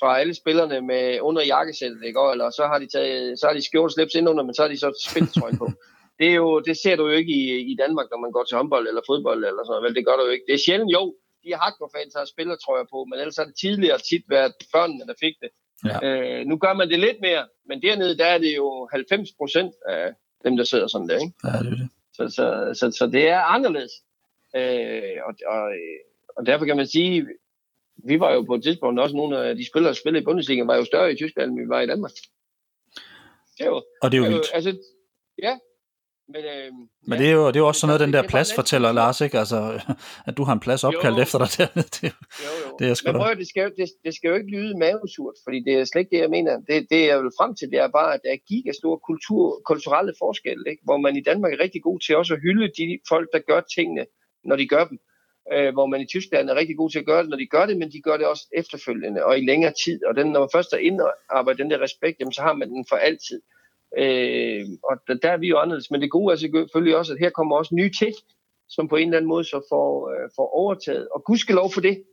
fra 0.00 0.20
alle 0.20 0.34
spillerne 0.34 0.80
med 0.80 1.20
under 1.20 1.42
jakkesættet, 1.42 2.04
ikke? 2.04 2.20
eller 2.32 2.50
så 2.50 2.66
har 2.66 2.78
de 2.78 2.86
taget, 2.86 3.38
så 3.40 3.46
har 3.46 3.54
de 3.54 3.64
skjort 3.64 3.92
slips 3.92 4.14
ind 4.14 4.28
under, 4.28 4.44
men 4.44 4.54
så 4.54 4.62
har 4.62 4.68
de 4.68 4.78
så 4.78 5.06
spillertrøjen 5.10 5.58
på. 5.58 5.68
Det, 6.20 6.28
er 6.28 6.34
jo, 6.34 6.60
det 6.60 6.76
ser 6.82 6.96
du 6.96 7.04
jo 7.08 7.14
ikke 7.20 7.32
i, 7.32 7.72
i 7.72 7.74
Danmark, 7.82 8.06
når 8.10 8.18
man 8.24 8.32
går 8.32 8.44
til 8.44 8.56
håndbold 8.56 8.88
eller 8.88 9.02
fodbold 9.06 9.44
eller 9.44 9.62
sådan 9.64 9.80
noget. 9.80 9.96
Det 9.96 10.06
gør 10.06 10.16
du 10.16 10.24
jo 10.24 10.32
ikke. 10.36 10.46
Det 10.48 10.54
er 10.54 10.64
sjældent, 10.66 10.92
jo, 10.92 11.02
de 11.44 11.54
hardcore-fans 11.60 12.14
har 12.16 12.24
spillertrøjer 12.24 12.84
på, 12.92 12.98
men 13.04 13.18
ellers 13.18 13.36
har 13.36 13.44
det 13.44 13.56
tidligere 13.64 13.98
tit 14.10 14.24
været 14.28 14.52
børnene, 14.72 15.06
der 15.10 15.14
fik 15.24 15.34
det. 15.42 15.50
Ja. 15.88 15.96
Øh, 16.06 16.46
nu 16.46 16.56
gør 16.64 16.72
man 16.72 16.88
det 16.90 16.98
lidt 16.98 17.20
mere, 17.20 17.44
men 17.68 17.82
dernede, 17.82 18.18
der 18.18 18.26
er 18.26 18.38
det 18.38 18.56
jo 18.56 18.88
90 18.92 19.28
procent 19.38 19.74
af 19.88 20.12
dem, 20.44 20.56
der 20.56 20.64
sidder 20.64 20.86
sådan 20.86 21.08
der. 21.08 21.18
Ikke? 21.24 21.34
Ja, 21.44 21.58
det 21.64 21.72
er 21.74 21.78
det. 21.82 21.88
Så, 22.16 22.28
så, 22.36 22.46
så, 22.80 22.98
så 22.98 23.06
det 23.06 23.28
er 23.28 23.40
anderledes. 23.40 23.92
Øh, 24.56 25.18
og, 25.26 25.34
og, 25.46 25.62
og 26.36 26.46
derfor 26.46 26.64
kan 26.64 26.76
man 26.76 26.86
sige, 26.86 27.26
vi 28.04 28.20
var 28.20 28.32
jo 28.32 28.42
på 28.42 28.54
et 28.54 28.62
tidspunkt 28.62 29.00
også 29.00 29.16
nogle 29.16 29.38
af 29.38 29.56
de 29.56 29.66
spillere, 29.66 29.92
der 29.92 30.00
spillede 30.00 30.22
i 30.22 30.24
Bundesliga, 30.24 30.64
var 30.64 30.76
jo 30.76 30.84
større 30.84 31.12
i 31.12 31.16
Tyskland, 31.16 31.50
end 31.50 31.60
vi 31.60 31.68
var 31.68 31.80
i 31.80 31.86
Danmark. 31.86 32.12
Det 33.58 33.66
jo, 33.66 33.82
og 34.02 34.12
det 34.12 34.18
er 34.18 34.22
jo 34.22 34.30
vildt. 34.30 34.50
Altså, 34.54 34.76
ja, 35.42 35.58
men, 36.34 36.42
øh, 36.52 36.72
men 37.08 37.18
det 37.18 37.26
er 37.28 37.32
jo, 37.32 37.46
det 37.46 37.56
er 37.56 37.60
jo 37.60 37.66
også 37.66 37.80
sådan 37.80 37.88
noget, 37.90 38.00
den 38.00 38.12
der 38.12 38.28
plads 38.28 38.54
fortæller 38.54 38.92
Lars, 38.92 39.20
ikke? 39.20 39.38
Altså, 39.38 39.58
at 40.28 40.36
du 40.36 40.42
har 40.44 40.52
en 40.52 40.60
plads 40.60 40.84
opkaldt 40.84 41.16
jo. 41.16 41.22
efter 41.22 41.38
dig 41.38 41.48
dernede. 41.58 41.88
Det, 41.96 42.12
jo, 42.46 42.52
jo. 42.64 42.76
det 42.78 42.90
er 42.90 42.94
sgu 42.94 43.12
men 43.12 43.20
prøv, 43.20 43.34
det 43.42 43.48
skal, 43.48 43.72
det, 43.78 43.88
det 44.04 44.12
skal 44.14 44.28
jo 44.28 44.34
ikke 44.34 44.50
lyde 44.56 44.78
mavesurt, 44.78 45.36
fordi 45.44 45.58
det 45.66 45.74
er 45.74 45.84
slet 45.84 46.00
ikke 46.00 46.14
det, 46.16 46.22
jeg 46.26 46.30
mener. 46.30 46.52
Det, 46.68 46.86
det 46.90 47.00
jeg 47.10 47.16
vil 47.22 47.38
frem 47.38 47.54
til, 47.54 47.70
det 47.70 47.78
er 47.78 47.88
bare, 47.88 48.14
at 48.14 48.20
der 48.24 48.30
er 48.32 48.40
gigastore 48.48 48.98
kultur, 49.08 49.60
kulturelle 49.70 50.12
forskelle, 50.18 50.64
ikke? 50.70 50.82
hvor 50.84 50.96
man 50.96 51.16
i 51.16 51.22
Danmark 51.22 51.52
er 51.52 51.60
rigtig 51.64 51.82
god 51.82 51.98
til 52.00 52.16
også 52.16 52.34
at 52.34 52.40
hylde 52.40 52.68
de 52.78 52.98
folk, 53.08 53.28
der 53.34 53.40
gør 53.50 53.60
tingene 53.76 54.04
når 54.44 54.56
de 54.56 54.68
gør 54.68 54.84
dem. 54.84 54.98
Øh, 55.52 55.72
hvor 55.72 55.86
man 55.86 56.00
i 56.00 56.06
Tyskland 56.06 56.50
er 56.50 56.54
rigtig 56.54 56.76
god 56.76 56.90
til 56.90 56.98
at 56.98 57.06
gøre 57.06 57.22
det, 57.22 57.30
når 57.30 57.36
de 57.36 57.46
gør 57.46 57.66
det, 57.66 57.76
men 57.76 57.92
de 57.92 58.00
gør 58.00 58.16
det 58.16 58.26
også 58.26 58.46
efterfølgende 58.56 59.24
og 59.24 59.38
i 59.38 59.46
længere 59.46 59.72
tid. 59.84 60.04
Og 60.04 60.16
den, 60.16 60.26
når 60.26 60.40
man 60.40 60.48
først 60.54 60.72
er 60.72 60.78
inde 60.78 61.04
og 61.04 61.12
arbejder 61.30 61.62
den 61.62 61.70
der 61.70 61.80
respekt, 61.80 62.16
jamen, 62.20 62.32
så 62.32 62.42
har 62.42 62.52
man 62.52 62.70
den 62.70 62.84
for 62.88 62.96
altid. 62.96 63.36
Øh, 63.36 63.59
og 64.82 64.94
der, 65.06 65.14
der 65.14 65.30
er 65.30 65.36
vi 65.36 65.48
jo 65.48 65.58
anderledes. 65.58 65.90
Men 65.90 66.00
det 66.00 66.10
gode 66.10 66.32
er 66.32 66.36
selvfølgelig 66.36 66.96
også, 66.96 67.12
at 67.12 67.18
her 67.18 67.30
kommer 67.30 67.56
også 67.56 67.74
nye 67.74 67.90
til, 67.98 68.14
som 68.68 68.88
på 68.88 68.96
en 68.96 69.08
eller 69.08 69.16
anden 69.16 69.28
måde 69.28 69.44
så 69.44 69.66
får, 69.68 70.10
øh, 70.10 70.30
får 70.36 70.48
overtaget. 70.54 71.08
Og 71.14 71.24
gudskelov 71.24 71.72
for 71.72 71.80
det, 71.80 72.04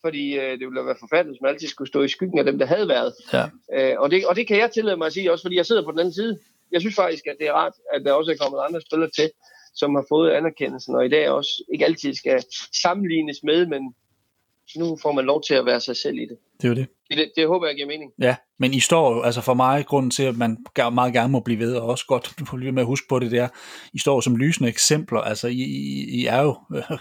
fordi 0.00 0.38
øh, 0.38 0.50
det 0.50 0.66
ville 0.66 0.86
være 0.86 0.96
forfærdeligt, 1.00 1.34
hvis 1.34 1.42
man 1.42 1.50
altid 1.50 1.68
skulle 1.68 1.88
stå 1.88 2.02
i 2.02 2.08
skyggen 2.08 2.38
af 2.38 2.44
dem, 2.44 2.58
der 2.58 2.66
havde 2.66 2.88
været. 2.88 3.12
Ja. 3.32 3.44
Øh, 3.76 4.00
og, 4.00 4.10
det, 4.10 4.26
og 4.26 4.36
det 4.36 4.46
kan 4.46 4.58
jeg 4.58 4.70
tillade 4.70 4.96
mig 4.96 5.06
at 5.06 5.12
sige, 5.12 5.32
også 5.32 5.44
fordi 5.44 5.56
jeg 5.56 5.66
sidder 5.66 5.84
på 5.84 5.90
den 5.90 5.98
anden 5.98 6.14
side. 6.14 6.38
Jeg 6.72 6.80
synes 6.80 6.96
faktisk, 6.96 7.26
at 7.26 7.36
det 7.40 7.48
er 7.48 7.52
rart, 7.52 7.72
at 7.94 8.04
der 8.04 8.12
også 8.12 8.30
er 8.30 8.36
kommet 8.36 8.60
andre 8.68 8.80
spillere 8.80 9.10
til, 9.10 9.30
som 9.74 9.94
har 9.94 10.04
fået 10.08 10.30
anerkendelsen, 10.30 10.94
og 10.94 11.06
i 11.06 11.08
dag 11.08 11.28
også 11.28 11.64
ikke 11.72 11.84
altid 11.84 12.14
skal 12.14 12.44
sammenlignes 12.82 13.42
med, 13.42 13.66
men 13.66 13.94
nu 14.76 14.96
får 15.02 15.12
man 15.12 15.24
lov 15.24 15.42
til 15.42 15.54
at 15.54 15.66
være 15.66 15.80
sig 15.80 15.96
selv 15.96 16.18
i 16.18 16.26
det. 16.26 16.38
Det 16.62 16.68
er 16.68 16.68
jo 16.68 16.74
det. 16.74 16.88
Det, 17.10 17.32
det, 17.36 17.46
håber 17.46 17.66
jeg 17.66 17.76
giver 17.76 17.88
mening. 17.88 18.10
Ja, 18.20 18.36
men 18.58 18.74
I 18.74 18.80
står 18.80 19.14
jo, 19.14 19.22
altså 19.22 19.40
for 19.40 19.54
mig, 19.54 19.86
grunden 19.86 20.10
til, 20.10 20.22
at 20.22 20.36
man 20.36 20.56
meget 20.92 21.12
gerne 21.12 21.32
må 21.32 21.40
blive 21.40 21.58
ved, 21.58 21.74
og 21.74 21.88
også 21.88 22.04
godt 22.08 22.34
blive 22.50 22.72
med 22.72 22.82
at 22.82 22.86
huske 22.86 23.06
på 23.08 23.18
det 23.18 23.30
der, 23.30 23.48
I 23.92 23.98
står 23.98 24.20
som 24.20 24.36
lysende 24.36 24.68
eksempler, 24.68 25.20
altså 25.20 25.48
I, 25.48 25.60
I, 25.60 26.20
I 26.20 26.26
er 26.26 26.42
jo 26.42 26.56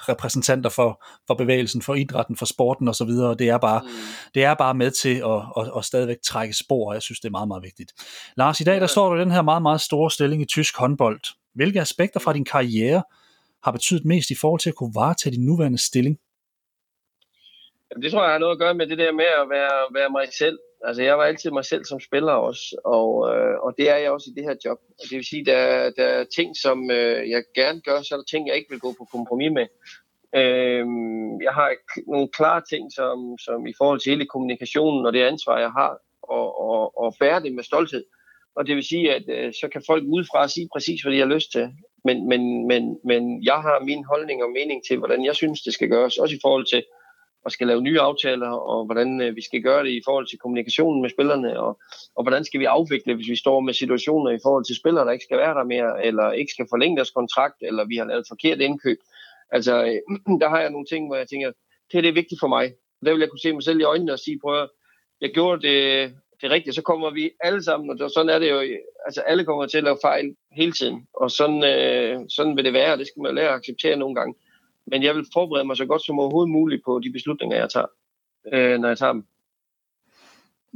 repræsentanter 0.09 0.69
for, 0.69 1.03
for 1.27 1.33
bevægelsen, 1.33 1.81
for 1.81 1.95
idrætten, 1.95 2.37
for 2.37 2.45
sporten 2.45 2.87
og 2.87 2.95
så 2.95 3.05
videre, 3.05 3.29
og 3.29 3.39
det 3.39 3.49
er 3.49 3.57
bare, 3.57 3.81
mm. 3.83 3.89
det 4.33 4.43
er 4.43 4.53
bare 4.53 4.73
med 4.73 4.91
til 4.91 5.15
at, 5.15 5.41
at, 5.57 5.71
at 5.77 5.85
stadigvæk 5.85 6.17
trække 6.25 6.53
spor, 6.53 6.89
og 6.89 6.93
jeg 6.93 7.01
synes, 7.01 7.19
det 7.19 7.27
er 7.27 7.31
meget, 7.31 7.47
meget 7.47 7.63
vigtigt. 7.63 7.91
Lars, 8.37 8.61
i 8.61 8.63
dag, 8.63 8.81
der 8.81 8.87
står 8.87 9.09
du 9.09 9.15
i 9.15 9.21
den 9.21 9.31
her 9.31 9.41
meget, 9.41 9.61
meget 9.61 9.81
store 9.81 10.11
stilling 10.11 10.41
i 10.41 10.45
tysk 10.45 10.77
håndbold. 10.77 11.21
Hvilke 11.55 11.81
aspekter 11.81 12.19
fra 12.19 12.33
din 12.33 12.45
karriere 12.45 13.03
har 13.63 13.71
betydet 13.71 14.05
mest 14.05 14.29
i 14.29 14.35
forhold 14.35 14.59
til 14.59 14.69
at 14.69 14.75
kunne 14.75 14.91
varetage 14.95 15.35
din 15.35 15.45
nuværende 15.45 15.77
stilling? 15.77 16.17
Jamen, 17.91 18.03
det 18.03 18.11
tror 18.11 18.23
jeg 18.23 18.31
har 18.31 18.39
noget 18.39 18.55
at 18.55 18.59
gøre 18.59 18.73
med 18.73 18.87
det 18.87 18.97
der 18.97 19.11
med 19.11 19.25
at 19.41 19.49
være, 19.49 19.93
være 19.93 20.09
mig 20.09 20.27
selv. 20.33 20.59
Altså, 20.85 21.03
jeg 21.03 21.17
var 21.17 21.23
altid 21.23 21.51
mig 21.51 21.65
selv 21.65 21.85
som 21.85 21.99
spiller 21.99 22.33
også, 22.33 22.81
og, 22.85 23.35
øh, 23.35 23.55
og 23.59 23.73
det 23.77 23.89
er 23.89 23.95
jeg 23.95 24.11
også 24.11 24.29
i 24.31 24.35
det 24.37 24.43
her 24.43 24.55
job. 24.65 24.79
Og 24.99 25.05
det 25.09 25.15
vil 25.17 25.25
sige, 25.25 25.45
der, 25.45 25.89
der 25.97 26.03
er 26.03 26.25
ting, 26.35 26.57
som 26.57 26.91
øh, 26.91 27.29
jeg 27.29 27.43
gerne 27.55 27.81
gør, 27.81 28.01
så 28.01 28.15
er 28.15 28.17
der 28.17 28.23
ting, 28.23 28.47
jeg 28.47 28.55
ikke 28.55 28.69
vil 28.69 28.79
gå 28.79 28.91
på 28.97 29.05
kompromis 29.11 29.51
med. 29.51 29.67
Øh, 30.35 30.85
jeg 31.45 31.53
har 31.53 31.69
nogle 32.07 32.27
klare 32.37 32.61
ting, 32.69 32.93
som, 32.93 33.37
som 33.45 33.67
i 33.67 33.73
forhold 33.77 33.99
til 33.99 34.11
hele 34.11 34.25
kommunikationen 34.25 35.05
og 35.05 35.13
det 35.13 35.21
ansvar, 35.21 35.59
jeg 35.59 35.71
har, 35.71 35.97
og, 36.23 36.47
og, 36.69 36.97
og 36.97 37.15
bære 37.19 37.43
det 37.43 37.53
med 37.53 37.63
stolthed. 37.63 38.03
Og 38.55 38.67
det 38.67 38.75
vil 38.75 38.83
sige, 38.83 39.15
at 39.15 39.23
øh, 39.27 39.53
så 39.53 39.69
kan 39.73 39.83
folk 39.87 40.03
udefra 40.07 40.47
sige 40.47 40.69
præcis, 40.73 41.01
hvad 41.01 41.13
de 41.13 41.19
har 41.19 41.33
lyst 41.35 41.51
til. 41.51 41.69
Men, 42.05 42.27
men, 42.29 42.67
men, 42.67 42.97
men 43.05 43.43
jeg 43.43 43.59
har 43.61 43.85
min 43.85 44.03
holdning 44.03 44.43
og 44.43 44.51
mening 44.51 44.81
til, 44.87 44.97
hvordan 44.97 45.25
jeg 45.25 45.35
synes, 45.35 45.61
det 45.61 45.73
skal 45.73 45.89
gøres. 45.89 46.17
Også 46.17 46.35
i 46.35 46.39
forhold 46.41 46.65
til 46.65 46.83
og 47.45 47.51
skal 47.51 47.67
lave 47.67 47.81
nye 47.81 47.99
aftaler, 47.99 48.49
og 48.49 48.85
hvordan 48.85 49.21
øh, 49.21 49.35
vi 49.35 49.41
skal 49.41 49.61
gøre 49.61 49.83
det 49.83 49.91
i 49.91 50.01
forhold 50.05 50.27
til 50.27 50.39
kommunikationen 50.39 51.01
med 51.01 51.09
spillerne, 51.09 51.59
og, 51.59 51.79
og 52.15 52.23
hvordan 52.23 52.45
skal 52.45 52.59
vi 52.59 52.65
afvikle, 52.65 53.15
hvis 53.15 53.29
vi 53.29 53.35
står 53.35 53.59
med 53.59 53.73
situationer 53.73 54.31
i 54.31 54.39
forhold 54.43 54.65
til 54.65 54.75
spillere, 54.75 55.05
der 55.05 55.11
ikke 55.11 55.25
skal 55.25 55.37
være 55.37 55.53
der 55.53 55.63
mere, 55.63 56.05
eller 56.05 56.31
ikke 56.31 56.51
skal 56.51 56.67
forlænge 56.69 56.95
deres 56.97 57.11
kontrakt, 57.11 57.55
eller 57.61 57.85
vi 57.85 57.95
har 57.95 58.05
lavet 58.05 58.25
forkert 58.27 58.61
indkøb. 58.61 58.97
Altså, 59.51 59.83
øh, 59.83 60.39
der 60.41 60.49
har 60.49 60.59
jeg 60.59 60.69
nogle 60.69 60.85
ting, 60.85 61.07
hvor 61.07 61.15
jeg 61.15 61.27
tænker, 61.27 61.51
det 61.91 61.97
er 61.97 62.01
det 62.01 62.15
vigtigt 62.15 62.39
for 62.39 62.47
mig. 62.47 62.73
Der 63.05 63.11
vil 63.11 63.19
jeg 63.19 63.29
kunne 63.29 63.45
se 63.45 63.53
mig 63.53 63.63
selv 63.63 63.79
i 63.79 63.83
øjnene 63.83 64.13
og 64.13 64.19
sige, 64.19 64.39
prøv 64.39 64.61
at 64.61 64.69
jeg 65.21 65.31
gjorde 65.31 65.67
det 65.67 66.13
det 66.41 66.51
rigtige, 66.51 66.73
så 66.73 66.81
kommer 66.81 67.09
vi 67.09 67.31
alle 67.39 67.63
sammen, 67.63 68.01
og 68.01 68.11
sådan 68.11 68.29
er 68.29 68.39
det 68.39 68.49
jo, 68.49 68.59
altså 69.05 69.21
alle 69.21 69.45
kommer 69.45 69.65
til 69.65 69.77
at 69.77 69.83
lave 69.83 69.97
fejl 70.01 70.35
hele 70.51 70.71
tiden, 70.71 71.07
og 71.13 71.31
sådan, 71.31 71.63
øh, 71.63 72.19
sådan 72.29 72.55
vil 72.57 72.65
det 72.65 72.73
være, 72.73 72.93
og 72.93 72.99
det 72.99 73.07
skal 73.07 73.21
man 73.21 73.35
lære 73.35 73.49
at 73.49 73.55
acceptere 73.55 73.95
nogle 73.95 74.15
gange. 74.15 74.33
Men 74.87 75.03
jeg 75.03 75.15
vil 75.15 75.25
forberede 75.33 75.65
mig 75.65 75.77
så 75.77 75.85
godt 75.85 76.05
som 76.05 76.19
overhovedet 76.19 76.51
muligt 76.51 76.81
på 76.85 76.99
de 77.03 77.11
beslutninger, 77.11 77.57
jeg 77.57 77.69
tager, 77.69 77.87
øh, 78.53 78.79
når 78.79 78.87
jeg 78.87 78.97
tager 78.97 79.13
dem. 79.13 79.25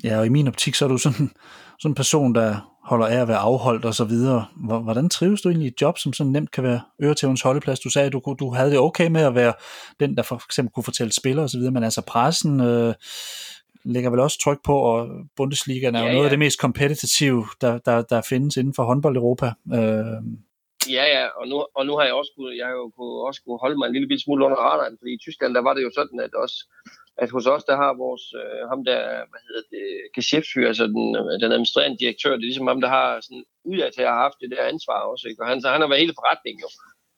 Ja, 0.04 0.20
og 0.20 0.26
i 0.26 0.30
min 0.30 0.48
optik, 0.48 0.76
så 0.76 0.86
er 0.86 0.90
du 0.90 0.98
sådan, 0.98 1.32
sådan 1.80 1.92
en 1.92 1.96
person, 1.96 2.36
der 2.36 2.76
holder 2.84 3.06
af 3.06 3.22
at 3.22 3.28
være 3.28 3.38
afholdt 3.38 3.86
og 3.86 3.94
så 3.94 4.06
videre. 4.06 4.46
Hvordan 4.84 5.10
trives 5.10 5.42
du 5.42 5.50
egentlig 5.50 5.66
i 5.66 5.72
et 5.72 5.82
job, 5.82 5.98
som 5.98 6.14
sådan 6.14 6.32
nemt 6.32 6.52
kan 6.52 6.64
være 6.64 6.82
øretævens 7.02 7.42
holdeplads? 7.42 7.80
Du 7.80 7.90
sagde, 7.90 8.06
at 8.06 8.14
du, 8.14 8.36
du 8.40 8.50
havde 8.50 8.72
det 8.72 8.80
okay 8.80 9.08
med 9.08 9.22
at 9.22 9.36
være 9.36 9.54
den, 10.00 10.18
der 10.18 10.24
for 10.24 10.36
eksempel 10.36 10.72
kunne 10.74 10.84
fortælle 10.84 11.14
spillere 11.14 11.46
og 11.46 11.50
så 11.50 11.58
videre, 11.58 11.72
men 11.72 11.84
altså 11.84 12.02
pressen 12.02 12.60
øh, 12.60 12.94
lægger 13.86 14.10
vel 14.10 14.20
også 14.20 14.40
tryk 14.40 14.58
på, 14.64 14.78
og 14.78 15.08
Bundesligaen 15.36 15.96
er 15.96 16.00
ja, 16.00 16.06
jo 16.06 16.12
noget 16.12 16.24
ja. 16.24 16.26
af 16.26 16.30
det 16.30 16.40
mest 16.40 16.60
kompetitive, 16.60 17.46
der, 17.62 17.78
der, 17.78 18.02
der 18.02 18.22
findes 18.22 18.58
inden 18.58 18.74
for 18.74 18.84
håndbold 18.84 19.18
Europa. 19.18 19.54
Øh, 19.74 20.06
Ja, 20.90 21.06
ja, 21.16 21.26
og 21.40 21.48
nu, 21.48 21.66
og 21.78 21.86
nu 21.86 21.94
har 21.98 22.04
jeg 22.04 22.14
også 22.14 22.32
kunne, 22.36 22.58
jeg 22.58 22.66
har 22.66 22.74
jo 22.74 22.90
kunne, 22.98 23.16
også 23.28 23.42
kunne 23.44 23.60
holde 23.60 23.78
mig 23.78 23.88
en 23.88 23.94
lille 23.94 24.20
smule 24.20 24.46
under 24.46 24.58
radaren, 24.58 24.98
fordi 25.00 25.12
i 25.14 25.24
Tyskland, 25.26 25.54
der 25.54 25.62
var 25.62 25.74
det 25.74 25.84
jo 25.84 25.92
sådan, 25.96 26.20
at 26.20 26.34
også 26.34 26.58
at 27.18 27.30
hos 27.32 27.48
os, 27.48 27.64
der 27.64 27.76
har 27.76 27.94
vores, 27.94 28.26
øh, 28.42 28.62
ham 28.72 28.82
der, 28.86 29.02
hvad 29.32 29.42
hedder 29.48 29.66
det, 29.72 29.86
geschæftsfyr, 30.16 30.68
altså 30.68 30.88
den, 30.88 31.16
øh, 31.16 31.40
den 31.42 31.52
administrerende 31.52 31.98
direktør, 31.98 32.32
det 32.32 32.44
er 32.44 32.52
ligesom 32.52 32.68
ham, 32.68 32.82
der 32.82 32.88
har 32.88 33.22
sådan 33.22 33.46
udad 33.66 33.92
til 33.92 34.02
at 34.02 34.08
have 34.08 34.24
haft 34.26 34.42
det 34.42 34.52
der 34.52 34.64
ansvar 34.74 35.00
også, 35.12 35.28
ikke? 35.28 35.42
og 35.42 35.48
han, 35.48 35.62
så 35.62 35.70
han 35.70 35.82
har 35.82 35.88
været 35.88 36.04
hele 36.04 36.18
forretningen 36.20 36.62
jo. 36.62 36.70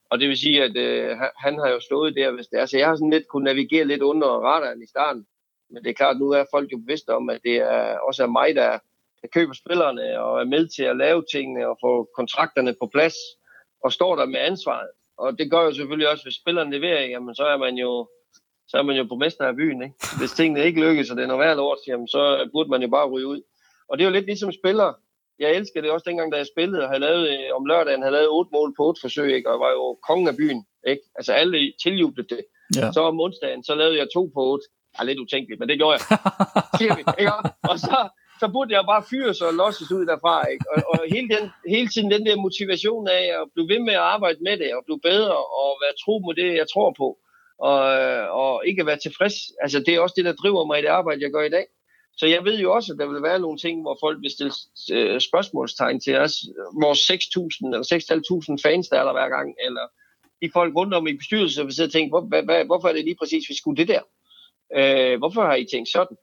Og 0.10 0.20
det 0.20 0.30
vil 0.30 0.38
sige, 0.38 0.64
at 0.64 0.76
øh, 0.78 1.18
han 1.46 1.56
har 1.60 1.70
jo 1.70 1.80
stået 1.80 2.16
der, 2.16 2.32
hvis 2.32 2.48
det 2.48 2.60
er. 2.60 2.66
Så 2.66 2.78
jeg 2.78 2.88
har 2.88 2.96
sådan 2.96 3.10
lidt 3.10 3.28
kunne 3.28 3.44
navigere 3.44 3.86
lidt 3.86 4.02
under 4.02 4.28
radaren 4.28 4.84
i 4.84 4.88
starten. 4.88 5.26
Men 5.72 5.84
det 5.84 5.90
er 5.90 5.94
klart, 5.94 6.16
at 6.16 6.20
nu 6.20 6.30
er 6.32 6.46
folk 6.54 6.72
jo 6.72 6.78
bevidste 6.78 7.10
om, 7.10 7.30
at 7.30 7.40
det 7.44 7.56
er 7.58 7.98
også 8.08 8.24
er 8.24 8.28
mig, 8.28 8.56
der, 8.56 8.80
der 9.22 9.28
køber 9.28 9.54
spillerne 9.54 10.20
og 10.20 10.42
er 10.42 10.46
med 10.46 10.68
til 10.68 10.84
at 10.84 10.98
lave 10.98 11.24
tingene 11.34 11.68
og 11.68 11.78
få 11.82 12.10
kontrakterne 12.16 12.76
på 12.82 12.90
plads 12.94 13.16
og 13.84 13.94
står 13.94 14.16
der 14.16 14.26
med 14.26 14.40
ansvaret. 14.40 14.90
Og 15.18 15.40
det 15.40 15.52
gør 15.52 15.64
jo 15.64 15.74
selvfølgelig 15.74 16.10
også, 16.10 16.24
hvis 16.26 16.36
spilleren 16.42 16.72
leverer, 16.72 17.06
jamen 17.06 17.36
så 17.36 17.44
er 17.44 17.58
man 17.58 17.76
jo 17.76 18.08
så 18.68 18.78
er 18.78 18.82
man 18.82 18.98
jo 18.98 19.04
borgmester 19.04 19.46
af 19.46 19.56
byen. 19.56 19.82
Ikke? 19.84 19.96
Hvis 20.20 20.32
tingene 20.32 20.66
ikke 20.66 20.82
lykkes, 20.82 21.10
og 21.10 21.18
det 21.18 21.24
er 21.24 21.28
noget 21.28 21.46
værd 21.46 21.58
lort, 21.58 21.78
jamen, 21.88 22.08
så 22.08 22.50
burde 22.54 22.70
man 22.70 22.82
jo 22.82 22.88
bare 22.88 23.10
ryge 23.10 23.28
ud. 23.28 23.42
Og 23.90 23.98
det 23.98 24.04
er 24.04 24.10
jo 24.10 24.14
lidt 24.14 24.26
ligesom 24.26 24.52
spiller. 24.52 24.94
Jeg 25.40 25.56
elsker 25.56 25.82
det 25.82 25.92
også 25.92 26.06
dengang, 26.10 26.32
da 26.32 26.38
jeg 26.38 26.48
spillede 26.54 26.84
og 26.84 26.90
havde 26.90 27.00
lavet, 27.00 27.24
øh, 27.30 27.56
om 27.56 27.66
lørdagen 27.66 28.02
havde 28.02 28.18
lavet 28.18 28.30
otte 28.30 28.50
mål 28.54 28.74
på 28.78 28.84
otte 28.88 29.02
forsøg, 29.02 29.36
ikke? 29.36 29.50
og 29.50 29.54
jeg 29.54 29.60
var 29.60 29.72
jo 29.72 30.00
kongen 30.08 30.28
af 30.28 30.38
byen. 30.38 30.66
Ikke? 30.88 31.02
Altså 31.16 31.32
alle 31.34 31.74
tiljublede 31.84 32.36
det. 32.36 32.44
Ja. 32.76 32.92
Så 32.92 33.02
om 33.02 33.20
onsdagen, 33.20 33.64
så 33.64 33.76
lavede 33.76 33.98
jeg 33.98 34.08
to 34.14 34.32
på 34.34 34.42
otte. 34.52 34.66
Ja, 34.96 35.04
lidt 35.04 35.20
utænkeligt, 35.20 35.60
men 35.60 35.70
det 35.70 35.78
gjorde 35.78 35.98
jeg. 35.98 36.04
ikke? 37.22 37.32
Og 37.72 37.80
så, 37.80 37.98
så 38.40 38.48
burde 38.54 38.74
jeg 38.74 38.84
bare 38.86 39.04
fyres 39.10 39.42
og 39.42 39.54
losses 39.54 39.92
ud 39.92 40.06
derfra. 40.06 40.36
Ikke? 40.54 40.66
Og, 40.72 40.78
og 40.92 41.00
hele, 41.14 41.28
den, 41.36 41.44
hele 41.68 41.88
tiden 41.88 42.12
den 42.12 42.26
der 42.26 42.36
motivation 42.36 43.08
af 43.08 43.24
at 43.40 43.46
blive 43.54 43.70
ved 43.74 43.80
med 43.80 43.94
at 43.94 44.08
arbejde 44.16 44.40
med 44.48 44.58
det, 44.58 44.70
og 44.78 44.84
blive 44.86 45.02
bedre, 45.10 45.38
og 45.62 45.70
være 45.84 46.00
tro 46.04 46.14
mod 46.26 46.34
det, 46.34 46.50
jeg 46.62 46.68
tror 46.74 46.94
på, 46.98 47.08
og, 47.60 47.80
og 48.42 48.68
ikke 48.68 48.82
at 48.82 48.90
være 48.92 49.04
tilfreds. 49.06 49.36
Altså, 49.64 49.80
det 49.80 49.92
er 49.94 50.00
også 50.00 50.18
det, 50.18 50.26
der 50.26 50.42
driver 50.42 50.66
mig 50.66 50.80
i 50.80 50.82
det 50.82 50.98
arbejde, 51.00 51.22
jeg 51.22 51.32
gør 51.32 51.46
i 51.46 51.56
dag. 51.58 51.66
Så 52.20 52.26
jeg 52.28 52.46
ved 52.46 52.60
jo 52.60 52.74
også, 52.74 52.94
at 52.94 53.00
der 53.00 53.08
vil 53.12 53.24
være 53.24 53.40
nogle 53.40 53.58
ting, 53.58 53.82
hvor 53.82 53.98
folk 54.04 54.18
vil 54.22 54.32
stille 54.32 54.54
øh, 54.92 55.22
spørgsmålstegn 55.22 56.00
til 56.00 56.16
os. 56.18 56.34
Vores 56.84 57.00
6.000 57.00 57.66
eller 57.66 58.56
6.500 58.58 58.70
fans, 58.70 58.90
der 58.90 59.00
er 59.00 59.06
der 59.06 59.12
hver 59.12 59.30
gang, 59.30 59.56
eller 59.66 59.86
de 60.42 60.50
folk 60.54 60.76
rundt 60.76 60.94
om 60.94 61.08
i 61.08 61.18
bestyrelsen, 61.18 61.66
vil 61.66 61.76
sidde 61.76 61.88
og 61.88 61.92
tænke, 61.92 62.10
hvor, 62.10 62.22
hvad, 62.22 62.66
hvorfor 62.66 62.88
er 62.88 62.94
det 62.94 63.04
lige 63.04 63.22
præcis, 63.22 63.50
vi 63.50 63.56
skulle 63.58 63.78
det 63.78 63.88
der? 63.88 64.02
Øh, 64.78 65.18
hvorfor 65.18 65.42
har 65.42 65.56
I 65.56 65.66
tænkt 65.72 65.90
sådan? 65.90 66.18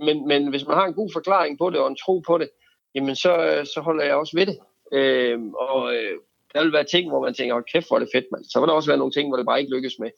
Men, 0.00 0.28
men 0.28 0.48
hvis 0.48 0.66
man 0.66 0.76
har 0.76 0.86
en 0.86 0.94
god 0.94 1.10
forklaring 1.12 1.58
på 1.58 1.70
det 1.70 1.80
og 1.80 1.88
en 1.88 1.96
tro 1.96 2.18
på 2.18 2.38
det, 2.38 2.48
jamen 2.94 3.16
så, 3.16 3.62
så 3.74 3.80
holder 3.80 4.04
jeg 4.04 4.14
også 4.14 4.36
ved 4.36 4.46
det. 4.46 4.58
Øh, 4.92 5.40
og 5.42 5.94
øh, 5.94 6.18
der 6.54 6.62
vil 6.62 6.72
være 6.72 6.84
ting, 6.84 7.08
hvor 7.08 7.22
man 7.22 7.34
tænker, 7.34 7.54
oh, 7.54 7.62
kæft, 7.72 7.88
hvor 7.88 7.96
er 7.96 8.00
det 8.00 8.08
fedt, 8.14 8.24
mand. 8.32 8.44
Så 8.44 8.60
vil 8.60 8.68
der 8.68 8.74
også 8.74 8.90
være 8.90 8.98
nogle 8.98 9.12
ting, 9.12 9.28
hvor 9.28 9.36
det 9.36 9.46
bare 9.46 9.60
ikke 9.60 9.74
lykkes 9.74 9.98
med. 9.98 10.10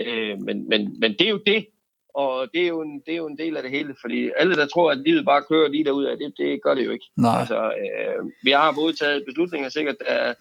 Øh, 0.00 0.42
men, 0.42 0.68
men, 0.68 1.00
men 1.00 1.12
det 1.12 1.26
er 1.26 1.30
jo 1.30 1.40
det, 1.46 1.66
og 2.14 2.48
det 2.54 2.62
er, 2.62 2.68
jo 2.68 2.80
en, 2.80 3.02
det 3.06 3.12
er 3.12 3.16
jo 3.16 3.26
en 3.26 3.38
del 3.38 3.56
af 3.56 3.62
det 3.62 3.72
hele, 3.72 3.94
fordi 4.00 4.30
alle, 4.36 4.56
der 4.56 4.66
tror, 4.66 4.90
at 4.90 4.98
livet 4.98 5.24
bare 5.24 5.42
kører 5.42 5.68
lige 5.68 5.84
derud 5.84 6.04
af, 6.04 6.16
det, 6.16 6.34
det 6.38 6.62
gør 6.62 6.74
det 6.74 6.86
jo 6.86 6.90
ikke. 6.90 7.06
Nej. 7.16 7.38
Altså, 7.40 7.56
øh, 7.56 8.24
vi 8.42 8.50
har 8.50 8.72
både 8.72 8.92
taget 8.96 9.24
beslutninger 9.26 9.68
sikkert, 9.68 9.96
der, 10.08 10.34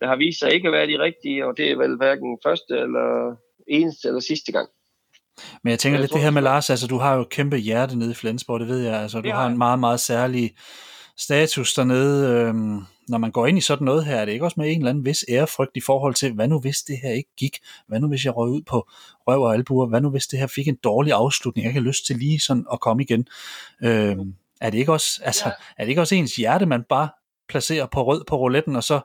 der 0.00 0.06
har 0.06 0.16
vist 0.16 0.38
sig 0.38 0.52
ikke 0.52 0.68
at 0.68 0.72
være 0.72 0.86
de 0.86 0.98
rigtige, 0.98 1.46
og 1.46 1.56
det 1.56 1.70
er 1.70 1.76
vel 1.76 1.96
hverken 1.96 2.38
første 2.42 2.78
eller 2.78 3.36
eneste 3.66 4.08
eller 4.08 4.20
sidste 4.20 4.52
gang. 4.52 4.68
Men 5.62 5.70
jeg 5.70 5.78
tænker 5.78 5.98
jeg 5.98 6.00
lidt 6.00 6.10
tror, 6.10 6.16
det 6.16 6.24
her 6.24 6.30
med 6.30 6.42
Lars, 6.42 6.70
altså 6.70 6.86
du 6.86 6.98
har 6.98 7.14
jo 7.14 7.26
kæmpe 7.30 7.56
hjerte 7.56 7.98
nede 7.98 8.10
i 8.10 8.14
Flensborg, 8.14 8.60
det 8.60 8.68
ved 8.68 8.78
jeg, 8.78 8.94
altså 8.94 9.20
du 9.20 9.30
har 9.30 9.46
en 9.46 9.58
meget, 9.58 9.78
meget 9.78 10.00
særlig 10.00 10.54
status 11.16 11.74
dernede, 11.74 12.30
øhm, 12.30 12.82
når 13.08 13.18
man 13.18 13.30
går 13.30 13.46
ind 13.46 13.58
i 13.58 13.60
sådan 13.60 13.84
noget 13.84 14.04
her, 14.04 14.16
er 14.16 14.24
det 14.24 14.32
ikke 14.32 14.44
også 14.44 14.60
med 14.60 14.72
en 14.72 14.78
eller 14.78 14.90
anden 14.90 15.04
vis 15.04 15.24
ærefrygt 15.28 15.76
i 15.76 15.80
forhold 15.80 16.14
til, 16.14 16.32
hvad 16.32 16.48
nu 16.48 16.60
hvis 16.60 16.78
det 16.78 16.98
her 17.02 17.10
ikke 17.10 17.30
gik? 17.36 17.58
Hvad 17.88 18.00
nu 18.00 18.08
hvis 18.08 18.24
jeg 18.24 18.36
røg 18.36 18.50
ud 18.50 18.62
på 18.62 18.88
røv 19.26 19.42
og 19.42 19.54
albuer? 19.54 19.86
Hvad 19.86 20.00
nu 20.00 20.10
hvis 20.10 20.26
det 20.26 20.38
her 20.38 20.46
fik 20.46 20.68
en 20.68 20.78
dårlig 20.84 21.12
afslutning? 21.12 21.64
Jeg 21.64 21.72
kan 21.72 21.82
lyst 21.82 22.06
til 22.06 22.16
lige 22.16 22.40
sådan 22.40 22.66
at 22.72 22.80
komme 22.80 23.02
igen. 23.02 23.26
Øhm, 23.82 24.34
er, 24.60 24.70
det 24.70 24.78
ikke 24.78 24.92
også, 24.92 25.20
altså, 25.24 25.44
ja. 25.46 25.52
er 25.78 25.84
det 25.84 25.88
ikke 25.88 26.00
også 26.00 26.14
ens 26.14 26.36
hjerte, 26.36 26.66
man 26.66 26.82
bare 26.88 27.08
placerer 27.48 27.86
på 27.86 28.04
rød 28.04 28.24
på 28.26 28.36
rouletten, 28.36 28.76
og 28.76 28.84
så 28.84 29.00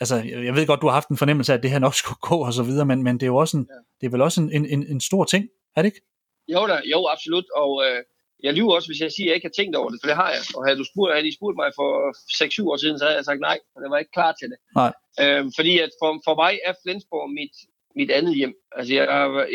altså, 0.00 0.16
jeg 0.46 0.54
ved 0.54 0.66
godt, 0.66 0.82
du 0.82 0.86
har 0.86 0.94
haft 0.94 1.08
en 1.08 1.16
fornemmelse 1.16 1.52
af, 1.52 1.56
at 1.56 1.62
det 1.62 1.70
her 1.70 1.78
nok 1.78 1.94
skulle 2.02 2.18
gå 2.20 2.36
og 2.46 2.52
så 2.52 2.62
videre, 2.62 2.86
men, 2.86 3.02
men 3.02 3.14
det 3.14 3.22
er 3.22 3.26
jo 3.34 3.36
også 3.36 3.56
en, 3.56 3.66
ja. 3.70 3.78
det 4.00 4.06
er 4.06 4.10
vel 4.10 4.22
også 4.22 4.40
en, 4.40 4.66
en, 4.66 4.86
en 4.92 5.00
stor 5.00 5.24
ting, 5.24 5.48
er 5.76 5.82
det 5.82 5.88
ikke? 5.88 6.00
Jo 6.48 6.66
da, 6.66 6.80
jo 6.92 7.06
absolut, 7.14 7.44
og 7.56 7.84
øh, 7.86 8.02
jeg 8.42 8.52
lyver 8.54 8.74
også, 8.74 8.88
hvis 8.88 9.00
jeg 9.00 9.12
siger, 9.12 9.26
at 9.26 9.28
jeg 9.28 9.34
ikke 9.34 9.50
har 9.50 9.58
tænkt 9.58 9.76
over 9.76 9.90
det, 9.90 9.98
for 10.02 10.08
det 10.08 10.16
har 10.22 10.30
jeg. 10.36 10.42
Og 10.56 10.60
havde, 10.66 10.78
du 10.78 10.86
spurgt, 10.92 11.12
havde 11.14 11.26
de 11.26 11.38
spurgt 11.38 11.56
mig 11.62 11.70
for 11.80 11.90
6-7 12.42 12.70
år 12.70 12.76
siden, 12.76 12.98
så 12.98 13.04
havde 13.04 13.16
jeg 13.16 13.24
sagt 13.24 13.40
nej, 13.40 13.58
og 13.74 13.78
det 13.82 13.90
var 13.90 13.98
ikke 13.98 14.16
klar 14.18 14.32
til 14.40 14.48
det. 14.52 14.58
Nej. 14.80 14.92
Øhm, 15.22 15.48
fordi 15.56 15.72
at 15.84 15.90
for, 16.00 16.10
for 16.26 16.34
mig 16.42 16.54
er 16.68 16.74
Flensborg 16.82 17.26
mit, 17.40 17.54
mit 17.98 18.10
andet 18.18 18.34
hjem. 18.40 18.54
Altså, 18.78 18.94
jeg, 18.94 19.04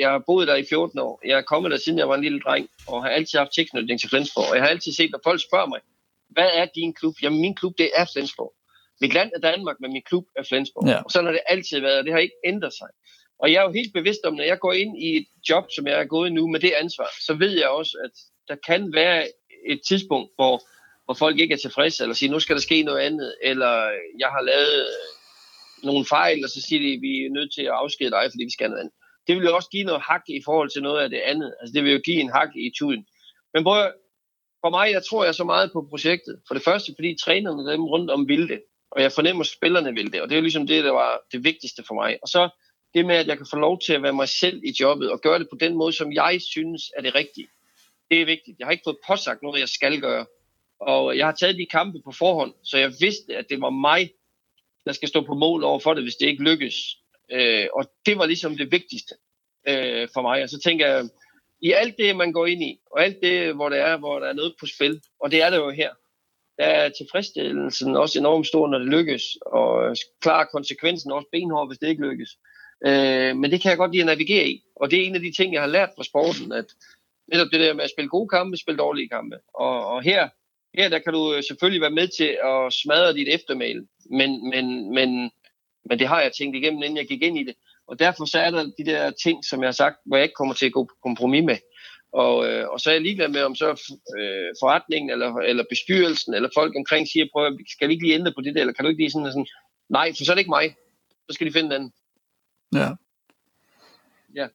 jeg 0.01 0.09
har 0.13 0.23
boet 0.29 0.47
der 0.47 0.55
i 0.55 0.65
14 0.69 0.99
år. 0.99 1.13
Jeg 1.29 1.37
er 1.37 1.49
kommet 1.51 1.71
der, 1.71 1.77
siden 1.77 1.99
jeg 1.99 2.09
var 2.09 2.15
en 2.15 2.25
lille 2.27 2.41
dreng, 2.45 2.65
og 2.87 3.03
har 3.03 3.09
altid 3.09 3.39
haft 3.39 3.53
tilknytning 3.53 3.99
til 3.99 4.09
Flensborg. 4.09 4.49
Og 4.49 4.55
jeg 4.55 4.63
har 4.63 4.69
altid 4.69 4.91
set, 4.91 5.11
når 5.11 5.21
folk 5.23 5.41
spørger 5.47 5.69
mig, 5.73 5.79
hvad 6.35 6.49
er 6.53 6.65
din 6.75 6.93
klub? 6.93 7.15
Jamen, 7.23 7.41
min 7.41 7.55
klub, 7.55 7.73
det 7.77 7.89
er 7.95 8.05
Flensborg. 8.13 8.53
Mit 9.02 9.14
land 9.14 9.32
er 9.36 9.39
Danmark, 9.39 9.78
men 9.80 9.93
min 9.93 10.04
klub 10.10 10.26
er 10.36 10.43
Flensborg. 10.49 10.88
Ja. 10.88 11.02
Og 11.02 11.12
sådan 11.12 11.26
har 11.26 11.32
det 11.32 11.41
altid 11.47 11.80
været, 11.80 11.97
og 11.97 12.04
det 12.04 12.14
har 12.14 12.20
ikke 12.20 12.39
ændret 12.45 12.74
sig. 12.74 12.88
Og 13.39 13.52
jeg 13.52 13.60
er 13.60 13.64
jo 13.64 13.72
helt 13.72 13.93
bevidst 13.93 14.20
om, 14.24 14.34
når 14.34 14.43
jeg 14.43 14.60
går 14.60 14.74
ind 14.74 15.04
i 15.04 15.18
et 15.18 15.28
job, 15.49 15.66
som 15.76 15.88
jeg 15.88 15.99
er 15.99 16.06
gået 16.06 16.34
nu 16.34 16.47
med 16.47 16.60
det 16.60 16.72
ansvar, 16.72 17.10
så 17.26 17.34
ved 17.34 17.52
jeg 17.60 17.70
også, 17.70 17.97
at 18.04 18.12
der 18.47 18.56
kan 18.68 18.93
være 18.93 19.28
et 19.68 19.82
tidspunkt, 19.88 20.32
hvor, 20.36 20.62
hvor 21.06 21.14
folk 21.14 21.39
ikke 21.39 21.54
er 21.54 21.58
tilfredse, 21.58 22.04
eller 22.04 22.14
siger, 22.14 22.32
nu 22.32 22.39
skal 22.39 22.56
der 22.56 22.62
ske 22.62 22.84
noget 22.84 22.99
andet, 22.99 23.36
eller 23.43 23.74
jeg 24.20 24.30
har 24.36 24.41
lavet 24.41 24.88
nogle 25.84 26.06
fejl, 26.06 26.43
og 26.43 26.49
så 26.49 26.62
siger 26.62 26.80
de, 26.80 27.02
vi 27.02 27.26
er 27.26 27.32
nødt 27.32 27.54
til 27.54 27.62
at 27.62 27.78
afskede 27.82 28.12
dig, 28.12 28.24
fordi 28.32 28.43
vi 28.43 28.58
skal 28.58 28.70
noget 28.70 28.82
andet. 28.82 28.93
Det 29.28 29.36
vil 29.36 29.45
jo 29.45 29.56
også 29.56 29.70
give 29.70 29.84
noget 29.84 30.02
hak 30.02 30.24
i 30.28 30.41
forhold 30.45 30.70
til 30.70 30.82
noget 30.82 31.04
af 31.04 31.10
det 31.10 31.22
andet. 31.32 31.54
Altså 31.60 31.74
det 31.74 31.84
vil 31.84 31.93
jo 31.93 32.02
give 32.06 32.22
en 32.22 32.32
hak 32.32 32.49
i 32.56 32.72
tuden. 32.80 33.06
Men 33.54 33.64
prøv, 33.64 33.91
for 34.64 34.70
mig, 34.70 34.91
jeg 34.91 35.04
tror 35.06 35.26
jeg 35.26 35.36
så 35.36 35.43
meget 35.43 35.72
på 35.72 35.88
projektet. 35.89 36.41
For 36.47 36.54
det 36.54 36.64
første, 36.64 36.91
fordi 36.97 37.18
trænerne 37.24 37.72
dem 37.72 37.84
rundt 37.84 38.12
om 38.12 38.28
vil 38.28 38.49
det 38.49 38.62
og 38.91 39.01
jeg 39.01 39.11
fornemmer, 39.11 39.43
at 39.43 39.47
spillerne 39.47 39.93
vil 39.93 40.13
det, 40.13 40.21
og 40.21 40.29
det 40.29 40.37
er 40.37 40.41
ligesom 40.41 40.67
det, 40.67 40.83
der 40.83 40.91
var 40.91 41.21
det 41.31 41.43
vigtigste 41.43 41.83
for 41.87 41.95
mig. 41.95 42.17
Og 42.21 42.27
så 42.27 42.49
det 42.93 43.05
med, 43.05 43.15
at 43.15 43.27
jeg 43.27 43.37
kan 43.37 43.47
få 43.51 43.57
lov 43.57 43.79
til 43.79 43.93
at 43.93 44.03
være 44.03 44.13
mig 44.13 44.29
selv 44.29 44.61
i 44.63 44.75
jobbet, 44.79 45.11
og 45.11 45.21
gøre 45.21 45.39
det 45.39 45.47
på 45.51 45.57
den 45.59 45.75
måde, 45.75 45.93
som 45.93 46.13
jeg 46.13 46.41
synes 46.41 46.91
er 46.97 47.01
det 47.01 47.15
rigtige. 47.15 47.47
Det 48.09 48.21
er 48.21 48.25
vigtigt. 48.25 48.59
Jeg 48.59 48.67
har 48.67 48.71
ikke 48.71 48.83
fået 48.85 48.97
påsagt 49.07 49.43
noget, 49.43 49.59
jeg 49.59 49.69
skal 49.69 50.01
gøre. 50.01 50.25
Og 50.79 51.17
jeg 51.17 51.25
har 51.25 51.33
taget 51.33 51.57
de 51.57 51.65
kampe 51.65 52.01
på 52.05 52.11
forhånd, 52.11 52.53
så 52.63 52.77
jeg 52.77 52.93
vidste, 52.99 53.37
at 53.37 53.45
det 53.49 53.61
var 53.61 53.69
mig, 53.69 54.11
der 54.85 54.91
skal 54.91 55.07
stå 55.07 55.21
på 55.21 55.33
mål 55.33 55.63
over 55.63 55.79
for 55.79 55.93
det, 55.93 56.03
hvis 56.03 56.15
det 56.15 56.27
ikke 56.27 56.43
lykkes. 56.43 56.75
Øh, 57.31 57.67
og 57.73 57.91
det 58.05 58.17
var 58.17 58.25
ligesom 58.25 58.57
det 58.57 58.71
vigtigste 58.71 59.15
øh, 59.67 60.07
for 60.13 60.21
mig. 60.21 60.43
Og 60.43 60.49
så 60.49 60.59
tænker 60.59 60.87
jeg, 60.87 61.09
i 61.61 61.71
alt 61.71 61.95
det, 61.97 62.15
man 62.15 62.31
går 62.33 62.45
ind 62.45 62.63
i, 62.63 62.79
og 62.91 63.03
alt 63.03 63.17
det, 63.23 63.55
hvor 63.55 63.69
der 63.69 63.77
er, 63.77 63.97
hvor 63.97 64.19
der 64.19 64.27
er 64.27 64.33
noget 64.33 64.55
på 64.59 64.65
spil, 64.65 65.01
og 65.19 65.31
det 65.31 65.41
er 65.41 65.49
det 65.49 65.57
jo 65.57 65.69
her, 65.69 65.89
der 66.62 66.68
er 66.68 66.89
tilfredsstillelsen 66.89 67.95
også 67.95 68.20
enormt 68.20 68.47
stor, 68.47 68.68
når 68.68 68.80
det 68.80 68.88
lykkes, 68.88 69.24
og 69.45 69.89
øh, 69.89 69.95
klar 70.22 70.43
konsekvensen 70.45 71.12
også 71.12 71.28
benhård, 71.32 71.68
hvis 71.68 71.80
det 71.80 71.88
ikke 71.88 72.07
lykkes. 72.09 72.30
Øh, 72.88 73.36
men 73.36 73.51
det 73.51 73.62
kan 73.62 73.70
jeg 73.70 73.78
godt 73.78 73.91
lide 73.91 74.01
at 74.01 74.05
navigere 74.05 74.47
i, 74.47 74.64
og 74.76 74.91
det 74.91 74.99
er 74.99 75.05
en 75.05 75.16
af 75.16 75.22
de 75.22 75.32
ting, 75.38 75.53
jeg 75.53 75.62
har 75.62 75.68
lært 75.78 75.89
fra 75.95 76.03
sporten, 76.03 76.51
at 76.51 76.66
netop 77.32 77.47
det 77.51 77.59
der 77.59 77.74
med 77.74 77.84
at 77.84 77.89
spille 77.89 78.09
gode 78.09 78.30
kampe, 78.30 78.57
spille 78.57 78.78
dårlige 78.78 79.09
kampe. 79.09 79.38
Og, 79.53 79.86
og 79.86 80.01
her, 80.01 80.30
her 80.78 80.89
der 80.89 80.99
kan 80.99 81.14
du 81.14 81.34
øh, 81.34 81.43
selvfølgelig 81.43 81.82
være 81.82 81.99
med 81.99 82.07
til 82.07 82.38
at 82.51 82.74
smadre 82.74 83.14
dit 83.14 83.30
eftermæl, 83.38 83.88
men, 84.20 84.49
men, 84.49 84.66
men, 84.95 85.32
men 85.89 85.99
det 85.99 86.07
har 86.07 86.22
jeg 86.22 86.32
tænkt 86.32 86.55
igennem, 86.55 86.84
inden 86.84 86.97
jeg 86.97 87.07
gik 87.07 87.24
ind 87.24 87.38
i 87.38 87.43
det. 87.43 87.55
Og 87.88 87.99
derfor 87.99 88.26
så 88.26 88.39
er 88.39 88.51
der 88.51 88.64
de 88.64 88.86
der 88.86 89.12
ting, 89.24 89.45
som 89.45 89.59
jeg 89.62 89.68
har 89.68 89.80
sagt, 89.84 89.97
hvor 90.05 90.18
jeg 90.18 90.24
ikke 90.24 90.39
kommer 90.41 90.53
til 90.53 90.66
at 90.66 90.72
gå 90.72 90.84
på 90.84 90.95
kompromis 91.03 91.43
med. 91.43 91.57
Og, 92.14 92.47
øh, 92.47 92.70
og 92.70 92.80
så 92.80 92.89
er 92.89 92.93
jeg 92.93 93.01
ligeglad 93.01 93.28
med, 93.28 93.43
om 93.43 93.55
så 93.55 93.70
øh, 94.20 94.49
forretningen 94.62 95.09
eller, 95.09 95.36
eller 95.36 95.64
bestyrelsen 95.70 96.34
eller 96.34 96.49
folk 96.53 96.76
omkring 96.76 97.07
siger, 97.07 97.26
prøv, 97.34 97.57
skal 97.68 97.88
vi 97.88 97.93
ikke 97.93 98.05
lige 98.05 98.16
ændre 98.16 98.34
på 98.34 98.41
det 98.41 98.55
der, 98.55 98.62
eller 98.62 98.74
kan 98.74 98.86
du 98.86 98.89
ikke 98.89 99.01
lige 99.01 99.12
sådan, 99.12 99.32
sådan 99.32 99.47
nej, 99.89 100.14
for 100.18 100.24
så 100.24 100.32
er 100.32 100.36
det 100.36 100.41
ikke 100.41 100.57
mig. 100.59 100.76
Så 101.30 101.34
skal 101.34 101.47
de 101.47 101.53
finde 101.53 101.76
den. 101.76 101.93
Ja. 102.76 102.89
Ja. 104.36 104.47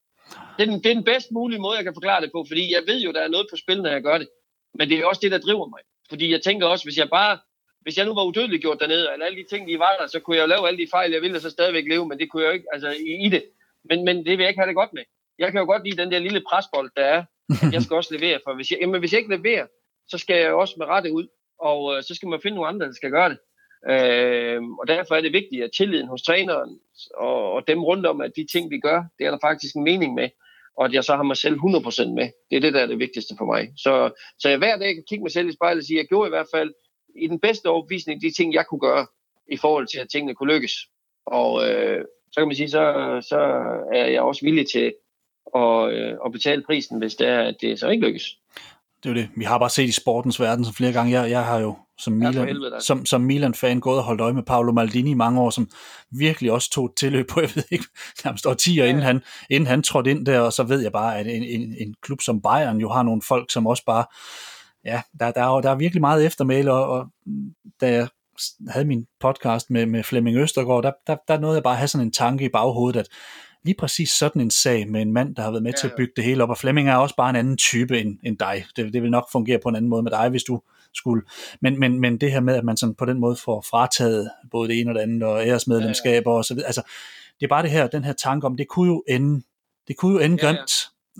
Det 0.56 0.62
er, 0.62 0.70
den, 0.70 0.82
det 0.82 0.90
er 0.90 0.94
den 0.94 1.04
bedst 1.04 1.32
mulige 1.32 1.60
måde, 1.60 1.76
jeg 1.76 1.84
kan 1.84 1.94
forklare 1.94 2.20
det 2.20 2.30
på, 2.32 2.44
fordi 2.48 2.72
jeg 2.74 2.82
ved 2.86 3.00
jo, 3.00 3.12
der 3.12 3.20
er 3.20 3.28
noget 3.28 3.46
på 3.50 3.56
spil, 3.56 3.82
når 3.82 3.90
jeg 3.90 4.02
gør 4.02 4.18
det. 4.18 4.28
Men 4.74 4.88
det 4.88 4.98
er 4.98 5.06
også 5.06 5.20
det, 5.22 5.32
der 5.32 5.38
driver 5.38 5.66
mig. 5.66 5.80
Fordi 6.08 6.32
jeg 6.32 6.42
tænker 6.42 6.66
også, 6.66 6.84
hvis 6.84 6.98
jeg 6.98 7.10
bare, 7.10 7.38
hvis 7.80 7.96
jeg 7.98 8.06
nu 8.06 8.14
var 8.14 8.24
udødelig 8.24 8.60
gjort 8.60 8.80
dernede, 8.80 9.08
og 9.08 9.14
alle 9.14 9.42
de 9.42 9.48
ting, 9.48 9.68
de 9.68 9.78
var 9.78 9.96
der, 10.00 10.06
så 10.06 10.20
kunne 10.20 10.36
jeg 10.36 10.42
jo 10.42 10.48
lave 10.48 10.68
alle 10.68 10.84
de 10.84 10.90
fejl, 10.90 11.12
jeg 11.12 11.22
ville, 11.22 11.36
og 11.36 11.42
så 11.42 11.50
stadigvæk 11.50 11.84
leve, 11.88 12.08
men 12.08 12.18
det 12.18 12.30
kunne 12.30 12.42
jeg 12.42 12.48
jo 12.48 12.54
ikke, 12.54 12.66
altså 12.72 12.90
i, 12.90 13.26
i 13.26 13.28
det. 13.28 13.44
Men, 13.84 14.04
men 14.04 14.16
det 14.16 14.26
vil 14.26 14.38
jeg 14.38 14.48
ikke 14.48 14.60
have 14.60 14.68
det 14.68 14.74
godt 14.74 14.92
med. 14.92 15.02
Jeg 15.38 15.52
kan 15.52 15.60
jo 15.60 15.66
godt 15.66 15.84
lide 15.84 16.02
den 16.02 16.12
der 16.12 16.18
lille 16.18 16.42
presbold, 16.50 16.90
der 16.96 17.04
er, 17.04 17.24
at 17.62 17.72
jeg 17.72 17.82
skal 17.82 17.96
også 17.96 18.14
levere. 18.14 18.40
For 18.44 18.54
hvis 18.54 18.70
jeg, 18.70 18.78
jamen, 18.80 19.00
hvis 19.00 19.12
jeg 19.12 19.20
ikke 19.20 19.36
leverer, 19.36 19.66
så 20.08 20.18
skal 20.18 20.36
jeg 20.36 20.52
også 20.52 20.74
med 20.78 20.86
rette 20.86 21.12
ud, 21.12 21.26
og 21.60 21.96
øh, 21.96 22.02
så 22.02 22.14
skal 22.14 22.28
man 22.28 22.40
finde 22.42 22.54
nogle 22.54 22.68
andre, 22.68 22.86
der 22.86 22.92
skal 22.92 23.10
gøre 23.10 23.28
det. 23.28 23.38
Øh, 23.90 24.62
og 24.80 24.88
derfor 24.88 25.14
er 25.14 25.20
det 25.20 25.32
vigtigt, 25.32 25.64
at 25.64 25.70
tilliden 25.76 26.08
hos 26.08 26.22
træneren 26.22 26.78
og, 27.14 27.52
og 27.52 27.68
dem 27.68 27.84
rundt 27.84 28.06
om, 28.06 28.20
at 28.20 28.32
de 28.36 28.46
ting, 28.52 28.70
vi 28.70 28.78
gør, 28.78 29.04
det 29.18 29.26
er 29.26 29.30
der 29.30 29.38
faktisk 29.42 29.76
en 29.76 29.84
mening 29.84 30.14
med, 30.14 30.28
og 30.78 30.84
at 30.84 30.92
jeg 30.92 31.04
så 31.04 31.16
har 31.16 31.22
mig 31.22 31.36
selv 31.36 31.56
100% 31.56 32.14
med. 32.14 32.28
Det 32.50 32.56
er 32.56 32.60
det, 32.60 32.74
der 32.74 32.80
er 32.80 32.86
det 32.86 32.98
vigtigste 32.98 33.34
for 33.38 33.44
mig. 33.44 33.72
Så, 33.76 34.10
så 34.38 34.48
jeg 34.48 34.58
hver 34.58 34.76
dag 34.76 34.94
kan 34.94 35.04
kigge 35.08 35.22
mig 35.22 35.32
selv 35.32 35.48
i 35.48 35.52
spejlet 35.52 35.80
og 35.80 35.86
sige, 35.86 35.98
at 35.98 36.02
jeg 36.02 36.08
gjorde 36.08 36.28
i 36.28 36.34
hvert 36.36 36.46
fald 36.54 36.74
i 37.16 37.26
den 37.26 37.40
bedste 37.40 37.66
overbevisning 37.66 38.22
de 38.22 38.30
ting, 38.36 38.54
jeg 38.54 38.66
kunne 38.66 38.80
gøre 38.80 39.06
i 39.52 39.56
forhold 39.56 39.86
til, 39.86 39.98
at 39.98 40.08
tingene 40.08 40.34
kunne 40.34 40.54
lykkes. 40.54 40.72
Og 41.26 41.68
øh, 41.68 42.04
så 42.32 42.40
kan 42.40 42.48
man 42.48 42.56
sige, 42.56 42.70
så, 42.70 42.84
så 43.28 43.38
er 43.94 44.06
jeg 44.06 44.22
også 44.22 44.44
villig 44.44 44.66
til 44.68 44.94
at, 45.54 45.92
øh, 45.92 46.16
at 46.26 46.32
betale 46.32 46.62
prisen, 46.66 46.98
hvis 46.98 47.14
det 47.14 47.28
er, 47.28 47.40
at 47.40 47.56
det 47.60 47.80
så 47.80 47.88
ikke 47.88 48.06
lykkes. 48.06 48.36
Det 49.02 49.10
er 49.10 49.14
det. 49.14 49.28
Vi 49.36 49.44
har 49.44 49.58
bare 49.58 49.70
set 49.70 49.88
i 49.88 49.92
sportens 49.92 50.40
verden 50.40 50.64
så 50.64 50.72
flere 50.72 50.92
gange. 50.92 51.20
Jeg, 51.20 51.30
jeg 51.30 51.44
har 51.44 51.58
jo 51.58 51.76
som 51.98 52.12
Milan, 52.12 52.46
helvede, 52.46 52.80
som, 52.80 53.06
som 53.06 53.20
Milan-fan 53.20 53.80
gået 53.80 53.98
og 53.98 54.04
holdt 54.04 54.20
øje 54.20 54.32
med 54.32 54.42
Paolo 54.42 54.72
Maldini 54.72 55.10
i 55.10 55.14
mange 55.14 55.40
år, 55.40 55.50
som 55.50 55.68
virkelig 56.10 56.52
også 56.52 56.70
tog 56.70 56.92
tilløb 56.96 57.28
på, 57.28 57.40
jeg 57.40 57.50
ved 57.54 57.64
ikke, 57.70 57.84
nærmest 58.24 58.42
står 58.42 58.54
10 58.54 58.74
ja. 58.74 58.84
inden, 58.84 59.02
han, 59.02 59.22
inden 59.50 59.66
han 59.66 59.82
trådte 59.82 60.10
ind 60.10 60.26
der, 60.26 60.40
og 60.40 60.52
så 60.52 60.62
ved 60.62 60.80
jeg 60.80 60.92
bare, 60.92 61.18
at 61.18 61.26
en, 61.26 61.42
en, 61.42 61.74
en 61.80 61.94
klub 62.02 62.20
som 62.20 62.42
Bayern 62.42 62.80
jo 62.80 62.88
har 62.88 63.02
nogle 63.02 63.22
folk, 63.22 63.52
som 63.52 63.66
også 63.66 63.84
bare, 63.84 64.04
ja, 64.84 65.02
der, 65.20 65.30
der, 65.30 65.56
er, 65.56 65.60
der 65.60 65.70
er 65.70 65.74
virkelig 65.74 66.00
meget 66.00 66.26
eftermæle, 66.26 66.72
og, 66.72 66.88
og 66.88 67.06
da 67.80 67.92
jeg 67.92 68.08
havde 68.68 68.86
min 68.86 69.06
podcast 69.20 69.70
med, 69.70 69.86
med 69.86 70.02
Flemming 70.02 70.36
Østergaard, 70.36 70.82
der, 70.82 70.92
der, 71.06 71.16
der 71.28 71.38
nåede 71.38 71.54
jeg 71.54 71.62
bare 71.62 71.74
at 71.74 71.78
have 71.78 71.88
sådan 71.88 72.06
en 72.06 72.12
tanke 72.12 72.44
i 72.44 72.48
baghovedet, 72.48 73.00
at 73.00 73.08
lige 73.66 73.76
præcis 73.78 74.10
sådan 74.10 74.42
en 74.42 74.50
sag 74.50 74.88
med 74.88 75.02
en 75.02 75.12
mand, 75.12 75.36
der 75.36 75.42
har 75.42 75.50
været 75.50 75.62
med 75.62 75.72
ja, 75.72 75.76
til 75.76 75.86
at 75.86 75.92
bygge 75.96 76.12
det 76.16 76.24
hele 76.24 76.42
op, 76.42 76.50
og 76.50 76.58
Flemming 76.58 76.88
er 76.88 76.96
også 76.96 77.16
bare 77.16 77.30
en 77.30 77.36
anden 77.36 77.56
type 77.56 78.00
end, 78.00 78.18
end 78.24 78.38
dig. 78.38 78.64
Det, 78.76 78.92
det 78.92 79.02
vil 79.02 79.10
nok 79.10 79.28
fungere 79.32 79.58
på 79.62 79.68
en 79.68 79.76
anden 79.76 79.88
måde 79.88 80.02
med 80.02 80.10
dig, 80.10 80.28
hvis 80.28 80.42
du 80.42 80.60
skulle. 80.94 81.22
Men, 81.60 81.80
men, 81.80 82.00
men 82.00 82.20
det 82.20 82.32
her 82.32 82.40
med, 82.40 82.54
at 82.54 82.64
man 82.64 82.76
sådan 82.76 82.94
på 82.94 83.04
den 83.04 83.20
måde 83.20 83.36
får 83.36 83.64
frataget 83.70 84.30
både 84.50 84.68
det 84.68 84.80
ene 84.80 84.90
og 84.90 84.94
det 84.94 85.00
andet, 85.00 85.22
og 85.22 85.46
æresmedlemskaber 85.46 86.30
ja, 86.30 86.34
ja. 86.34 86.38
og 86.38 86.44
så 86.44 86.54
videre, 86.54 86.66
altså, 86.66 86.82
det 87.40 87.46
er 87.46 87.48
bare 87.48 87.62
det 87.62 87.70
her, 87.70 87.86
den 87.86 88.04
her 88.04 88.12
tanke 88.12 88.46
om, 88.46 88.56
det 88.56 88.68
kunne 88.68 88.88
jo 88.88 89.04
ende, 89.08 89.42
det 89.88 89.96
kunne 89.96 90.12
jo 90.12 90.18
ende 90.18 90.38
ja, 90.42 90.46
ja. 90.46 90.54
grimt, 90.54 90.72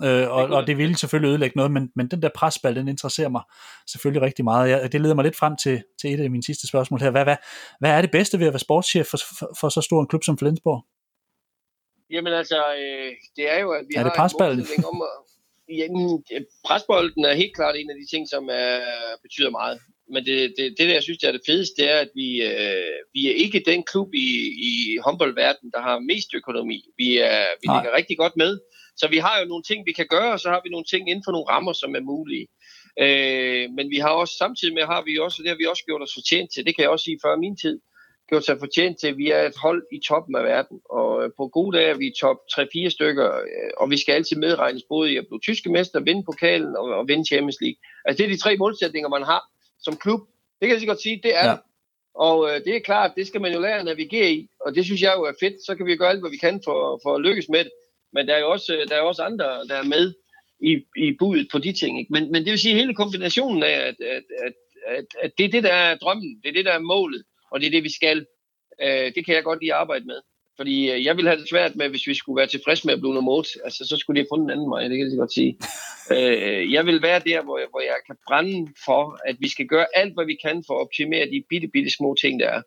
Øh, 0.03 0.29
og, 0.29 0.43
og 0.43 0.67
det 0.67 0.77
ville 0.77 0.97
selvfølgelig 0.97 1.29
ødelægge 1.29 1.57
noget, 1.57 1.71
men, 1.71 1.91
men 1.95 2.07
den 2.07 2.21
der 2.21 2.29
presbal, 2.35 2.75
den 2.75 2.87
interesserer 2.87 3.29
mig 3.29 3.41
selvfølgelig 3.87 4.21
rigtig 4.21 4.45
meget. 4.45 4.69
Jeg, 4.69 4.91
det 4.91 5.01
leder 5.01 5.15
mig 5.15 5.23
lidt 5.23 5.35
frem 5.35 5.55
til, 5.63 5.83
til 6.01 6.13
et 6.13 6.19
af 6.19 6.29
mine 6.29 6.43
sidste 6.43 6.67
spørgsmål 6.67 6.99
her. 6.99 7.11
Hvad, 7.11 7.23
hvad, 7.23 7.35
hvad 7.79 7.91
er 7.91 8.01
det 8.01 8.11
bedste 8.11 8.39
ved 8.39 8.47
at 8.47 8.53
være 8.53 8.59
sportschef 8.59 9.07
for, 9.07 9.17
for, 9.39 9.49
for 9.59 9.69
så 9.69 9.81
stor 9.81 10.01
en 10.01 10.07
klub 10.07 10.23
som 10.23 10.37
Flensborg? 10.37 10.85
Jamen 12.11 12.33
altså, 12.33 12.59
øh, 12.81 13.11
det 13.35 13.51
er 13.53 13.59
jo, 13.59 13.71
at 13.71 13.85
vi 13.89 13.93
er 13.95 13.99
har 13.99 14.09
det 14.09 14.17
presballen? 14.17 14.65
en 14.77 14.85
om 14.85 15.01
at, 15.01 15.17
jamen, 15.79 16.23
presbolden 16.65 17.25
er 17.25 17.33
helt 17.33 17.55
klart 17.55 17.75
en 17.75 17.89
af 17.89 17.95
de 18.01 18.07
ting, 18.13 18.29
som 18.29 18.49
er, 18.51 18.79
betyder 19.21 19.49
meget. 19.49 19.79
Men 20.13 20.25
det, 20.25 20.53
det, 20.57 20.75
det, 20.77 20.87
der 20.87 20.93
jeg 20.93 21.03
synes, 21.03 21.19
det 21.19 21.27
er 21.27 21.31
det 21.31 21.47
fedeste, 21.47 21.81
det 21.81 21.91
er, 21.91 21.99
at 21.99 22.11
vi, 22.15 22.29
øh, 22.43 22.97
vi 23.13 23.21
er 23.29 23.35
ikke 23.43 23.63
den 23.65 23.83
klub 23.83 24.13
i, 24.13 24.27
i 24.69 24.97
håndboldverdenen, 25.05 25.71
der 25.71 25.81
har 25.81 25.99
mest 25.99 26.29
økonomi. 26.33 26.79
Vi, 26.97 27.17
er, 27.17 27.45
vi 27.61 27.67
ligger 27.75 27.97
rigtig 27.97 28.17
godt 28.17 28.35
med. 28.37 28.59
Så 28.97 29.07
vi 29.07 29.17
har 29.17 29.39
jo 29.39 29.45
nogle 29.45 29.63
ting, 29.63 29.85
vi 29.85 29.93
kan 29.93 30.07
gøre, 30.09 30.31
og 30.33 30.39
så 30.39 30.49
har 30.49 30.61
vi 30.63 30.69
nogle 30.69 30.85
ting 30.91 31.09
inden 31.09 31.23
for 31.25 31.31
nogle 31.31 31.49
rammer, 31.53 31.73
som 31.73 31.95
er 31.95 32.03
mulige. 32.11 32.47
Øh, 33.03 33.65
men 33.77 33.89
vi 33.89 33.97
har 34.05 34.09
også 34.09 34.33
samtidig 34.43 34.73
med, 34.73 34.83
har 34.83 35.01
vi 35.07 35.19
også, 35.25 35.37
det 35.43 35.49
har 35.49 35.57
vi 35.61 35.65
også 35.65 35.83
gjort 35.85 36.01
os 36.01 36.17
fortjent 36.17 36.49
til, 36.53 36.65
det 36.65 36.75
kan 36.75 36.83
jeg 36.83 36.91
også 36.91 37.03
sige 37.03 37.19
før 37.25 37.35
min 37.35 37.57
tid, 37.63 37.79
gjort 38.29 38.45
sig 38.45 38.59
fortjent 38.59 38.99
til, 38.99 39.17
vi 39.17 39.31
er 39.31 39.41
et 39.41 39.57
hold 39.61 39.83
i 39.91 39.99
toppen 40.07 40.35
af 40.35 40.43
verden. 40.43 40.81
Og 40.89 41.23
øh, 41.23 41.29
på 41.37 41.47
gode 41.47 41.77
dage 41.77 41.89
er 41.89 41.97
vi 41.97 42.13
top 42.21 42.37
3-4 42.51 42.89
stykker, 42.89 43.35
øh, 43.35 43.71
og 43.77 43.89
vi 43.89 43.97
skal 43.97 44.13
altid 44.13 44.37
medregnes 44.37 44.83
både 44.89 45.11
i 45.11 45.17
at 45.17 45.27
blive 45.27 45.39
tyske 45.39 45.71
mester, 45.71 45.99
vinde 45.99 46.23
pokalen 46.23 46.75
og, 46.75 46.85
og 46.99 47.07
vinde 47.07 47.25
Champions 47.25 47.61
League. 47.61 47.79
Altså 48.05 48.17
det 48.17 48.29
er 48.29 48.35
de 48.35 48.41
tre 48.41 48.57
målsætninger, 48.57 49.09
man 49.09 49.23
har 49.23 49.41
som 49.79 49.95
klub. 49.97 50.19
Det 50.59 50.67
kan 50.67 50.69
jeg 50.69 50.79
så 50.79 50.87
godt 50.87 51.01
sige, 51.01 51.19
det 51.23 51.35
er 51.35 51.45
ja. 51.49 51.55
Og 52.27 52.49
øh, 52.49 52.65
det 52.65 52.75
er 52.75 52.79
klart, 52.79 53.11
det 53.17 53.27
skal 53.27 53.41
man 53.41 53.53
jo 53.53 53.59
lære 53.59 53.79
at 53.79 53.85
navigere 53.85 54.31
i, 54.31 54.49
og 54.65 54.75
det 54.75 54.85
synes 54.85 55.01
jeg 55.01 55.13
jo 55.17 55.23
er 55.23 55.33
fedt. 55.39 55.65
Så 55.65 55.75
kan 55.75 55.85
vi 55.85 55.95
gøre 55.95 56.09
alt, 56.09 56.19
hvad 56.19 56.31
vi 56.31 56.37
kan 56.37 56.61
for, 56.63 56.99
for 57.03 57.15
at 57.15 57.21
lykkes 57.21 57.49
med 57.49 57.63
det. 57.63 57.71
Men 58.13 58.27
der 58.27 58.33
er 58.33 58.39
jo 58.39 58.51
også, 58.51 58.85
der 58.89 58.95
er 58.95 59.01
også 59.01 59.21
andre, 59.21 59.45
der 59.69 59.75
er 59.75 59.83
med 59.83 60.13
i, 60.59 60.71
i 60.97 61.15
budet 61.19 61.47
på 61.51 61.57
de 61.57 61.71
ting. 61.73 61.99
Ikke? 61.99 62.13
Men, 62.13 62.31
men 62.31 62.43
det 62.43 62.51
vil 62.51 62.59
sige, 62.59 62.75
hele 62.75 62.95
kombinationen 62.95 63.63
af, 63.63 63.77
at, 63.89 63.95
at, 64.01 64.23
at, 64.45 64.53
at, 64.87 65.05
at 65.23 65.31
det 65.37 65.45
er 65.45 65.49
det, 65.49 65.63
der 65.63 65.73
er 65.73 65.97
drømmen, 65.97 66.41
det 66.43 66.49
er 66.49 66.53
det, 66.53 66.65
der 66.65 66.71
er 66.71 66.79
målet, 66.79 67.23
og 67.51 67.59
det 67.59 67.67
er 67.67 67.71
det, 67.71 67.83
vi 67.83 67.93
skal. 67.93 68.25
Øh, 68.81 69.11
det 69.15 69.25
kan 69.25 69.35
jeg 69.35 69.43
godt 69.43 69.61
lide 69.61 69.73
at 69.73 69.79
arbejde 69.79 70.05
med. 70.05 70.19
Fordi 70.57 70.91
øh, 70.91 71.05
jeg 71.05 71.17
vil 71.17 71.27
have 71.27 71.39
det 71.39 71.49
svært 71.49 71.75
med, 71.75 71.89
hvis 71.89 72.07
vi 72.07 72.13
skulle 72.13 72.37
være 72.37 72.47
tilfredse 72.47 72.87
med 72.87 72.93
at 72.93 72.99
blive 72.99 73.13
nummer 73.13 73.31
8. 73.31 73.49
Altså, 73.63 73.85
så 73.85 73.97
skulle 73.97 74.15
de 74.15 74.21
have 74.21 74.31
fundet 74.31 74.45
en 74.45 74.51
anden 74.51 74.71
vej, 74.71 74.81
det 74.81 74.97
kan 74.97 75.09
jeg 75.09 75.17
godt 75.17 75.33
sige. 75.33 75.59
øh, 76.15 76.73
jeg 76.73 76.85
vil 76.85 77.01
være 77.01 77.19
der, 77.19 77.43
hvor 77.43 77.57
jeg, 77.57 77.67
hvor 77.69 77.81
jeg 77.81 77.95
kan 78.07 78.15
brænde 78.27 78.73
for, 78.85 79.19
at 79.29 79.35
vi 79.39 79.49
skal 79.49 79.67
gøre 79.67 79.85
alt, 79.95 80.13
hvad 80.13 80.25
vi 80.25 80.37
kan 80.45 80.63
for 80.67 80.73
at 80.73 80.81
optimere 80.81 81.25
de 81.25 81.43
bitte, 81.49 81.67
bitte 81.67 81.89
små 81.89 82.15
ting, 82.21 82.39
der 82.39 82.49
er. 82.49 82.61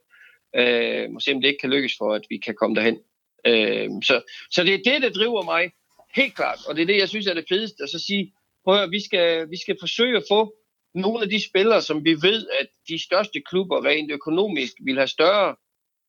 Øh, 0.57 1.11
må 1.11 1.21
se, 1.21 1.33
om 1.33 1.41
det 1.41 1.49
ikke 1.49 1.61
kan 1.61 1.71
lykkes 1.71 1.95
for, 1.99 2.15
at 2.15 2.23
vi 2.31 2.37
kan 2.37 2.55
komme 2.55 2.77
derhen. 2.77 2.99
Øh, 3.47 3.89
så, 4.03 4.23
så 4.51 4.65
det 4.65 4.75
er 4.75 4.93
det, 4.93 5.03
der 5.03 5.11
driver 5.11 5.43
mig 5.43 5.71
helt 6.15 6.35
klart, 6.37 6.59
og 6.69 6.77
det 6.77 6.83
er 6.83 6.87
det, 6.87 6.99
jeg 6.99 7.09
synes 7.09 7.27
er 7.27 7.35
det 7.35 7.45
fedeste, 7.49 7.83
at 7.83 7.91
så 7.91 7.99
sige, 7.99 8.33
prøv 8.65 8.83
at 8.83 8.91
vi 8.91 9.01
skal, 9.05 9.51
vi 9.51 9.57
skal 9.63 9.77
forsøge 9.81 10.17
at 10.17 10.25
få 10.31 10.55
nogle 10.95 11.23
af 11.23 11.29
de 11.29 11.45
spillere, 11.49 11.83
som 11.83 12.05
vi 12.05 12.11
ved, 12.11 12.47
at 12.61 12.67
de 12.89 13.05
største 13.05 13.41
klubber 13.41 13.85
rent 13.85 14.11
økonomisk 14.11 14.73
vil 14.85 14.97
have 14.97 15.09
større 15.09 15.57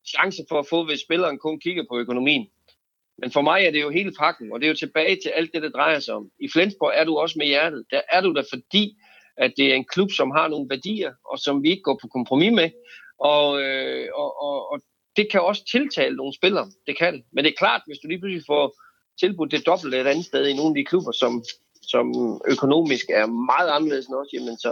chance 0.07 0.43
for 0.49 0.59
at 0.59 0.67
få, 0.69 0.86
hvis 0.86 0.99
spilleren 0.99 1.38
kun 1.39 1.59
kigger 1.59 1.84
på 1.89 1.99
økonomien. 1.99 2.47
Men 3.17 3.32
for 3.32 3.41
mig 3.41 3.65
er 3.65 3.71
det 3.71 3.82
jo 3.82 3.89
hele 3.89 4.13
pakken, 4.19 4.53
og 4.53 4.59
det 4.59 4.65
er 4.65 4.69
jo 4.69 4.75
tilbage 4.75 5.15
til 5.23 5.29
alt 5.29 5.53
det, 5.53 5.61
det 5.61 5.73
drejer 5.73 5.99
sig 5.99 6.13
om. 6.13 6.29
I 6.39 6.49
Flensborg 6.53 6.93
er 6.95 7.03
du 7.03 7.17
også 7.17 7.36
med 7.39 7.45
hjertet. 7.45 7.86
Der 7.91 8.01
er 8.11 8.21
du 8.21 8.34
der, 8.34 8.43
fordi 8.53 8.97
at 9.38 9.53
det 9.57 9.71
er 9.71 9.75
en 9.75 9.86
klub, 9.86 10.11
som 10.11 10.32
har 10.32 10.47
nogle 10.47 10.69
værdier, 10.69 11.13
og 11.25 11.39
som 11.39 11.63
vi 11.63 11.69
ikke 11.69 11.84
går 11.84 11.99
på 12.01 12.07
kompromis 12.07 12.51
med. 12.51 12.69
Og, 13.19 13.61
øh, 13.61 14.07
og, 14.15 14.41
og, 14.41 14.71
og 14.71 14.82
det 15.15 15.32
kan 15.32 15.41
også 15.41 15.65
tiltale 15.71 16.15
nogle 16.15 16.34
spillere. 16.36 16.71
Det 16.88 16.97
kan 16.97 17.13
det. 17.13 17.23
Men 17.34 17.43
det 17.43 17.51
er 17.51 17.57
klart, 17.57 17.82
hvis 17.88 17.97
du 18.03 18.07
lige 18.07 18.19
pludselig 18.19 18.43
får 18.47 18.75
tilbudt 19.19 19.51
det 19.51 19.65
dobbelt 19.65 19.95
et 19.95 20.07
andet 20.07 20.25
sted 20.25 20.47
i 20.47 20.55
nogle 20.55 20.71
af 20.71 20.75
de 20.75 20.86
klubber, 20.86 21.11
som, 21.11 21.43
som 21.91 22.05
økonomisk 22.53 23.05
er 23.09 23.25
meget 23.25 23.69
anderledes 23.75 24.05
end 24.05 24.15
os, 24.15 24.33
jamen 24.33 24.57
så, 24.57 24.71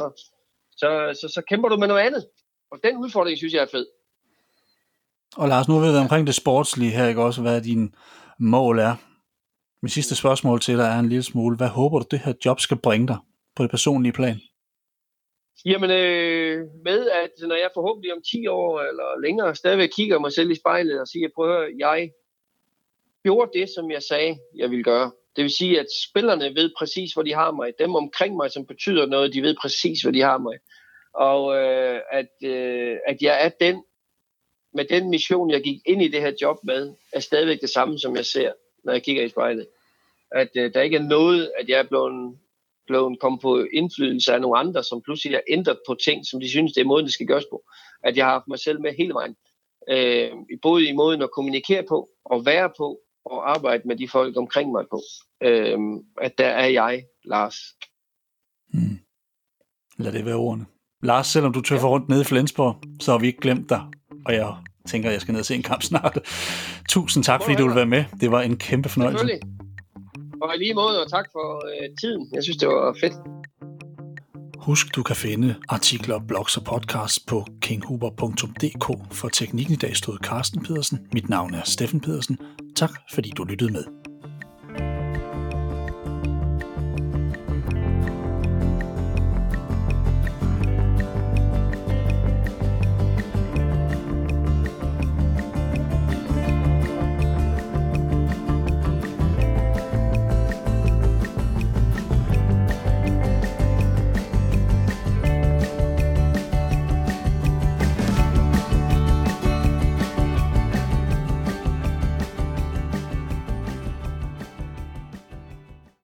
så, 0.72 0.90
så, 1.22 1.28
så 1.36 1.42
kæmper 1.50 1.70
du 1.70 1.78
med 1.78 1.88
noget 1.88 2.02
andet. 2.02 2.24
Og 2.72 2.80
den 2.84 2.98
udfordring 2.98 3.38
synes 3.38 3.54
jeg 3.54 3.62
er 3.62 3.72
fed. 3.72 3.86
Og 5.38 5.48
Lars, 5.48 5.68
nu 5.68 5.80
ved 5.80 5.92
vi 5.92 5.98
omkring 5.98 6.28
det 6.28 6.36
sportslige 6.36 6.92
her, 6.92 7.08
ikke 7.08 7.22
også, 7.22 7.42
hvad 7.42 7.62
din 7.62 7.96
mål 8.40 8.80
er. 8.80 8.96
Min 9.82 9.90
sidste 9.90 10.16
spørgsmål 10.16 10.60
til 10.62 10.78
dig 10.78 10.86
er 10.86 11.00
en 11.00 11.10
lille 11.10 11.24
smule, 11.24 11.58
hvad 11.58 11.68
håber 11.68 12.00
du, 12.00 12.06
det 12.12 12.20
her 12.20 12.34
job 12.46 12.60
skal 12.60 12.78
bringe 12.78 13.08
dig 13.08 13.18
på 13.56 13.64
det 13.64 13.72
personlige 13.72 14.14
plan? 14.14 14.38
Jamen, 15.66 15.92
øh, 15.92 16.68
med 16.84 17.10
at 17.10 17.32
når 17.48 17.56
jeg 17.56 17.70
forhåbentlig 17.74 18.14
om 18.14 18.22
10 18.32 18.48
år 18.48 18.82
eller 18.82 19.20
længere 19.22 19.56
stadigvæk 19.56 19.90
kigger 19.90 20.20
mig 20.20 20.32
selv 20.34 20.52
i 20.52 20.56
spejlet 20.56 21.02
og 21.02 21.08
siger, 21.08 21.28
prøv 21.36 21.50
at 21.50 21.58
høre, 21.58 21.72
jeg 21.78 22.12
gjorde 23.24 23.60
det, 23.60 23.70
som 23.76 23.92
jeg 23.92 24.04
sagde, 24.04 24.40
jeg 24.56 24.70
ville 24.70 24.84
gøre. 24.84 25.12
Det 25.36 25.42
vil 25.44 25.52
sige, 25.52 25.80
at 25.80 25.86
spillerne 26.10 26.56
ved 26.56 26.72
præcis, 26.78 27.14
hvor 27.14 27.24
de 27.24 27.34
har 27.34 27.52
mig. 27.52 27.74
Dem 27.80 27.96
omkring 27.96 28.36
mig, 28.36 28.52
som 28.52 28.66
betyder 28.66 29.06
noget, 29.06 29.34
de 29.34 29.42
ved 29.42 29.56
præcis, 29.62 30.02
hvor 30.02 30.12
de 30.12 30.22
har 30.22 30.38
mig. 30.38 30.58
Og 31.14 31.56
øh, 31.56 32.02
at, 32.12 32.30
øh, 32.44 32.98
at 33.08 33.18
jeg 33.22 33.46
er 33.46 33.50
den, 33.50 33.84
med 34.74 34.86
den 34.86 35.10
mission, 35.10 35.52
jeg 35.52 35.62
gik 35.62 35.82
ind 35.86 36.02
i 36.02 36.08
det 36.08 36.22
her 36.22 36.34
job 36.42 36.58
med, 36.64 36.94
er 37.14 37.20
stadigvæk 37.20 37.62
det 37.62 37.70
samme, 37.70 38.00
som 38.00 38.16
jeg 38.16 38.26
ser, 38.26 38.52
når 38.84 38.94
jeg 38.94 39.04
kigger 39.04 39.24
i 39.24 39.30
spejlet. 39.30 39.68
At 40.32 40.50
øh, 40.56 40.74
der 40.74 40.82
ikke 40.82 40.98
er 40.98 41.02
noget, 41.02 41.52
at 41.60 41.70
jeg 41.70 41.80
er 41.80 41.84
blevet 41.84 42.38
blevet 42.90 43.20
kommet 43.20 43.42
på 43.42 43.66
indflydelse 43.74 44.34
af 44.34 44.42
nogle 44.42 44.60
andre, 44.60 44.84
som 44.84 45.02
pludselig 45.02 45.36
har 45.36 45.44
ændret 45.48 45.80
på 45.88 45.96
ting, 45.96 46.26
som 46.26 46.40
de 46.40 46.50
synes, 46.50 46.74
det 46.74 46.82
er 46.82 46.86
måden, 46.86 47.06
det 47.06 47.14
skal 47.14 47.28
gøres 47.28 47.46
på. 47.52 47.64
At 48.04 48.18
jeg 48.18 48.26
har 48.26 48.32
haft 48.32 48.48
mig 48.48 48.60
selv 48.60 48.82
med 48.82 48.94
hele 48.98 49.14
vejen. 49.14 49.36
Øh, 49.90 50.32
både 50.62 50.90
i 50.90 50.92
måden 50.92 51.22
at 51.22 51.32
kommunikere 51.32 51.84
på, 51.90 52.10
og 52.26 52.46
være 52.46 52.70
på, 52.78 53.00
og 53.26 53.52
arbejde 53.52 53.84
med 53.86 53.96
de 53.96 54.08
folk 54.08 54.38
omkring 54.38 54.72
mig 54.72 54.86
på. 54.92 55.02
Øh, 55.44 55.78
at 56.22 56.38
der 56.38 56.48
er 56.48 56.68
jeg, 56.68 57.04
Lars. 57.26 57.56
Hmm. 58.74 59.00
Lad 59.98 60.12
det 60.12 60.26
være 60.26 60.36
ordene. 60.36 60.66
Lars, 61.04 61.28
selvom 61.28 61.54
du 61.54 61.62
tøffer 61.62 61.88
ja. 61.88 61.94
rundt 61.94 62.10
nede 62.10 62.22
i 62.22 62.24
Flensborg, 62.24 62.76
så 63.00 63.12
har 63.12 63.20
vi 63.20 63.28
ikke 63.28 63.42
glemt 63.42 63.70
dig. 63.70 63.82
Og 64.26 64.34
jeg 64.34 64.56
tænker, 64.88 65.10
at 65.10 65.14
jeg 65.14 65.22
skal 65.22 65.32
ned 65.32 65.40
og 65.40 65.46
se 65.46 65.56
en 65.56 65.64
kamp 65.64 65.82
snart. 65.82 66.20
Tusind 66.90 67.24
tak, 67.24 67.44
fordi 67.44 67.56
du 67.56 67.64
ville 67.64 67.76
være 67.76 67.86
med. 67.86 68.06
Det 68.22 68.32
var 68.32 68.42
en 68.42 68.58
kæmpe 68.58 68.90
fornøjelse. 68.90 69.40
Og 70.42 70.56
i 70.56 70.58
lige 70.58 70.74
måde, 70.74 71.04
og 71.04 71.10
tak 71.10 71.26
for 71.32 71.48
øh, 71.72 71.90
tiden. 72.02 72.30
Jeg 72.34 72.44
synes, 72.44 72.58
det 72.58 72.68
var 72.68 72.98
fedt. 73.02 73.14
Husk, 74.70 74.96
du 74.96 75.04
kan 75.04 75.16
finde 75.16 75.56
artikler, 75.70 76.20
blogs 76.28 76.58
og 76.58 76.64
podcasts 76.64 77.20
på 77.20 77.46
kinghuber.dk. 77.62 79.16
For 79.16 79.30
teknikken 79.30 79.74
i 79.74 79.78
dag 79.78 79.96
stod 79.98 80.18
Carsten 80.18 80.64
Pedersen. 80.64 81.00
Mit 81.14 81.30
navn 81.30 81.54
er 81.54 81.62
Steffen 81.64 82.02
Pedersen. 82.02 82.38
Tak 82.76 82.92
fordi 83.14 83.30
du 83.38 83.44
lyttede 83.44 83.72
med. 83.72 83.84